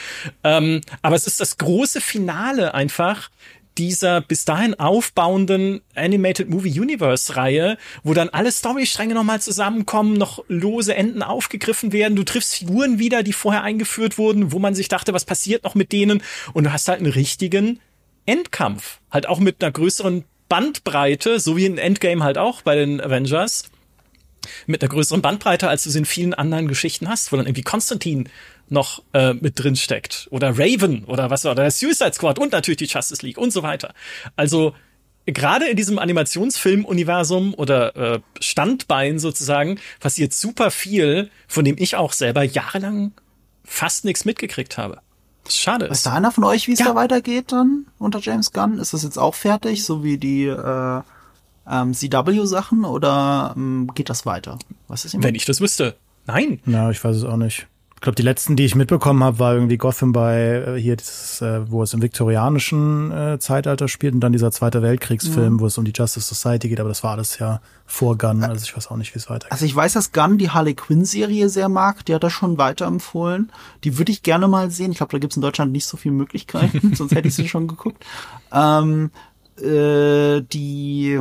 Ähm, 0.44 0.82
aber 1.00 1.16
es 1.16 1.26
ist 1.26 1.40
das 1.40 1.56
große 1.56 2.02
Finale 2.02 2.74
einfach 2.74 3.30
dieser 3.78 4.20
bis 4.20 4.44
dahin 4.44 4.74
aufbauenden 4.74 5.80
Animated 5.94 6.48
Movie 6.50 6.80
Universe 6.80 7.36
Reihe, 7.36 7.78
wo 8.02 8.14
dann 8.14 8.28
alle 8.28 8.52
Storystränge 8.52 9.14
nochmal 9.14 9.40
zusammenkommen, 9.40 10.14
noch 10.14 10.44
lose 10.48 10.94
Enden 10.94 11.22
aufgegriffen 11.22 11.92
werden. 11.92 12.16
Du 12.16 12.24
triffst 12.24 12.56
Figuren 12.56 12.98
wieder, 12.98 13.22
die 13.22 13.32
vorher 13.32 13.62
eingeführt 13.62 14.18
wurden, 14.18 14.52
wo 14.52 14.58
man 14.58 14.74
sich 14.74 14.88
dachte, 14.88 15.12
was 15.12 15.24
passiert 15.24 15.64
noch 15.64 15.74
mit 15.74 15.92
denen? 15.92 16.22
Und 16.52 16.64
du 16.64 16.72
hast 16.72 16.88
halt 16.88 17.00
einen 17.00 17.12
richtigen 17.12 17.80
Endkampf. 18.26 19.00
Halt 19.10 19.28
auch 19.28 19.40
mit 19.40 19.62
einer 19.62 19.72
größeren 19.72 20.24
Bandbreite, 20.48 21.40
so 21.40 21.56
wie 21.56 21.66
in 21.66 21.78
Endgame 21.78 22.22
halt 22.22 22.38
auch 22.38 22.62
bei 22.62 22.74
den 22.74 23.00
Avengers. 23.00 23.70
Mit 24.66 24.82
einer 24.82 24.88
größeren 24.88 25.22
Bandbreite, 25.22 25.68
als 25.68 25.84
du 25.84 25.90
es 25.90 25.96
in 25.96 26.04
vielen 26.04 26.34
anderen 26.34 26.68
Geschichten 26.68 27.08
hast, 27.08 27.32
wo 27.32 27.36
dann 27.36 27.46
irgendwie 27.46 27.62
Konstantin 27.62 28.28
noch 28.68 29.02
äh, 29.12 29.34
mit 29.34 29.58
drin 29.58 29.76
steckt. 29.76 30.28
Oder 30.30 30.58
Raven 30.58 31.04
oder 31.04 31.30
was 31.30 31.44
oder 31.44 31.56
der 31.56 31.70
Suicide 31.70 32.12
Squad 32.12 32.38
und 32.38 32.52
natürlich 32.52 32.78
die 32.78 32.86
Justice 32.86 33.24
League 33.24 33.38
und 33.38 33.52
so 33.52 33.62
weiter. 33.62 33.92
Also 34.36 34.74
gerade 35.26 35.68
in 35.68 35.76
diesem 35.76 35.98
Animationsfilm-Universum 35.98 37.54
oder 37.54 37.96
äh, 37.96 38.20
Standbein 38.40 39.18
sozusagen 39.18 39.78
passiert 39.98 40.32
super 40.32 40.70
viel, 40.70 41.30
von 41.48 41.64
dem 41.64 41.76
ich 41.78 41.96
auch 41.96 42.12
selber 42.12 42.42
jahrelang 42.42 43.12
fast 43.64 44.04
nichts 44.04 44.24
mitgekriegt 44.24 44.78
habe. 44.78 45.00
Schade 45.48 45.86
ist. 45.86 45.90
Weiß 45.90 46.02
da 46.04 46.12
einer 46.12 46.32
von 46.32 46.44
euch, 46.44 46.68
wie 46.68 46.72
es 46.72 46.78
ja. 46.78 46.86
da 46.86 46.94
weitergeht 46.94 47.52
dann 47.52 47.86
unter 47.98 48.20
James 48.20 48.52
Gunn? 48.52 48.78
Ist 48.78 48.92
das 48.92 49.02
jetzt 49.02 49.18
auch 49.18 49.34
fertig, 49.34 49.84
so 49.84 50.04
wie 50.04 50.18
die 50.18 50.46
äh, 50.46 51.02
ähm, 51.68 51.94
CW-Sachen 51.94 52.84
oder 52.84 53.54
ähm, 53.56 53.90
geht 53.94 54.10
das 54.10 54.26
weiter? 54.26 54.58
Was 54.88 55.04
ist 55.04 55.22
Wenn 55.22 55.34
ich 55.34 55.44
das 55.44 55.60
wüsste. 55.60 55.96
Nein. 56.26 56.60
Na, 56.64 56.90
ich 56.90 57.02
weiß 57.02 57.16
es 57.16 57.24
auch 57.24 57.36
nicht. 57.36 57.66
Ich 58.00 58.02
glaube, 58.02 58.16
die 58.16 58.22
letzten, 58.22 58.56
die 58.56 58.64
ich 58.64 58.74
mitbekommen 58.74 59.22
habe, 59.22 59.38
war 59.38 59.52
irgendwie 59.52 59.76
Gotham 59.76 60.12
bei 60.12 60.64
äh, 60.66 60.80
hier, 60.80 60.96
dieses, 60.96 61.42
äh, 61.42 61.70
wo 61.70 61.82
es 61.82 61.92
im 61.92 62.00
viktorianischen 62.00 63.12
äh, 63.12 63.38
Zeitalter 63.38 63.88
spielt 63.88 64.14
und 64.14 64.20
dann 64.20 64.32
dieser 64.32 64.50
Zweite 64.52 64.80
Weltkriegsfilm, 64.80 65.54
mhm. 65.54 65.60
wo 65.60 65.66
es 65.66 65.76
um 65.76 65.84
die 65.84 65.92
Justice 65.94 66.26
Society 66.26 66.70
geht, 66.70 66.80
aber 66.80 66.88
das 66.88 67.04
war 67.04 67.10
alles 67.10 67.38
ja 67.38 67.60
vor 67.84 68.16
Gunn, 68.16 68.42
also 68.42 68.64
ich 68.64 68.74
weiß 68.74 68.90
auch 68.90 68.96
nicht, 68.96 69.14
wie 69.14 69.18
es 69.18 69.28
weitergeht. 69.28 69.52
Also 69.52 69.66
ich 69.66 69.76
weiß, 69.76 69.92
dass 69.92 70.12
Gunn 70.12 70.38
die 70.38 70.48
Harley 70.48 70.72
Quinn-Serie 70.72 71.50
sehr 71.50 71.68
mag, 71.68 72.02
die 72.06 72.14
hat 72.14 72.24
das 72.24 72.32
schon 72.32 72.56
weiterempfohlen. 72.56 73.52
Die 73.84 73.98
würde 73.98 74.12
ich 74.12 74.22
gerne 74.22 74.48
mal 74.48 74.70
sehen. 74.70 74.92
Ich 74.92 74.96
glaube, 74.96 75.12
da 75.12 75.18
gibt 75.18 75.34
es 75.34 75.36
in 75.36 75.42
Deutschland 75.42 75.70
nicht 75.70 75.84
so 75.84 75.98
viele 75.98 76.14
Möglichkeiten, 76.14 76.94
sonst 76.94 77.14
hätte 77.14 77.28
ich 77.28 77.34
sie 77.34 77.48
schon 77.48 77.68
geguckt. 77.68 78.02
Ähm, 78.50 79.10
äh, 79.58 80.42
die, 80.42 81.18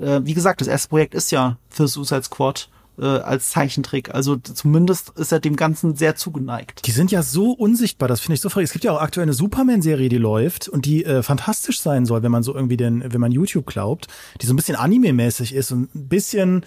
äh, 0.00 0.20
wie 0.22 0.34
gesagt, 0.34 0.60
das 0.60 0.68
erste 0.68 0.88
Projekt 0.88 1.14
ist 1.14 1.30
ja 1.30 1.56
für 1.68 1.88
Suicide 1.88 2.22
Squad 2.24 2.68
äh, 2.98 3.04
als 3.04 3.50
Zeichentrick. 3.50 4.14
Also 4.14 4.36
zumindest 4.36 5.10
ist 5.18 5.32
er 5.32 5.40
dem 5.40 5.56
Ganzen 5.56 5.96
sehr 5.96 6.16
zugeneigt. 6.16 6.86
Die 6.86 6.90
sind 6.90 7.10
ja 7.10 7.22
so 7.22 7.52
unsichtbar, 7.52 8.08
das 8.08 8.20
finde 8.20 8.34
ich 8.34 8.40
so 8.40 8.48
verrückt. 8.48 8.68
Es 8.68 8.72
gibt 8.72 8.84
ja 8.84 8.92
auch 8.92 9.00
aktuell 9.00 9.24
eine 9.24 9.32
Superman-Serie, 9.32 10.08
die 10.08 10.18
läuft 10.18 10.68
und 10.68 10.86
die 10.86 11.04
äh, 11.04 11.22
fantastisch 11.22 11.80
sein 11.80 12.06
soll, 12.06 12.22
wenn 12.22 12.32
man 12.32 12.42
so 12.42 12.54
irgendwie 12.54 12.76
den, 12.76 13.02
wenn 13.12 13.20
man 13.20 13.32
YouTube 13.32 13.66
glaubt, 13.66 14.08
die 14.40 14.46
so 14.46 14.52
ein 14.52 14.56
bisschen 14.56 14.76
Anime-mäßig 14.76 15.54
ist 15.54 15.72
und 15.72 15.94
ein 15.94 16.08
bisschen, 16.08 16.66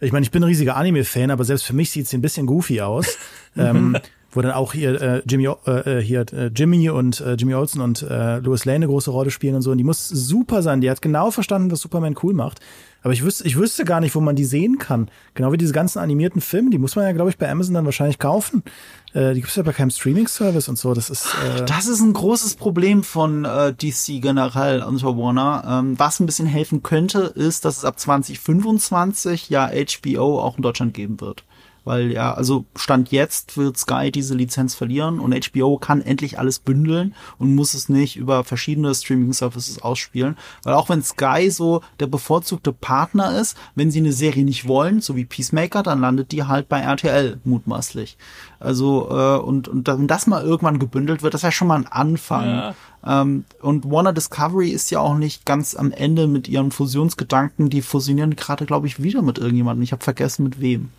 ich 0.00 0.12
meine, 0.12 0.24
ich 0.24 0.30
bin 0.30 0.42
ein 0.42 0.48
riesiger 0.48 0.76
Anime-Fan, 0.76 1.30
aber 1.30 1.44
selbst 1.44 1.64
für 1.64 1.74
mich 1.74 1.90
sieht 1.90 2.08
sie 2.08 2.18
ein 2.18 2.22
bisschen 2.22 2.46
goofy 2.46 2.80
aus. 2.80 3.18
ähm, 3.56 3.96
wo 4.34 4.42
dann 4.42 4.52
auch 4.52 4.72
hier 4.72 5.00
äh, 5.00 5.22
Jimmy 5.26 5.46
äh, 5.46 6.00
hier 6.00 6.26
äh, 6.32 6.50
Jimmy 6.54 6.90
und 6.90 7.20
äh, 7.20 7.34
Jimmy 7.34 7.54
Olsen 7.54 7.80
und 7.80 8.02
äh, 8.02 8.38
Louis 8.38 8.64
Lane 8.64 8.76
eine 8.76 8.86
große 8.88 9.10
Rolle 9.10 9.30
spielen 9.30 9.54
und 9.54 9.62
so 9.62 9.70
und 9.70 9.78
die 9.78 9.84
muss 9.84 10.08
super 10.08 10.62
sein. 10.62 10.80
Die 10.80 10.90
hat 10.90 11.00
genau 11.02 11.30
verstanden, 11.30 11.70
was 11.70 11.80
Superman 11.80 12.14
cool 12.22 12.34
macht 12.34 12.60
aber 13.04 13.12
ich 13.12 13.22
wüsste, 13.22 13.46
ich 13.46 13.56
wüsste 13.56 13.84
gar 13.84 14.00
nicht, 14.00 14.14
wo 14.14 14.20
man 14.20 14.34
die 14.34 14.46
sehen 14.46 14.78
kann. 14.78 15.10
Genau 15.34 15.52
wie 15.52 15.58
diese 15.58 15.74
ganzen 15.74 15.98
animierten 15.98 16.40
Filme, 16.40 16.70
die 16.70 16.78
muss 16.78 16.96
man 16.96 17.04
ja, 17.04 17.12
glaube 17.12 17.28
ich, 17.28 17.36
bei 17.36 17.50
Amazon 17.50 17.74
dann 17.74 17.84
wahrscheinlich 17.84 18.18
kaufen. 18.18 18.62
Äh, 19.12 19.34
die 19.34 19.42
gibt's 19.42 19.56
ja 19.56 19.62
bei 19.62 19.74
keinem 19.74 19.90
Streaming-Service 19.90 20.70
und 20.70 20.78
so. 20.78 20.94
Das 20.94 21.10
ist 21.10 21.26
äh 21.34 21.66
das 21.66 21.86
ist 21.86 22.00
ein 22.00 22.14
großes 22.14 22.54
Problem 22.54 23.02
von 23.02 23.44
äh, 23.44 23.74
DC 23.74 24.22
generell 24.22 24.82
unter 24.82 25.18
Warner. 25.18 25.64
Ähm, 25.68 25.98
was 25.98 26.18
ein 26.18 26.24
bisschen 26.24 26.46
helfen 26.46 26.82
könnte, 26.82 27.18
ist, 27.34 27.66
dass 27.66 27.76
es 27.76 27.84
ab 27.84 28.00
2025 28.00 29.50
ja 29.50 29.70
HBO 29.70 30.40
auch 30.40 30.56
in 30.56 30.62
Deutschland 30.62 30.94
geben 30.94 31.20
wird. 31.20 31.44
Weil 31.84 32.12
ja, 32.12 32.32
also 32.32 32.64
Stand 32.76 33.10
jetzt 33.10 33.56
wird 33.56 33.76
Sky 33.76 34.10
diese 34.10 34.34
Lizenz 34.34 34.74
verlieren 34.74 35.20
und 35.20 35.34
HBO 35.52 35.78
kann 35.78 36.00
endlich 36.00 36.38
alles 36.38 36.58
bündeln 36.58 37.14
und 37.38 37.54
muss 37.54 37.74
es 37.74 37.88
nicht 37.88 38.16
über 38.16 38.44
verschiedene 38.44 38.94
Streaming-Services 38.94 39.82
ausspielen. 39.82 40.36
Weil 40.62 40.74
auch 40.74 40.88
wenn 40.88 41.02
Sky 41.02 41.50
so 41.50 41.82
der 42.00 42.06
bevorzugte 42.06 42.72
Partner 42.72 43.38
ist, 43.38 43.56
wenn 43.74 43.90
sie 43.90 44.00
eine 44.00 44.12
Serie 44.12 44.44
nicht 44.44 44.66
wollen, 44.66 45.00
so 45.00 45.16
wie 45.16 45.24
Peacemaker, 45.24 45.82
dann 45.82 46.00
landet 46.00 46.32
die 46.32 46.44
halt 46.44 46.68
bei 46.68 46.80
RTL 46.80 47.38
mutmaßlich. 47.44 48.16
Also, 48.60 49.08
äh, 49.10 49.38
und, 49.38 49.68
und 49.68 49.86
wenn 49.86 50.08
das 50.08 50.26
mal 50.26 50.42
irgendwann 50.42 50.78
gebündelt 50.78 51.22
wird, 51.22 51.34
das 51.34 51.42
wäre 51.42 51.52
schon 51.52 51.68
mal 51.68 51.76
ein 51.76 51.86
Anfang. 51.86 52.46
Ja. 52.46 52.74
Ähm, 53.06 53.44
und 53.60 53.90
Warner 53.90 54.14
Discovery 54.14 54.70
ist 54.70 54.90
ja 54.90 55.00
auch 55.00 55.16
nicht 55.16 55.44
ganz 55.44 55.74
am 55.74 55.92
Ende 55.92 56.26
mit 56.26 56.48
ihren 56.48 56.70
Fusionsgedanken. 56.70 57.68
Die 57.68 57.82
fusionieren 57.82 58.36
gerade, 58.36 58.64
glaube 58.64 58.86
ich, 58.86 59.02
wieder 59.02 59.20
mit 59.20 59.38
irgendjemandem. 59.38 59.82
Ich 59.82 59.92
habe 59.92 60.02
vergessen, 60.02 60.44
mit 60.44 60.60
wem. 60.60 60.90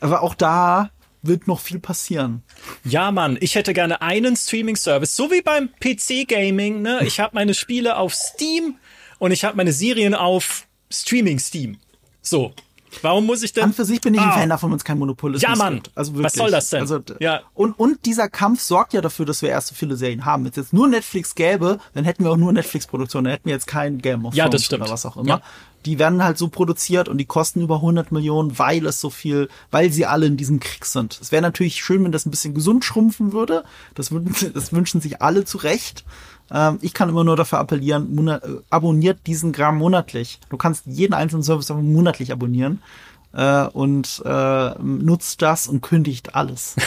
Aber 0.00 0.22
auch 0.22 0.34
da 0.34 0.90
wird 1.22 1.46
noch 1.46 1.60
viel 1.60 1.78
passieren. 1.78 2.42
Ja, 2.84 3.10
Mann, 3.10 3.36
ich 3.40 3.54
hätte 3.54 3.72
gerne 3.74 4.00
einen 4.00 4.36
Streaming-Service, 4.36 5.14
so 5.14 5.30
wie 5.30 5.42
beim 5.42 5.68
PC-Gaming. 5.80 6.82
Ne? 6.82 7.00
Ich 7.04 7.20
habe 7.20 7.34
meine 7.34 7.54
Spiele 7.54 7.96
auf 7.96 8.14
Steam 8.14 8.76
und 9.18 9.32
ich 9.32 9.44
habe 9.44 9.56
meine 9.56 9.72
Serien 9.72 10.14
auf 10.14 10.66
Streaming 10.90 11.38
Steam. 11.38 11.78
So, 12.22 12.54
Warum 13.02 13.26
muss 13.26 13.42
ich 13.42 13.52
denn? 13.52 13.64
An 13.64 13.72
für 13.72 13.84
sich 13.84 14.00
bin 14.00 14.14
ich 14.14 14.20
ah. 14.20 14.30
ein 14.30 14.32
Fan 14.32 14.48
davon, 14.48 14.70
wenn 14.70 14.76
es 14.76 14.84
kein 14.84 14.98
Monopolismus 14.98 15.42
Ja, 15.42 15.56
Mann. 15.56 15.76
Gibt. 15.76 15.96
Also 15.96 16.12
wirklich. 16.12 16.24
Was 16.24 16.34
soll 16.34 16.50
das 16.50 16.70
denn? 16.70 16.80
Also, 16.80 17.00
ja. 17.20 17.42
Und, 17.54 17.78
und 17.78 18.04
dieser 18.04 18.28
Kampf 18.28 18.60
sorgt 18.60 18.92
ja 18.92 19.00
dafür, 19.00 19.26
dass 19.26 19.42
wir 19.42 19.48
erst 19.48 19.68
so 19.68 19.74
viele 19.74 19.96
Serien 19.96 20.24
haben. 20.24 20.44
Wenn 20.44 20.50
es 20.50 20.56
jetzt 20.56 20.72
nur 20.72 20.88
Netflix 20.88 21.34
gäbe, 21.34 21.78
dann 21.94 22.04
hätten 22.04 22.24
wir 22.24 22.32
auch 22.32 22.36
nur 22.36 22.52
Netflix-Produktionen. 22.52 23.24
Dann 23.24 23.32
hätten 23.32 23.46
wir 23.46 23.54
jetzt 23.54 23.66
kein 23.66 23.98
Game 23.98 24.24
of 24.24 24.34
Thrones 24.34 24.36
ja, 24.36 24.48
das 24.48 24.64
stimmt. 24.64 24.82
oder 24.82 24.90
was 24.90 25.06
auch 25.06 25.16
immer. 25.16 25.28
Ja. 25.28 25.42
Die 25.86 25.98
werden 25.98 26.22
halt 26.22 26.38
so 26.38 26.48
produziert 26.48 27.08
und 27.08 27.18
die 27.18 27.24
kosten 27.24 27.62
über 27.62 27.76
100 27.76 28.12
Millionen, 28.12 28.58
weil 28.58 28.86
es 28.86 29.00
so 29.00 29.10
viel, 29.10 29.48
weil 29.70 29.90
sie 29.92 30.06
alle 30.06 30.26
in 30.26 30.36
diesem 30.36 30.60
Krieg 30.60 30.84
sind. 30.84 31.18
Es 31.20 31.32
wäre 31.32 31.42
natürlich 31.42 31.76
schön, 31.76 32.04
wenn 32.04 32.12
das 32.12 32.26
ein 32.26 32.30
bisschen 32.30 32.54
gesund 32.54 32.84
schrumpfen 32.84 33.32
würde. 33.32 33.64
Das, 33.94 34.10
das 34.54 34.72
wünschen 34.72 35.00
sich 35.00 35.22
alle 35.22 35.44
zu 35.44 35.58
Recht. 35.58 36.04
Ähm, 36.50 36.78
ich 36.82 36.94
kann 36.94 37.08
immer 37.08 37.24
nur 37.24 37.36
dafür 37.36 37.58
appellieren, 37.58 38.28
äh, 38.28 38.40
abonniert 38.70 39.26
diesen 39.26 39.52
Gramm 39.52 39.78
monatlich. 39.78 40.40
Du 40.50 40.56
kannst 40.56 40.86
jeden 40.86 41.14
einzelnen 41.14 41.42
Service 41.42 41.70
aber 41.70 41.82
monatlich 41.82 42.32
abonnieren 42.32 42.82
äh, 43.32 43.66
und 43.66 44.22
äh, 44.24 44.70
nutzt 44.82 45.42
das 45.42 45.68
und 45.68 45.80
kündigt 45.80 46.34
alles. 46.34 46.76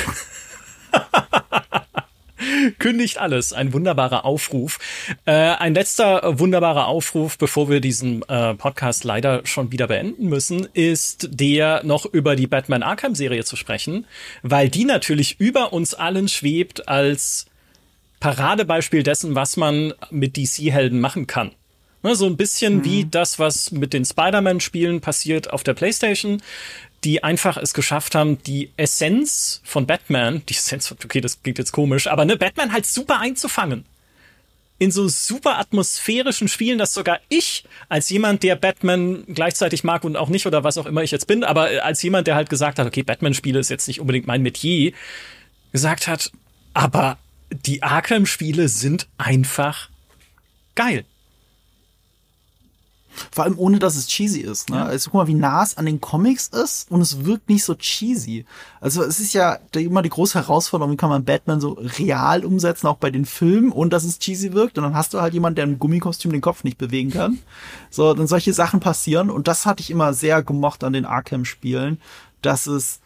kündigt 2.79 3.17
alles. 3.17 3.53
Ein 3.53 3.73
wunderbarer 3.73 4.25
Aufruf. 4.25 4.79
Äh, 5.25 5.31
ein 5.31 5.73
letzter 5.73 6.39
wunderbarer 6.39 6.87
Aufruf, 6.87 7.37
bevor 7.37 7.69
wir 7.69 7.79
diesen 7.79 8.21
äh, 8.23 8.53
Podcast 8.55 9.03
leider 9.03 9.45
schon 9.45 9.71
wieder 9.71 9.87
beenden 9.87 10.29
müssen, 10.29 10.67
ist 10.73 11.29
der 11.31 11.83
noch 11.83 12.05
über 12.05 12.35
die 12.35 12.47
Batman 12.47 12.83
Arkham 12.83 13.15
Serie 13.15 13.43
zu 13.43 13.55
sprechen, 13.55 14.05
weil 14.41 14.69
die 14.69 14.85
natürlich 14.85 15.39
über 15.39 15.73
uns 15.73 15.93
allen 15.93 16.27
schwebt 16.27 16.87
als 16.87 17.45
Paradebeispiel 18.19 19.03
dessen, 19.03 19.35
was 19.35 19.57
man 19.57 19.93
mit 20.09 20.37
DC-Helden 20.37 20.99
machen 20.99 21.27
kann. 21.27 21.51
Ne, 22.03 22.15
so 22.15 22.25
ein 22.25 22.35
bisschen 22.35 22.77
mhm. 22.77 22.85
wie 22.85 23.05
das, 23.05 23.39
was 23.39 23.71
mit 23.71 23.93
den 23.93 24.03
Spider-Man-Spielen 24.03 24.99
passiert 24.99 25.51
auf 25.51 25.63
der 25.63 25.73
PlayStation, 25.73 26.41
die 27.03 27.23
einfach 27.23 27.57
es 27.57 27.73
geschafft 27.73 28.15
haben, 28.15 28.41
die 28.43 28.71
Essenz 28.77 29.61
von 29.63 29.85
Batman, 29.85 30.43
die 30.47 30.53
Essenz, 30.53 30.91
okay, 30.91 31.21
das 31.21 31.41
klingt 31.41 31.57
jetzt 31.57 31.71
komisch, 31.71 32.07
aber 32.07 32.25
ne, 32.25 32.37
Batman 32.37 32.71
halt 32.71 32.85
super 32.85 33.19
einzufangen. 33.19 33.85
In 34.79 34.91
so 34.91 35.07
super 35.07 35.59
atmosphärischen 35.59 36.47
Spielen, 36.47 36.77
dass 36.77 36.93
sogar 36.93 37.19
ich 37.29 37.63
als 37.89 38.09
jemand, 38.09 38.43
der 38.43 38.55
Batman 38.55 39.23
gleichzeitig 39.27 39.83
mag 39.83 40.03
und 40.03 40.17
auch 40.17 40.29
nicht 40.29 40.45
oder 40.45 40.63
was 40.63 40.77
auch 40.77 40.85
immer 40.85 41.03
ich 41.03 41.11
jetzt 41.11 41.27
bin, 41.27 41.43
aber 41.43 41.83
als 41.83 42.01
jemand, 42.01 42.27
der 42.27 42.35
halt 42.35 42.49
gesagt 42.49 42.79
hat, 42.79 42.87
okay, 42.87 43.03
Batman-Spiele 43.03 43.59
ist 43.59 43.69
jetzt 43.69 43.87
nicht 43.87 43.99
unbedingt 43.99 44.27
mein 44.27 44.41
Metier, 44.41 44.93
gesagt 45.71 46.07
hat, 46.07 46.31
aber 46.73 47.17
die 47.51 47.83
Arkham-Spiele 47.83 48.67
sind 48.67 49.07
einfach 49.17 49.89
geil. 50.75 51.05
Vor 53.31 53.43
allem 53.43 53.57
ohne, 53.57 53.79
dass 53.79 53.95
es 53.95 54.07
cheesy 54.07 54.41
ist. 54.41 54.69
Ne? 54.69 54.77
Ja. 54.77 54.85
Also 54.85 55.09
guck 55.09 55.21
mal, 55.21 55.27
wie 55.27 55.33
nah 55.33 55.63
es 55.63 55.77
an 55.77 55.85
den 55.85 56.01
Comics 56.01 56.47
ist 56.47 56.91
und 56.91 57.01
es 57.01 57.25
wirkt 57.25 57.49
nicht 57.49 57.63
so 57.63 57.75
cheesy. 57.75 58.45
Also 58.81 59.03
es 59.03 59.19
ist 59.19 59.33
ja 59.33 59.59
immer 59.75 60.01
die 60.01 60.09
große 60.09 60.37
Herausforderung, 60.39 60.93
wie 60.93 60.97
kann 60.97 61.09
man 61.09 61.23
Batman 61.23 61.61
so 61.61 61.73
real 61.73 62.45
umsetzen, 62.45 62.87
auch 62.87 62.97
bei 62.97 63.11
den 63.11 63.25
Filmen, 63.25 63.71
ohne 63.71 63.89
dass 63.89 64.03
es 64.03 64.19
cheesy 64.19 64.53
wirkt. 64.53 64.77
Und 64.77 64.83
dann 64.83 64.95
hast 64.95 65.13
du 65.13 65.21
halt 65.21 65.33
jemanden, 65.33 65.55
der 65.55 65.65
im 65.65 65.79
Gummikostüm 65.79 66.31
den 66.31 66.41
Kopf 66.41 66.63
nicht 66.63 66.77
bewegen 66.77 67.11
kann. 67.11 67.39
So, 67.89 68.13
dann 68.13 68.27
solche 68.27 68.53
Sachen 68.53 68.79
passieren. 68.79 69.29
Und 69.29 69.47
das 69.47 69.65
hatte 69.65 69.81
ich 69.81 69.91
immer 69.91 70.13
sehr 70.13 70.43
gemocht 70.43 70.83
an 70.83 70.93
den 70.93 71.05
Arkham-Spielen, 71.05 71.99
dass 72.41 72.67
es 72.67 72.99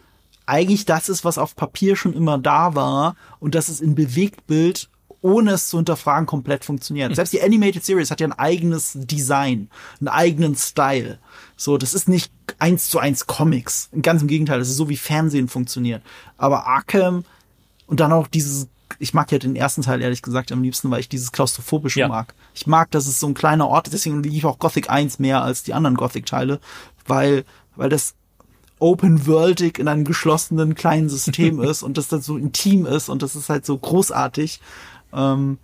eigentlich 0.46 0.86
das 0.86 1.08
ist, 1.08 1.24
was 1.24 1.36
auf 1.36 1.56
Papier 1.56 1.94
schon 1.94 2.14
immer 2.14 2.38
da 2.38 2.74
war 2.74 3.16
und 3.38 3.54
dass 3.54 3.68
es 3.68 3.80
in 3.82 3.94
Bewegtbild 3.94 4.88
ohne 5.20 5.52
es 5.52 5.68
zu 5.68 5.78
hinterfragen 5.78 6.26
komplett 6.26 6.64
funktioniert. 6.64 7.14
Selbst 7.14 7.32
die 7.32 7.42
Animated 7.42 7.84
Series 7.84 8.10
hat 8.10 8.20
ja 8.20 8.28
ein 8.28 8.38
eigenes 8.38 8.92
Design, 8.94 9.68
einen 10.00 10.08
eigenen 10.08 10.54
Style. 10.54 11.18
So, 11.56 11.76
das 11.76 11.94
ist 11.94 12.08
nicht 12.08 12.32
eins 12.58 12.88
zu 12.88 12.98
eins 12.98 13.26
Comics. 13.26 13.90
Ganz 14.02 14.22
im 14.22 14.28
Gegenteil, 14.28 14.58
das 14.58 14.68
ist 14.68 14.76
so 14.76 14.88
wie 14.88 14.96
Fernsehen 14.96 15.48
funktioniert. 15.48 16.02
Aber 16.36 16.66
Arkham 16.66 17.24
und 17.86 18.00
dann 18.00 18.12
auch 18.12 18.26
dieses 18.28 18.68
ich 18.98 19.14
mag 19.14 19.30
ja 19.30 19.38
den 19.38 19.54
ersten 19.54 19.82
Teil 19.82 20.00
ehrlich 20.00 20.22
gesagt 20.22 20.50
am 20.50 20.62
liebsten, 20.62 20.90
weil 20.90 21.00
ich 21.00 21.08
dieses 21.08 21.30
klaustrophobische 21.30 22.00
ja. 22.00 22.08
mag. 22.08 22.34
Ich 22.54 22.66
mag, 22.66 22.90
dass 22.90 23.06
es 23.06 23.20
so 23.20 23.26
ein 23.26 23.34
kleiner 23.34 23.68
Ort 23.68 23.86
ist, 23.86 23.92
deswegen 23.92 24.22
liebe 24.22 24.34
ich 24.34 24.44
auch 24.44 24.58
Gothic 24.58 24.90
1 24.90 25.18
mehr 25.18 25.42
als 25.42 25.62
die 25.62 25.74
anderen 25.74 25.96
Gothic 25.96 26.26
Teile, 26.26 26.58
weil 27.06 27.44
weil 27.76 27.88
das 27.88 28.14
open-worldig 28.80 29.78
in 29.78 29.88
einem 29.88 30.04
geschlossenen 30.04 30.74
kleinen 30.74 31.08
System 31.08 31.60
ist 31.62 31.82
und 31.82 31.98
das 31.98 32.08
dann 32.08 32.22
so 32.22 32.36
intim 32.36 32.86
ist 32.86 33.08
und 33.08 33.22
das 33.22 33.36
ist 33.36 33.48
halt 33.48 33.66
so 33.66 33.76
großartig. 33.76 34.60
Ähm, 35.12 35.58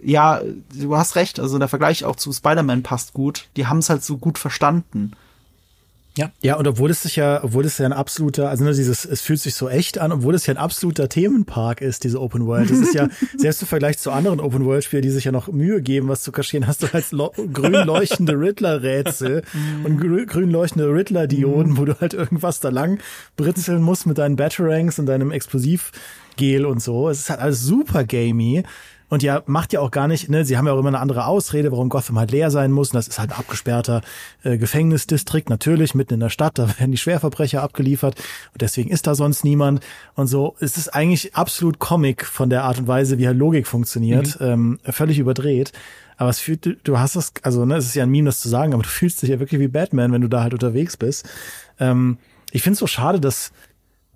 ja, 0.00 0.40
du 0.74 0.96
hast 0.96 1.16
recht, 1.16 1.40
also 1.40 1.58
der 1.58 1.68
Vergleich 1.68 2.04
auch 2.04 2.16
zu 2.16 2.32
Spider-Man 2.32 2.82
passt 2.82 3.12
gut. 3.12 3.48
Die 3.56 3.66
haben 3.66 3.78
es 3.78 3.90
halt 3.90 4.04
so 4.04 4.16
gut 4.16 4.38
verstanden. 4.38 5.12
Ja. 6.18 6.32
Ja, 6.42 6.56
und 6.56 6.66
obwohl 6.66 6.90
es 6.90 7.02
sich 7.02 7.14
ja, 7.14 7.44
obwohl 7.44 7.64
es 7.64 7.78
ja 7.78 7.86
ein 7.86 7.92
absoluter, 7.92 8.50
also 8.50 8.64
nur 8.64 8.72
dieses, 8.72 9.04
es 9.04 9.20
fühlt 9.20 9.38
sich 9.38 9.54
so 9.54 9.68
echt 9.68 9.98
an, 9.98 10.10
obwohl 10.10 10.34
es 10.34 10.46
ja 10.46 10.54
ein 10.54 10.58
absoluter 10.58 11.08
Themenpark 11.08 11.80
ist, 11.80 12.02
diese 12.02 12.20
Open 12.20 12.44
World. 12.46 12.70
Das 12.70 12.78
ist 12.78 12.92
ja, 12.92 13.08
selbst 13.36 13.62
im 13.62 13.68
Vergleich 13.68 13.98
zu 13.98 14.10
anderen 14.10 14.40
Open 14.40 14.64
World 14.64 14.82
Spielen, 14.82 15.02
die 15.02 15.10
sich 15.10 15.24
ja 15.24 15.32
noch 15.32 15.46
Mühe 15.46 15.80
geben, 15.80 16.08
was 16.08 16.22
zu 16.22 16.32
kaschieren, 16.32 16.66
hast 16.66 16.82
du 16.82 16.92
halt 16.92 17.06
grün 17.52 17.86
leuchtende 17.86 18.32
Riddler-Rätsel 18.32 19.42
mhm. 19.52 19.84
und 19.84 20.00
grü 20.00 20.26
grün 20.26 20.50
leuchtende 20.50 20.88
Riddler-Dioden, 20.92 21.76
wo 21.76 21.84
du 21.84 22.00
halt 22.00 22.14
irgendwas 22.14 22.58
da 22.58 22.70
lang 22.70 22.98
britzeln 23.36 23.80
musst 23.80 24.06
mit 24.06 24.18
deinen 24.18 24.34
Batarangs 24.34 24.98
und 24.98 25.06
deinem 25.06 25.30
Explosivgel 25.30 26.66
und 26.66 26.82
so. 26.82 27.08
Es 27.08 27.20
ist 27.20 27.30
halt 27.30 27.40
alles 27.40 27.62
super 27.62 28.02
gamey. 28.02 28.64
Und 29.08 29.22
ja, 29.22 29.42
macht 29.46 29.72
ja 29.72 29.80
auch 29.80 29.90
gar 29.90 30.06
nicht, 30.06 30.28
ne, 30.28 30.44
sie 30.44 30.58
haben 30.58 30.66
ja 30.66 30.72
auch 30.72 30.78
immer 30.78 30.88
eine 30.88 31.00
andere 31.00 31.26
Ausrede, 31.26 31.72
warum 31.72 31.88
Gotham 31.88 32.18
halt 32.18 32.30
leer 32.30 32.50
sein 32.50 32.70
muss. 32.70 32.90
Und 32.90 32.96
das 32.96 33.08
ist 33.08 33.18
halt 33.18 33.30
ein 33.30 33.38
abgesperrter 33.38 34.02
äh, 34.42 34.58
Gefängnisdistrikt, 34.58 35.48
natürlich, 35.48 35.94
mitten 35.94 36.14
in 36.14 36.20
der 36.20 36.28
Stadt, 36.28 36.58
da 36.58 36.68
werden 36.78 36.90
die 36.90 36.98
Schwerverbrecher 36.98 37.62
abgeliefert 37.62 38.16
und 38.52 38.60
deswegen 38.60 38.90
ist 38.90 39.06
da 39.06 39.14
sonst 39.14 39.44
niemand. 39.44 39.80
Und 40.14 40.26
so, 40.26 40.56
es 40.60 40.76
ist 40.76 40.94
eigentlich 40.94 41.34
absolut 41.34 41.78
Comic 41.78 42.26
von 42.26 42.50
der 42.50 42.64
Art 42.64 42.78
und 42.78 42.88
Weise, 42.88 43.18
wie 43.18 43.26
halt 43.26 43.38
Logik 43.38 43.66
funktioniert, 43.66 44.38
mhm. 44.40 44.46
ähm, 44.46 44.92
völlig 44.92 45.18
überdreht. 45.18 45.72
Aber 46.18 46.30
es 46.30 46.40
fühlt, 46.40 46.78
du 46.82 46.98
hast 46.98 47.16
das, 47.16 47.32
also 47.42 47.64
ne, 47.64 47.76
es 47.76 47.86
ist 47.86 47.94
ja 47.94 48.02
ein 48.02 48.10
Meme, 48.10 48.26
das 48.26 48.40
zu 48.40 48.48
sagen, 48.48 48.74
aber 48.74 48.82
du 48.82 48.88
fühlst 48.88 49.22
dich 49.22 49.30
ja 49.30 49.38
wirklich 49.38 49.60
wie 49.60 49.68
Batman, 49.68 50.12
wenn 50.12 50.20
du 50.20 50.28
da 50.28 50.42
halt 50.42 50.52
unterwegs 50.52 50.96
bist. 50.96 51.28
Ähm, 51.78 52.18
ich 52.50 52.62
finde 52.62 52.74
es 52.74 52.80
so 52.80 52.86
schade, 52.86 53.20
dass 53.20 53.52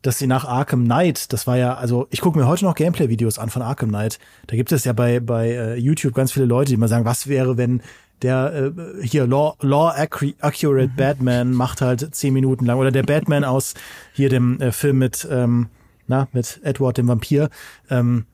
dass 0.02 0.18
sie 0.18 0.26
nach 0.26 0.44
Arkham 0.44 0.84
Knight, 0.84 1.32
das 1.32 1.46
war 1.46 1.56
ja, 1.56 1.74
also 1.74 2.08
ich 2.10 2.20
gucke 2.20 2.38
mir 2.38 2.46
heute 2.46 2.64
noch 2.64 2.74
Gameplay-Videos 2.74 3.38
an 3.38 3.50
von 3.50 3.62
Arkham 3.62 3.88
Knight. 3.88 4.18
Da 4.48 4.56
gibt 4.56 4.72
es 4.72 4.84
ja 4.84 4.92
bei, 4.92 5.20
bei 5.20 5.50
äh, 5.50 5.76
YouTube 5.76 6.14
ganz 6.14 6.32
viele 6.32 6.46
Leute, 6.46 6.70
die 6.70 6.76
mal 6.76 6.88
sagen, 6.88 7.04
was 7.04 7.28
wäre, 7.28 7.56
wenn 7.56 7.82
der 8.22 8.72
äh, 8.76 9.06
hier 9.06 9.26
Law, 9.26 9.56
Law 9.60 9.90
Accurate 9.90 10.88
mhm. 10.88 10.96
Batman 10.96 11.52
macht 11.52 11.80
halt 11.80 12.14
zehn 12.14 12.32
Minuten 12.32 12.66
lang. 12.66 12.78
Oder 12.78 12.90
der 12.90 13.04
Batman 13.04 13.44
aus 13.44 13.74
hier 14.12 14.28
dem 14.28 14.60
äh, 14.60 14.72
Film 14.72 14.98
mit, 14.98 15.26
ähm, 15.30 15.68
na, 16.06 16.28
mit 16.32 16.60
Edward 16.62 16.98
dem 16.98 17.08
Vampir. 17.08 17.50
Ähm, 17.90 18.26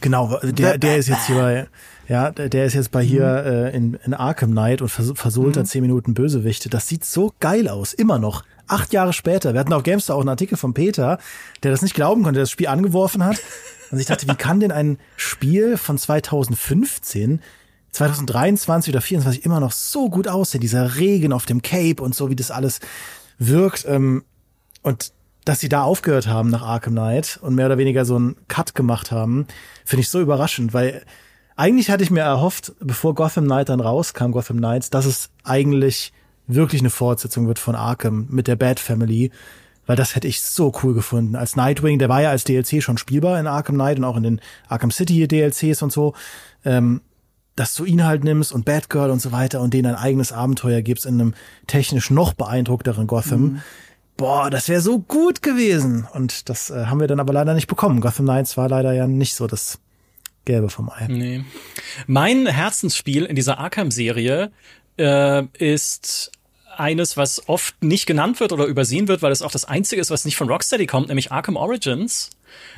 genau, 0.00 0.38
der, 0.42 0.78
der 0.78 0.96
ist 0.98 1.08
jetzt 1.08 1.26
hier 1.26 1.36
bei, 1.36 1.66
ja, 2.08 2.30
der 2.30 2.64
ist 2.64 2.74
jetzt 2.74 2.90
bei 2.90 3.02
hier 3.02 3.42
mhm. 3.44 3.50
äh, 3.50 3.70
in, 3.70 3.94
in 4.04 4.14
Arkham 4.14 4.52
Knight 4.52 4.82
und 4.82 4.88
vers 4.88 5.12
versohlt 5.14 5.56
mhm. 5.56 5.64
zehn 5.64 5.82
Minuten 5.82 6.14
Bösewichte. 6.14 6.68
Das 6.68 6.88
sieht 6.88 7.04
so 7.04 7.32
geil 7.40 7.68
aus, 7.68 7.92
immer 7.92 8.18
noch 8.18 8.44
acht 8.66 8.92
Jahre 8.92 9.12
später, 9.12 9.52
wir 9.52 9.60
hatten 9.60 9.72
auf 9.72 9.82
Gamestar 9.82 10.16
auch 10.16 10.20
einen 10.20 10.28
Artikel 10.28 10.56
von 10.56 10.74
Peter, 10.74 11.18
der 11.62 11.70
das 11.70 11.82
nicht 11.82 11.94
glauben 11.94 12.22
konnte, 12.22 12.38
der 12.38 12.44
das 12.44 12.50
Spiel 12.50 12.68
angeworfen 12.68 13.24
hat. 13.24 13.38
Und 13.90 13.98
ich 13.98 14.06
dachte, 14.06 14.26
wie 14.28 14.34
kann 14.34 14.60
denn 14.60 14.72
ein 14.72 14.98
Spiel 15.16 15.76
von 15.76 15.98
2015 15.98 17.40
2023 17.92 18.94
oder 18.94 19.00
2024 19.00 19.44
immer 19.44 19.60
noch 19.60 19.72
so 19.72 20.08
gut 20.08 20.26
aussehen, 20.26 20.62
dieser 20.62 20.96
Regen 20.96 21.32
auf 21.32 21.44
dem 21.44 21.60
Cape 21.62 22.02
und 22.02 22.14
so, 22.14 22.30
wie 22.30 22.36
das 22.36 22.50
alles 22.50 22.80
wirkt. 23.38 23.84
Ähm, 23.86 24.24
und 24.82 25.12
dass 25.44 25.60
sie 25.60 25.68
da 25.68 25.82
aufgehört 25.82 26.26
haben 26.26 26.50
nach 26.50 26.62
Arkham 26.62 26.94
Knight 26.94 27.38
und 27.42 27.54
mehr 27.54 27.66
oder 27.66 27.78
weniger 27.78 28.04
so 28.04 28.16
einen 28.16 28.36
Cut 28.48 28.74
gemacht 28.74 29.10
haben, 29.10 29.46
finde 29.84 30.02
ich 30.02 30.08
so 30.08 30.20
überraschend, 30.20 30.72
weil 30.72 31.04
eigentlich 31.56 31.90
hatte 31.90 32.02
ich 32.02 32.10
mir 32.10 32.20
erhofft, 32.20 32.72
bevor 32.80 33.14
Gotham 33.14 33.44
Knight 33.44 33.68
dann 33.68 33.80
rauskam, 33.80 34.30
Gotham 34.30 34.58
Knights, 34.58 34.90
dass 34.90 35.04
es 35.04 35.30
eigentlich 35.44 36.12
wirklich 36.54 36.80
eine 36.80 36.90
Fortsetzung 36.90 37.46
wird 37.46 37.58
von 37.58 37.74
Arkham 37.74 38.26
mit 38.30 38.46
der 38.46 38.56
Bad 38.56 38.80
Family, 38.80 39.30
weil 39.86 39.96
das 39.96 40.14
hätte 40.14 40.28
ich 40.28 40.40
so 40.40 40.72
cool 40.82 40.94
gefunden. 40.94 41.36
Als 41.36 41.56
Nightwing, 41.56 41.98
der 41.98 42.08
war 42.08 42.22
ja 42.22 42.30
als 42.30 42.44
DLC 42.44 42.82
schon 42.82 42.98
spielbar 42.98 43.38
in 43.38 43.46
Arkham 43.46 43.74
Knight 43.74 43.98
und 43.98 44.04
auch 44.04 44.16
in 44.16 44.22
den 44.22 44.40
Arkham 44.68 44.90
City 44.90 45.26
DLCs 45.26 45.82
und 45.82 45.92
so. 45.92 46.14
Ähm, 46.64 47.02
dass 47.56 47.74
du 47.74 47.84
ihn 47.84 48.04
halt 48.04 48.24
nimmst 48.24 48.52
und 48.52 48.64
Batgirl 48.64 49.10
und 49.10 49.20
so 49.20 49.30
weiter 49.32 49.60
und 49.60 49.74
denen 49.74 49.94
ein 49.94 50.00
eigenes 50.00 50.32
Abenteuer 50.32 50.80
gibst 50.80 51.04
in 51.04 51.20
einem 51.20 51.34
technisch 51.66 52.10
noch 52.10 52.32
beeindruckteren 52.32 53.06
Gotham. 53.06 53.42
Mhm. 53.42 53.62
Boah, 54.16 54.50
das 54.50 54.68
wäre 54.68 54.80
so 54.80 54.98
gut 55.00 55.42
gewesen. 55.42 56.06
Und 56.12 56.48
das 56.48 56.70
äh, 56.70 56.86
haben 56.86 57.00
wir 57.00 57.08
dann 57.08 57.20
aber 57.20 57.32
leider 57.32 57.54
nicht 57.54 57.66
bekommen. 57.66 58.00
Gotham 58.00 58.26
Knights 58.26 58.56
war 58.56 58.68
leider 58.68 58.92
ja 58.92 59.06
nicht 59.06 59.34
so 59.34 59.46
das 59.46 59.78
Gelbe 60.44 60.70
vom 60.70 60.90
Ei. 60.90 61.06
Nee. 61.08 61.44
Mein 62.06 62.46
Herzensspiel 62.46 63.24
in 63.24 63.36
dieser 63.36 63.58
Arkham-Serie 63.58 64.50
äh, 64.98 65.44
ist 65.58 66.32
eines, 66.78 67.16
was 67.16 67.48
oft 67.48 67.82
nicht 67.82 68.06
genannt 68.06 68.40
wird 68.40 68.52
oder 68.52 68.66
übersehen 68.66 69.08
wird, 69.08 69.22
weil 69.22 69.32
es 69.32 69.42
auch 69.42 69.50
das 69.50 69.64
einzige 69.64 70.00
ist, 70.00 70.10
was 70.10 70.24
nicht 70.24 70.36
von 70.36 70.48
Rocksteady 70.48 70.86
kommt, 70.86 71.08
nämlich 71.08 71.32
Arkham 71.32 71.56
Origins. 71.56 72.30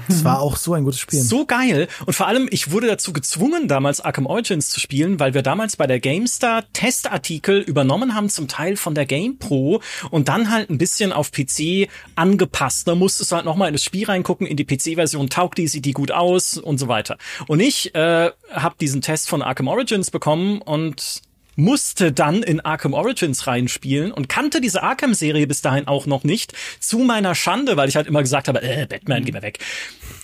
Das 0.09 0.25
war 0.25 0.41
auch 0.41 0.57
so 0.57 0.75
ein 0.75 0.85
gutes 0.85 1.01
Spiel. 1.01 1.21
So 1.21 1.47
geil. 1.47 1.89
Und 2.07 2.15
vor 2.15 2.27
allem, 2.27 2.49
ich 2.51 2.71
wurde 2.71 2.87
dazu 2.87 3.13
gezwungen, 3.13 3.69
damals 3.69 4.01
Arkham 4.01 4.27
Origins 4.27 4.71
zu 4.71 4.81
spielen, 4.81 5.21
weil 5.21 5.35
wir 5.35 5.43
damals 5.43 5.77
bei 5.77 5.87
der 5.87 6.01
GameStar 6.01 6.65
Testartikel 6.73 7.61
übernommen 7.61 8.15
haben, 8.15 8.29
zum 8.29 8.49
Teil 8.49 8.77
von 8.77 8.95
der 8.95 9.07
GamePro 9.07 9.81
und 10.11 10.29
dann 10.29 10.51
halt 10.51 10.71
ein 10.71 10.79
bisschen 10.79 11.13
auf 11.13 11.33
PC 11.33 11.89
angepasst. 12.17 12.89
Da 12.89 12.95
musstest 12.95 13.33
du 13.33 13.37
halt 13.37 13.45
nochmal 13.45 13.69
in 13.69 13.75
das 13.75 13.85
Spiel 13.85 14.07
reingucken, 14.07 14.47
in 14.47 14.57
die 14.57 14.65
PC-Version, 14.65 15.31
taugt 15.31 15.59
die, 15.59 15.69
sieht 15.69 15.85
die 15.85 15.93
gut 15.93 16.11
aus 16.11 16.59
und 16.59 16.79
so 16.79 16.89
weiter. 16.89 17.17
Und 17.47 17.61
ich 17.61 17.95
äh, 17.95 18.31
habe 18.53 18.75
diesen 18.81 19.01
Test 19.01 19.29
von 19.29 19.43
Arkham 19.43 19.69
Origins 19.69 20.11
bekommen 20.11 20.61
und 20.61 21.23
musste 21.57 22.13
dann 22.13 22.43
in 22.43 22.61
Arkham 22.61 22.95
Origins 22.95 23.47
reinspielen 23.47 24.13
und 24.13 24.29
kannte 24.29 24.61
diese 24.61 24.83
Arkham-Serie 24.83 25.47
bis 25.47 25.63
dahin 25.63 25.87
auch 25.87 26.07
noch 26.07 26.25
nicht. 26.25 26.53
Zu 26.81 26.99
meiner 26.99 27.35
Schande, 27.35 27.77
weil 27.77 27.89
ich 27.89 27.97
halt 27.97 28.07
immer 28.07 28.23
gesagt 28.23 28.49
habe, 28.49 28.63
äh, 28.63 28.87
Batman, 28.87 29.25
geh 29.25 29.33
mal 29.33 29.43
weg. 29.43 29.59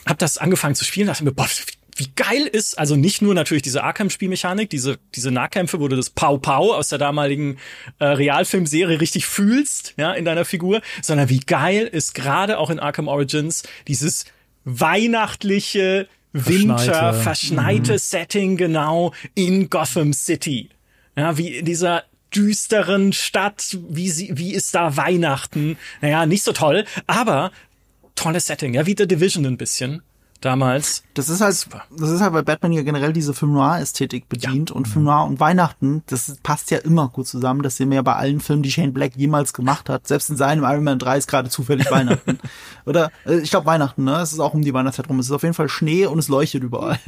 Hab 0.07 0.19
das 0.19 0.39
angefangen 0.39 0.75
zu 0.75 0.85
spielen, 0.85 1.07
dachte 1.07 1.25
mir, 1.25 1.33
boah, 1.33 1.49
wie 1.97 2.11
geil 2.17 2.47
ist, 2.47 2.79
also 2.79 2.97
nicht 2.97 3.21
nur 3.21 3.35
natürlich 3.35 3.63
diese 3.63 3.85
Arkham-Spielmechanik, 3.85 4.71
diese, 4.71 4.99
diese 5.15 5.31
Nahkämpfe, 5.31 5.81
wo 5.81 5.89
du 5.89 5.97
das 5.97 6.09
Pau 6.09 6.39
Pau 6.39 6.73
aus 6.73 6.89
der 6.89 6.99
damaligen 6.99 7.59
äh, 7.99 8.07
Realfilmserie 8.07 9.01
richtig 9.01 9.27
fühlst, 9.27 9.95
ja, 9.99 10.13
in 10.13 10.25
deiner 10.25 10.47
Figur, 10.47 10.81
sondern 11.03 11.29
wie 11.29 11.41
geil 11.41 11.87
ist 11.87 12.15
gerade 12.15 12.59
auch 12.59 12.71
in 12.71 12.81
Arkham 12.81 13.07
Origins 13.07 13.65
dieses 13.87 14.25
weihnachtliche, 14.65 16.09
Winter, 16.33 17.13
verschneite, 17.13 17.23
verschneite 17.23 17.93
mhm. 17.93 17.99
Setting 17.99 18.57
genau 18.57 19.13
in 19.35 19.69
Gotham 19.69 20.13
City. 20.13 20.71
Ja, 21.21 21.37
wie 21.37 21.59
in 21.59 21.67
dieser 21.67 22.05
düsteren 22.35 23.13
Stadt, 23.13 23.77
wie 23.91 24.09
sie, 24.09 24.39
wie 24.39 24.55
ist 24.55 24.75
da 24.75 24.97
Weihnachten? 24.97 25.77
Naja, 26.01 26.25
nicht 26.25 26.45
so 26.45 26.53
toll, 26.53 26.87
aber 27.07 27.53
tolles 28.15 28.47
Setting, 28.47 28.73
ja, 28.73 28.87
wie 28.87 28.95
The 28.97 29.07
Division 29.07 29.45
ein 29.45 29.59
bisschen 29.59 30.01
damals. 30.41 31.03
Das 31.15 31.29
ist 31.29 31.41
halt, 31.41 31.55
Super. 31.55 31.83
das 31.91 32.11
ist 32.11 32.21
halt 32.21 32.33
bei 32.33 32.43
Batman 32.43 32.73
ja 32.73 32.83
generell 32.83 33.13
diese 33.13 33.35
Film 33.35 33.53
Noir 33.53 33.79
Ästhetik 33.79 34.29
bedient 34.29 34.71
ja. 34.71 34.77
und 34.77 34.89
Film 34.89 35.05
Noir 35.05 35.25
und 35.25 35.41
Weihnachten, 35.41 36.03
das 36.07 36.39
passt 36.43 36.71
ja 36.71 36.79
immer 36.79 37.09
gut 37.09 37.27
zusammen. 37.27 37.63
Das 37.63 37.77
sehen 37.77 37.91
wir 37.91 37.97
ja 37.97 38.03
bei 38.03 38.15
allen 38.15 38.41
Filmen, 38.41 38.63
die 38.63 38.71
Shane 38.71 38.93
Black 38.93 39.17
jemals 39.17 39.53
gemacht 39.53 39.89
hat. 39.89 40.07
Selbst 40.07 40.31
in 40.31 40.37
seinem 40.37 40.65
Iron 40.65 40.85
Man 40.85 40.99
3 40.99 41.19
ist 41.19 41.29
gerade 41.29 41.49
zufällig 41.49 41.91
Weihnachten. 41.91 42.39
Oder, 42.87 43.11
äh, 43.27 43.39
ich 43.39 43.51
glaube 43.51 43.67
Weihnachten, 43.67 44.05
ne? 44.05 44.17
Es 44.21 44.33
ist 44.33 44.41
auch 44.41 44.55
um 44.55 44.63
die 44.63 44.75
Weihnachtszeit 44.75 45.09
rum. 45.09 45.19
Es 45.19 45.27
ist 45.27 45.33
auf 45.33 45.43
jeden 45.43 45.55
Fall 45.55 45.69
Schnee 45.69 46.07
und 46.07 46.19
es 46.19 46.29
leuchtet 46.29 46.63
überall. 46.63 46.99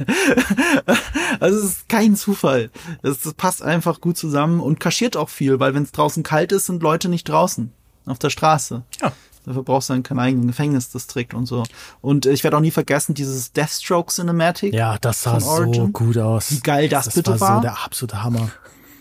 also 1.39 1.57
es 1.57 1.65
ist 1.65 1.89
kein 1.89 2.15
Zufall. 2.15 2.69
Das, 3.01 3.21
das 3.21 3.33
passt 3.33 3.63
einfach 3.63 4.01
gut 4.01 4.17
zusammen 4.17 4.59
und 4.59 4.79
kaschiert 4.79 5.17
auch 5.17 5.29
viel, 5.29 5.59
weil 5.59 5.73
wenn 5.73 5.83
es 5.83 5.91
draußen 5.91 6.23
kalt 6.23 6.51
ist, 6.51 6.67
sind 6.67 6.83
Leute 6.83 7.09
nicht 7.09 7.27
draußen 7.27 7.71
auf 8.05 8.19
der 8.19 8.29
Straße. 8.29 8.83
Ja. 9.01 9.11
Dafür 9.45 9.63
brauchst 9.63 9.89
du 9.89 9.93
dann 9.93 10.03
keinen 10.03 10.19
eigenen 10.19 10.47
Gefängnisdistrikt 10.47 11.33
und 11.33 11.45
so. 11.45 11.63
Und 12.01 12.25
ich 12.25 12.43
werde 12.43 12.57
auch 12.57 12.61
nie 12.61 12.71
vergessen, 12.71 13.13
dieses 13.13 13.51
Deathstroke 13.51 14.11
Cinematic. 14.11 14.73
Ja, 14.73 14.97
das 14.99 15.23
sah 15.23 15.39
so 15.39 15.87
gut 15.89 16.17
aus. 16.17 16.51
Wie 16.51 16.59
geil 16.59 16.89
das, 16.89 17.05
das 17.05 17.15
bitte 17.15 17.31
war. 17.31 17.37
Das 17.37 17.41
war 17.41 17.55
so 17.55 17.61
der 17.61 17.83
absolute 17.83 18.23
Hammer. 18.23 18.49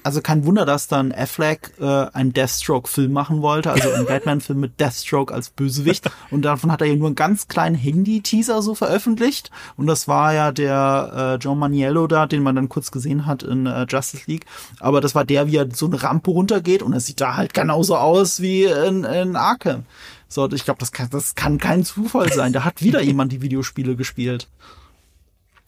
Also 0.05 0.21
kein 0.21 0.45
Wunder, 0.45 0.67
dass 0.67 0.89
dann 0.89 1.13
Affleck 1.13 1.75
äh, 1.81 1.85
einen 1.85 2.33
Deathstroke-Film 2.33 3.13
machen 3.13 3.41
wollte, 3.41 3.71
also 3.71 3.91
einen 3.91 4.07
Batman-Film 4.09 4.59
mit 4.59 4.81
Deathstroke 4.81 5.33
als 5.33 5.51
Bösewicht. 5.51 6.11
Und 6.31 6.43
davon 6.43 6.73
hat 6.73 6.81
er 6.81 6.89
ja 6.89 6.97
nur 6.97 7.07
einen 7.07 7.15
ganz 7.15 7.47
kleinen 7.47 7.77
Handy-Teaser 7.77 8.63
so 8.63 8.75
veröffentlicht. 8.75 9.51
Und 9.77 9.87
das 9.87 10.09
war 10.09 10.33
ja 10.35 10.51
der 10.51 11.39
äh, 11.41 11.43
John 11.43 11.59
Maniello 11.59 12.07
da, 12.07 12.27
den 12.27 12.43
man 12.43 12.57
dann 12.57 12.69
kurz 12.69 12.91
gesehen 12.91 13.27
hat 13.27 13.43
in 13.43 13.67
äh, 13.67 13.87
Justice 13.89 14.25
League. 14.27 14.47
Aber 14.81 15.01
das 15.01 15.15
war 15.15 15.25
der, 15.25 15.47
wie 15.47 15.57
er 15.57 15.69
so 15.73 15.87
eine 15.87 16.03
Rampe 16.03 16.31
runtergeht 16.31 16.83
und 16.83 16.93
er 16.93 17.01
sieht 17.01 17.21
da 17.21 17.37
halt 17.37 17.55
genauso 17.55 17.97
aus 17.97 18.41
wie 18.43 18.65
in, 18.65 19.05
in 19.05 19.37
Arkham. 19.37 19.85
So, 20.33 20.51
ich 20.51 20.65
glaube, 20.65 20.81
das 20.81 20.93
kann, 20.93 21.11
das 21.11 21.35
kann 21.35 21.59
kein 21.59 21.85
Zufall 21.85 22.33
sein. 22.33 22.55
Da 22.55 22.65
hat 22.65 22.83
wieder 22.83 23.03
jemand 23.03 23.33
die 23.33 23.43
Videospiele 23.43 23.97
gespielt. 23.97 24.49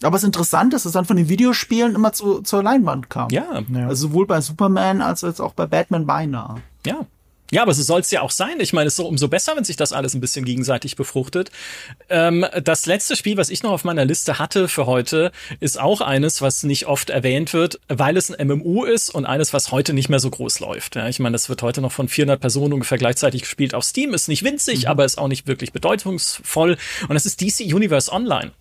Aber 0.03 0.17
es 0.17 0.23
ist 0.23 0.27
interessant, 0.27 0.73
dass 0.73 0.87
es 0.87 0.93
dann 0.93 1.05
von 1.05 1.17
den 1.17 1.29
Videospielen 1.29 1.95
immer 1.95 2.13
zu, 2.13 2.41
zur 2.41 2.63
Leinwand 2.63 3.11
kam. 3.11 3.31
Ja. 3.31 3.63
ja. 3.69 3.87
Also 3.87 4.09
sowohl 4.09 4.27
bei 4.27 4.41
Superman 4.41 5.03
als, 5.03 5.23
als 5.23 5.41
auch 5.41 5.53
bei 5.53 5.67
Batman 5.67 6.07
beinahe. 6.07 6.63
Ja. 6.87 7.07
Ja, 7.51 7.63
aber 7.63 7.75
so 7.75 7.83
soll 7.83 8.01
es 8.01 8.11
ja 8.11 8.23
auch 8.23 8.31
sein. 8.31 8.59
Ich 8.59 8.73
meine, 8.73 8.89
es 8.89 8.95
ist 8.95 8.97
so 8.97 9.07
umso 9.07 9.29
besser, 9.29 9.55
wenn 9.55 9.65
sich 9.65 9.77
das 9.77 9.93
alles 9.93 10.15
ein 10.15 10.21
bisschen 10.21 10.45
gegenseitig 10.45 10.97
befruchtet. 10.97 11.51
Ähm, 12.09 12.47
das 12.63 12.87
letzte 12.87 13.17
Spiel, 13.17 13.37
was 13.37 13.51
ich 13.51 13.63
noch 13.63 13.71
auf 13.71 13.85
meiner 13.85 14.05
Liste 14.05 14.39
hatte 14.39 14.67
für 14.67 14.87
heute, 14.87 15.31
ist 15.61 15.79
auch 15.79 16.01
eines, 16.01 16.41
was 16.41 16.63
nicht 16.63 16.87
oft 16.87 17.11
erwähnt 17.11 17.53
wird, 17.53 17.81
weil 17.89 18.17
es 18.17 18.31
ein 18.31 18.49
MMO 18.49 18.85
ist 18.85 19.11
und 19.11 19.27
eines, 19.27 19.53
was 19.53 19.71
heute 19.71 19.93
nicht 19.93 20.09
mehr 20.09 20.21
so 20.21 20.31
groß 20.31 20.61
läuft. 20.61 20.97
Ja, 20.97 21.07
ich 21.09 21.21
meine, 21.21 21.35
das 21.35 21.49
wird 21.49 21.63
heute 21.63 21.81
noch 21.81 21.93
von 21.93 22.09
400 22.09 22.41
Personen 22.41 22.73
ungefähr 22.73 22.99
gleichzeitig 22.99 23.43
gespielt 23.43 23.75
auf 23.75 23.85
Steam. 23.85 24.15
Ist 24.15 24.29
nicht 24.29 24.43
winzig, 24.43 24.85
mhm. 24.85 24.89
aber 24.91 25.05
ist 25.05 25.19
auch 25.19 25.29
nicht 25.29 25.47
wirklich 25.47 25.73
bedeutungsvoll. 25.73 26.79
Und 27.03 27.15
das 27.15 27.27
ist 27.27 27.41
DC 27.41 27.73
Universe 27.73 28.11
Online. 28.11 28.53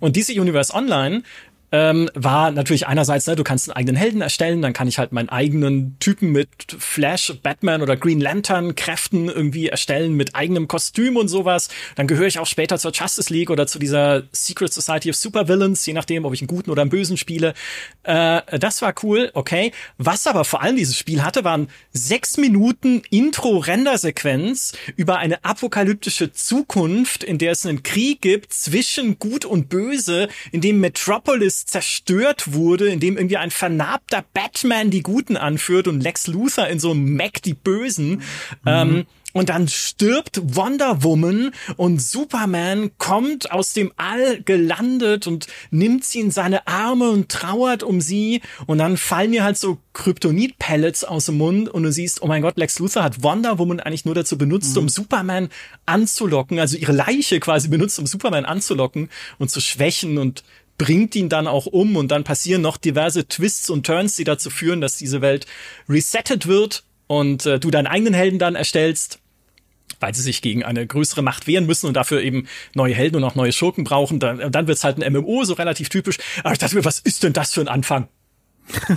Und 0.00 0.16
DC 0.16 0.38
Universe 0.38 0.74
Online 0.74 1.22
ähm, 1.70 2.08
war 2.14 2.50
natürlich 2.50 2.86
einerseits, 2.86 3.26
ne, 3.26 3.36
du 3.36 3.44
kannst 3.44 3.68
einen 3.68 3.76
eigenen 3.76 3.96
Helden 3.96 4.20
erstellen, 4.22 4.62
dann 4.62 4.72
kann 4.72 4.88
ich 4.88 4.98
halt 4.98 5.12
meinen 5.12 5.28
eigenen 5.28 5.98
Typen 6.00 6.32
mit 6.32 6.48
Flash, 6.78 7.34
Batman 7.42 7.82
oder 7.82 7.96
Green 7.96 8.20
Lantern 8.20 8.74
Kräften 8.74 9.28
irgendwie 9.28 9.68
erstellen 9.68 10.14
mit 10.14 10.34
eigenem 10.34 10.68
Kostüm 10.68 11.16
und 11.16 11.28
sowas. 11.28 11.68
Dann 11.96 12.06
gehöre 12.06 12.26
ich 12.26 12.38
auch 12.38 12.46
später 12.46 12.78
zur 12.78 12.92
Justice 12.92 13.32
League 13.32 13.50
oder 13.50 13.66
zu 13.66 13.78
dieser 13.78 14.22
Secret 14.32 14.72
Society 14.72 15.10
of 15.10 15.16
Supervillains, 15.16 15.84
je 15.84 15.92
nachdem, 15.92 16.24
ob 16.24 16.32
ich 16.32 16.40
einen 16.40 16.48
guten 16.48 16.70
oder 16.70 16.82
einen 16.82 16.90
bösen 16.90 17.16
spiele. 17.16 17.52
Äh, 18.04 18.40
das 18.58 18.80
war 18.80 18.94
cool, 19.02 19.30
okay. 19.34 19.72
Was 19.98 20.26
aber 20.26 20.44
vor 20.44 20.62
allem 20.62 20.76
dieses 20.76 20.96
Spiel 20.96 21.22
hatte, 21.22 21.44
waren 21.44 21.68
sechs 21.92 22.38
Minuten 22.38 23.02
Intro-Render-Sequenz 23.10 24.72
über 24.96 25.18
eine 25.18 25.44
apokalyptische 25.44 26.32
Zukunft, 26.32 27.24
in 27.24 27.36
der 27.36 27.52
es 27.52 27.66
einen 27.66 27.82
Krieg 27.82 28.22
gibt 28.22 28.52
zwischen 28.52 29.18
Gut 29.18 29.44
und 29.44 29.68
Böse, 29.68 30.28
in 30.52 30.60
dem 30.60 30.80
Metropolis 30.80 31.57
zerstört 31.66 32.52
wurde, 32.52 32.88
in 32.88 33.00
dem 33.00 33.16
irgendwie 33.16 33.36
ein 33.36 33.50
vernarbter 33.50 34.24
Batman 34.34 34.90
die 34.90 35.02
Guten 35.02 35.36
anführt 35.36 35.88
und 35.88 36.00
Lex 36.00 36.26
Luthor 36.26 36.66
in 36.68 36.80
so 36.80 36.90
einem 36.90 37.16
Mac 37.16 37.42
die 37.42 37.54
Bösen. 37.54 38.10
Mhm. 38.10 38.22
Ähm, 38.66 39.06
und 39.34 39.50
dann 39.50 39.68
stirbt 39.68 40.40
Wonder 40.56 41.02
Woman 41.02 41.52
und 41.76 42.00
Superman 42.00 42.90
kommt 42.96 43.52
aus 43.52 43.74
dem 43.74 43.92
All 43.98 44.42
gelandet 44.42 45.26
und 45.26 45.48
nimmt 45.70 46.04
sie 46.04 46.20
in 46.20 46.30
seine 46.30 46.66
Arme 46.66 47.10
und 47.10 47.28
trauert 47.28 47.82
um 47.82 48.00
sie. 48.00 48.40
Und 48.66 48.78
dann 48.78 48.96
fallen 48.96 49.34
ihr 49.34 49.44
halt 49.44 49.58
so 49.58 49.78
Kryptonit-Pellets 49.92 51.04
aus 51.04 51.26
dem 51.26 51.36
Mund 51.36 51.68
und 51.68 51.82
du 51.82 51.92
siehst, 51.92 52.22
oh 52.22 52.26
mein 52.26 52.40
Gott, 52.40 52.56
Lex 52.56 52.78
Luthor 52.78 53.02
hat 53.02 53.22
Wonder 53.22 53.58
Woman 53.58 53.80
eigentlich 53.80 54.06
nur 54.06 54.14
dazu 54.14 54.38
benutzt, 54.38 54.74
mhm. 54.74 54.82
um 54.82 54.88
Superman 54.88 55.50
anzulocken, 55.84 56.58
also 56.58 56.78
ihre 56.78 56.92
Leiche 56.92 57.38
quasi 57.38 57.68
benutzt, 57.68 57.98
um 57.98 58.06
Superman 58.06 58.46
anzulocken 58.46 59.10
und 59.38 59.50
zu 59.50 59.60
schwächen 59.60 60.16
und 60.16 60.42
bringt 60.78 61.14
ihn 61.16 61.28
dann 61.28 61.46
auch 61.46 61.66
um 61.66 61.96
und 61.96 62.08
dann 62.08 62.24
passieren 62.24 62.62
noch 62.62 62.76
diverse 62.76 63.26
Twists 63.26 63.68
und 63.68 63.84
Turns, 63.84 64.16
die 64.16 64.24
dazu 64.24 64.48
führen, 64.48 64.80
dass 64.80 64.96
diese 64.96 65.20
Welt 65.20 65.46
resettet 65.88 66.46
wird 66.46 66.84
und 67.08 67.44
äh, 67.46 67.58
du 67.58 67.70
deinen 67.70 67.88
eigenen 67.88 68.14
Helden 68.14 68.38
dann 68.38 68.54
erstellst 68.54 69.20
weil 70.00 70.14
sie 70.14 70.22
sich 70.22 70.42
gegen 70.42 70.64
eine 70.64 70.86
größere 70.86 71.22
Macht 71.22 71.46
wehren 71.46 71.66
müssen 71.66 71.86
und 71.86 71.94
dafür 71.94 72.22
eben 72.22 72.46
neue 72.74 72.94
Helden 72.94 73.16
und 73.16 73.24
auch 73.24 73.34
neue 73.34 73.52
Schurken 73.52 73.84
brauchen. 73.84 74.20
Dann, 74.20 74.52
dann 74.52 74.66
wird's 74.66 74.84
halt 74.84 75.02
ein 75.02 75.12
MMO, 75.12 75.44
so 75.44 75.54
relativ 75.54 75.88
typisch. 75.88 76.18
Aber 76.44 76.52
ich 76.52 76.58
dachte 76.58 76.76
mir, 76.76 76.84
was 76.84 76.98
ist 77.00 77.22
denn 77.22 77.32
das 77.32 77.52
für 77.52 77.60
ein 77.60 77.68
Anfang? 77.68 78.08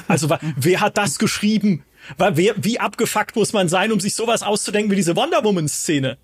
Also, 0.07 0.29
wer 0.55 0.81
hat 0.81 0.97
das 0.97 1.17
geschrieben? 1.17 1.83
Wer, 2.17 2.55
wie 2.57 2.79
abgefuckt 2.79 3.35
muss 3.35 3.53
man 3.53 3.69
sein, 3.69 3.91
um 3.91 3.99
sich 3.99 4.15
sowas 4.15 4.43
auszudenken 4.43 4.91
wie 4.91 4.95
diese 4.95 5.15
Wonder 5.15 5.43
Woman-Szene? 5.43 6.17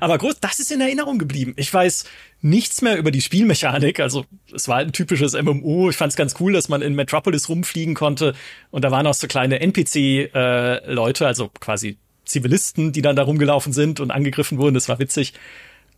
Aber 0.00 0.18
groß, 0.18 0.40
das 0.40 0.60
ist 0.60 0.72
in 0.72 0.80
Erinnerung 0.80 1.18
geblieben. 1.18 1.54
Ich 1.56 1.72
weiß 1.72 2.04
nichts 2.40 2.82
mehr 2.82 2.98
über 2.98 3.10
die 3.10 3.20
Spielmechanik. 3.20 4.00
Also 4.00 4.24
es 4.52 4.68
war 4.68 4.78
ein 4.78 4.92
typisches 4.92 5.34
MMO. 5.34 5.90
Ich 5.90 5.96
fand 5.96 6.12
es 6.12 6.16
ganz 6.16 6.34
cool, 6.40 6.52
dass 6.52 6.68
man 6.68 6.82
in 6.82 6.94
Metropolis 6.94 7.48
rumfliegen 7.48 7.94
konnte 7.94 8.34
und 8.70 8.84
da 8.84 8.90
waren 8.90 9.06
auch 9.06 9.14
so 9.14 9.26
kleine 9.26 9.60
NPC-Leute, 9.60 11.24
äh, 11.24 11.26
also 11.26 11.50
quasi 11.60 11.98
Zivilisten, 12.24 12.92
die 12.92 13.02
dann 13.02 13.16
da 13.16 13.22
rumgelaufen 13.22 13.72
sind 13.72 14.00
und 14.00 14.10
angegriffen 14.10 14.58
wurden. 14.58 14.74
Das 14.74 14.88
war 14.88 14.98
witzig. 14.98 15.34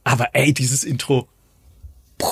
Aber 0.04 0.30
ey, 0.34 0.52
dieses 0.52 0.84
Intro. 0.84 1.28
Puh 2.18 2.28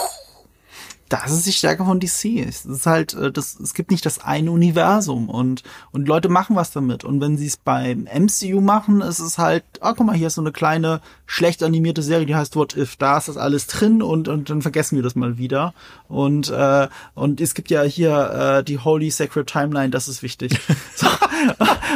das 1.08 1.30
ist 1.30 1.46
die 1.46 1.52
Stärke 1.52 1.84
von 1.84 2.00
DC. 2.00 2.44
Es 2.46 2.64
ist 2.64 2.86
halt, 2.86 3.14
äh, 3.14 3.30
das, 3.30 3.58
es 3.60 3.74
gibt 3.74 3.90
nicht 3.90 4.06
das 4.06 4.18
eine 4.18 4.50
Universum 4.50 5.28
und, 5.28 5.62
und 5.92 6.08
Leute 6.08 6.28
machen 6.28 6.56
was 6.56 6.70
damit. 6.72 7.04
Und 7.04 7.20
wenn 7.20 7.36
sie 7.36 7.46
es 7.46 7.56
beim 7.56 8.08
MCU 8.12 8.60
machen, 8.60 9.00
ist 9.00 9.20
es 9.20 9.38
halt, 9.38 9.64
ah, 9.80 9.92
guck 9.96 10.06
mal, 10.06 10.16
hier 10.16 10.28
ist 10.28 10.34
so 10.34 10.40
eine 10.40 10.52
kleine 10.52 11.00
schlecht 11.26 11.62
animierte 11.62 12.02
Serie, 12.02 12.26
die 12.26 12.34
heißt 12.34 12.56
What 12.56 12.76
If. 12.76 12.96
Da 12.96 13.18
ist 13.18 13.28
das 13.28 13.36
alles 13.36 13.66
drin 13.66 14.02
und, 14.02 14.28
und 14.28 14.50
dann 14.50 14.62
vergessen 14.62 14.96
wir 14.96 15.02
das 15.02 15.14
mal 15.14 15.38
wieder. 15.38 15.74
Und, 16.08 16.50
äh, 16.50 16.88
und 17.14 17.40
es 17.40 17.54
gibt 17.54 17.70
ja 17.70 17.82
hier 17.82 18.58
äh, 18.58 18.64
die 18.64 18.78
Holy 18.78 19.10
Sacred 19.10 19.46
Timeline, 19.46 19.90
das 19.90 20.08
ist 20.08 20.22
wichtig. 20.22 20.58
so. 20.94 21.06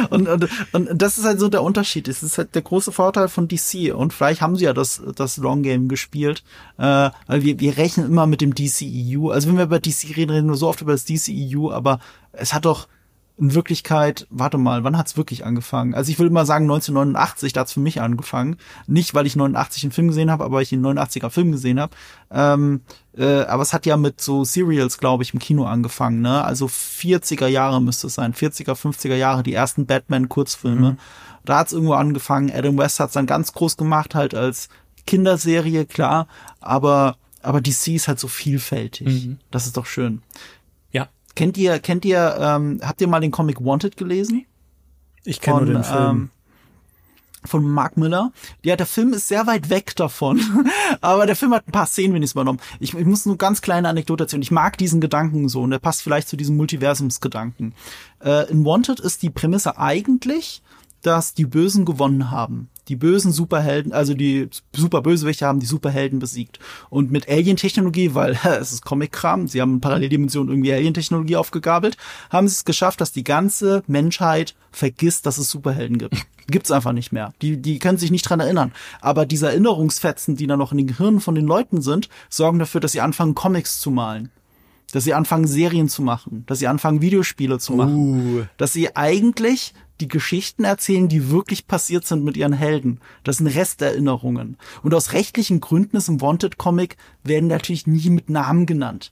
und, 0.09 0.27
und, 0.27 0.49
und 0.73 0.89
das 0.93 1.17
ist 1.17 1.25
halt 1.25 1.39
so 1.39 1.49
der 1.49 1.63
Unterschied. 1.63 2.07
Es 2.07 2.23
ist 2.23 2.37
halt 2.37 2.55
der 2.55 2.61
große 2.61 2.91
Vorteil 2.91 3.27
von 3.27 3.47
DC. 3.47 3.93
Und 3.93 4.13
vielleicht 4.13 4.41
haben 4.41 4.55
sie 4.55 4.65
ja 4.65 4.73
das, 4.73 5.01
das 5.15 5.37
Long 5.37 5.63
Game 5.63 5.87
gespielt. 5.87 6.43
Äh, 6.77 7.09
weil 7.27 7.43
wir, 7.43 7.59
wir 7.59 7.77
rechnen 7.77 8.07
immer 8.07 8.25
mit 8.25 8.41
dem 8.41 8.55
DCEU. 8.55 9.29
Also 9.29 9.47
wenn 9.47 9.57
wir 9.57 9.65
über 9.65 9.79
DC 9.79 10.15
reden, 10.15 10.31
reden 10.31 10.49
wir 10.49 10.55
so 10.55 10.67
oft 10.67 10.81
über 10.81 10.93
das 10.93 11.05
DCEU, 11.05 11.71
aber 11.71 11.99
es 12.31 12.53
hat 12.53 12.65
doch 12.65 12.87
in 13.39 13.53
Wirklichkeit, 13.53 14.27
warte 14.29 14.57
mal, 14.57 14.83
wann 14.83 14.97
hat's 14.97 15.15
wirklich 15.15 15.45
angefangen? 15.45 15.93
Also 15.93 16.11
ich 16.11 16.19
will 16.19 16.27
immer 16.27 16.45
sagen 16.45 16.65
1989, 16.65 17.53
da 17.53 17.61
hat's 17.61 17.71
für 17.71 17.79
mich 17.79 18.01
angefangen. 18.01 18.57
Nicht, 18.85 19.13
weil 19.13 19.25
ich 19.25 19.37
89 19.37 19.83
einen 19.83 19.91
Film 19.93 20.09
gesehen 20.09 20.29
habe, 20.29 20.43
aber 20.43 20.57
weil 20.57 20.63
ich 20.63 20.69
den 20.69 20.85
89er 20.85 21.29
Film 21.29 21.53
gesehen 21.53 21.79
habe. 21.79 21.95
Ähm, 22.31 22.81
äh, 23.17 23.43
aber 23.43 23.63
es 23.63 23.71
hat 23.71 23.85
ja 23.85 23.95
mit 23.95 24.19
so 24.19 24.43
Serials, 24.43 24.97
glaube 24.97 25.23
ich, 25.23 25.33
im 25.33 25.39
Kino 25.39 25.65
angefangen, 25.65 26.21
ne? 26.21 26.43
Also 26.43 26.65
40er 26.67 27.47
Jahre 27.47 27.81
müsste 27.81 28.07
es 28.07 28.15
sein, 28.15 28.33
40er, 28.33 28.75
50er 28.75 29.15
Jahre, 29.15 29.41
die 29.41 29.53
ersten 29.53 29.85
Batman-Kurzfilme. 29.85 30.91
Mhm. 30.91 30.97
Da 31.45 31.59
hat's 31.59 31.71
irgendwo 31.71 31.93
angefangen. 31.93 32.51
Adam 32.51 32.77
West 32.77 32.99
hat's 32.99 33.13
dann 33.13 33.25
ganz 33.25 33.53
groß 33.53 33.77
gemacht, 33.77 34.15
halt 34.15 34.35
als 34.35 34.67
Kinderserie, 35.07 35.85
klar, 35.85 36.27
aber 36.59 37.15
aber 37.41 37.61
DC 37.61 37.95
ist 37.95 38.09
halt 38.09 38.19
so 38.19 38.27
vielfältig. 38.27 39.25
Mhm. 39.25 39.37
Das 39.49 39.65
ist 39.65 39.77
doch 39.77 39.85
schön. 39.85 40.21
Kennt 41.35 41.57
ihr, 41.57 41.79
kennt 41.79 42.05
ihr, 42.05 42.37
ähm, 42.39 42.79
habt 42.83 43.01
ihr 43.01 43.07
mal 43.07 43.19
den 43.19 43.31
Comic 43.31 43.63
Wanted 43.63 43.97
gelesen? 43.97 44.45
Ich 45.23 45.41
kenne 45.41 45.61
nur 45.61 45.73
den 45.73 45.83
Film. 45.83 46.09
Ähm, 46.09 46.29
von 47.45 47.63
Mark 47.63 47.95
Miller. 47.95 48.33
Ja, 48.63 48.75
der 48.75 48.85
Film 48.85 49.13
ist 49.13 49.27
sehr 49.27 49.47
weit 49.47 49.69
weg 49.69 49.95
davon. 49.95 50.41
Aber 51.01 51.25
der 51.25 51.35
Film 51.35 51.53
hat 51.53 51.67
ein 51.67 51.71
paar 51.71 51.85
Szenen 51.85 52.13
wenigstens 52.13 52.35
übernommen. 52.35 52.59
Ich, 52.79 52.93
ich 52.93 53.05
muss 53.05 53.25
nur 53.25 53.37
ganz 53.37 53.61
kleine 53.61 53.87
Anekdote 53.87 54.25
erzählen. 54.25 54.41
Ich 54.41 54.51
mag 54.51 54.77
diesen 54.77 54.99
Gedanken 54.99 55.47
so 55.47 55.61
und 55.61 55.71
der 55.71 55.79
passt 55.79 56.01
vielleicht 56.01 56.27
zu 56.27 56.35
diesem 56.35 56.57
Multiversumsgedanken. 56.57 57.73
Äh, 58.23 58.51
in 58.51 58.65
Wanted 58.65 58.99
ist 58.99 59.23
die 59.23 59.29
Prämisse 59.29 59.77
eigentlich, 59.77 60.61
dass 61.01 61.33
die 61.33 61.45
Bösen 61.45 61.85
gewonnen 61.85 62.29
haben 62.29 62.69
die 62.89 62.95
bösen 62.95 63.31
Superhelden, 63.31 63.93
also 63.93 64.15
die 64.15 64.49
Superbösewichte 64.75 65.45
haben 65.45 65.59
die 65.59 65.67
Superhelden 65.67 66.17
besiegt. 66.17 66.59
Und 66.89 67.11
mit 67.11 67.29
Alien-Technologie, 67.29 68.15
weil 68.15 68.31
es 68.43 68.73
ist 68.73 68.83
Comic-Kram, 68.83 69.47
sie 69.47 69.61
haben 69.61 69.79
Paralleldimensionen 69.79 70.51
irgendwie 70.51 70.73
Alien-Technologie 70.73 71.35
aufgegabelt, 71.35 71.97
haben 72.31 72.47
sie 72.47 72.55
es 72.55 72.65
geschafft, 72.65 72.99
dass 72.99 73.11
die 73.11 73.23
ganze 73.23 73.83
Menschheit 73.87 74.55
vergisst, 74.71 75.27
dass 75.27 75.37
es 75.37 75.51
Superhelden 75.51 75.99
gibt. 75.99 76.15
Gibt's 76.47 76.71
einfach 76.71 76.93
nicht 76.93 77.11
mehr. 77.11 77.31
Die, 77.43 77.57
die 77.57 77.77
können 77.77 77.99
sich 77.99 78.09
nicht 78.09 78.27
dran 78.27 78.39
erinnern. 78.39 78.73
Aber 79.01 79.27
diese 79.27 79.47
Erinnerungsfetzen, 79.47 80.35
die 80.35 80.47
da 80.47 80.57
noch 80.57 80.71
in 80.71 80.79
den 80.79 80.87
Gehirnen 80.87 81.21
von 81.21 81.35
den 81.35 81.45
Leuten 81.45 81.81
sind, 81.81 82.09
sorgen 82.27 82.57
dafür, 82.57 82.81
dass 82.81 82.91
sie 82.91 83.01
anfangen, 83.01 83.35
Comics 83.35 83.79
zu 83.79 83.91
malen 83.91 84.31
dass 84.91 85.03
sie 85.03 85.13
anfangen, 85.13 85.45
Serien 85.45 85.87
zu 85.87 86.01
machen, 86.01 86.43
dass 86.47 86.57
sie 86.57 86.67
anfangen, 86.67 86.99
Videospiele 86.99 87.59
zu 87.59 87.73
machen, 87.73 88.39
uh. 88.39 88.45
dass 88.57 88.73
sie 88.73 88.95
eigentlich 88.95 89.75
die 90.01 90.07
Geschichten 90.07 90.63
erzählen, 90.63 91.07
die 91.07 91.29
wirklich 91.29 91.67
passiert 91.67 92.05
sind 92.05 92.23
mit 92.23 92.37
ihren 92.37 92.53
Helden. 92.53 92.99
Das 93.23 93.37
sind 93.37 93.47
Resterinnerungen. 93.47 94.57
Und 94.83 94.93
aus 94.93 95.13
rechtlichen 95.13 95.59
Gründen 95.59 95.97
ist 95.97 96.09
im 96.09 96.21
Wanted-Comic 96.21 96.97
werden 97.23 97.47
natürlich 97.47 97.87
nie 97.87 98.09
mit 98.09 98.29
Namen 98.29 98.65
genannt. 98.65 99.11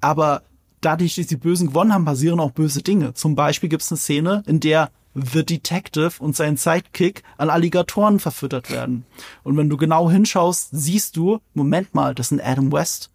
Aber 0.00 0.42
dadurch, 0.80 1.16
dass 1.16 1.26
die 1.26 1.36
Bösen 1.36 1.68
gewonnen 1.68 1.92
haben, 1.92 2.04
passieren 2.04 2.40
auch 2.40 2.50
böse 2.52 2.82
Dinge. 2.82 3.14
Zum 3.14 3.34
Beispiel 3.34 3.68
gibt 3.68 3.82
es 3.82 3.90
eine 3.90 3.98
Szene, 3.98 4.42
in 4.46 4.60
der 4.60 4.90
The 5.14 5.46
Detective 5.46 6.12
und 6.18 6.36
sein 6.36 6.58
Sidekick 6.58 7.22
an 7.38 7.48
Alligatoren 7.48 8.20
verfüttert 8.20 8.70
werden. 8.70 9.06
Und 9.42 9.56
wenn 9.56 9.70
du 9.70 9.78
genau 9.78 10.10
hinschaust, 10.10 10.68
siehst 10.72 11.16
du, 11.16 11.40
Moment 11.54 11.94
mal, 11.94 12.14
das 12.14 12.28
sind 12.28 12.42
Adam 12.42 12.70
West 12.70 13.10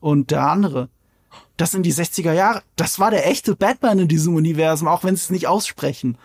und 0.00 0.30
der 0.30 0.42
andere. 0.42 0.90
Das 1.56 1.70
sind 1.70 1.84
die 1.84 1.94
60er 1.94 2.32
Jahre. 2.32 2.62
Das 2.76 2.98
war 2.98 3.10
der 3.10 3.26
echte 3.26 3.56
Batman 3.56 3.98
in 3.98 4.08
diesem 4.08 4.34
Universum, 4.34 4.88
auch 4.88 5.04
wenn 5.04 5.16
sie 5.16 5.22
es 5.22 5.30
nicht 5.30 5.46
aussprechen. 5.46 6.18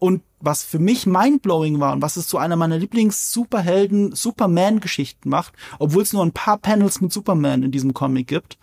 Und 0.00 0.22
was 0.40 0.64
für 0.64 0.80
mich 0.80 1.06
mindblowing 1.06 1.78
war 1.78 1.92
und 1.92 2.02
was 2.02 2.16
es 2.16 2.26
zu 2.26 2.38
einer 2.38 2.56
meiner 2.56 2.78
Lieblings-Superhelden, 2.78 4.12
Superman-Geschichten 4.12 5.28
macht, 5.28 5.52
obwohl 5.78 6.02
es 6.02 6.12
nur 6.12 6.24
ein 6.24 6.32
paar 6.32 6.58
Panels 6.58 7.00
mit 7.00 7.12
Superman 7.12 7.62
in 7.62 7.70
diesem 7.70 7.94
Comic 7.94 8.26
gibt, 8.26 8.58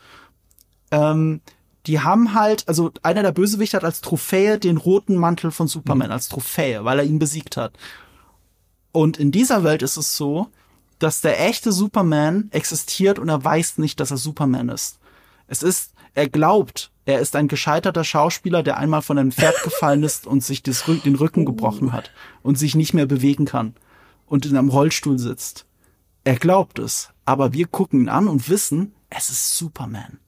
ähm, 0.92 1.42
die 1.86 2.02
haben 2.02 2.34
halt, 2.34 2.68
also 2.68 2.92
einer 3.02 3.22
der 3.24 3.32
Bösewichte 3.32 3.78
hat 3.78 3.86
als 3.86 4.02
Trophäe 4.02 4.60
den 4.60 4.78
roten 4.78 5.16
Mantel 5.16 5.52
von 5.52 5.68
Superman, 5.68 6.08
mhm. 6.08 6.14
als 6.14 6.28
Trophäe, 6.28 6.84
weil 6.84 7.00
er 7.00 7.06
ihn 7.06 7.20
besiegt 7.20 7.56
hat. 7.56 7.74
Und 8.92 9.18
in 9.18 9.32
dieser 9.32 9.64
Welt 9.64 9.84
ist 9.84 9.96
es 9.96 10.18
so, 10.18 10.48
dass 11.00 11.22
der 11.22 11.48
echte 11.48 11.72
Superman 11.72 12.50
existiert 12.52 13.20
und 13.20 13.30
er 13.30 13.44
weiß 13.44 13.78
nicht, 13.78 14.00
dass 14.00 14.12
er 14.12 14.18
Superman 14.18 14.70
ist. 14.70 15.00
Es 15.48 15.64
ist, 15.64 15.94
er 16.16 16.28
glaubt, 16.28 16.92
er 17.08 17.22
ist 17.22 17.38
ein 17.38 17.48
gescheiterter 17.48 18.04
Schauspieler, 18.04 18.64
der 18.64 18.78
einmal 18.78 19.02
von 19.02 19.18
einem 19.18 19.32
Pferd 19.32 19.64
gefallen 19.64 20.04
ist 20.04 20.28
und 20.28 20.44
sich 20.44 20.62
das, 20.62 20.84
den 20.84 21.16
Rücken 21.16 21.46
gebrochen 21.46 21.94
hat 21.94 22.12
und 22.44 22.60
sich 22.60 22.76
nicht 22.76 22.94
mehr 22.94 23.06
bewegen 23.06 23.46
kann 23.46 23.76
und 24.26 24.46
in 24.46 24.58
einem 24.58 24.68
Rollstuhl 24.68 25.18
sitzt. 25.18 25.66
Er 26.26 26.36
glaubt 26.36 26.80
es, 26.80 27.12
aber 27.24 27.54
wir 27.54 27.66
gucken 27.66 28.02
ihn 28.02 28.10
an 28.10 28.28
und 28.28 28.50
wissen, 28.50 28.94
es 29.10 29.30
ist 29.30 29.56
Superman. 29.56 30.20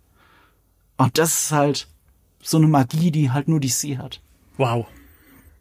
Und 0.95 1.17
das 1.17 1.43
ist 1.43 1.51
halt 1.51 1.87
so 2.41 2.55
eine 2.55 2.67
Magie, 2.67 3.11
die 3.11 3.29
halt 3.31 3.49
nur 3.49 3.59
DC 3.59 3.97
hat. 3.97 4.21
Wow. 4.55 4.87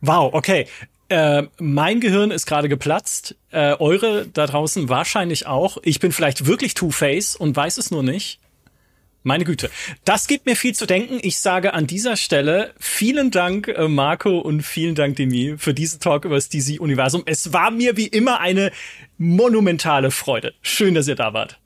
Wow, 0.00 0.32
okay. 0.32 0.68
Äh, 1.08 1.48
mein 1.58 1.98
Gehirn 1.98 2.30
ist 2.30 2.46
gerade 2.46 2.68
geplatzt. 2.68 3.34
Äh, 3.50 3.74
eure 3.80 4.28
da 4.28 4.46
draußen 4.46 4.88
wahrscheinlich 4.88 5.48
auch. 5.48 5.78
Ich 5.82 5.98
bin 5.98 6.12
vielleicht 6.12 6.46
wirklich 6.46 6.74
Two-Face 6.74 7.34
und 7.34 7.56
weiß 7.56 7.78
es 7.78 7.90
nur 7.90 8.04
nicht. 8.04 8.38
Meine 9.28 9.44
Güte. 9.44 9.70
Das 10.04 10.26
gibt 10.26 10.46
mir 10.46 10.56
viel 10.56 10.74
zu 10.74 10.86
denken. 10.86 11.18
Ich 11.20 11.38
sage 11.38 11.74
an 11.74 11.86
dieser 11.86 12.16
Stelle 12.16 12.72
vielen 12.80 13.30
Dank, 13.30 13.68
äh, 13.68 13.86
Marco, 13.86 14.38
und 14.38 14.62
vielen 14.62 14.94
Dank, 14.94 15.16
Demi, 15.16 15.56
für 15.58 15.74
diesen 15.74 16.00
Talk 16.00 16.24
über 16.24 16.36
das 16.36 16.48
DC-Universum. 16.48 17.24
Es 17.26 17.52
war 17.52 17.70
mir 17.70 17.98
wie 17.98 18.06
immer 18.06 18.40
eine 18.40 18.72
monumentale 19.18 20.10
Freude. 20.10 20.54
Schön, 20.62 20.94
dass 20.94 21.08
ihr 21.08 21.14
da 21.14 21.34
wart. 21.34 21.60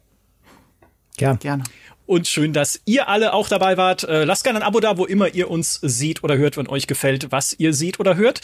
Gern. 1.17 1.39
Gerne. 1.39 1.63
Und 2.05 2.27
schön, 2.27 2.53
dass 2.53 2.81
ihr 2.85 3.09
alle 3.09 3.33
auch 3.33 3.49
dabei 3.49 3.77
wart. 3.77 4.03
Äh, 4.03 4.25
lasst 4.25 4.43
gerne 4.43 4.59
ein 4.59 4.65
Abo 4.65 4.81
da, 4.81 4.99
wo 4.99 5.07
immer 5.07 5.29
ihr 5.29 5.49
uns 5.49 5.79
seht 5.83 6.25
oder 6.25 6.37
hört, 6.37 6.57
wenn 6.57 6.67
euch 6.67 6.89
gefällt, 6.89 7.31
was 7.31 7.55
ihr 7.57 7.75
seht 7.75 8.01
oder 8.01 8.17
hört. 8.17 8.41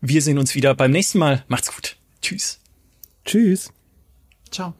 Wir 0.00 0.22
sehen 0.22 0.38
uns 0.38 0.54
wieder 0.54 0.76
beim 0.76 0.92
nächsten 0.92 1.18
Mal. 1.18 1.44
Macht's 1.48 1.74
gut. 1.74 1.96
Tschüss. 2.22 2.60
Tschüss. 3.24 3.72
Ciao. 4.52 4.74